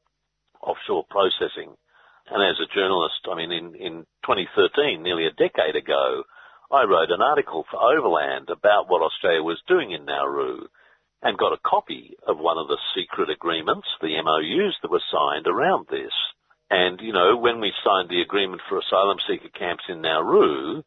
offshore 0.61 1.05
processing. 1.09 1.77
And 2.25 2.41
as 2.41 2.57
a 2.57 2.73
journalist, 2.73 3.21
I 3.29 3.35
mean, 3.37 3.51
in, 3.51 3.75
in 3.77 3.93
2013, 4.25 5.03
nearly 5.03 5.29
a 5.29 5.37
decade 5.37 5.75
ago, 5.77 6.25
I 6.71 6.83
wrote 6.83 7.11
an 7.11 7.21
article 7.21 7.65
for 7.69 7.77
Overland 7.77 8.49
about 8.49 8.89
what 8.89 9.01
Australia 9.01 9.43
was 9.43 9.61
doing 9.67 9.91
in 9.91 10.05
Nauru 10.05 10.67
and 11.21 11.37
got 11.37 11.53
a 11.53 11.65
copy 11.65 12.15
of 12.27 12.37
one 12.37 12.57
of 12.57 12.67
the 12.67 12.77
secret 12.95 13.29
agreements, 13.29 13.87
the 14.01 14.21
MOUs 14.21 14.75
that 14.81 14.91
were 14.91 15.01
signed 15.11 15.47
around 15.47 15.87
this. 15.89 16.13
And, 16.69 16.99
you 17.01 17.13
know, 17.13 17.37
when 17.37 17.61
we 17.61 17.71
signed 17.83 18.09
the 18.09 18.21
agreement 18.21 18.61
for 18.67 18.79
asylum 18.79 19.17
seeker 19.27 19.49
camps 19.49 19.83
in 19.87 20.01
Nauru, 20.01 20.81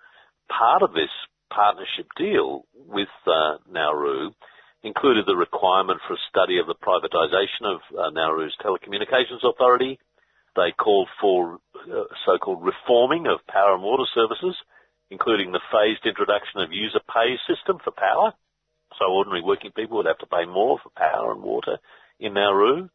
part 0.48 0.82
of 0.82 0.92
this 0.92 1.10
partnership 1.50 2.06
deal 2.16 2.66
with 2.74 3.08
uh, 3.26 3.58
Nauru 3.70 4.30
included 4.82 5.26
the 5.26 5.36
requirement 5.36 6.00
for 6.06 6.14
a 6.14 6.26
study 6.28 6.58
of 6.58 6.66
the 6.66 6.74
privatisation 6.74 7.66
of 7.66 7.80
uh, 7.96 8.10
Nauru's 8.10 8.54
telecommunications 8.62 9.42
authority. 9.42 9.98
They 10.56 10.72
called 10.72 11.08
for 11.20 11.58
uh, 11.86 12.04
so-called 12.26 12.62
reforming 12.62 13.26
of 13.26 13.46
power 13.46 13.74
and 13.74 13.82
water 13.82 14.04
services, 14.14 14.56
including 15.10 15.52
the 15.52 15.64
phased 15.72 16.04
introduction 16.04 16.60
of 16.60 16.72
user 16.72 17.00
pay 17.12 17.36
system 17.48 17.78
for 17.82 17.90
power. 17.90 18.32
So 18.98 19.06
ordinary 19.06 19.42
working 19.42 19.72
people 19.72 19.98
would 19.98 20.06
have 20.06 20.18
to 20.18 20.26
pay 20.26 20.44
more 20.44 20.78
for 20.82 20.90
power 20.96 21.32
and 21.32 21.42
water 21.42 21.78
in 22.18 22.34
Nauru. 22.34 22.88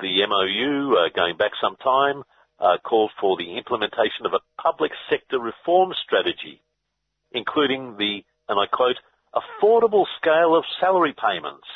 The 0.00 0.26
MOU, 0.26 0.96
uh, 0.96 1.08
going 1.14 1.36
back 1.36 1.52
some 1.60 1.76
time, 1.76 2.24
uh, 2.58 2.78
called 2.84 3.10
for 3.20 3.36
the 3.36 3.56
implementation 3.56 4.26
of 4.26 4.32
a 4.32 4.44
public 4.60 4.92
sector 5.10 5.38
reform 5.38 5.92
strategy, 6.04 6.62
including 7.32 7.96
the, 7.96 8.24
and 8.48 8.58
I 8.58 8.66
quote, 8.66 8.96
affordable 9.34 10.06
scale 10.18 10.56
of 10.56 10.64
salary 10.80 11.14
payments 11.14 11.66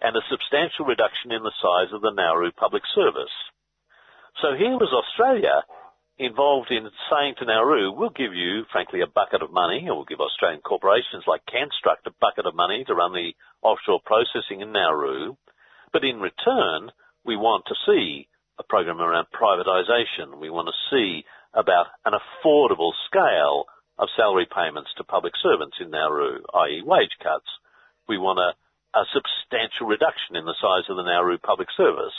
and 0.00 0.16
a 0.16 0.28
substantial 0.30 0.84
reduction 0.84 1.32
in 1.32 1.42
the 1.42 1.52
size 1.60 1.92
of 1.92 2.00
the 2.00 2.12
Nauru 2.12 2.52
public 2.52 2.82
service. 2.94 3.32
So 4.42 4.54
here 4.56 4.76
was 4.76 4.92
Australia 4.92 5.64
involved 6.18 6.70
in 6.70 6.88
saying 7.10 7.34
to 7.38 7.44
Nauru, 7.44 7.92
we'll 7.92 8.10
give 8.10 8.32
you, 8.32 8.64
frankly, 8.72 9.00
a 9.02 9.06
bucket 9.06 9.42
of 9.42 9.52
money, 9.52 9.86
or 9.88 9.96
we'll 9.96 10.04
give 10.08 10.20
Australian 10.20 10.62
corporations 10.62 11.24
like 11.26 11.44
Canstruct 11.44 12.06
a 12.06 12.14
bucket 12.20 12.46
of 12.46 12.54
money 12.54 12.84
to 12.86 12.94
run 12.94 13.12
the 13.12 13.32
offshore 13.62 14.00
processing 14.04 14.60
in 14.60 14.72
Nauru, 14.72 15.36
but 15.92 16.04
in 16.04 16.20
return, 16.20 16.90
we 17.24 17.36
want 17.36 17.64
to 17.66 17.74
see 17.84 18.28
a 18.58 18.64
program 18.64 19.00
around 19.00 19.26
privatisation. 19.34 20.40
We 20.40 20.48
want 20.48 20.68
to 20.68 20.86
see 20.90 21.24
about 21.52 21.86
an 22.04 22.14
affordable 22.14 22.92
scale 23.06 23.66
of 23.98 24.08
salary 24.16 24.46
payments 24.48 24.90
to 24.96 25.04
public 25.04 25.32
servants 25.42 25.76
in 25.80 25.90
Nauru, 25.90 26.40
i.e. 26.54 26.82
wage 26.84 27.16
cuts. 27.22 27.48
We 28.08 28.18
want 28.18 28.38
a, 28.38 28.52
a 28.96 29.04
substantial 29.12 29.86
reduction 29.86 30.36
in 30.36 30.44
the 30.44 30.56
size 30.60 30.88
of 30.88 30.96
the 30.96 31.04
Nauru 31.04 31.38
public 31.38 31.68
service. 31.76 32.14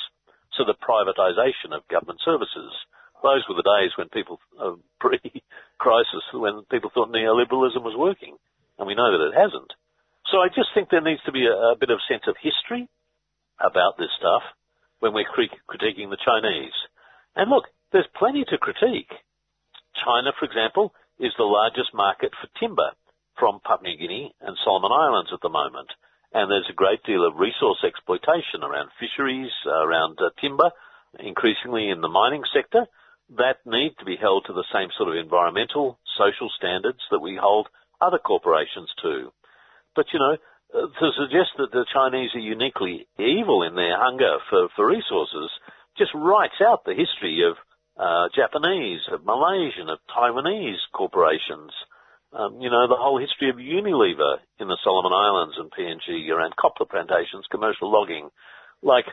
So 0.58 0.66
the 0.66 0.78
privatisation 0.78 1.74
of 1.74 1.88
government 1.88 2.20
services. 2.26 2.74
Those 3.24 3.44
were 3.50 3.56
the 3.56 3.66
days 3.66 3.92
when 3.98 4.10
people, 4.10 4.40
uh, 4.60 4.78
pre-crisis, 5.00 6.24
when 6.34 6.64
people 6.70 6.92
thought 6.94 7.10
neoliberalism 7.10 7.82
was 7.82 7.98
working. 7.98 8.38
And 8.78 8.88
we 8.88 8.96
know 8.96 9.10
that 9.10 9.34
it 9.34 9.38
hasn't. 9.38 9.74
So 10.32 10.38
I 10.38 10.50
just 10.50 10.70
think 10.74 10.90
there 10.90 11.02
needs 11.02 11.24
to 11.26 11.32
be 11.32 11.48
a, 11.48 11.74
a 11.74 11.80
bit 11.80 11.90
of 11.90 12.00
sense 12.08 12.24
of 12.28 12.36
history 12.38 12.90
about 13.60 13.98
this 13.98 14.12
stuff 14.18 14.44
when 15.00 15.14
we're 15.14 15.26
critiquing 15.26 16.10
the 16.10 16.22
Chinese. 16.22 16.76
And 17.36 17.50
look, 17.50 17.66
there's 17.92 18.10
plenty 18.18 18.44
to 18.50 18.58
critique. 18.58 19.12
China, 20.04 20.32
for 20.38 20.46
example, 20.46 20.94
is 21.20 21.34
the 21.38 21.48
largest 21.48 21.94
market 21.94 22.32
for 22.38 22.50
timber 22.60 22.92
from 23.40 23.62
Papua 23.64 23.94
New 23.94 23.98
Guinea 23.98 24.34
and 24.42 24.58
Solomon 24.64 24.92
Islands 24.92 25.32
at 25.34 25.42
the 25.42 25.50
moment. 25.50 25.90
And 26.34 26.52
there's 26.52 26.70
a 26.70 26.76
great 26.76 27.02
deal 27.04 27.26
of 27.26 27.40
resource 27.40 27.82
exploitation 27.86 28.62
around 28.62 28.90
fisheries, 29.00 29.52
around 29.66 30.20
uh, 30.20 30.30
timber, 30.42 30.70
increasingly 31.20 31.90
in 31.90 32.02
the 32.02 32.12
mining 32.12 32.44
sector, 32.54 32.86
that 33.36 33.66
need 33.66 33.96
to 34.00 34.06
be 34.06 34.16
held 34.16 34.46
to 34.46 34.54
the 34.54 34.68
same 34.72 34.90
sort 34.98 35.10
of 35.10 35.16
environmental, 35.16 36.00
social 36.18 36.50
standards 36.58 37.00
that 37.12 37.20
we 37.20 37.36
hold 37.36 37.68
other 38.00 38.20
corporations 38.20 38.90
to. 39.02 39.32
But, 39.96 40.06
you 40.14 40.20
know, 40.20 40.38
to 40.74 41.12
suggest 41.18 41.52
that 41.58 41.72
the 41.72 41.86
Chinese 41.94 42.32
are 42.36 42.40
uniquely 42.40 43.08
evil 43.18 43.64
in 43.64 43.76
their 43.76 43.98
hunger 43.98 44.38
for, 44.50 44.68
for 44.76 44.88
resources 44.88 45.50
just 45.98 46.12
writes 46.14 46.62
out 46.62 46.86
the 46.86 46.94
history 46.94 47.44
of 47.44 47.58
uh, 47.98 48.30
Japanese, 48.36 49.02
of 49.12 49.26
Malaysian, 49.26 49.90
of 49.90 50.00
Taiwanese 50.16 50.86
corporations. 50.94 51.72
Um, 52.32 52.60
you 52.62 52.70
know, 52.70 52.88
the 52.88 53.00
whole 53.00 53.18
history 53.18 53.50
of 53.50 53.56
Unilever 53.56 54.38
in 54.60 54.68
the 54.68 54.78
Solomon 54.84 55.14
Islands 55.14 55.56
and 55.58 55.72
PNG 55.72 56.30
around 56.30 56.56
copra 56.56 56.86
plantations, 56.86 57.48
commercial 57.50 57.92
logging. 57.92 58.30
Like 58.84 59.06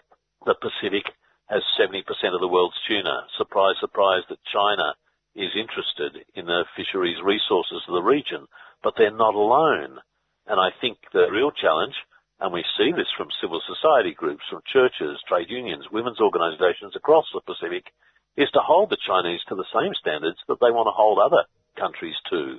the 0.45 0.55
Pacific 0.55 1.05
has 1.49 1.63
70% 1.79 2.03
of 2.35 2.41
the 2.41 2.49
world's 2.49 2.79
tuna. 2.89 3.27
Surprise, 3.37 3.77
surprise 3.81 4.23
that 4.29 4.39
China 4.53 4.95
is 5.35 5.51
interested 5.55 6.25
in 6.35 6.47
the 6.47 6.65
fisheries 6.77 7.19
resources 7.23 7.83
of 7.89 7.95
the 7.95 8.03
region, 8.03 8.47
but 8.83 8.95
they're 8.97 9.15
not 9.15 9.35
alone. 9.35 9.99
And 10.47 10.61
I 10.61 10.71
think 10.81 10.99
the 11.13 11.29
real 11.31 11.51
challenge, 11.51 11.95
and 12.41 12.53
we 12.53 12.65
see 12.79 12.93
this 12.93 13.11
from 13.17 13.29
civil 13.41 13.61
society 13.67 14.15
groups, 14.15 14.45
from 14.49 14.63
churches, 14.73 15.21
trade 15.29 15.51
unions, 15.51 15.91
women's 15.91 16.21
organisations 16.21 16.95
across 16.97 17.27
the 17.33 17.41
Pacific, 17.41 17.85
is 18.37 18.51
to 18.53 18.61
hold 18.61 18.91
the 18.91 19.05
Chinese 19.07 19.41
to 19.49 19.55
the 19.55 19.69
same 19.73 19.95
standards 19.95 20.39
that 20.49 20.59
they 20.61 20.71
want 20.71 20.87
to 20.87 20.97
hold 20.97 21.19
other 21.19 21.45
countries 21.79 22.17
to. 22.31 22.59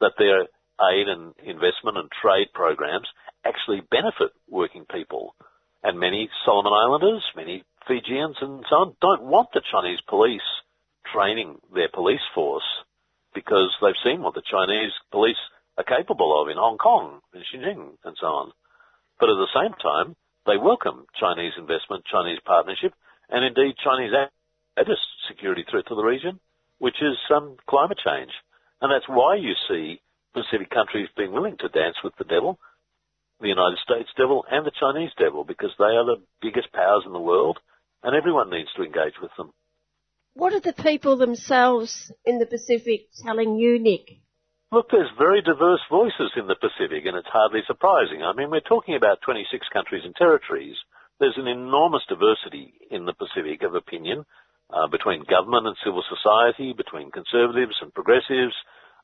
That 0.00 0.16
their 0.18 0.48
aid 0.80 1.08
and 1.08 1.34
investment 1.44 1.98
and 1.98 2.08
trade 2.22 2.48
programs 2.54 3.08
actually 3.44 3.82
benefit 3.90 4.32
working 4.48 4.86
people. 4.90 5.34
And 5.82 5.98
many 5.98 6.28
Solomon 6.44 6.72
Islanders, 6.72 7.24
many 7.36 7.64
Fijians 7.86 8.36
and 8.40 8.64
so 8.68 8.76
on 8.76 8.96
don't 9.00 9.22
want 9.22 9.48
the 9.52 9.62
Chinese 9.72 10.00
police 10.08 10.46
training 11.12 11.58
their 11.74 11.88
police 11.88 12.20
force 12.34 12.64
because 13.34 13.70
they've 13.80 14.04
seen 14.04 14.22
what 14.22 14.34
the 14.34 14.42
Chinese 14.42 14.92
police 15.10 15.40
are 15.78 15.84
capable 15.84 16.40
of 16.40 16.48
in 16.48 16.56
Hong 16.56 16.78
Kong 16.78 17.20
and 17.32 17.44
Xinjiang 17.44 17.96
and 18.04 18.16
so 18.20 18.26
on. 18.26 18.52
But 19.18 19.30
at 19.30 19.36
the 19.36 19.54
same 19.54 19.74
time, 19.74 20.16
they 20.46 20.56
welcome 20.56 21.06
Chinese 21.18 21.52
investment, 21.58 22.04
Chinese 22.04 22.38
partnership, 22.44 22.92
and 23.28 23.44
indeed 23.44 23.76
Chinese 23.82 24.12
added 24.76 24.98
security 25.28 25.64
threat 25.70 25.86
to 25.88 25.94
the 25.94 26.02
region, 26.02 26.40
which 26.78 26.96
is 27.02 27.16
um, 27.34 27.56
climate 27.68 27.98
change. 28.04 28.30
And 28.80 28.90
that's 28.90 29.08
why 29.08 29.36
you 29.36 29.54
see 29.68 30.00
Pacific 30.32 30.70
countries 30.70 31.08
being 31.16 31.32
willing 31.32 31.56
to 31.58 31.68
dance 31.68 31.96
with 32.02 32.14
the 32.16 32.24
devil, 32.24 32.58
the 33.40 33.48
United 33.48 33.78
States 33.84 34.08
devil 34.16 34.44
and 34.50 34.66
the 34.66 34.72
Chinese 34.78 35.10
devil, 35.18 35.44
because 35.44 35.70
they 35.78 35.96
are 35.96 36.04
the 36.04 36.22
biggest 36.42 36.72
powers 36.72 37.04
in 37.06 37.12
the 37.12 37.18
world, 37.18 37.58
and 38.02 38.14
everyone 38.14 38.50
needs 38.50 38.68
to 38.76 38.82
engage 38.82 39.14
with 39.20 39.30
them. 39.36 39.52
What 40.34 40.52
are 40.52 40.60
the 40.60 40.72
people 40.72 41.16
themselves 41.16 42.12
in 42.24 42.38
the 42.38 42.46
Pacific 42.46 43.08
telling 43.24 43.56
you, 43.56 43.78
Nick? 43.78 44.20
Look, 44.72 44.86
there's 44.90 45.10
very 45.18 45.42
diverse 45.42 45.80
voices 45.90 46.30
in 46.36 46.46
the 46.46 46.54
Pacific, 46.54 47.04
and 47.04 47.16
it's 47.16 47.26
hardly 47.26 47.60
surprising. 47.66 48.22
I 48.22 48.32
mean, 48.32 48.50
we're 48.50 48.60
talking 48.60 48.94
about 48.94 49.18
26 49.26 49.66
countries 49.72 50.02
and 50.04 50.14
territories. 50.14 50.76
There's 51.18 51.36
an 51.36 51.48
enormous 51.48 52.02
diversity 52.08 52.74
in 52.90 53.04
the 53.04 53.12
Pacific 53.12 53.62
of 53.64 53.74
opinion 53.74 54.24
uh, 54.70 54.86
between 54.86 55.26
government 55.26 55.66
and 55.66 55.76
civil 55.84 56.04
society, 56.06 56.72
between 56.72 57.10
conservatives 57.10 57.74
and 57.82 57.92
progressives, 57.92 58.54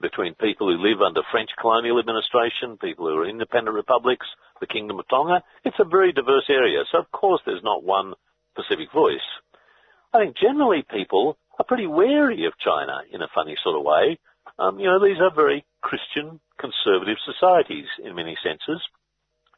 between 0.01 0.35
people 0.35 0.69
who 0.69 0.83
live 0.83 1.01
under 1.01 1.23
French 1.31 1.51
colonial 1.61 1.99
administration, 1.99 2.79
people 2.79 3.07
who 3.07 3.17
are 3.19 3.29
independent 3.29 3.75
republics, 3.75 4.27
the 4.61 4.67
Kingdom 4.67 4.99
of 4.99 5.09
Tonga. 5.09 5.43
It's 5.65 5.81
a 5.81 5.85
very 5.85 6.13
diverse 6.13 6.47
area, 6.49 6.85
so 6.91 6.99
of 6.99 7.11
course 7.13 7.41
there's 7.47 7.65
not 7.65 7.85
one 7.85 8.15
Pacific 8.55 8.93
voice. 8.93 9.25
I 10.13 10.19
think 10.19 10.37
generally 10.37 10.85
people 10.89 11.37
are 11.59 11.65
pretty 11.65 11.87
wary 11.87 12.47
of 12.47 12.59
China 12.59 13.03
in 13.13 13.23
a 13.23 13.29
funny 13.35 13.57
sort 13.63 13.77
of 13.77 13.85
way. 13.85 14.19
Um, 14.59 14.79
you 14.79 14.87
know, 14.87 15.03
these 15.03 15.21
are 15.21 15.35
very 15.35 15.65
Christian, 15.83 16.41
conservative 16.59 17.19
societies 17.25 17.87
in 18.03 18.15
many 18.15 18.37
senses, 18.43 18.81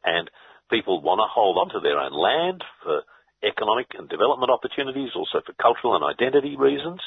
and 0.03 0.29
people 0.69 1.01
want 1.01 1.19
to 1.19 1.27
hold 1.31 1.57
on 1.57 1.69
to 1.69 1.79
their 1.79 1.99
own 1.99 2.13
land 2.13 2.63
for 2.83 3.03
economic 3.43 3.87
and 3.97 4.09
development 4.09 4.51
opportunities, 4.51 5.11
also 5.15 5.41
for 5.45 5.53
cultural 5.61 5.95
and 5.95 6.03
identity 6.03 6.57
reasons. 6.57 6.99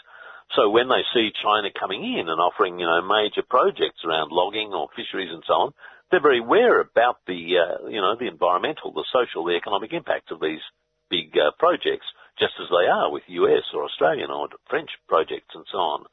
So 0.56 0.68
when 0.68 0.88
they 0.88 1.00
see 1.14 1.32
China 1.42 1.68
coming 1.72 2.04
in 2.04 2.28
and 2.28 2.40
offering, 2.40 2.78
you 2.78 2.86
know, 2.86 3.00
major 3.00 3.42
projects 3.48 4.04
around 4.04 4.32
logging 4.32 4.72
or 4.74 4.88
fisheries 4.94 5.32
and 5.32 5.42
so 5.46 5.54
on, 5.54 5.74
they're 6.10 6.20
very 6.20 6.40
aware 6.40 6.80
about 6.80 7.24
the, 7.26 7.40
uh, 7.56 7.88
you 7.88 8.00
know, 8.00 8.16
the 8.18 8.28
environmental, 8.28 8.92
the 8.92 9.04
social, 9.12 9.44
the 9.44 9.56
economic 9.56 9.92
impacts 9.92 10.30
of 10.30 10.40
these 10.40 10.60
big 11.08 11.32
uh, 11.36 11.52
projects, 11.58 12.04
just 12.38 12.52
as 12.60 12.68
they 12.68 12.86
are 12.86 13.10
with 13.10 13.22
US 13.28 13.64
or 13.72 13.84
Australian 13.84 14.30
or 14.30 14.48
French 14.68 14.90
projects 15.08 15.54
and 15.54 15.64
so 15.72 15.78
on. 15.78 16.04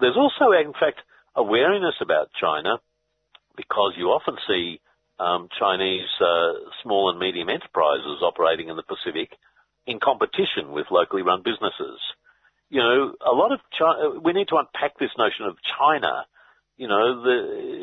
There's 0.00 0.18
also, 0.18 0.50
in 0.50 0.72
fact, 0.72 0.98
awareness 1.36 1.94
about 2.00 2.34
China 2.40 2.78
because 3.56 3.94
you 3.96 4.06
often 4.06 4.36
see 4.48 4.80
um, 5.20 5.48
Chinese 5.58 6.08
uh, 6.20 6.52
small 6.82 7.10
and 7.10 7.18
medium 7.18 7.48
enterprises 7.48 8.22
operating 8.22 8.68
in 8.68 8.76
the 8.76 8.82
Pacific 8.82 9.30
in 9.86 10.00
competition 10.02 10.72
with 10.72 10.86
locally 10.90 11.22
run 11.22 11.42
businesses. 11.42 12.00
You 12.72 12.80
know, 12.80 13.12
a 13.20 13.36
lot 13.36 13.52
of 13.52 13.60
China, 13.76 14.16
we 14.24 14.32
need 14.32 14.48
to 14.48 14.56
unpack 14.56 14.96
this 14.96 15.12
notion 15.20 15.44
of 15.44 15.60
China. 15.76 16.24
You 16.80 16.88
know, 16.88 17.20
the, 17.20 17.36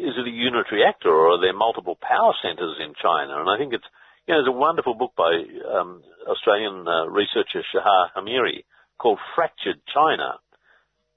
is 0.10 0.18
it 0.18 0.26
a 0.26 0.34
unitary 0.34 0.82
actor 0.84 1.14
or 1.14 1.38
are 1.38 1.42
there 1.42 1.54
multiple 1.54 1.94
power 2.02 2.34
centers 2.42 2.82
in 2.82 2.98
China? 2.98 3.38
And 3.38 3.46
I 3.46 3.62
think 3.62 3.78
it's, 3.78 3.86
you 4.26 4.34
know, 4.34 4.42
there's 4.42 4.50
a 4.50 4.58
wonderful 4.58 4.96
book 4.96 5.14
by 5.16 5.46
um, 5.70 6.02
Australian 6.26 6.88
uh, 6.90 7.06
researcher 7.06 7.62
Shahar 7.70 8.10
Hameiri 8.18 8.66
called 8.98 9.20
Fractured 9.36 9.78
China. 9.94 10.42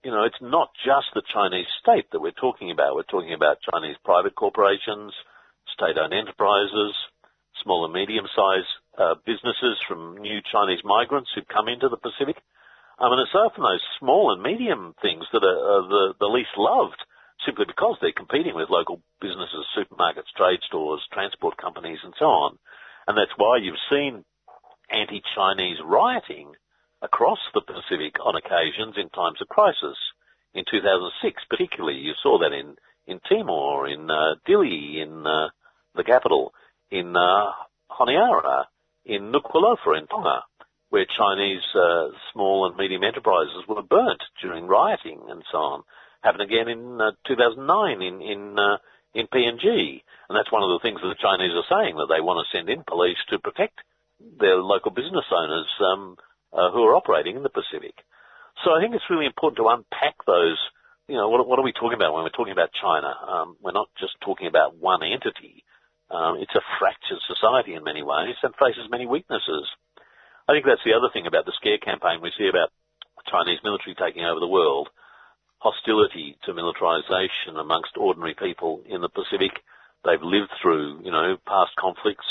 You 0.05 0.11
know, 0.11 0.25
it's 0.25 0.43
not 0.43 0.77
just 0.85 1.09
the 1.15 1.25
Chinese 1.33 1.73
state 1.81 2.13
that 2.13 2.21
we're 2.21 2.37
talking 2.37 2.71
about. 2.71 2.95
We're 2.95 3.09
talking 3.09 3.33
about 3.33 3.65
Chinese 3.73 3.97
private 4.05 4.35
corporations, 4.35 5.15
state-owned 5.73 6.13
enterprises, 6.13 6.93
small 7.65 7.87
and 7.87 7.95
medium-sized 7.95 8.73
uh, 8.99 9.15
businesses 9.25 9.81
from 9.89 10.21
new 10.21 10.45
Chinese 10.45 10.85
migrants 10.85 11.31
who've 11.35 11.49
come 11.49 11.69
into 11.69 11.89
the 11.89 11.97
Pacific. 11.97 12.37
I 12.99 13.09
mean, 13.09 13.21
it's 13.21 13.35
often 13.35 13.63
those 13.63 13.83
small 13.99 14.33
and 14.33 14.43
medium 14.43 14.95
things 15.03 15.25
that 15.33 15.43
are, 15.43 15.61
are 15.77 15.89
the, 15.89 16.15
the 16.21 16.27
least 16.27 16.55
loved 16.57 17.01
simply 17.45 17.65
because 17.67 17.97
they're 18.01 18.15
competing 18.15 18.55
with 18.55 18.71
local 18.71 19.01
businesses, 19.21 19.67
supermarkets, 19.77 20.31
trade 20.37 20.61
stores, 20.67 21.01
transport 21.13 21.57
companies, 21.57 21.99
and 22.05 22.15
so 22.19 22.27
on. 22.27 22.59
And 23.07 23.19
that's 23.19 23.35
why 23.37 23.59
you've 23.59 23.81
seen 23.91 24.25
anti-Chinese 24.91 25.79
rioting 25.85 26.53
across 27.01 27.39
the 27.55 27.63
Pacific 27.63 28.15
on 28.25 28.37
occasions 28.37 28.95
in 28.97 29.09
times 29.11 29.41
of 29.41 29.49
crisis. 29.49 29.99
In 30.55 30.65
2006, 30.71 31.43
particularly, 31.49 31.99
you 31.99 32.13
saw 32.23 32.39
that 32.39 32.53
in, 32.53 32.77
in 33.07 33.19
Timor, 33.29 33.89
in 33.89 34.11
uh, 34.11 34.37
Dili, 34.47 35.03
in 35.03 35.27
uh, 35.27 35.49
the 35.97 36.05
capital, 36.05 36.53
in 36.91 37.17
uh, 37.17 37.51
Honiara, 37.91 38.67
in 39.05 39.33
Nuku'alofa 39.33 39.99
in 39.99 40.07
Tonga, 40.07 40.45
where 40.93 41.09
Chinese 41.09 41.65
uh, 41.73 42.13
small 42.33 42.69
and 42.69 42.77
medium 42.77 43.03
enterprises 43.03 43.65
were 43.67 43.81
burnt 43.81 44.21
during 44.43 44.69
rioting 44.69 45.25
and 45.33 45.43
so 45.51 45.57
on. 45.57 45.83
Happened 46.21 46.45
again 46.45 46.69
in 46.69 47.01
uh, 47.01 47.17
2009 47.27 47.65
in 48.03 48.21
in 48.21 48.59
uh, 48.61 48.77
in 49.17 49.25
PNG, 49.27 50.05
and 50.29 50.37
that's 50.37 50.53
one 50.53 50.61
of 50.61 50.69
the 50.69 50.85
things 50.85 51.01
that 51.01 51.09
the 51.09 51.25
Chinese 51.25 51.57
are 51.57 51.65
saying 51.73 51.97
that 51.97 52.13
they 52.13 52.21
want 52.21 52.45
to 52.45 52.53
send 52.53 52.69
in 52.69 52.85
police 52.85 53.17
to 53.33 53.41
protect 53.41 53.81
their 54.21 54.61
local 54.61 54.93
business 54.93 55.25
owners 55.33 55.67
um, 55.81 56.17
uh, 56.53 56.69
who 56.77 56.85
are 56.85 56.95
operating 56.95 57.37
in 57.37 57.43
the 57.43 57.49
Pacific. 57.49 57.97
So 58.61 58.77
I 58.77 58.85
think 58.85 58.93
it's 58.95 59.09
really 59.09 59.27
important 59.27 59.65
to 59.65 59.73
unpack 59.73 60.21
those. 60.29 60.61
You 61.09 61.17
know, 61.17 61.33
what, 61.33 61.49
what 61.49 61.59
are 61.59 61.65
we 61.65 61.73
talking 61.73 61.97
about 61.97 62.13
when 62.13 62.23
we're 62.23 62.37
talking 62.37 62.53
about 62.53 62.69
China? 62.77 63.09
Um, 63.09 63.57
we're 63.65 63.73
not 63.73 63.89
just 63.99 64.13
talking 64.21 64.47
about 64.47 64.77
one 64.77 65.03
entity. 65.03 65.65
Um, 66.13 66.37
it's 66.37 66.55
a 66.55 66.61
fractured 66.79 67.25
society 67.25 67.73
in 67.75 67.83
many 67.83 68.05
ways 68.05 68.37
and 68.45 68.53
faces 68.61 68.93
many 68.93 69.09
weaknesses. 69.09 69.65
I 70.53 70.57
think 70.57 70.67
that's 70.67 70.85
the 70.85 70.93
other 70.93 71.09
thing 71.09 71.27
about 71.27 71.47
the 71.47 71.57
scare 71.57 71.79
campaign 71.79 72.21
we 72.21 72.31
see 72.37 72.45
about 72.47 72.69
Chinese 73.25 73.65
military 73.65 73.97
taking 73.97 74.27
over 74.27 74.39
the 74.39 74.47
world. 74.47 74.91
Hostility 75.65 76.37
to 76.45 76.53
militarization 76.53 77.57
amongst 77.57 77.97
ordinary 77.97 78.35
people 78.35 78.83
in 78.85 79.01
the 79.01 79.09
Pacific. 79.09 79.57
They've 80.05 80.21
lived 80.21 80.53
through, 80.61 81.01
you 81.05 81.11
know, 81.11 81.39
past 81.49 81.73
conflicts. 81.81 82.29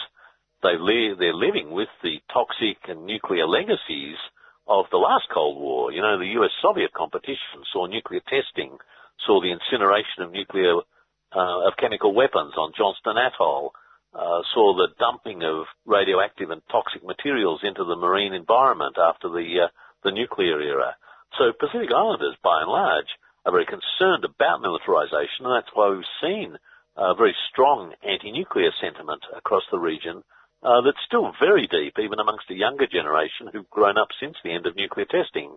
They 0.61 0.77
li- 0.77 1.15
they're 1.17 1.33
living 1.33 1.71
with 1.71 1.89
the 2.03 2.21
toxic 2.31 2.77
and 2.87 3.09
nuclear 3.09 3.47
legacies 3.47 4.17
of 4.67 4.85
the 4.91 5.01
last 5.01 5.25
Cold 5.33 5.57
War. 5.57 5.91
You 5.91 6.03
know, 6.03 6.19
the 6.19 6.37
US-Soviet 6.37 6.93
competition 6.93 7.65
saw 7.73 7.87
nuclear 7.87 8.21
testing, 8.29 8.77
saw 9.25 9.41
the 9.41 9.49
incineration 9.49 10.21
of 10.21 10.31
nuclear, 10.31 10.75
uh, 11.33 11.65
of 11.65 11.73
chemical 11.81 12.13
weapons 12.13 12.53
on 12.55 12.73
Johnston 12.77 13.17
Atoll, 13.17 13.73
uh, 14.13 14.41
saw 14.53 14.75
the 14.75 14.89
dumping 14.99 15.43
of 15.43 15.65
radioactive 15.85 16.49
and 16.49 16.61
toxic 16.71 17.03
materials 17.03 17.61
into 17.63 17.83
the 17.83 17.95
marine 17.95 18.33
environment 18.33 18.97
after 18.97 19.29
the, 19.29 19.65
uh, 19.65 19.67
the 20.03 20.11
nuclear 20.11 20.59
era. 20.59 20.95
So 21.37 21.53
Pacific 21.57 21.89
Islanders, 21.95 22.35
by 22.43 22.61
and 22.61 22.71
large, 22.71 23.07
are 23.45 23.51
very 23.51 23.65
concerned 23.65 24.25
about 24.25 24.61
militarization, 24.61 25.47
and 25.47 25.55
that's 25.55 25.73
why 25.73 25.89
we've 25.89 26.15
seen 26.21 26.57
a 26.95 27.15
very 27.15 27.35
strong 27.49 27.93
anti-nuclear 28.03 28.71
sentiment 28.81 29.23
across 29.35 29.63
the 29.71 29.79
region 29.79 30.23
uh, 30.61 30.81
that's 30.81 31.01
still 31.07 31.31
very 31.39 31.65
deep, 31.67 31.97
even 31.97 32.19
amongst 32.19 32.47
the 32.47 32.55
younger 32.55 32.85
generation 32.85 33.47
who've 33.51 33.69
grown 33.69 33.97
up 33.97 34.09
since 34.19 34.35
the 34.43 34.51
end 34.53 34.67
of 34.67 34.75
nuclear 34.75 35.05
testing. 35.05 35.55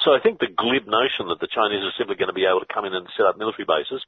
So 0.00 0.14
I 0.14 0.20
think 0.22 0.38
the 0.38 0.54
glib 0.54 0.86
notion 0.86 1.28
that 1.28 1.40
the 1.40 1.50
Chinese 1.52 1.82
are 1.82 1.98
simply 1.98 2.16
going 2.16 2.30
to 2.30 2.36
be 2.36 2.46
able 2.46 2.60
to 2.60 2.72
come 2.72 2.86
in 2.86 2.94
and 2.94 3.06
set 3.16 3.26
up 3.26 3.36
military 3.36 3.66
bases 3.66 4.00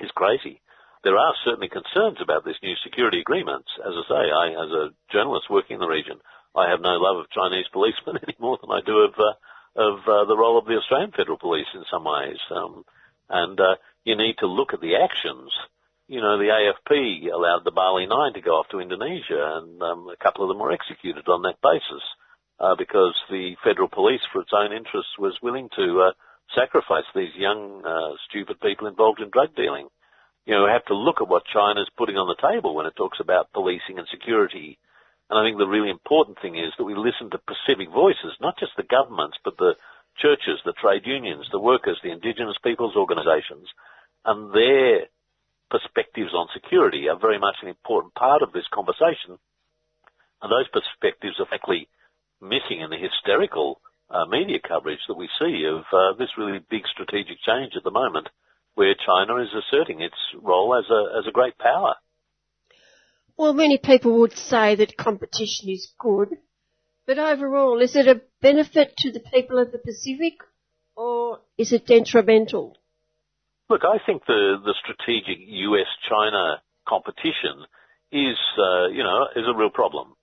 is 0.00 0.10
crazy. 0.10 0.60
There 1.02 1.16
are 1.16 1.34
certainly 1.44 1.68
concerns 1.68 2.18
about 2.20 2.44
this 2.44 2.60
new 2.62 2.74
security 2.84 3.20
agreement. 3.20 3.64
As 3.80 3.94
I 3.96 4.04
say, 4.08 4.22
I, 4.30 4.46
as 4.50 4.70
a 4.70 4.90
journalist 5.12 5.48
working 5.48 5.74
in 5.74 5.80
the 5.80 5.88
region, 5.88 6.20
I 6.54 6.70
have 6.70 6.80
no 6.80 6.96
love 6.98 7.18
of 7.18 7.30
Chinese 7.30 7.66
policemen 7.72 8.18
any 8.22 8.36
more 8.38 8.58
than 8.60 8.70
I 8.70 8.80
do 8.84 8.98
of 8.98 9.14
uh, 9.18 9.34
of 9.76 10.00
uh, 10.08 10.24
the 10.24 10.36
role 10.36 10.58
of 10.58 10.66
the 10.66 10.74
Australian 10.76 11.12
Federal 11.12 11.38
Police 11.38 11.68
in 11.74 11.84
some 11.90 12.04
ways. 12.04 12.38
Um, 12.50 12.84
and 13.28 13.58
uh, 13.60 13.76
you 14.04 14.16
need 14.16 14.36
to 14.38 14.46
look 14.46 14.74
at 14.74 14.80
the 14.80 14.96
actions 14.96 15.52
you 16.10 16.20
know, 16.20 16.38
the 16.38 16.50
AFP 16.50 17.30
allowed 17.32 17.62
the 17.62 17.70
Bali 17.70 18.04
Nine 18.04 18.32
to 18.32 18.40
go 18.40 18.58
off 18.58 18.68
to 18.70 18.80
Indonesia, 18.80 19.62
and 19.62 19.80
um, 19.80 20.08
a 20.10 20.16
couple 20.16 20.42
of 20.42 20.48
them 20.48 20.58
were 20.58 20.72
executed 20.72 21.28
on 21.28 21.42
that 21.42 21.62
basis 21.62 22.02
uh, 22.58 22.74
because 22.74 23.14
the 23.30 23.54
federal 23.62 23.86
police, 23.86 24.20
for 24.32 24.42
its 24.42 24.50
own 24.52 24.72
interests, 24.72 25.14
was 25.20 25.38
willing 25.40 25.68
to 25.76 26.10
uh, 26.10 26.12
sacrifice 26.52 27.06
these 27.14 27.30
young, 27.36 27.86
uh, 27.86 28.18
stupid 28.28 28.60
people 28.60 28.88
involved 28.88 29.20
in 29.20 29.30
drug 29.30 29.54
dealing. 29.54 29.86
You 30.50 30.56
know, 30.56 30.66
have 30.66 30.84
to 30.86 30.98
look 30.98 31.22
at 31.22 31.30
what 31.30 31.46
China's 31.46 31.86
putting 31.96 32.18
on 32.18 32.26
the 32.26 32.34
table 32.34 32.74
when 32.74 32.90
it 32.90 32.98
talks 32.98 33.22
about 33.22 33.52
policing 33.54 34.02
and 34.02 34.08
security. 34.10 34.82
And 35.30 35.38
I 35.38 35.46
think 35.46 35.62
the 35.62 35.70
really 35.70 35.94
important 35.94 36.42
thing 36.42 36.58
is 36.58 36.74
that 36.74 36.82
we 36.82 36.98
listen 36.98 37.30
to 37.30 37.38
Pacific 37.38 37.86
voices, 37.86 38.34
not 38.42 38.58
just 38.58 38.74
the 38.74 38.82
governments, 38.82 39.38
but 39.44 39.56
the 39.58 39.78
churches, 40.18 40.58
the 40.66 40.74
trade 40.74 41.06
unions, 41.06 41.46
the 41.52 41.62
workers, 41.62 42.00
the 42.02 42.10
indigenous 42.10 42.58
peoples 42.66 42.98
organisations, 42.98 43.70
and 44.26 44.50
their 44.50 45.06
perspectives 45.70 46.34
on 46.34 46.50
security 46.52 47.06
are 47.06 47.14
very 47.14 47.38
much 47.38 47.62
an 47.62 47.68
important 47.68 48.18
part 48.18 48.42
of 48.42 48.50
this 48.50 48.66
conversation. 48.74 49.38
And 50.42 50.50
those 50.50 50.66
perspectives 50.74 51.38
are 51.38 51.46
frankly 51.46 51.86
missing 52.42 52.82
in 52.82 52.90
the 52.90 52.98
hysterical 52.98 53.78
uh, 54.10 54.26
media 54.26 54.58
coverage 54.58 55.06
that 55.06 55.14
we 55.14 55.30
see 55.38 55.62
of 55.70 55.86
uh, 55.94 56.18
this 56.18 56.34
really 56.34 56.58
big 56.58 56.90
strategic 56.90 57.38
change 57.46 57.78
at 57.78 57.86
the 57.86 57.94
moment, 57.94 58.26
where 58.74 58.94
China 58.94 59.36
is 59.42 59.48
asserting 59.52 60.00
its 60.00 60.16
role 60.40 60.74
as 60.74 60.84
a 60.90 61.18
as 61.18 61.26
a 61.26 61.32
great 61.32 61.58
power. 61.58 61.94
Well, 63.36 63.54
many 63.54 63.78
people 63.78 64.20
would 64.20 64.36
say 64.36 64.74
that 64.76 64.96
competition 64.96 65.70
is 65.70 65.92
good, 65.98 66.28
but 67.06 67.18
overall, 67.18 67.80
is 67.80 67.96
it 67.96 68.06
a 68.06 68.20
benefit 68.42 68.94
to 68.98 69.12
the 69.12 69.20
people 69.32 69.58
of 69.58 69.72
the 69.72 69.78
Pacific, 69.78 70.34
or 70.94 71.40
is 71.56 71.72
it 71.72 71.86
detrimental? 71.86 72.76
Look, 73.70 73.82
I 73.84 73.98
think 74.04 74.26
the, 74.26 74.56
the 74.62 74.74
strategic 74.82 75.38
US-China 75.46 76.60
competition 76.86 77.64
is, 78.12 78.36
uh, 78.58 78.88
you 78.88 79.02
know, 79.02 79.26
is 79.36 79.46
a 79.46 79.56
real 79.56 79.70
problem. 79.70 80.14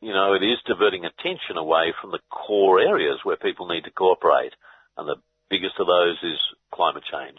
You 0.00 0.12
know, 0.12 0.34
it 0.34 0.42
is 0.42 0.58
diverting 0.66 1.04
attention 1.04 1.56
away 1.56 1.94
from 2.00 2.10
the 2.10 2.20
core 2.30 2.80
areas 2.80 3.18
where 3.22 3.36
people 3.36 3.68
need 3.68 3.84
to 3.84 3.90
cooperate. 3.90 4.52
And 4.96 5.08
the 5.08 5.16
biggest 5.48 5.74
of 5.78 5.86
those 5.86 6.18
is 6.22 6.38
climate 6.74 7.04
change. 7.10 7.38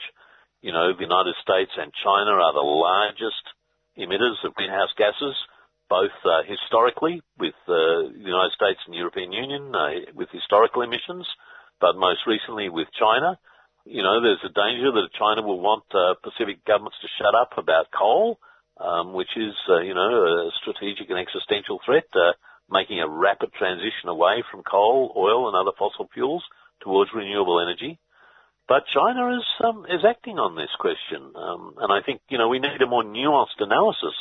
You 0.62 0.72
know, 0.72 0.94
the 0.94 1.08
United 1.08 1.36
States 1.42 1.72
and 1.78 1.92
China 2.04 2.36
are 2.36 2.54
the 2.54 2.66
largest 2.66 3.46
emitters 3.98 4.40
of 4.44 4.54
greenhouse 4.56 4.92
gases, 4.98 5.36
both 5.90 6.14
uh, 6.26 6.44
historically 6.46 7.22
with 7.38 7.56
uh, 7.68 8.12
the 8.12 8.30
United 8.30 8.54
States 8.54 8.80
and 8.86 8.96
European 8.96 9.32
Union 9.32 9.74
uh, 9.76 10.12
with 10.14 10.30
historical 10.32 10.82
emissions, 10.82 11.26
but 11.80 11.96
most 11.96 12.28
recently 12.28 12.70
with 12.70 12.88
China 12.98 13.40
you 13.90 14.04
know, 14.04 14.22
there's 14.22 14.44
a 14.46 14.54
danger 14.54 14.94
that 14.94 15.18
China 15.18 15.42
will 15.42 15.60
want 15.60 15.84
uh, 15.94 16.14
Pacific 16.22 16.66
governments 16.66 16.98
to 17.02 17.10
shut 17.18 17.34
up 17.34 17.58
about 17.58 17.90
coal, 17.90 18.40
um, 18.78 19.14
which 19.14 19.34
is, 19.36 19.58
uh, 19.68 19.82
you 19.82 19.94
know, 19.94 20.10
a 20.24 20.52
strategic 20.62 21.10
and 21.10 21.18
existential 21.18 21.80
threat, 21.86 22.06
uh, 22.14 22.38
making 22.70 23.02
a 23.02 23.10
rapid 23.10 23.52
transition 23.54 24.08
away 24.08 24.44
from 24.52 24.62
coal, 24.64 25.12
oil, 25.18 25.48
and 25.50 25.58
other 25.58 25.76
fossil 25.78 26.08
fuels 26.14 26.44
towards 26.82 27.12
renewable 27.14 27.60
energy. 27.60 28.00
But 28.70 28.86
China 28.94 29.34
is 29.34 29.46
um, 29.66 29.84
is 29.90 30.06
acting 30.06 30.38
on 30.38 30.54
this 30.54 30.70
question, 30.78 31.34
um, 31.34 31.74
and 31.82 31.92
I 31.92 32.06
think 32.06 32.22
you 32.30 32.38
know 32.38 32.48
we 32.48 32.60
need 32.62 32.78
a 32.80 32.86
more 32.86 33.04
nuanced 33.04 33.58
analysis 33.58 34.14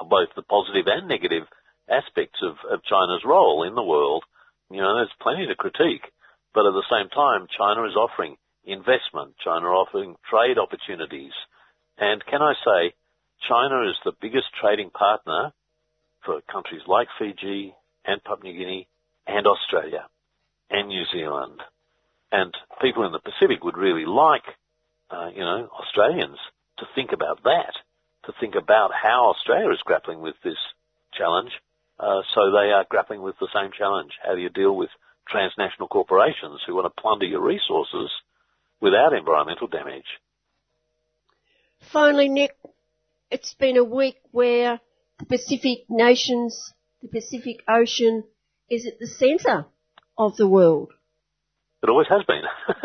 of 0.00 0.08
both 0.08 0.32
the 0.34 0.40
positive 0.40 0.88
and 0.88 1.06
negative 1.06 1.44
aspects 1.84 2.40
of, 2.40 2.56
of 2.72 2.80
China's 2.88 3.20
role 3.20 3.62
in 3.68 3.74
the 3.74 3.84
world. 3.84 4.24
You 4.70 4.80
know, 4.80 4.96
there's 4.96 5.12
plenty 5.20 5.46
to 5.46 5.54
critique, 5.54 6.08
but 6.54 6.64
at 6.64 6.72
the 6.72 6.88
same 6.88 7.10
time, 7.10 7.52
China 7.52 7.84
is 7.84 7.94
offering 7.94 8.40
investment. 8.64 9.36
China 9.44 9.68
offering 9.68 10.16
trade 10.24 10.56
opportunities. 10.56 11.36
And 11.98 12.24
can 12.24 12.40
I 12.40 12.54
say, 12.64 12.96
China 13.46 13.88
is 13.88 13.96
the 14.04 14.16
biggest 14.20 14.48
trading 14.60 14.88
partner 14.88 15.52
for 16.24 16.40
countries 16.50 16.82
like 16.88 17.08
Fiji 17.18 17.74
and 18.04 18.24
Papua 18.24 18.52
New 18.52 18.58
Guinea 18.58 18.88
and 19.26 19.46
Australia 19.46 20.08
and 20.70 20.88
New 20.88 21.04
Zealand. 21.12 21.60
And 22.32 22.52
people 22.82 23.06
in 23.06 23.12
the 23.12 23.20
Pacific 23.20 23.62
would 23.62 23.76
really 23.76 24.04
like, 24.04 24.44
uh, 25.10 25.30
you 25.34 25.40
know, 25.40 25.68
Australians 25.80 26.38
to 26.78 26.86
think 26.94 27.12
about 27.12 27.42
that, 27.44 27.72
to 28.26 28.32
think 28.40 28.54
about 28.54 28.90
how 28.92 29.32
Australia 29.34 29.70
is 29.70 29.80
grappling 29.84 30.20
with 30.20 30.34
this 30.44 30.58
challenge. 31.16 31.50
Uh, 31.98 32.20
so 32.34 32.50
they 32.50 32.72
are 32.72 32.84
grappling 32.88 33.22
with 33.22 33.36
the 33.40 33.48
same 33.54 33.70
challenge. 33.76 34.12
How 34.22 34.34
do 34.34 34.40
you 34.40 34.50
deal 34.50 34.76
with 34.76 34.90
transnational 35.28 35.88
corporations 35.88 36.60
who 36.66 36.74
want 36.74 36.86
to 36.86 37.00
plunder 37.00 37.26
your 37.26 37.42
resources 37.42 38.10
without 38.80 39.12
environmental 39.12 39.66
damage. 39.66 40.06
Finally, 41.92 42.28
Nick, 42.28 42.56
it's 43.30 43.54
been 43.54 43.76
a 43.76 43.84
week 43.84 44.16
where 44.30 44.80
the 45.18 45.26
Pacific 45.26 45.84
nations, 45.88 46.72
the 47.02 47.08
Pacific 47.08 47.62
Ocean 47.68 48.24
is 48.70 48.86
at 48.86 48.98
the 48.98 49.06
centre 49.06 49.66
of 50.18 50.36
the 50.36 50.48
world. 50.48 50.92
It 51.82 51.88
always 51.88 52.08
has 52.08 52.22
been. 52.24 52.42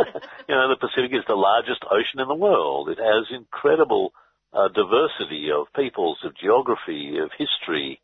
you 0.49 0.55
know, 0.55 0.69
the 0.69 0.79
Pacific 0.79 1.11
is 1.13 1.25
the 1.27 1.35
largest 1.35 1.83
ocean 1.89 2.19
in 2.19 2.27
the 2.27 2.35
world. 2.35 2.89
It 2.89 2.99
has 2.99 3.25
incredible 3.31 4.13
uh, 4.53 4.67
diversity 4.67 5.49
of 5.51 5.71
peoples, 5.73 6.19
of 6.23 6.35
geography, 6.35 7.17
of 7.17 7.31
history, 7.37 8.01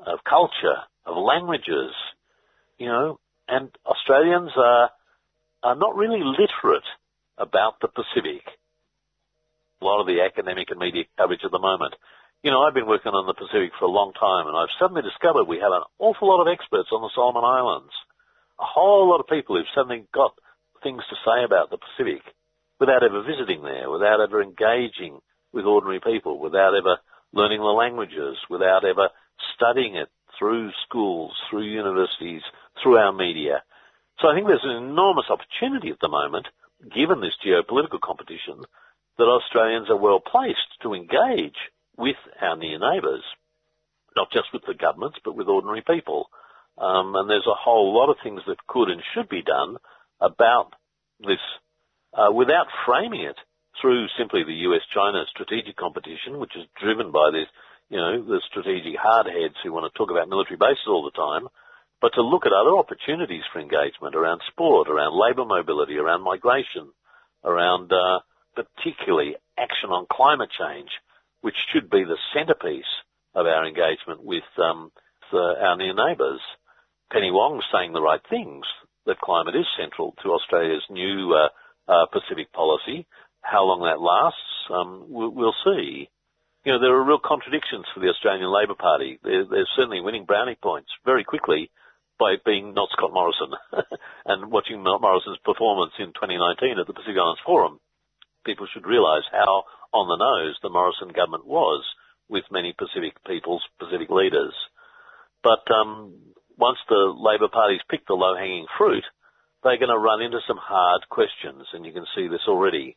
of 0.00 0.20
culture, 0.24 0.80
of 1.04 1.16
languages, 1.16 1.92
you 2.78 2.86
know, 2.86 3.20
and 3.48 3.68
Australians 3.84 4.50
are, 4.56 4.90
are 5.62 5.76
not 5.76 5.96
really 5.96 6.22
literate 6.22 6.86
about 7.36 7.80
the 7.80 7.88
Pacific. 7.88 8.42
A 9.80 9.84
lot 9.84 10.00
of 10.00 10.06
the 10.06 10.22
academic 10.22 10.70
and 10.70 10.78
media 10.78 11.04
coverage 11.16 11.44
at 11.44 11.50
the 11.50 11.58
moment. 11.58 11.94
You 12.42 12.50
know, 12.50 12.62
I've 12.62 12.74
been 12.74 12.86
working 12.86 13.12
on 13.12 13.26
the 13.26 13.34
Pacific 13.34 13.72
for 13.78 13.84
a 13.84 13.92
long 13.92 14.12
time 14.12 14.46
and 14.46 14.56
I've 14.56 14.72
suddenly 14.78 15.02
discovered 15.02 15.44
we 15.44 15.60
have 15.60 15.72
an 15.72 15.84
awful 15.98 16.28
lot 16.28 16.40
of 16.40 16.48
experts 16.48 16.88
on 16.92 17.02
the 17.02 17.10
Solomon 17.14 17.44
Islands. 17.44 17.92
A 18.60 18.64
whole 18.64 19.08
lot 19.08 19.20
of 19.20 19.26
people 19.26 19.56
who've 19.56 19.74
suddenly 19.74 20.04
got 20.12 20.32
things 20.82 21.02
to 21.08 21.16
say 21.24 21.44
about 21.44 21.70
the 21.70 21.78
Pacific 21.78 22.22
without 22.78 23.02
ever 23.02 23.22
visiting 23.22 23.62
there, 23.62 23.90
without 23.90 24.20
ever 24.20 24.42
engaging 24.42 25.20
with 25.52 25.64
ordinary 25.64 26.00
people, 26.00 26.38
without 26.38 26.74
ever 26.74 26.98
learning 27.32 27.60
the 27.60 27.66
languages, 27.66 28.36
without 28.48 28.84
ever 28.84 29.08
studying 29.54 29.96
it 29.96 30.08
through 30.38 30.70
schools, 30.86 31.32
through 31.48 31.64
universities, 31.64 32.42
through 32.82 32.96
our 32.96 33.12
media. 33.12 33.62
So 34.20 34.28
I 34.28 34.34
think 34.34 34.46
there's 34.46 34.64
an 34.64 34.84
enormous 34.84 35.26
opportunity 35.30 35.90
at 35.90 36.00
the 36.00 36.08
moment 36.08 36.46
given 36.88 37.20
this 37.20 37.36
geopolitical 37.44 38.00
competition, 38.00 38.62
that 39.18 39.24
Australians 39.24 39.90
are 39.90 39.96
well 39.96 40.20
placed 40.20 40.80
to 40.82 40.94
engage 40.94 41.56
with 41.96 42.16
our 42.40 42.56
near 42.56 42.78
neighbours, 42.78 43.22
not 44.16 44.30
just 44.32 44.52
with 44.52 44.62
the 44.66 44.74
governments, 44.74 45.18
but 45.24 45.36
with 45.36 45.48
ordinary 45.48 45.82
people. 45.82 46.30
Um, 46.80 47.14
and 47.14 47.28
there's 47.28 47.46
a 47.46 47.54
whole 47.54 47.92
lot 47.92 48.08
of 48.10 48.16
things 48.22 48.40
that 48.46 48.66
could 48.66 48.88
and 48.88 49.02
should 49.12 49.28
be 49.28 49.42
done 49.42 49.76
about 50.20 50.72
this 51.20 51.44
uh, 52.16 52.32
without 52.32 52.66
framing 52.86 53.20
it 53.20 53.36
through 53.80 54.08
simply 54.18 54.44
the 54.44 54.64
US-China 54.66 55.24
strategic 55.28 55.76
competition, 55.76 56.38
which 56.38 56.56
is 56.56 56.64
driven 56.80 57.12
by 57.12 57.30
this, 57.32 57.46
you 57.88 57.98
know, 57.98 58.24
the 58.24 58.40
strategic 58.48 58.98
hardheads 58.98 59.60
who 59.62 59.72
want 59.72 59.92
to 59.92 59.96
talk 59.96 60.10
about 60.10 60.28
military 60.28 60.56
bases 60.56 60.88
all 60.88 61.04
the 61.04 61.16
time, 61.16 61.48
but 62.00 62.14
to 62.14 62.22
look 62.22 62.46
at 62.46 62.52
other 62.52 62.76
opportunities 62.76 63.44
for 63.52 63.60
engagement 63.60 64.14
around 64.14 64.40
sport, 64.48 64.88
around 64.88 65.12
labour 65.12 65.44
mobility, 65.44 65.98
around 65.98 66.22
migration, 66.22 66.90
around 67.44 67.92
uh, 67.92 68.20
particularly 68.56 69.36
action 69.58 69.90
on 69.90 70.06
climate 70.10 70.50
change, 70.50 70.90
which 71.42 71.56
should 71.72 71.90
be 71.90 72.04
the 72.04 72.18
centrepiece 72.34 72.88
of 73.34 73.46
our 73.46 73.66
engagement 73.66 74.24
with 74.24 74.44
um, 74.58 74.90
the, 75.30 75.54
our 75.60 75.76
near 75.76 75.94
neighbours. 75.94 76.40
Penny 77.10 77.30
Wong 77.30 77.62
saying 77.72 77.92
the 77.92 78.02
right 78.02 78.22
things, 78.28 78.64
that 79.06 79.20
climate 79.20 79.56
is 79.56 79.66
central 79.78 80.14
to 80.22 80.30
Australia's 80.30 80.84
new 80.90 81.34
uh, 81.34 81.48
uh, 81.90 82.06
Pacific 82.12 82.52
policy. 82.52 83.06
How 83.42 83.64
long 83.64 83.82
that 83.82 84.00
lasts, 84.00 84.70
um, 84.70 85.06
we'll, 85.08 85.54
see. 85.64 86.08
You 86.64 86.72
know, 86.72 86.80
there 86.80 86.94
are 86.94 87.02
real 87.02 87.18
contradictions 87.18 87.86
for 87.92 88.00
the 88.00 88.08
Australian 88.08 88.52
Labor 88.52 88.76
Party. 88.76 89.18
They're, 89.24 89.46
they're 89.46 89.74
certainly 89.76 90.00
winning 90.00 90.26
brownie 90.26 90.58
points 90.60 90.90
very 91.04 91.24
quickly 91.24 91.70
by 92.18 92.36
being 92.44 92.74
not 92.74 92.90
Scott 92.92 93.12
Morrison 93.12 93.56
and 94.26 94.52
watching 94.52 94.82
Morrison's 94.82 95.40
performance 95.42 95.92
in 95.98 96.12
2019 96.12 96.78
at 96.78 96.86
the 96.86 96.92
Pacific 96.92 97.16
Islands 97.16 97.40
Forum. 97.44 97.80
People 98.44 98.68
should 98.72 98.86
realise 98.86 99.24
how 99.32 99.64
on 99.92 100.06
the 100.06 100.20
nose 100.20 100.56
the 100.62 100.68
Morrison 100.68 101.08
government 101.08 101.46
was 101.46 101.82
with 102.28 102.44
many 102.52 102.74
Pacific 102.76 103.16
peoples, 103.26 103.64
Pacific 103.80 104.10
leaders. 104.10 104.54
But 105.42 105.64
um, 105.72 106.12
once 106.60 106.78
the 106.88 107.14
Labor 107.16 107.48
Party's 107.48 107.80
picked 107.88 108.06
the 108.06 108.14
low-hanging 108.14 108.66
fruit, 108.76 109.04
they're 109.62 109.80
going 109.80 109.92
to 109.92 109.98
run 109.98 110.22
into 110.22 110.40
some 110.46 110.60
hard 110.60 111.08
questions, 111.08 111.66
and 111.72 111.84
you 111.84 111.92
can 111.92 112.06
see 112.14 112.28
this 112.28 112.44
already. 112.46 112.96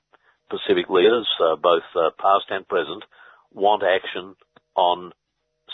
Pacific 0.49 0.89
leaders, 0.89 1.27
uh, 1.39 1.55
both 1.55 1.87
uh, 1.95 2.11
past 2.19 2.45
and 2.49 2.67
present, 2.67 3.03
want 3.51 3.83
action 3.83 4.35
on 4.75 5.11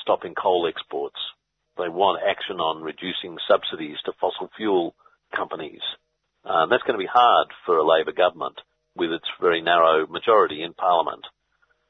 stopping 0.01 0.35
coal 0.35 0.69
exports. 0.69 1.17
They 1.77 1.89
want 1.89 2.21
action 2.21 2.59
on 2.59 2.83
reducing 2.83 3.37
subsidies 3.47 3.97
to 4.05 4.13
fossil 4.19 4.49
fuel 4.55 4.95
companies. 5.35 5.81
Uh, 6.45 6.67
that's 6.67 6.83
going 6.83 6.97
to 6.97 7.03
be 7.03 7.09
hard 7.11 7.47
for 7.65 7.77
a 7.77 7.87
Labor 7.87 8.13
government 8.13 8.59
with 8.95 9.11
its 9.11 9.25
very 9.41 9.61
narrow 9.61 10.07
majority 10.07 10.61
in 10.61 10.73
Parliament. 10.73 11.25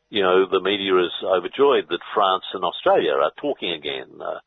You 0.09 0.23
know, 0.23 0.45
the 0.49 0.61
media 0.61 0.97
is 0.97 1.13
overjoyed 1.23 1.85
that 1.89 2.11
France 2.13 2.45
and 2.53 2.63
Australia 2.63 3.13
are 3.13 3.31
talking 3.39 3.71
again. 3.71 4.09
Uh, 4.19 4.39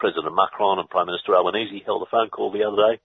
President 0.00 0.34
Macron 0.34 0.80
and 0.80 0.88
Prime 0.88 1.06
Minister 1.06 1.36
Albanese 1.36 1.84
held 1.84 2.02
a 2.02 2.10
phone 2.10 2.30
call 2.30 2.50
the 2.50 2.64
other 2.64 2.96
day 2.96 3.00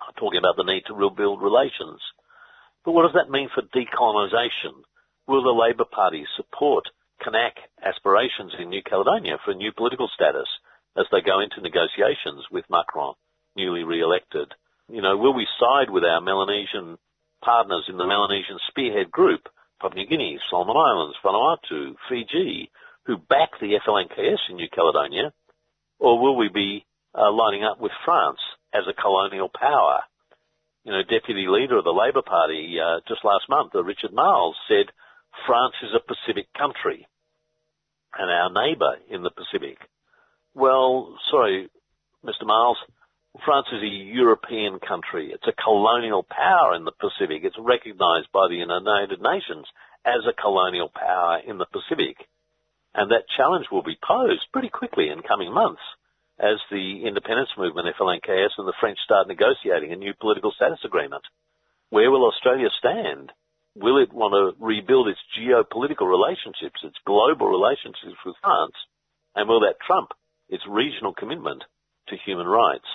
uh, 0.00 0.10
talking 0.16 0.40
about 0.40 0.56
the 0.56 0.64
need 0.64 0.82
to 0.88 0.94
rebuild 0.96 1.44
relations. 1.44 2.00
But 2.84 2.92
what 2.92 3.04
does 3.04 3.14
that 3.14 3.30
mean 3.30 3.50
for 3.54 3.62
decolonisation? 3.62 4.82
Will 5.28 5.44
the 5.44 5.52
Labor 5.52 5.84
Party 5.84 6.24
support 6.36 6.88
Kanak 7.20 7.54
aspirations 7.84 8.56
in 8.58 8.70
New 8.70 8.82
Caledonia 8.82 9.38
for 9.44 9.52
a 9.52 9.60
new 9.60 9.70
political 9.76 10.08
status 10.14 10.48
as 10.96 11.06
they 11.12 11.20
go 11.20 11.38
into 11.38 11.60
negotiations 11.60 12.48
with 12.50 12.64
Macron, 12.68 13.14
newly 13.54 13.84
re-elected? 13.84 14.50
You 14.88 15.02
know, 15.02 15.16
will 15.16 15.34
we 15.34 15.46
side 15.60 15.90
with 15.90 16.02
our 16.02 16.20
Melanesian 16.20 16.98
partners 17.44 17.84
in 17.88 17.98
the 17.98 18.06
Melanesian 18.06 18.58
Spearhead 18.68 19.10
Group, 19.10 19.48
Papua 19.80 20.02
New 20.02 20.08
Guinea, 20.08 20.40
Solomon 20.50 20.76
Islands, 20.76 21.16
Vanuatu, 21.22 21.94
Fiji, 22.08 22.70
who 23.04 23.18
back 23.18 23.50
the 23.60 23.78
FLNKS 23.86 24.50
in 24.50 24.56
New 24.56 24.68
Caledonia, 24.72 25.32
or 26.02 26.18
will 26.18 26.36
we 26.36 26.48
be 26.48 26.84
uh, 27.14 27.30
lining 27.30 27.62
up 27.62 27.80
with 27.80 27.92
France 28.04 28.40
as 28.74 28.82
a 28.88 29.00
colonial 29.00 29.48
power. 29.48 30.00
You 30.84 30.92
know, 30.92 31.02
deputy 31.02 31.46
leader 31.46 31.78
of 31.78 31.84
the 31.84 31.94
Labor 31.94 32.22
Party 32.22 32.76
uh, 32.82 33.00
just 33.06 33.24
last 33.24 33.46
month, 33.48 33.74
uh, 33.74 33.84
Richard 33.84 34.12
Marles, 34.12 34.56
said 34.66 34.90
France 35.46 35.74
is 35.82 35.94
a 35.94 36.02
Pacific 36.02 36.48
country 36.58 37.06
and 38.18 38.28
our 38.28 38.50
neighbour 38.50 38.96
in 39.08 39.22
the 39.22 39.30
Pacific. 39.30 39.78
Well, 40.54 41.16
sorry, 41.30 41.70
Mr. 42.26 42.44
Marles, 42.44 42.78
France 43.44 43.68
is 43.72 43.82
a 43.82 43.86
European 43.86 44.80
country. 44.80 45.30
It's 45.32 45.46
a 45.46 45.62
colonial 45.62 46.26
power 46.28 46.74
in 46.74 46.84
the 46.84 46.92
Pacific. 46.92 47.42
It's 47.44 47.56
recognised 47.58 48.28
by 48.34 48.48
the 48.48 48.56
United 48.56 49.22
Nations 49.22 49.66
as 50.04 50.26
a 50.28 50.34
colonial 50.34 50.90
power 50.92 51.40
in 51.46 51.58
the 51.58 51.66
Pacific. 51.70 52.16
And 52.94 53.10
that 53.10 53.28
challenge 53.36 53.66
will 53.72 53.82
be 53.82 53.98
posed 54.02 54.46
pretty 54.52 54.68
quickly 54.68 55.08
in 55.08 55.22
coming 55.22 55.52
months 55.52 55.82
as 56.38 56.58
the 56.70 57.06
independence 57.06 57.50
movement, 57.56 57.88
FLNKS, 57.96 58.58
and 58.58 58.68
the 58.68 58.76
French 58.80 58.98
start 59.04 59.28
negotiating 59.28 59.92
a 59.92 59.96
new 59.96 60.12
political 60.18 60.52
status 60.52 60.80
agreement. 60.84 61.22
Where 61.90 62.10
will 62.10 62.26
Australia 62.26 62.68
stand? 62.78 63.32
Will 63.74 64.02
it 64.02 64.12
want 64.12 64.32
to 64.32 64.56
rebuild 64.62 65.08
its 65.08 65.20
geopolitical 65.38 66.08
relationships, 66.08 66.80
its 66.84 66.96
global 67.06 67.48
relationships 67.48 68.20
with 68.24 68.36
France? 68.42 68.76
And 69.34 69.48
will 69.48 69.60
that 69.60 69.80
trump 69.80 70.10
its 70.48 70.64
regional 70.68 71.14
commitment 71.14 71.64
to 72.08 72.16
human 72.24 72.46
rights? 72.46 72.88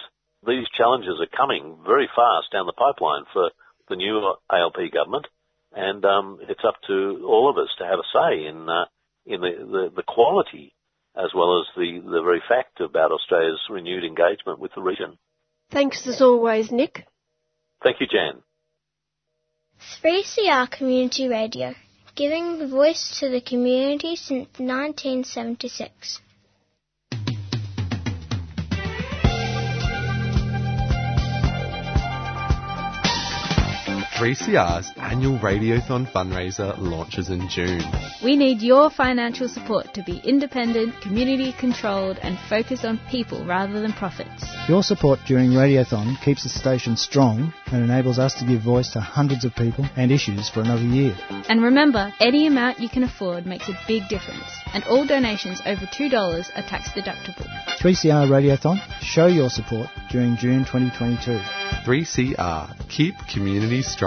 These 0.46 0.68
challenges 0.78 1.18
are 1.20 1.38
coming 1.38 1.78
very 1.86 2.08
fast 2.14 2.52
down 2.52 2.68
the 2.68 2.74
pipeline 2.74 3.26
for 3.34 3.50
the 3.90 3.96
new 3.96 4.36
ALP 4.52 4.78
government, 4.94 5.26
and 5.74 6.06
um, 6.06 6.40
it's 6.42 6.66
up 6.68 6.76
to 6.88 7.26
all 7.26 7.50
of 7.50 7.58
us 7.58 7.70
to 7.80 7.86
have 7.86 8.00
a 8.00 8.12
say 8.14 8.46
in 8.46 8.70
uh, 8.70 8.86
in 9.28 9.42
the, 9.42 9.52
the, 9.60 9.92
the 9.98 10.04
quality 10.08 10.74
as 11.16 11.32
well 11.36 11.60
as 11.60 11.68
the, 11.76 12.00
the 12.00 12.22
very 12.22 12.42
fact 12.48 12.80
about 12.80 13.12
Australia's 13.12 13.60
renewed 13.70 14.04
engagement 14.04 14.60
with 14.60 14.72
the 14.76 14.82
region. 14.82 15.18
Thanks 15.72 16.06
as 16.08 16.22
always, 16.22 16.72
Nick. 16.72 17.08
Thank 17.84 18.00
you, 18.00 18.08
Jan. 18.08 18.42
3CR 20.04 20.70
Community 20.70 21.28
Radio, 21.28 21.74
giving 22.16 22.60
the 22.60 22.68
voice 22.68 23.18
to 23.20 23.30
the 23.30 23.42
community 23.42 24.16
since 24.16 24.48
1976. 24.60 26.20
3CR's 34.18 34.92
annual 34.98 35.38
Radiothon 35.38 36.12
fundraiser 36.12 36.76
launches 36.80 37.30
in 37.30 37.48
June. 37.50 37.84
We 38.24 38.36
need 38.36 38.64
your 38.64 38.90
financial 38.90 39.48
support 39.48 39.94
to 39.94 40.02
be 40.02 40.18
independent, 40.24 41.00
community 41.02 41.54
controlled, 41.54 42.18
and 42.24 42.36
focus 42.50 42.84
on 42.84 43.00
people 43.12 43.46
rather 43.46 43.80
than 43.80 43.94
profits. 43.94 44.44
Your 44.68 44.82
support 44.82 45.20
during 45.28 45.52
Radiothon 45.52 46.20
keeps 46.24 46.42
the 46.42 46.50
station 46.50 46.98
strong 46.98 47.54
and 47.68 47.84
enables 47.84 48.18
us 48.18 48.34
to 48.40 48.46
give 48.48 48.64
voice 48.64 48.90
to 48.94 49.02
hundreds 49.02 49.46
of 49.46 49.54
people 49.54 49.86
and 49.96 50.12
issues 50.12 50.50
for 50.50 50.62
another 50.62 50.82
year. 50.82 51.16
And 51.48 51.62
remember, 51.62 52.12
any 52.20 52.48
amount 52.48 52.80
you 52.80 52.90
can 52.90 53.04
afford 53.04 53.46
makes 53.46 53.70
a 53.70 53.78
big 53.88 54.10
difference, 54.10 54.50
and 54.74 54.84
all 54.86 55.06
donations 55.06 55.62
over 55.64 55.86
$2 55.86 56.12
are 56.56 56.68
tax 56.68 56.90
deductible. 56.90 57.46
3CR 57.80 58.28
Radiothon, 58.28 58.82
show 59.00 59.28
your 59.28 59.52
support 59.52 59.90
during 60.10 60.38
June 60.38 60.66
2022. 60.66 61.40
3CR, 61.86 62.90
keep 62.90 63.14
community 63.32 63.84
strong. 63.84 64.07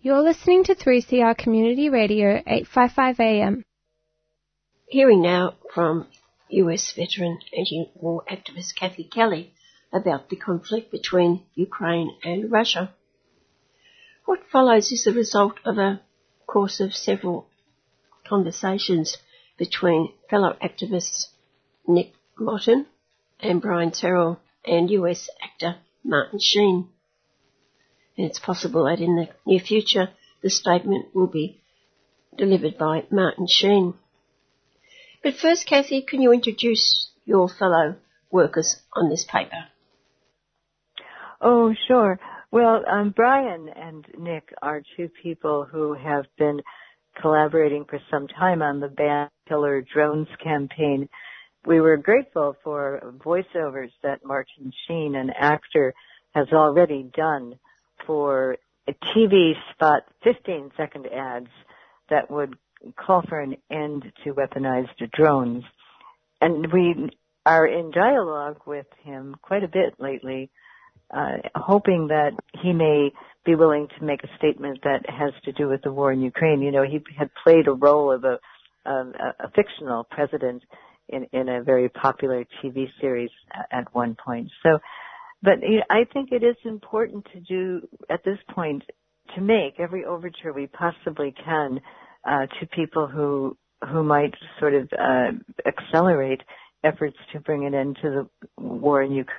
You're 0.00 0.20
listening 0.22 0.64
to 0.64 0.74
3CR 0.74 1.38
Community 1.38 1.88
Radio 1.88 2.42
855 2.46 3.20
AM. 3.20 3.62
Hearing 4.88 5.22
now 5.22 5.54
from 5.72 6.06
US 6.50 6.92
veteran 6.92 7.38
anti-war 7.56 8.24
activist 8.30 8.76
Kathy 8.78 9.04
Kelly 9.04 9.54
about 9.90 10.28
the 10.28 10.36
conflict 10.36 10.90
between 10.90 11.44
Ukraine 11.54 12.14
and 12.22 12.52
Russia. 12.52 12.92
What 14.26 14.40
follows 14.52 14.92
is 14.92 15.04
the 15.04 15.12
result 15.12 15.54
of 15.64 15.78
a 15.78 16.02
course 16.46 16.80
of 16.80 16.94
several 16.94 17.46
conversations 18.28 19.16
between 19.56 20.12
fellow 20.28 20.58
activists 20.62 21.28
Nick 21.86 22.12
Mottern 22.38 22.86
and 23.40 23.60
Brian 23.60 23.90
Terrell 23.90 24.40
and 24.64 24.90
US 24.90 25.28
actor 25.42 25.76
Martin 26.02 26.38
Sheen. 26.40 26.88
And 28.16 28.26
it's 28.26 28.38
possible 28.38 28.84
that 28.84 29.00
in 29.00 29.16
the 29.16 29.28
near 29.46 29.60
future 29.60 30.08
the 30.42 30.50
statement 30.50 31.14
will 31.14 31.26
be 31.26 31.60
delivered 32.36 32.78
by 32.78 33.04
Martin 33.10 33.46
Sheen. 33.48 33.94
But 35.22 35.34
first, 35.34 35.66
Kathy, 35.66 36.02
can 36.02 36.20
you 36.20 36.32
introduce 36.32 37.08
your 37.24 37.48
fellow 37.48 37.96
workers 38.30 38.76
on 38.92 39.08
this 39.08 39.24
paper? 39.24 39.68
Oh, 41.40 41.74
sure. 41.88 42.18
Well, 42.50 42.84
um, 42.86 43.10
Brian 43.10 43.68
and 43.68 44.06
Nick 44.18 44.52
are 44.62 44.82
two 44.96 45.10
people 45.22 45.64
who 45.64 45.94
have 45.94 46.26
been 46.38 46.60
collaborating 47.20 47.84
for 47.84 47.98
some 48.10 48.28
time 48.28 48.62
on 48.62 48.80
the 48.80 48.88
Ban 48.88 49.28
Killer 49.48 49.82
Drones 49.82 50.28
campaign. 50.42 51.08
We 51.66 51.80
were 51.80 51.96
grateful 51.96 52.56
for 52.62 53.00
voiceovers 53.24 53.90
that 54.02 54.24
Martin 54.24 54.72
Sheen, 54.86 55.14
an 55.14 55.30
actor, 55.30 55.94
has 56.34 56.48
already 56.52 57.10
done 57.16 57.58
for 58.06 58.58
a 58.86 58.92
TV 58.92 59.52
spot 59.72 60.02
15 60.24 60.72
second 60.76 61.06
ads 61.06 61.48
that 62.10 62.30
would 62.30 62.54
call 62.96 63.22
for 63.28 63.40
an 63.40 63.56
end 63.70 64.04
to 64.24 64.34
weaponized 64.34 65.10
drones. 65.12 65.64
and 66.40 66.70
we 66.72 67.10
are 67.46 67.66
in 67.66 67.90
dialogue 67.90 68.60
with 68.66 68.86
him 69.02 69.36
quite 69.42 69.62
a 69.62 69.68
bit 69.68 69.94
lately, 69.98 70.50
uh, 71.10 71.36
hoping 71.54 72.08
that 72.08 72.32
he 72.62 72.72
may 72.72 73.12
be 73.44 73.54
willing 73.54 73.88
to 73.98 74.04
make 74.04 74.24
a 74.24 74.36
statement 74.38 74.80
that 74.82 75.08
has 75.08 75.32
to 75.44 75.52
do 75.52 75.68
with 75.68 75.82
the 75.82 75.92
war 75.92 76.10
in 76.12 76.20
Ukraine. 76.20 76.62
You 76.62 76.72
know, 76.72 76.82
he 76.82 77.02
had 77.18 77.30
played 77.42 77.68
a 77.68 77.72
role 77.72 78.10
of 78.10 78.24
a, 78.24 78.38
a, 78.86 78.92
a 79.40 79.50
fictional 79.54 80.04
president 80.04 80.62
in, 81.08 81.26
in 81.32 81.48
a 81.48 81.62
very 81.62 81.88
popular 81.88 82.44
TV 82.62 82.86
series 83.00 83.30
at 83.70 83.92
one 83.94 84.16
point. 84.24 84.48
So, 84.62 84.78
but 85.42 85.58
I 85.90 86.04
think 86.12 86.30
it 86.32 86.42
is 86.42 86.56
important 86.64 87.26
to 87.32 87.40
do 87.40 87.86
at 88.08 88.24
this 88.24 88.38
point 88.54 88.82
to 89.34 89.40
make 89.40 89.78
every 89.78 90.04
overture 90.04 90.52
we 90.52 90.66
possibly 90.66 91.34
can 91.44 91.80
uh, 92.24 92.46
to 92.60 92.66
people 92.74 93.06
who 93.06 93.56
who 93.90 94.02
might 94.02 94.34
sort 94.58 94.74
of 94.74 94.88
uh, 94.98 95.32
accelerate 95.66 96.40
efforts 96.84 97.16
to 97.32 97.40
bring 97.40 97.66
an 97.66 97.74
end 97.74 97.98
to 98.00 98.10
the 98.10 98.62
war 98.62 99.02
in 99.02 99.12
Ukraine. 99.12 99.38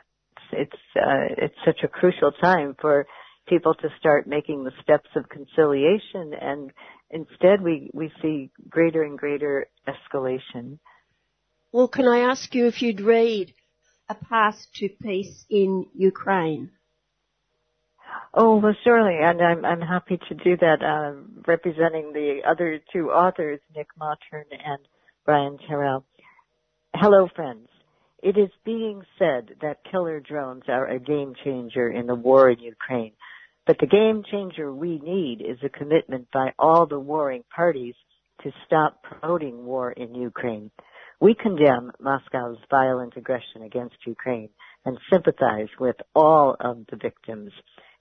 It's 0.51 0.81
uh, 0.95 1.33
it's 1.37 1.55
such 1.65 1.79
a 1.83 1.87
crucial 1.87 2.31
time 2.31 2.75
for 2.79 3.05
people 3.47 3.73
to 3.75 3.89
start 3.99 4.27
making 4.27 4.63
the 4.63 4.71
steps 4.81 5.09
of 5.15 5.27
conciliation, 5.29 6.33
and 6.39 6.71
instead 7.09 7.61
we 7.61 7.89
we 7.93 8.11
see 8.21 8.51
greater 8.69 9.03
and 9.03 9.17
greater 9.17 9.67
escalation. 9.87 10.79
Well, 11.75 11.89
can 11.89 12.07
I 12.07 12.19
ask 12.19 12.55
you 12.55 12.67
if 12.67 12.81
you'd 12.81 13.01
read 13.01 13.53
a 14.07 14.15
path 14.15 14.65
to 14.75 14.87
peace 14.87 15.43
in 15.49 15.85
Ukraine? 15.93 16.71
Oh, 18.33 18.61
well, 18.61 18.73
surely, 18.85 19.17
and 19.21 19.41
I'm 19.41 19.65
I'm 19.65 19.81
happy 19.81 20.17
to 20.29 20.35
do 20.35 20.55
that. 20.55 20.81
Uh, 20.81 21.19
representing 21.45 22.13
the 22.13 22.39
other 22.49 22.79
two 22.93 23.11
authors, 23.11 23.59
Nick 23.75 23.89
Mottern 23.99 24.45
and 24.51 24.87
Brian 25.25 25.57
Terrell. 25.67 26.05
Hello, 26.95 27.27
friends. 27.35 27.67
It 28.23 28.37
is 28.37 28.51
being 28.63 29.01
said 29.19 29.55
that 29.61 29.83
killer 29.91 30.21
drones 30.21 30.63
are 30.69 30.87
a 30.87 30.97
game 30.97 31.33
changer 31.43 31.89
in 31.89 32.07
the 32.07 32.15
war 32.15 32.49
in 32.49 32.59
Ukraine. 32.59 33.11
But 33.67 33.79
the 33.81 33.87
game 33.87 34.23
changer 34.31 34.73
we 34.73 34.97
need 34.99 35.41
is 35.41 35.57
a 35.61 35.67
commitment 35.67 36.31
by 36.31 36.53
all 36.57 36.85
the 36.85 37.01
warring 37.01 37.43
parties 37.53 37.95
to 38.43 38.51
stop 38.65 39.03
promoting 39.03 39.65
war 39.65 39.91
in 39.91 40.15
Ukraine. 40.15 40.71
We 41.19 41.33
condemn 41.33 41.91
Moscow's 41.99 42.57
violent 42.69 43.13
aggression 43.15 43.61
against 43.63 43.95
Ukraine 44.05 44.49
and 44.85 44.97
sympathize 45.11 45.69
with 45.79 45.95
all 46.13 46.55
of 46.59 46.85
the 46.89 46.97
victims. 46.97 47.51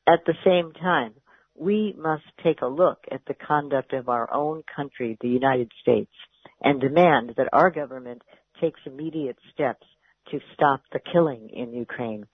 At 0.06 0.20
the 0.26 0.34
same 0.44 0.72
time, 0.72 1.14
we 1.56 1.94
must 1.96 2.24
take 2.42 2.60
a 2.60 2.66
look 2.66 2.98
at 3.10 3.22
the 3.26 3.34
conduct 3.34 3.92
of 3.92 4.08
our 4.08 4.32
own 4.32 4.62
country, 4.74 5.16
the 5.20 5.28
United 5.28 5.70
States, 5.80 6.12
and 6.60 6.80
demand 6.80 7.34
that 7.36 7.48
our 7.52 7.70
government 7.70 8.22
takes 8.60 8.80
immediate 8.86 9.38
steps 9.52 9.86
to 10.30 10.40
stop 10.54 10.82
the 10.92 11.00
killing 11.12 11.50
in 11.52 11.72
Ukraine. 11.72 12.26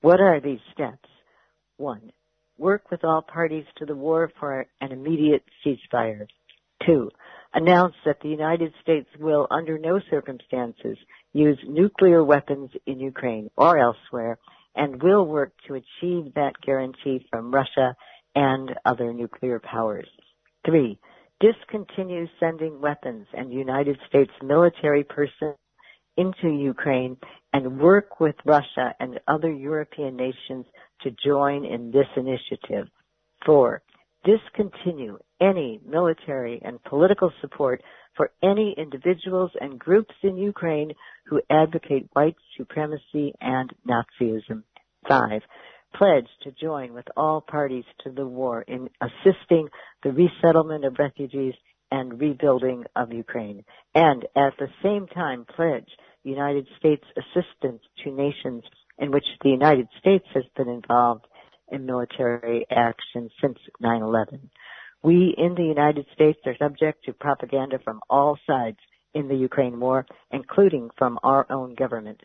What 0.00 0.20
are 0.20 0.40
these 0.40 0.60
steps? 0.72 1.08
One, 1.76 2.12
work 2.56 2.90
with 2.90 3.04
all 3.04 3.22
parties 3.22 3.64
to 3.78 3.86
the 3.86 3.96
war 3.96 4.30
for 4.38 4.66
an 4.80 4.92
immediate 4.92 5.44
ceasefire. 5.64 6.26
Two, 6.86 7.10
announce 7.54 7.94
that 8.04 8.20
the 8.20 8.28
United 8.28 8.74
States 8.82 9.08
will 9.18 9.46
under 9.50 9.78
no 9.78 10.00
circumstances 10.10 10.98
use 11.32 11.58
nuclear 11.66 12.22
weapons 12.22 12.70
in 12.86 12.98
Ukraine 12.98 13.50
or 13.56 13.78
elsewhere 13.78 14.38
and 14.74 15.02
will 15.02 15.24
work 15.24 15.52
to 15.66 15.74
achieve 15.74 16.34
that 16.34 16.60
guarantee 16.64 17.26
from 17.30 17.54
Russia 17.54 17.94
and 18.34 18.74
other 18.84 19.12
nuclear 19.12 19.60
powers. 19.60 20.08
Three, 20.66 20.98
discontinue 21.40 22.26
sending 22.40 22.80
weapons 22.80 23.26
and 23.32 23.52
United 23.52 23.98
States 24.08 24.32
military 24.42 25.04
personnel 25.04 25.58
into 26.16 26.48
Ukraine 26.48 27.16
and 27.52 27.78
work 27.78 28.20
with 28.20 28.36
Russia 28.44 28.94
and 29.00 29.20
other 29.28 29.52
European 29.52 30.16
nations 30.16 30.66
to 31.02 31.10
join 31.24 31.64
in 31.64 31.90
this 31.90 32.06
initiative. 32.16 32.88
Four, 33.44 33.82
discontinue 34.24 35.18
any 35.40 35.80
military 35.86 36.60
and 36.64 36.82
political 36.84 37.32
support 37.40 37.82
for 38.16 38.30
any 38.42 38.74
individuals 38.78 39.50
and 39.60 39.78
groups 39.78 40.14
in 40.22 40.36
Ukraine 40.36 40.92
who 41.26 41.40
advocate 41.50 42.08
white 42.12 42.36
supremacy 42.56 43.34
and 43.40 43.72
Nazism. 43.88 44.62
Five, 45.08 45.42
pledge 45.94 46.28
to 46.42 46.52
join 46.52 46.94
with 46.94 47.06
all 47.16 47.40
parties 47.40 47.84
to 48.04 48.10
the 48.10 48.26
war 48.26 48.62
in 48.62 48.88
assisting 49.00 49.68
the 50.02 50.12
resettlement 50.12 50.84
of 50.84 50.98
refugees 50.98 51.54
and 51.90 52.20
rebuilding 52.20 52.84
of 52.96 53.12
Ukraine. 53.12 53.64
And 53.94 54.24
at 54.36 54.54
the 54.58 54.68
same 54.82 55.06
time 55.06 55.44
pledge 55.44 55.88
United 56.24 56.66
States 56.78 57.04
assistance 57.16 57.82
to 58.02 58.10
nations 58.10 58.64
in 58.98 59.10
which 59.10 59.26
the 59.42 59.50
United 59.50 59.88
States 59.98 60.26
has 60.34 60.44
been 60.56 60.68
involved 60.68 61.26
in 61.70 61.86
military 61.86 62.66
action 62.70 63.30
since 63.40 63.58
9-11. 63.82 64.40
We 65.04 65.34
in 65.36 65.54
the 65.54 65.64
United 65.64 66.06
States 66.14 66.38
are 66.46 66.56
subject 66.56 67.04
to 67.04 67.12
propaganda 67.12 67.78
from 67.78 68.00
all 68.08 68.38
sides 68.46 68.78
in 69.12 69.28
the 69.28 69.34
Ukraine 69.34 69.78
war, 69.78 70.06
including 70.30 70.88
from 70.96 71.18
our 71.22 71.44
own 71.52 71.74
government. 71.74 72.22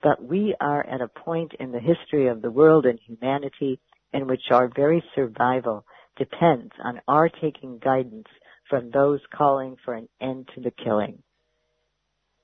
But 0.00 0.22
we 0.22 0.54
are 0.60 0.86
at 0.86 1.00
a 1.00 1.08
point 1.08 1.54
in 1.58 1.72
the 1.72 1.80
history 1.80 2.28
of 2.28 2.40
the 2.40 2.52
world 2.52 2.86
and 2.86 3.00
humanity 3.00 3.80
in 4.12 4.28
which 4.28 4.42
our 4.52 4.68
very 4.68 5.02
survival 5.12 5.84
depends 6.16 6.70
on 6.84 7.00
our 7.08 7.28
taking 7.28 7.78
guidance 7.78 8.28
from 8.68 8.92
those 8.92 9.18
calling 9.36 9.74
for 9.84 9.94
an 9.94 10.08
end 10.20 10.48
to 10.54 10.60
the 10.60 10.70
killing. 10.70 11.24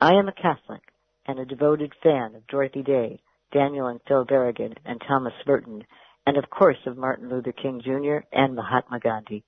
I 0.01 0.15
am 0.15 0.27
a 0.27 0.33
Catholic 0.33 0.83
and 1.29 1.39
a 1.39 1.45
devoted 1.45 1.93
fan 2.03 2.35
of 2.35 2.45
Dorothy 2.49 2.83
Day, 2.83 3.21
Daniel 3.53 3.87
and 3.87 4.01
Phil 4.09 4.27
Berrigan, 4.27 4.75
and 4.85 5.01
Thomas 5.07 5.35
Merton, 5.47 5.85
and 6.27 6.37
of 6.37 6.51
course 6.51 6.85
of 6.87 6.97
Martin 6.97 7.29
Luther 7.29 7.53
King 7.53 7.81
Jr. 7.85 8.27
and 8.33 8.57
Mahatma 8.57 8.99
Gandhi. 8.99 9.45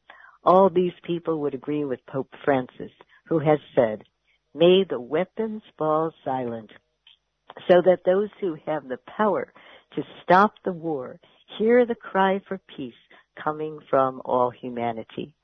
All 0.49 0.71
these 0.71 0.95
people 1.03 1.41
would 1.41 1.53
agree 1.53 1.85
with 1.85 2.07
Pope 2.07 2.33
Francis, 2.43 2.91
who 3.27 3.39
has 3.39 3.59
said, 3.75 4.05
May 4.55 4.83
the 4.89 4.99
weapons 4.99 5.61
fall 5.77 6.11
silent, 6.25 6.71
so 7.69 7.83
that 7.85 8.07
those 8.07 8.31
who 8.41 8.57
have 8.65 8.89
the 8.89 8.99
power 9.15 9.53
to 9.95 10.03
stop 10.23 10.55
the 10.65 10.73
war 10.73 11.21
hear 11.59 11.85
the 11.85 11.95
cry 11.95 12.41
for 12.49 12.59
peace 12.75 12.95
coming 13.45 13.79
from 13.91 14.23
all 14.25 14.49
humanity. 14.49 15.35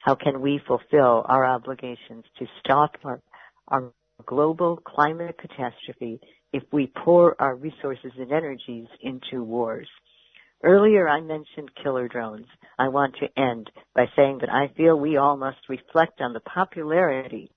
How 0.00 0.16
can 0.16 0.40
we 0.40 0.60
fulfill 0.66 1.24
our 1.28 1.46
obligations 1.46 2.24
to 2.40 2.46
stop 2.58 2.96
our, 3.04 3.20
our 3.68 3.92
global 4.26 4.78
climate 4.78 5.36
catastrophe 5.38 6.20
if 6.52 6.64
we 6.72 6.90
pour 7.04 7.40
our 7.40 7.54
resources 7.54 8.10
and 8.18 8.32
energies 8.32 8.88
into 9.00 9.44
wars. 9.44 9.88
Earlier 10.62 11.08
I 11.08 11.20
mentioned 11.20 11.70
killer 11.82 12.06
drones. 12.06 12.46
I 12.78 12.88
want 12.88 13.16
to 13.16 13.40
end 13.40 13.70
by 13.94 14.06
saying 14.14 14.38
that 14.40 14.50
I 14.50 14.68
feel 14.76 14.98
we 14.98 15.16
all 15.16 15.36
must 15.36 15.68
reflect 15.68 16.20
on 16.20 16.32
the 16.32 16.40
popularity 16.40 17.50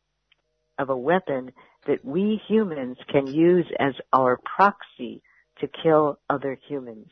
of 0.79 0.89
a 0.89 0.97
weapon 0.97 1.51
that 1.85 2.03
we 2.03 2.41
humans 2.47 2.97
can 3.11 3.27
use 3.27 3.67
as 3.79 3.93
our 4.11 4.39
proxy 4.55 5.21
to 5.59 5.67
kill 5.83 6.19
other 6.29 6.57
humans. 6.67 7.07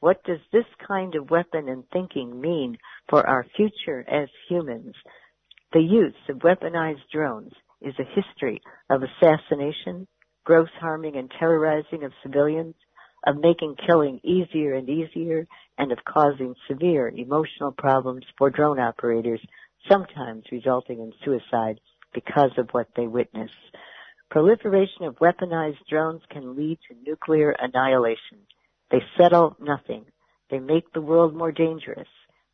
What 0.00 0.22
does 0.24 0.40
this 0.52 0.66
kind 0.86 1.14
of 1.14 1.30
weapon 1.30 1.68
and 1.68 1.84
thinking 1.92 2.40
mean 2.40 2.76
for 3.08 3.26
our 3.26 3.46
future 3.56 4.04
as 4.08 4.28
humans? 4.48 4.94
The 5.72 5.80
use 5.80 6.14
of 6.28 6.38
weaponized 6.38 7.08
drones 7.12 7.52
is 7.80 7.94
a 7.98 8.20
history 8.20 8.60
of 8.90 9.02
assassination, 9.02 10.06
gross 10.44 10.68
harming 10.80 11.16
and 11.16 11.30
terrorizing 11.38 12.02
of 12.02 12.12
civilians, 12.22 12.74
of 13.26 13.36
making 13.38 13.76
killing 13.86 14.20
easier 14.22 14.74
and 14.74 14.88
easier, 14.88 15.46
and 15.78 15.92
of 15.92 15.98
causing 16.04 16.54
severe 16.68 17.08
emotional 17.08 17.72
problems 17.72 18.24
for 18.38 18.50
drone 18.50 18.78
operators, 18.78 19.40
sometimes 19.90 20.44
resulting 20.50 21.00
in 21.00 21.12
suicide 21.24 21.80
because 22.14 22.52
of 22.56 22.68
what 22.70 22.88
they 22.96 23.06
witness. 23.06 23.50
Proliferation 24.30 25.04
of 25.04 25.16
weaponized 25.16 25.84
drones 25.88 26.22
can 26.30 26.56
lead 26.56 26.78
to 26.88 26.96
nuclear 27.04 27.54
annihilation. 27.58 28.38
They 28.90 29.02
settle 29.18 29.56
nothing. 29.60 30.06
They 30.50 30.58
make 30.58 30.92
the 30.92 31.00
world 31.00 31.34
more 31.34 31.52
dangerous. 31.52 32.08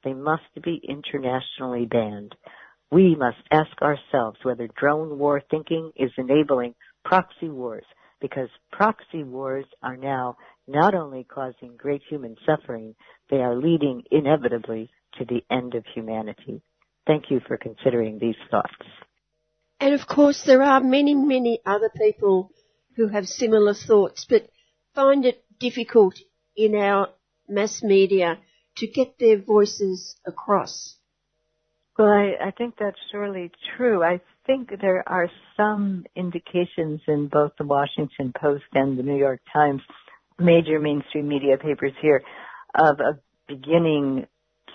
They 0.04 0.14
must 0.14 0.42
be 0.62 0.80
internationally 0.86 1.86
banned. 1.86 2.34
We 2.90 3.14
must 3.14 3.38
ask 3.50 3.70
ourselves 3.80 4.38
whether 4.42 4.68
drone 4.78 5.18
war 5.18 5.42
thinking 5.50 5.92
is 5.96 6.10
enabling 6.18 6.74
proxy 7.04 7.48
wars 7.48 7.84
because 8.20 8.48
proxy 8.70 9.24
wars 9.24 9.64
are 9.82 9.96
now 9.96 10.36
not 10.66 10.94
only 10.94 11.24
causing 11.24 11.76
great 11.76 12.02
human 12.08 12.36
suffering, 12.46 12.94
they 13.30 13.38
are 13.38 13.56
leading 13.56 14.02
inevitably 14.10 14.90
to 15.18 15.24
the 15.24 15.44
end 15.50 15.74
of 15.74 15.84
humanity. 15.94 16.62
Thank 17.06 17.30
you 17.30 17.40
for 17.46 17.56
considering 17.56 18.18
these 18.18 18.36
thoughts. 18.50 18.74
And 19.80 19.94
of 19.94 20.06
course 20.06 20.44
there 20.44 20.62
are 20.62 20.80
many, 20.80 21.14
many 21.14 21.60
other 21.66 21.90
people 21.90 22.52
who 22.96 23.08
have 23.08 23.26
similar 23.26 23.74
thoughts, 23.74 24.26
but 24.28 24.48
find 24.94 25.24
it 25.24 25.44
difficult 25.58 26.14
in 26.56 26.74
our 26.76 27.08
mass 27.48 27.82
media 27.82 28.38
to 28.76 28.86
get 28.86 29.18
their 29.18 29.38
voices 29.38 30.14
across. 30.26 30.96
Well, 31.98 32.08
I, 32.08 32.48
I 32.48 32.50
think 32.52 32.74
that's 32.78 32.96
surely 33.10 33.50
true. 33.76 34.02
I 34.02 34.20
think 34.46 34.70
there 34.80 35.06
are 35.06 35.28
some 35.56 36.04
indications 36.16 37.00
in 37.06 37.28
both 37.28 37.52
the 37.58 37.66
Washington 37.66 38.32
Post 38.40 38.64
and 38.72 38.98
the 38.98 39.02
New 39.02 39.18
York 39.18 39.40
Times, 39.52 39.82
major 40.38 40.78
mainstream 40.78 41.28
media 41.28 41.56
papers 41.56 41.92
here, 42.00 42.22
of 42.74 43.00
a 43.00 43.18
beginning 43.48 44.26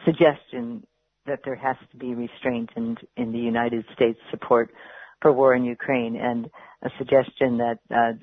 suggestion 0.06 0.86
that 1.26 1.40
there 1.44 1.56
has 1.56 1.76
to 1.92 1.98
be 1.98 2.16
restraint 2.16 2.70
in, 2.76 2.96
in 3.16 3.32
the 3.32 3.40
United 3.40 3.86
States 3.94 4.20
support 4.32 4.72
for 5.22 5.32
war 5.32 5.54
in 5.54 5.66
Ukraine 5.66 6.16
and 6.16 6.50
a 6.84 6.90
suggestion 6.98 7.58
that 7.58 7.80
uh, 7.94 8.14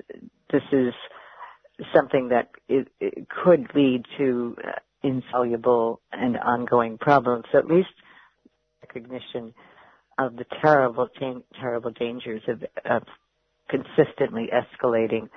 this 0.50 0.62
is 0.72 0.94
something 1.94 2.28
that 2.28 2.50
it, 2.68 2.88
it 3.00 3.26
could 3.28 3.68
lead 3.74 4.04
to 4.16 4.56
uh, 4.66 4.70
insoluble 5.02 6.00
and 6.12 6.38
ongoing 6.38 6.98
problems, 6.98 7.44
at 7.52 7.66
least 7.66 7.88
recognition 8.82 9.52
of 10.18 10.36
the 10.36 10.44
terrible, 10.62 11.08
terrible 11.60 11.90
dangers 11.90 12.42
of, 12.48 12.62
of 12.84 13.02
consistently 13.68 14.48
escalating. 14.52 15.28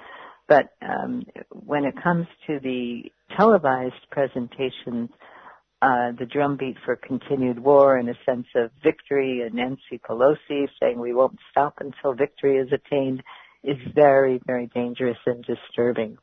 But 0.47 0.73
um, 0.81 1.23
when 1.49 1.83
it 1.83 1.95
comes 2.01 2.27
to 2.47 2.59
the 2.59 3.11
televised 3.35 4.09
presentations, 4.11 5.09
uh, 5.81 6.11
the 6.17 6.25
drumbeat 6.25 6.77
for 6.85 6.95
continued 6.95 7.59
war 7.59 7.97
and 7.97 8.09
a 8.09 8.17
sense 8.25 8.47
of 8.55 8.71
victory, 8.81 9.41
and 9.41 9.55
Nancy 9.55 9.99
Pelosi 9.99 10.67
saying 10.81 10.99
we 10.99 11.13
won't 11.13 11.37
stop 11.51 11.75
until 11.79 12.13
victory 12.13 12.57
is 12.57 12.69
attained, 12.71 13.21
is 13.63 13.77
very, 13.93 14.39
very 14.45 14.67
dangerous 14.73 15.17
and 15.25 15.45
disturbing. 15.45 16.17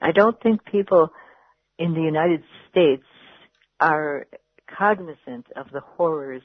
I 0.00 0.12
don't 0.12 0.40
think 0.42 0.64
people 0.64 1.10
in 1.78 1.94
the 1.94 2.00
United 2.00 2.42
States 2.70 3.04
are 3.78 4.26
cognizant 4.78 5.46
of 5.54 5.66
the 5.72 5.80
horrors 5.80 6.42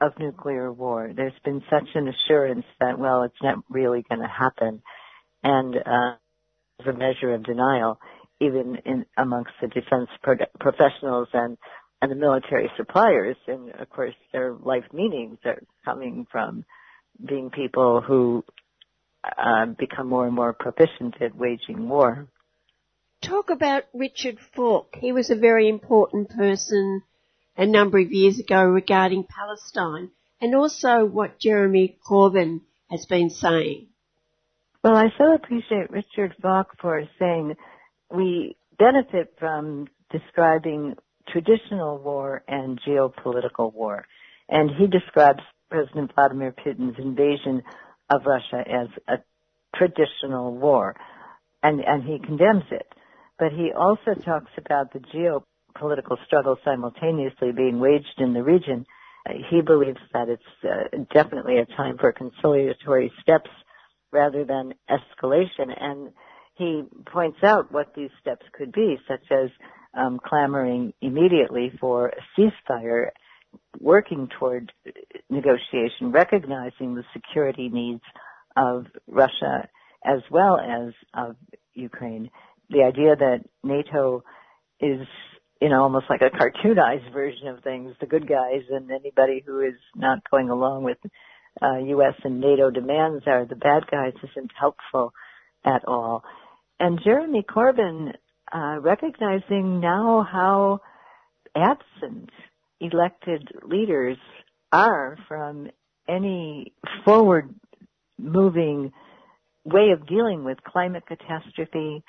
of 0.00 0.12
nuclear 0.18 0.72
war. 0.72 1.10
There's 1.14 1.32
been 1.44 1.62
such 1.70 1.88
an 1.94 2.08
assurance 2.08 2.64
that, 2.80 2.98
well, 2.98 3.22
it's 3.22 3.42
not 3.42 3.58
really 3.68 4.04
going 4.08 4.20
to 4.20 4.28
happen. 4.28 4.82
And, 5.42 5.76
uh, 5.76 6.16
as 6.80 6.86
a 6.86 6.96
measure 6.96 7.34
of 7.34 7.44
denial, 7.44 8.00
even 8.40 8.76
in 8.84 9.06
amongst 9.16 9.52
the 9.60 9.68
defense 9.68 10.08
pro- 10.22 10.36
professionals 10.58 11.28
and, 11.32 11.58
and 12.00 12.10
the 12.10 12.16
military 12.16 12.70
suppliers. 12.76 13.36
And 13.46 13.70
of 13.74 13.90
course, 13.90 14.14
their 14.32 14.52
life 14.52 14.84
meanings 14.92 15.38
are 15.44 15.62
coming 15.84 16.26
from 16.30 16.64
being 17.24 17.50
people 17.50 18.00
who 18.00 18.44
uh, 19.24 19.66
become 19.78 20.08
more 20.08 20.26
and 20.26 20.34
more 20.34 20.52
proficient 20.52 21.20
at 21.20 21.36
waging 21.36 21.88
war. 21.88 22.28
Talk 23.22 23.50
about 23.50 23.84
Richard 23.92 24.38
Falk. 24.56 24.96
He 24.98 25.12
was 25.12 25.28
a 25.28 25.36
very 25.36 25.68
important 25.68 26.30
person 26.30 27.02
a 27.56 27.66
number 27.66 27.98
of 27.98 28.10
years 28.10 28.38
ago 28.38 28.64
regarding 28.64 29.24
Palestine 29.24 30.10
and 30.40 30.54
also 30.54 31.04
what 31.04 31.38
Jeremy 31.38 31.98
Corbyn 32.08 32.62
has 32.88 33.04
been 33.04 33.28
saying. 33.28 33.88
Well, 34.82 34.96
I 34.96 35.08
so 35.18 35.34
appreciate 35.34 35.90
Richard 35.90 36.34
Falk 36.40 36.68
for 36.80 37.02
saying 37.18 37.54
we 38.10 38.56
benefit 38.78 39.34
from 39.38 39.88
describing 40.10 40.94
traditional 41.28 41.98
war 41.98 42.42
and 42.48 42.80
geopolitical 42.80 43.74
war. 43.74 44.06
And 44.48 44.70
he 44.70 44.86
describes 44.86 45.40
President 45.70 46.12
Vladimir 46.14 46.52
Putin's 46.52 46.98
invasion 46.98 47.62
of 48.08 48.22
Russia 48.24 48.64
as 48.66 48.88
a 49.06 49.18
traditional 49.76 50.56
war. 50.56 50.96
And, 51.62 51.80
and 51.84 52.02
he 52.02 52.18
condemns 52.18 52.64
it. 52.70 52.86
But 53.38 53.52
he 53.52 53.72
also 53.78 54.14
talks 54.24 54.50
about 54.56 54.94
the 54.94 55.00
geopolitical 55.00 56.16
struggle 56.24 56.56
simultaneously 56.64 57.52
being 57.52 57.80
waged 57.80 58.18
in 58.18 58.32
the 58.32 58.42
region. 58.42 58.86
He 59.50 59.60
believes 59.60 60.00
that 60.14 60.30
it's 60.30 60.42
uh, 60.64 60.96
definitely 61.12 61.58
a 61.58 61.66
time 61.66 61.98
for 61.98 62.12
conciliatory 62.12 63.12
steps 63.20 63.50
rather 64.12 64.44
than 64.44 64.74
escalation. 64.90 65.74
And 65.78 66.12
he 66.54 66.82
points 67.06 67.38
out 67.42 67.72
what 67.72 67.94
these 67.94 68.10
steps 68.20 68.44
could 68.52 68.72
be, 68.72 68.96
such 69.08 69.24
as 69.30 69.50
um, 69.94 70.20
clamoring 70.24 70.92
immediately 71.00 71.72
for 71.80 72.08
a 72.08 72.40
ceasefire, 72.40 73.08
working 73.80 74.28
toward 74.38 74.72
negotiation, 75.28 76.12
recognizing 76.12 76.94
the 76.94 77.04
security 77.12 77.68
needs 77.68 78.02
of 78.56 78.86
Russia 79.06 79.68
as 80.04 80.20
well 80.30 80.58
as 80.58 80.92
of 81.14 81.36
Ukraine. 81.74 82.30
The 82.70 82.82
idea 82.82 83.16
that 83.16 83.44
NATO 83.62 84.24
is, 84.80 85.06
you 85.60 85.68
know, 85.68 85.82
almost 85.82 86.06
like 86.08 86.22
a 86.22 86.30
cartoonized 86.30 87.12
version 87.12 87.48
of 87.48 87.62
things, 87.62 87.94
the 88.00 88.06
good 88.06 88.28
guys 88.28 88.62
and 88.70 88.90
anybody 88.90 89.42
who 89.44 89.60
is 89.60 89.74
not 89.94 90.18
going 90.30 90.48
along 90.50 90.84
with 90.84 90.98
uh, 91.62 91.78
U.S. 91.78 92.14
and 92.24 92.40
NATO 92.40 92.70
demands 92.70 93.24
are 93.26 93.44
the 93.44 93.56
bad 93.56 93.84
guys 93.90 94.14
isn't 94.22 94.50
helpful 94.58 95.12
at 95.64 95.84
all. 95.86 96.22
And 96.78 97.00
Jeremy 97.04 97.44
Corbyn 97.48 98.12
uh, 98.52 98.80
recognizing 98.80 99.80
now 99.80 100.26
how 100.30 100.80
absent 101.54 102.30
elected 102.80 103.48
leaders 103.64 104.16
are 104.72 105.18
from 105.28 105.68
any 106.08 106.72
forward 107.04 107.54
moving 108.18 108.92
way 109.64 109.90
of 109.92 110.06
dealing 110.06 110.44
with 110.44 110.58
climate 110.64 111.04
catastrophe, 111.06 112.02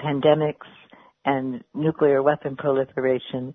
pandemics, 0.00 0.66
and 1.24 1.62
nuclear 1.74 2.22
weapon 2.22 2.56
proliferation. 2.56 3.54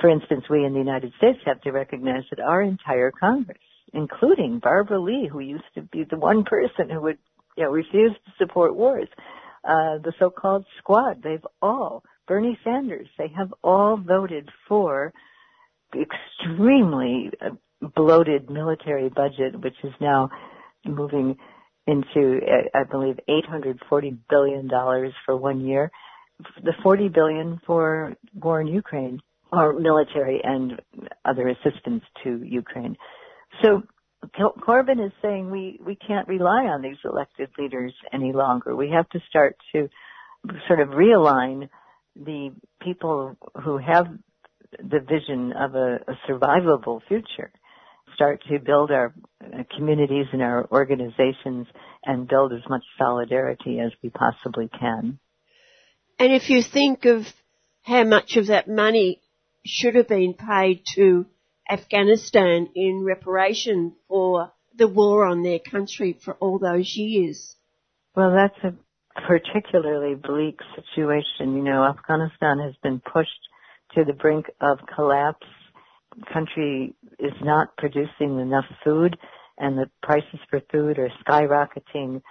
For 0.00 0.08
instance, 0.08 0.44
we 0.48 0.64
in 0.64 0.72
the 0.72 0.78
United 0.78 1.12
States 1.18 1.38
have 1.44 1.60
to 1.62 1.70
recognize 1.70 2.22
that 2.30 2.40
our 2.40 2.62
entire 2.62 3.10
Congress, 3.10 3.58
including 3.92 4.58
Barbara 4.58 5.00
Lee, 5.00 5.28
who 5.30 5.40
used 5.40 5.64
to 5.74 5.82
be 5.82 6.04
the 6.04 6.16
one 6.16 6.44
person 6.44 6.88
who 6.90 7.00
would 7.02 7.18
you 7.56 7.64
know, 7.64 7.70
refuse 7.70 8.12
to 8.12 8.32
support 8.38 8.74
wars, 8.74 9.08
uh, 9.64 9.98
the 10.02 10.12
so-called 10.18 10.64
squad. 10.78 11.22
They've 11.22 11.46
all, 11.60 12.02
Bernie 12.26 12.58
Sanders, 12.64 13.08
they 13.18 13.28
have 13.36 13.52
all 13.62 13.96
voted 13.96 14.48
for 14.68 15.12
the 15.92 16.02
extremely 16.02 17.30
uh, 17.40 17.50
bloated 17.94 18.48
military 18.50 19.08
budget, 19.08 19.60
which 19.60 19.76
is 19.84 19.92
now 20.00 20.30
moving 20.84 21.36
into, 21.86 22.40
uh, 22.46 22.78
I 22.78 22.84
believe, 22.84 23.18
840 23.28 24.16
billion 24.30 24.68
dollars 24.68 25.12
for 25.26 25.36
one 25.36 25.60
year. 25.60 25.90
The 26.62 26.72
40 26.82 27.08
billion 27.08 27.60
for 27.66 28.14
war 28.34 28.60
in 28.60 28.66
Ukraine, 28.66 29.20
or 29.52 29.78
military 29.78 30.40
and 30.42 30.80
other 31.24 31.48
assistance 31.48 32.02
to 32.24 32.42
Ukraine. 32.42 32.96
So 33.60 33.82
Corbyn 34.34 35.04
is 35.04 35.12
saying 35.20 35.50
we, 35.50 35.80
we 35.84 35.96
can't 35.96 36.28
rely 36.28 36.64
on 36.66 36.82
these 36.82 36.96
elected 37.04 37.50
leaders 37.58 37.92
any 38.12 38.32
longer. 38.32 38.74
We 38.74 38.90
have 38.90 39.08
to 39.10 39.20
start 39.28 39.56
to 39.72 39.88
sort 40.66 40.80
of 40.80 40.88
realign 40.90 41.68
the 42.16 42.52
people 42.80 43.36
who 43.64 43.78
have 43.78 44.06
the 44.78 45.00
vision 45.00 45.52
of 45.52 45.74
a, 45.74 46.00
a 46.06 46.18
survivable 46.28 47.00
future. 47.08 47.50
Start 48.14 48.42
to 48.50 48.58
build 48.58 48.90
our 48.90 49.14
uh, 49.42 49.62
communities 49.76 50.26
and 50.32 50.42
our 50.42 50.68
organizations 50.70 51.66
and 52.04 52.28
build 52.28 52.52
as 52.52 52.60
much 52.68 52.82
solidarity 52.98 53.80
as 53.80 53.92
we 54.02 54.10
possibly 54.10 54.68
can. 54.68 55.18
And 56.18 56.32
if 56.32 56.50
you 56.50 56.62
think 56.62 57.04
of 57.04 57.26
how 57.82 58.04
much 58.04 58.36
of 58.36 58.48
that 58.48 58.68
money 58.68 59.20
should 59.64 59.94
have 59.94 60.08
been 60.08 60.34
paid 60.34 60.82
to 60.94 61.26
Afghanistan 61.68 62.68
in 62.74 63.02
reparation 63.04 63.94
for 64.08 64.52
the 64.74 64.88
war 64.88 65.26
on 65.26 65.42
their 65.42 65.58
country 65.58 66.18
for 66.24 66.34
all 66.34 66.58
those 66.58 66.96
years. 66.96 67.56
Well, 68.14 68.34
that's 68.34 68.58
a 68.64 68.74
particularly 69.26 70.14
bleak 70.14 70.58
situation. 70.74 71.56
You 71.56 71.62
know, 71.62 71.84
Afghanistan 71.84 72.58
has 72.58 72.74
been 72.82 73.00
pushed 73.00 73.30
to 73.94 74.04
the 74.04 74.12
brink 74.12 74.46
of 74.60 74.78
collapse. 74.94 75.46
The 76.16 76.26
country 76.32 76.94
is 77.18 77.32
not 77.42 77.76
producing 77.76 78.38
enough 78.38 78.66
food 78.84 79.16
and 79.58 79.78
the 79.78 79.90
prices 80.02 80.40
for 80.50 80.60
food 80.70 80.98
are 80.98 81.10
skyrocketing. 81.26 82.22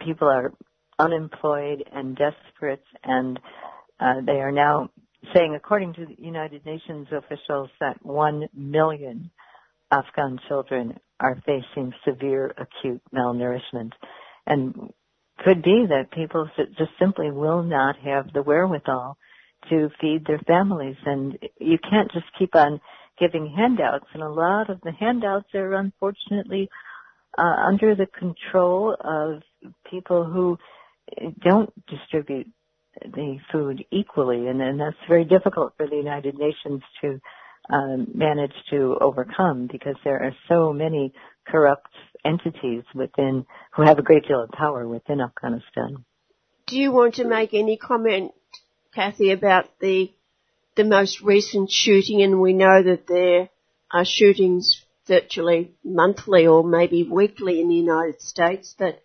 People 0.00 0.28
are 0.28 0.52
unemployed 0.98 1.84
and 1.92 2.16
desperate 2.16 2.84
and 3.04 3.38
uh, 3.98 4.20
they 4.24 4.40
are 4.40 4.52
now 4.52 4.90
saying, 5.34 5.54
according 5.54 5.94
to 5.94 6.06
the 6.06 6.16
United 6.18 6.64
Nations 6.64 7.08
officials, 7.12 7.70
that 7.80 8.04
one 8.04 8.48
million 8.54 9.30
Afghan 9.92 10.38
children 10.48 10.98
are 11.18 11.42
facing 11.44 11.92
severe 12.04 12.52
acute 12.56 13.02
malnourishment. 13.14 13.92
And 14.46 14.92
could 15.44 15.62
be 15.62 15.86
that 15.88 16.12
people 16.12 16.48
just 16.56 16.90
simply 16.98 17.30
will 17.30 17.62
not 17.62 17.96
have 17.98 18.32
the 18.32 18.42
wherewithal 18.42 19.16
to 19.68 19.90
feed 20.00 20.26
their 20.26 20.40
families. 20.46 20.96
And 21.04 21.38
you 21.58 21.78
can't 21.78 22.10
just 22.12 22.26
keep 22.38 22.54
on 22.54 22.80
giving 23.18 23.52
handouts. 23.54 24.06
And 24.12 24.22
a 24.22 24.28
lot 24.28 24.70
of 24.70 24.80
the 24.82 24.92
handouts 24.92 25.48
are 25.54 25.74
unfortunately 25.74 26.68
uh, 27.38 27.42
under 27.42 27.94
the 27.94 28.06
control 28.06 28.96
of 28.98 29.42
people 29.90 30.24
who 30.24 30.58
don't 31.42 31.72
distribute 31.86 32.48
the 33.02 33.38
food 33.52 33.84
equally, 33.90 34.48
and, 34.48 34.60
and 34.60 34.80
that's 34.80 34.96
very 35.08 35.24
difficult 35.24 35.74
for 35.76 35.86
the 35.86 35.96
United 35.96 36.36
Nations 36.38 36.82
to 37.00 37.20
um, 37.72 38.08
manage 38.14 38.54
to 38.70 38.96
overcome 39.00 39.68
because 39.70 39.96
there 40.04 40.22
are 40.22 40.34
so 40.48 40.72
many 40.72 41.12
corrupt 41.46 41.92
entities 42.24 42.84
within 42.94 43.46
who 43.72 43.82
have 43.82 43.98
a 43.98 44.02
great 44.02 44.26
deal 44.26 44.42
of 44.42 44.50
power 44.50 44.86
within 44.86 45.20
Afghanistan. 45.20 46.04
Do 46.66 46.78
you 46.78 46.92
want 46.92 47.14
to 47.16 47.24
make 47.24 47.54
any 47.54 47.76
comment, 47.76 48.32
Kathy, 48.94 49.30
about 49.30 49.66
the 49.80 50.12
the 50.76 50.84
most 50.84 51.20
recent 51.20 51.70
shooting? 51.70 52.22
And 52.22 52.40
we 52.40 52.52
know 52.52 52.82
that 52.82 53.06
there 53.06 53.50
are 53.90 54.04
shootings 54.04 54.84
virtually 55.06 55.72
monthly 55.84 56.46
or 56.46 56.62
maybe 56.62 57.02
weekly 57.02 57.60
in 57.60 57.68
the 57.68 57.74
United 57.74 58.20
States, 58.20 58.74
but 58.78 59.02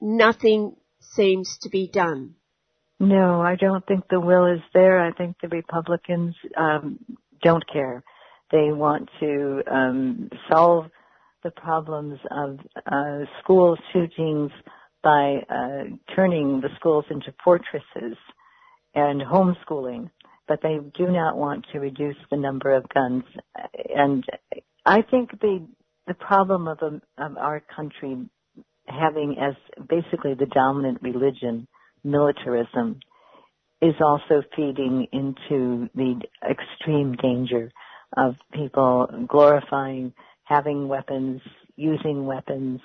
nothing 0.00 0.76
seems 1.00 1.58
to 1.62 1.68
be 1.68 1.86
done. 1.86 2.34
No, 3.00 3.40
I 3.40 3.54
don't 3.54 3.86
think 3.86 4.04
the 4.08 4.18
will 4.20 4.46
is 4.46 4.60
there. 4.74 5.00
I 5.00 5.12
think 5.12 5.36
the 5.40 5.48
Republicans 5.48 6.34
um, 6.56 6.98
don't 7.42 7.64
care. 7.72 8.02
They 8.50 8.72
want 8.72 9.08
to 9.20 9.62
um, 9.70 10.30
solve 10.50 10.86
the 11.44 11.50
problems 11.52 12.18
of 12.30 12.58
uh, 12.90 13.18
school 13.42 13.76
shootings 13.92 14.50
by 15.02 15.36
uh, 15.48 15.84
turning 16.16 16.60
the 16.60 16.70
schools 16.76 17.04
into 17.10 17.32
fortresses 17.44 18.16
and 18.94 19.22
homeschooling, 19.22 20.10
but 20.48 20.60
they 20.62 20.78
do 20.96 21.06
not 21.06 21.36
want 21.36 21.66
to 21.72 21.78
reduce 21.78 22.16
the 22.30 22.36
number 22.36 22.74
of 22.74 22.88
guns. 22.88 23.22
And 23.94 24.24
I 24.84 25.02
think 25.02 25.38
the 25.40 25.66
the 26.08 26.14
problem 26.14 26.66
of, 26.66 26.78
um, 26.82 27.02
of 27.18 27.36
our 27.36 27.62
country 27.76 28.16
having 28.86 29.36
as 29.38 29.54
basically 29.88 30.32
the 30.32 30.46
dominant 30.46 30.98
religion 31.02 31.68
militarism 32.04 33.00
is 33.80 33.94
also 34.00 34.42
feeding 34.56 35.06
into 35.12 35.88
the 35.94 36.20
extreme 36.48 37.14
danger 37.14 37.70
of 38.16 38.34
people 38.52 39.08
glorifying 39.28 40.12
having 40.44 40.88
weapons, 40.88 41.40
using 41.76 42.24
weapons, 42.24 42.80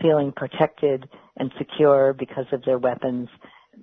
feeling 0.00 0.32
protected 0.36 1.08
and 1.36 1.50
secure 1.58 2.12
because 2.12 2.44
of 2.52 2.62
their 2.64 2.78
weapons. 2.78 3.28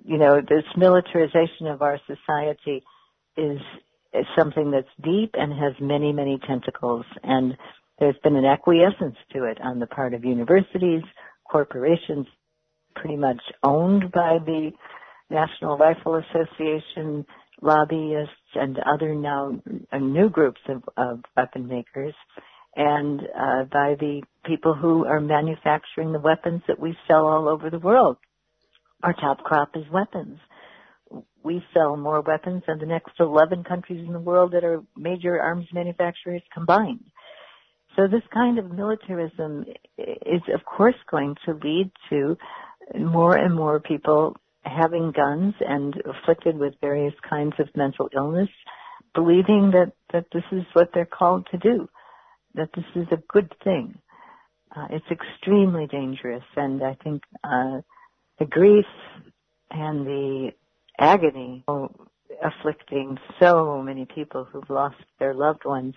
You 0.04 0.18
know, 0.18 0.40
this 0.40 0.64
militarization 0.76 1.66
of 1.66 1.82
our 1.82 1.98
society 2.06 2.84
is, 3.36 3.58
is 4.14 4.26
something 4.38 4.70
that's 4.70 4.86
deep 5.02 5.34
and 5.34 5.52
has 5.52 5.74
many, 5.80 6.12
many 6.12 6.38
tentacles. 6.46 7.04
And 7.22 7.56
there's 7.98 8.16
been 8.22 8.36
an 8.36 8.44
acquiescence 8.44 9.16
to 9.32 9.44
it 9.44 9.58
on 9.60 9.80
the 9.80 9.86
part 9.86 10.14
of 10.14 10.24
universities, 10.24 11.02
corporations, 11.50 12.26
pretty 12.96 13.16
much 13.16 13.40
owned 13.62 14.10
by 14.12 14.38
the 14.44 14.72
National 15.30 15.76
Rifle 15.76 16.16
Association, 16.16 17.24
lobbyists, 17.62 18.32
and 18.54 18.78
other 18.78 19.14
now 19.14 19.60
uh, 19.92 19.98
new 19.98 20.28
groups 20.28 20.60
of, 20.68 20.82
of 20.96 21.20
weapon 21.36 21.68
makers, 21.68 22.14
and 22.74 23.20
uh, 23.20 23.64
by 23.64 23.94
the 23.98 24.22
people 24.44 24.74
who 24.74 25.04
are 25.04 25.20
manufacturing 25.20 26.12
the 26.12 26.20
weapons 26.20 26.62
that 26.68 26.78
we 26.78 26.96
sell 27.08 27.26
all 27.26 27.48
over 27.48 27.70
the 27.70 27.78
world. 27.78 28.16
Our 29.02 29.14
top 29.14 29.38
crop 29.38 29.70
is 29.74 29.84
weapons. 29.92 30.38
We 31.42 31.62
sell 31.72 31.96
more 31.96 32.22
weapons 32.22 32.64
than 32.66 32.78
the 32.78 32.86
next 32.86 33.12
11 33.20 33.64
countries 33.64 34.04
in 34.04 34.12
the 34.12 34.18
world 34.18 34.52
that 34.52 34.64
are 34.64 34.82
major 34.96 35.40
arms 35.40 35.66
manufacturers 35.72 36.42
combined. 36.52 37.04
So 37.96 38.06
this 38.08 38.22
kind 38.32 38.58
of 38.58 38.70
militarism 38.70 39.64
is 39.96 40.42
of 40.52 40.64
course 40.64 40.96
going 41.10 41.34
to 41.46 41.52
lead 41.52 41.90
to 42.10 42.36
more 42.94 43.36
and 43.36 43.54
more 43.54 43.80
people 43.80 44.36
having 44.62 45.12
guns 45.12 45.54
and 45.60 45.94
afflicted 46.04 46.58
with 46.58 46.74
various 46.80 47.14
kinds 47.28 47.54
of 47.58 47.68
mental 47.76 48.08
illness, 48.14 48.48
believing 49.14 49.70
that, 49.72 49.92
that 50.12 50.26
this 50.32 50.42
is 50.52 50.64
what 50.72 50.90
they're 50.92 51.06
called 51.06 51.46
to 51.50 51.58
do, 51.58 51.88
that 52.54 52.68
this 52.74 52.84
is 52.94 53.06
a 53.12 53.22
good 53.28 53.52
thing. 53.62 53.98
Uh, 54.74 54.86
it's 54.90 55.06
extremely 55.10 55.86
dangerous, 55.86 56.44
and 56.56 56.82
I 56.82 56.96
think 57.02 57.22
uh, 57.44 57.80
the 58.38 58.44
grief 58.44 58.84
and 59.70 60.06
the 60.06 60.50
agony 60.98 61.64
afflicting 62.44 63.18
so 63.40 63.80
many 63.82 64.04
people 64.04 64.44
who've 64.44 64.68
lost 64.68 64.96
their 65.18 65.34
loved 65.34 65.64
ones, 65.64 65.94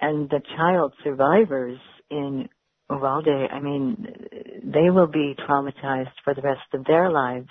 and 0.00 0.28
the 0.30 0.40
child 0.56 0.94
survivors 1.04 1.78
in 2.10 2.48
Uvalde, 2.90 3.48
I 3.50 3.60
mean, 3.60 4.06
they 4.64 4.90
will 4.90 5.06
be 5.06 5.36
traumatized 5.48 6.12
for 6.24 6.34
the 6.34 6.42
rest 6.42 6.62
of 6.74 6.84
their 6.84 7.10
lives 7.10 7.48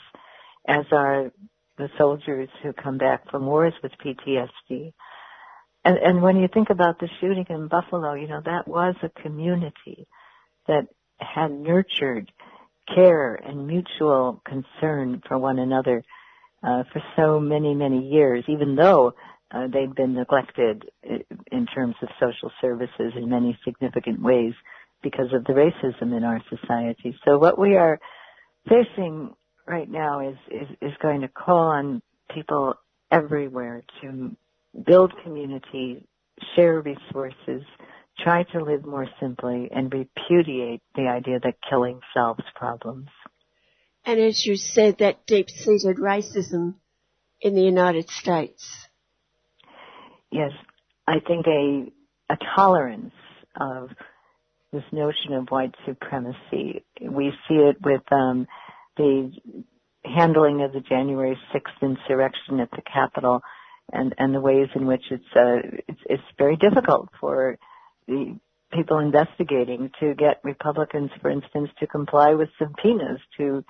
as 0.67 0.85
are 0.91 1.31
the 1.77 1.89
soldiers 1.97 2.49
who 2.61 2.73
come 2.73 2.97
back 2.97 3.29
from 3.31 3.45
wars 3.45 3.73
with 3.81 3.93
PTSD. 4.03 4.93
And, 5.85 5.97
and 5.97 6.21
when 6.21 6.37
you 6.37 6.49
think 6.53 6.69
about 6.69 6.99
the 6.99 7.07
shooting 7.19 7.45
in 7.49 7.67
Buffalo, 7.67 8.13
you 8.13 8.27
know, 8.27 8.41
that 8.43 8.67
was 8.67 8.95
a 9.01 9.09
community 9.21 10.07
that 10.67 10.87
had 11.19 11.51
nurtured 11.51 12.31
care 12.93 13.35
and 13.35 13.65
mutual 13.65 14.41
concern 14.45 15.21
for 15.27 15.37
one 15.37 15.59
another 15.59 16.03
uh, 16.63 16.83
for 16.91 17.01
so 17.15 17.39
many, 17.39 17.73
many 17.73 18.09
years, 18.09 18.43
even 18.47 18.75
though 18.75 19.13
uh, 19.51 19.67
they'd 19.67 19.95
been 19.95 20.13
neglected 20.13 20.89
in 21.51 21.65
terms 21.65 21.95
of 22.01 22.09
social 22.19 22.51
services 22.59 23.13
in 23.15 23.29
many 23.29 23.57
significant 23.63 24.21
ways 24.21 24.53
because 25.01 25.33
of 25.33 25.43
the 25.45 25.53
racism 25.53 26.15
in 26.15 26.23
our 26.23 26.41
society. 26.49 27.15
So 27.25 27.37
what 27.37 27.57
we 27.57 27.75
are 27.75 27.99
facing 28.67 29.33
right 29.67 29.89
now 29.89 30.27
is, 30.27 30.37
is, 30.49 30.67
is 30.81 30.93
going 31.01 31.21
to 31.21 31.27
call 31.27 31.69
on 31.69 32.01
people 32.33 32.75
everywhere 33.11 33.83
to 34.01 34.35
build 34.85 35.13
community, 35.23 36.05
share 36.55 36.81
resources, 36.81 37.63
try 38.19 38.43
to 38.43 38.63
live 38.63 38.85
more 38.85 39.07
simply, 39.19 39.69
and 39.73 39.93
repudiate 39.93 40.81
the 40.95 41.07
idea 41.07 41.39
that 41.39 41.55
killing 41.69 42.01
solves 42.13 42.43
problems. 42.55 43.07
And 44.05 44.19
as 44.19 44.45
you 44.45 44.55
said, 44.55 44.97
that 44.99 45.25
deep-seated 45.25 45.97
racism 45.97 46.75
in 47.41 47.55
the 47.55 47.61
United 47.61 48.09
States. 48.09 48.87
Yes, 50.31 50.51
I 51.07 51.19
think 51.25 51.47
a, 51.47 51.91
a 52.29 52.37
tolerance 52.55 53.13
of 53.59 53.89
this 54.71 54.83
notion 54.91 55.33
of 55.33 55.47
white 55.49 55.73
supremacy. 55.85 56.83
We 57.01 57.31
see 57.47 57.55
it 57.55 57.77
with 57.83 58.03
um, 58.11 58.47
the 58.97 59.31
handling 60.05 60.61
of 60.61 60.73
the 60.73 60.81
January 60.81 61.37
6th 61.53 61.81
insurrection 61.81 62.59
at 62.59 62.71
the 62.71 62.81
Capitol 62.81 63.41
and, 63.91 64.13
and 64.17 64.33
the 64.33 64.39
ways 64.39 64.67
in 64.75 64.85
which 64.85 65.03
it's, 65.09 65.23
uh, 65.35 65.81
it's, 65.87 66.01
it's 66.05 66.23
very 66.37 66.55
difficult 66.55 67.09
for 67.19 67.57
the 68.07 68.37
people 68.71 68.99
investigating 68.99 69.89
to 69.99 70.13
get 70.13 70.41
Republicans, 70.43 71.09
for 71.21 71.31
instance, 71.31 71.69
to 71.79 71.87
comply 71.87 72.33
with 72.35 72.49
subpoenas 72.59 73.19
to 73.37 73.63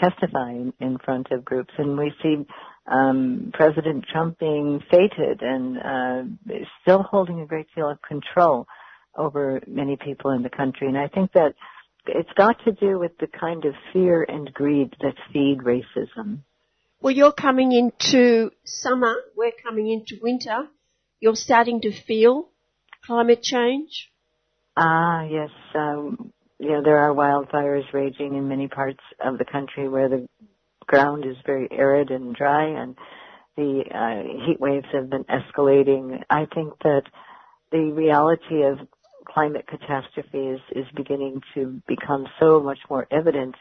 testify 0.00 0.50
in, 0.50 0.72
in 0.80 0.98
front 1.04 1.28
of 1.30 1.44
groups. 1.44 1.72
And 1.76 1.98
we 1.98 2.12
see 2.22 2.46
um, 2.90 3.50
President 3.52 4.06
Trump 4.10 4.38
being 4.38 4.80
feted 4.90 5.42
and 5.42 5.78
uh, 5.78 6.54
still 6.82 7.02
holding 7.02 7.40
a 7.40 7.46
great 7.46 7.66
deal 7.74 7.90
of 7.90 8.00
control 8.02 8.66
over 9.16 9.60
many 9.66 9.96
people 9.96 10.30
in 10.30 10.42
the 10.42 10.50
country. 10.50 10.88
And 10.88 10.98
I 10.98 11.08
think 11.08 11.32
that 11.32 11.54
it's 12.06 12.32
got 12.36 12.56
to 12.64 12.72
do 12.72 12.98
with 12.98 13.18
the 13.18 13.26
kind 13.26 13.64
of 13.64 13.74
fear 13.92 14.22
and 14.22 14.52
greed 14.52 14.94
that 15.00 15.14
feed 15.32 15.58
racism. 15.58 16.38
Well, 17.00 17.14
you're 17.14 17.32
coming 17.32 17.72
into 17.72 18.50
summer, 18.64 19.14
we're 19.36 19.52
coming 19.62 19.90
into 19.90 20.18
winter. 20.22 20.68
You're 21.20 21.36
starting 21.36 21.80
to 21.82 21.92
feel 21.92 22.48
climate 23.04 23.42
change? 23.42 24.10
Ah, 24.76 25.24
yes. 25.24 25.50
Um, 25.74 26.32
you 26.58 26.70
know, 26.70 26.82
there 26.82 26.98
are 26.98 27.14
wildfires 27.14 27.92
raging 27.92 28.34
in 28.34 28.48
many 28.48 28.68
parts 28.68 29.00
of 29.24 29.38
the 29.38 29.44
country 29.44 29.88
where 29.88 30.08
the 30.08 30.26
ground 30.86 31.24
is 31.24 31.36
very 31.44 31.68
arid 31.70 32.10
and 32.10 32.34
dry 32.34 32.66
and 32.80 32.96
the 33.56 33.82
uh, 33.90 34.46
heat 34.46 34.60
waves 34.60 34.86
have 34.92 35.08
been 35.08 35.24
escalating. 35.24 36.22
I 36.28 36.46
think 36.54 36.74
that 36.82 37.02
the 37.72 37.92
reality 37.92 38.62
of 38.62 38.86
climate 39.36 39.66
catastrophe 39.68 40.38
is, 40.38 40.60
is 40.74 40.86
beginning 40.96 41.42
to 41.52 41.82
become 41.86 42.24
so 42.40 42.58
much 42.58 42.78
more 42.88 43.06
evident 43.10 43.54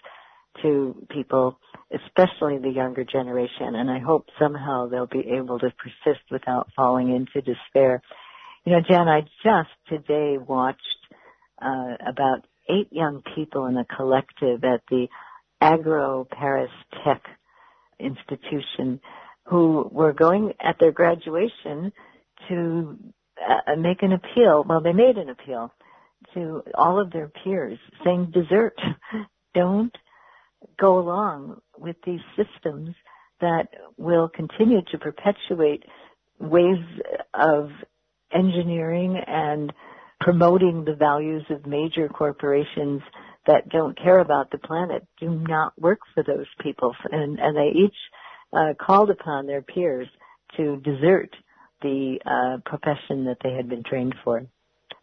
to 0.61 0.95
people, 1.11 1.59
especially 1.93 2.57
the 2.57 2.69
younger 2.73 3.03
generation, 3.03 3.75
and 3.75 3.91
I 3.91 3.99
hope 3.99 4.27
somehow 4.39 4.87
they'll 4.87 5.05
be 5.05 5.31
able 5.37 5.59
to 5.59 5.73
persist 5.77 6.23
without 6.31 6.69
falling 6.77 7.13
into 7.13 7.41
despair. 7.41 8.01
You 8.63 8.71
know, 8.71 8.79
Jan, 8.89 9.09
I 9.09 9.23
just 9.43 9.69
today 9.89 10.37
watched 10.37 10.79
uh, 11.61 11.95
about 12.07 12.45
eight 12.69 12.87
young 12.91 13.21
people 13.35 13.65
in 13.65 13.75
a 13.75 13.83
collective 13.83 14.63
at 14.63 14.81
the 14.89 15.07
Agro 15.59 16.25
Paris 16.31 16.71
Tech 17.03 17.21
institution 17.99 19.01
who 19.43 19.89
were 19.91 20.13
going 20.13 20.53
at 20.63 20.77
their 20.79 20.93
graduation 20.93 21.91
to 22.47 22.97
uh, 23.41 23.75
make 23.75 24.01
an 24.01 24.13
appeal. 24.13 24.63
Well, 24.67 24.81
they 24.81 24.93
made 24.93 25.17
an 25.17 25.29
appeal 25.29 25.71
to 26.33 26.63
all 26.75 26.99
of 26.99 27.11
their 27.11 27.29
peers 27.43 27.79
saying 28.03 28.31
desert. 28.33 28.75
Don't 29.53 29.95
go 30.79 30.99
along 30.99 31.61
with 31.77 31.95
these 32.05 32.21
systems 32.35 32.95
that 33.41 33.67
will 33.97 34.29
continue 34.29 34.81
to 34.91 34.97
perpetuate 34.97 35.83
ways 36.39 36.83
of 37.33 37.69
engineering 38.33 39.17
and 39.27 39.71
promoting 40.19 40.85
the 40.85 40.95
values 40.95 41.43
of 41.49 41.65
major 41.65 42.07
corporations 42.09 43.01
that 43.47 43.69
don't 43.69 43.97
care 43.97 44.19
about 44.19 44.49
the 44.51 44.57
planet 44.57 45.05
do 45.19 45.29
not 45.29 45.79
work 45.79 45.99
for 46.13 46.23
those 46.23 46.47
people. 46.61 46.95
And, 47.11 47.39
and 47.39 47.55
they 47.55 47.77
each 47.77 47.95
uh, 48.51 48.73
called 48.79 49.09
upon 49.09 49.45
their 49.45 49.61
peers 49.61 50.07
to 50.57 50.77
desert 50.77 51.35
the 51.81 52.19
uh, 52.25 52.57
profession 52.65 53.25
that 53.25 53.37
they 53.43 53.51
had 53.53 53.69
been 53.69 53.83
trained 53.83 54.15
for. 54.23 54.45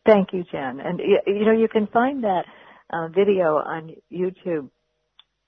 Thank 0.04 0.32
you, 0.32 0.44
Jen. 0.50 0.80
And 0.80 1.00
you 1.26 1.44
know, 1.44 1.52
you 1.52 1.68
can 1.68 1.86
find 1.86 2.24
that 2.24 2.44
uh, 2.90 3.08
video 3.08 3.56
on 3.56 3.94
YouTube. 4.12 4.68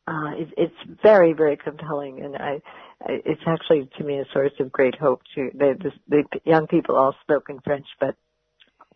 Uh, 0.07 0.33
it, 0.37 0.49
it's 0.57 1.01
very, 1.03 1.33
very 1.33 1.57
compelling, 1.57 2.23
and 2.23 2.37
I, 2.37 2.61
I, 3.01 3.21
it's 3.25 3.41
actually 3.47 3.89
to 3.97 4.05
me 4.05 4.19
a 4.19 4.25
source 4.33 4.53
of 4.61 4.71
great 4.71 4.95
hope. 4.97 5.23
To 5.35 5.51
the, 5.55 5.75
the, 6.09 6.23
the 6.33 6.41
young 6.45 6.67
people 6.67 6.97
all 6.97 7.15
spoke 7.23 7.49
in 7.49 7.61
French, 7.61 7.87
but 7.99 8.15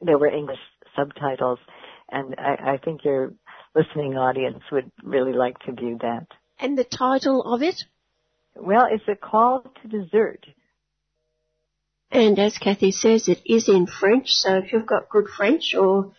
there 0.01 0.19
were 0.19 0.29
English 0.29 0.59
subtitles, 0.95 1.59
and 2.11 2.35
I, 2.39 2.73
I 2.73 2.77
think 2.77 3.05
your 3.05 3.33
listening 3.75 4.17
audience 4.17 4.63
would 4.71 4.91
really 5.03 5.33
like 5.33 5.59
to 5.61 5.73
view 5.73 5.99
that. 6.03 6.27
And 6.61 6.77
the 6.77 6.85
title 6.85 7.43
of 7.43 7.63
it? 7.63 7.85
Well, 8.55 8.87
it's 8.91 9.05
a 9.09 9.15
call 9.15 9.63
to 9.83 9.89
desert. 9.89 10.45
And 12.10 12.39
as 12.39 12.56
Kathy 12.56 12.90
says, 12.90 13.28
it 13.28 13.43
is 13.44 13.68
in 13.68 13.86
French, 13.86 14.30
so 14.30 14.56
if 14.56 14.72
you've 14.72 14.86
got 14.86 15.10
good 15.10 15.28
French 15.28 15.74
or 15.74 16.12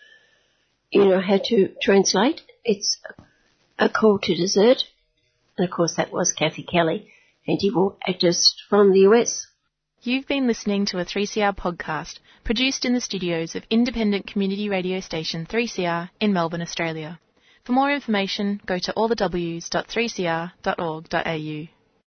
you 0.92 1.06
know 1.06 1.20
how 1.20 1.40
to 1.46 1.70
translate, 1.82 2.42
it's 2.64 3.00
a 3.78 3.90
call 3.90 4.20
to 4.20 4.36
dessert. 4.36 4.84
And 5.58 5.68
of 5.68 5.74
course 5.74 5.96
that 5.96 6.12
was 6.12 6.32
Kathy 6.32 6.64
Kelly, 6.64 7.10
anti-war 7.48 7.96
actress 8.08 8.56
from 8.70 8.92
the 8.92 9.00
US. 9.02 9.48
You've 10.02 10.28
been 10.28 10.48
listening 10.48 10.86
to 10.86 11.00
a 11.00 11.06
3CR 11.06 11.58
podcast 11.58 12.20
produced 12.44 12.86
in 12.86 12.94
the 12.94 13.02
studios 13.02 13.56
of 13.56 13.64
independent 13.70 14.28
community 14.28 14.70
radio 14.70 15.00
station 15.00 15.46
3CR 15.46 16.10
in 16.20 16.32
Melbourne, 16.32 16.62
Australia. 16.62 17.20
For 17.64 17.74
more 17.74 17.92
information, 17.92 18.62
go 18.66 18.80
to 18.80 18.94
allthews.3cr.org.au. 18.94 21.79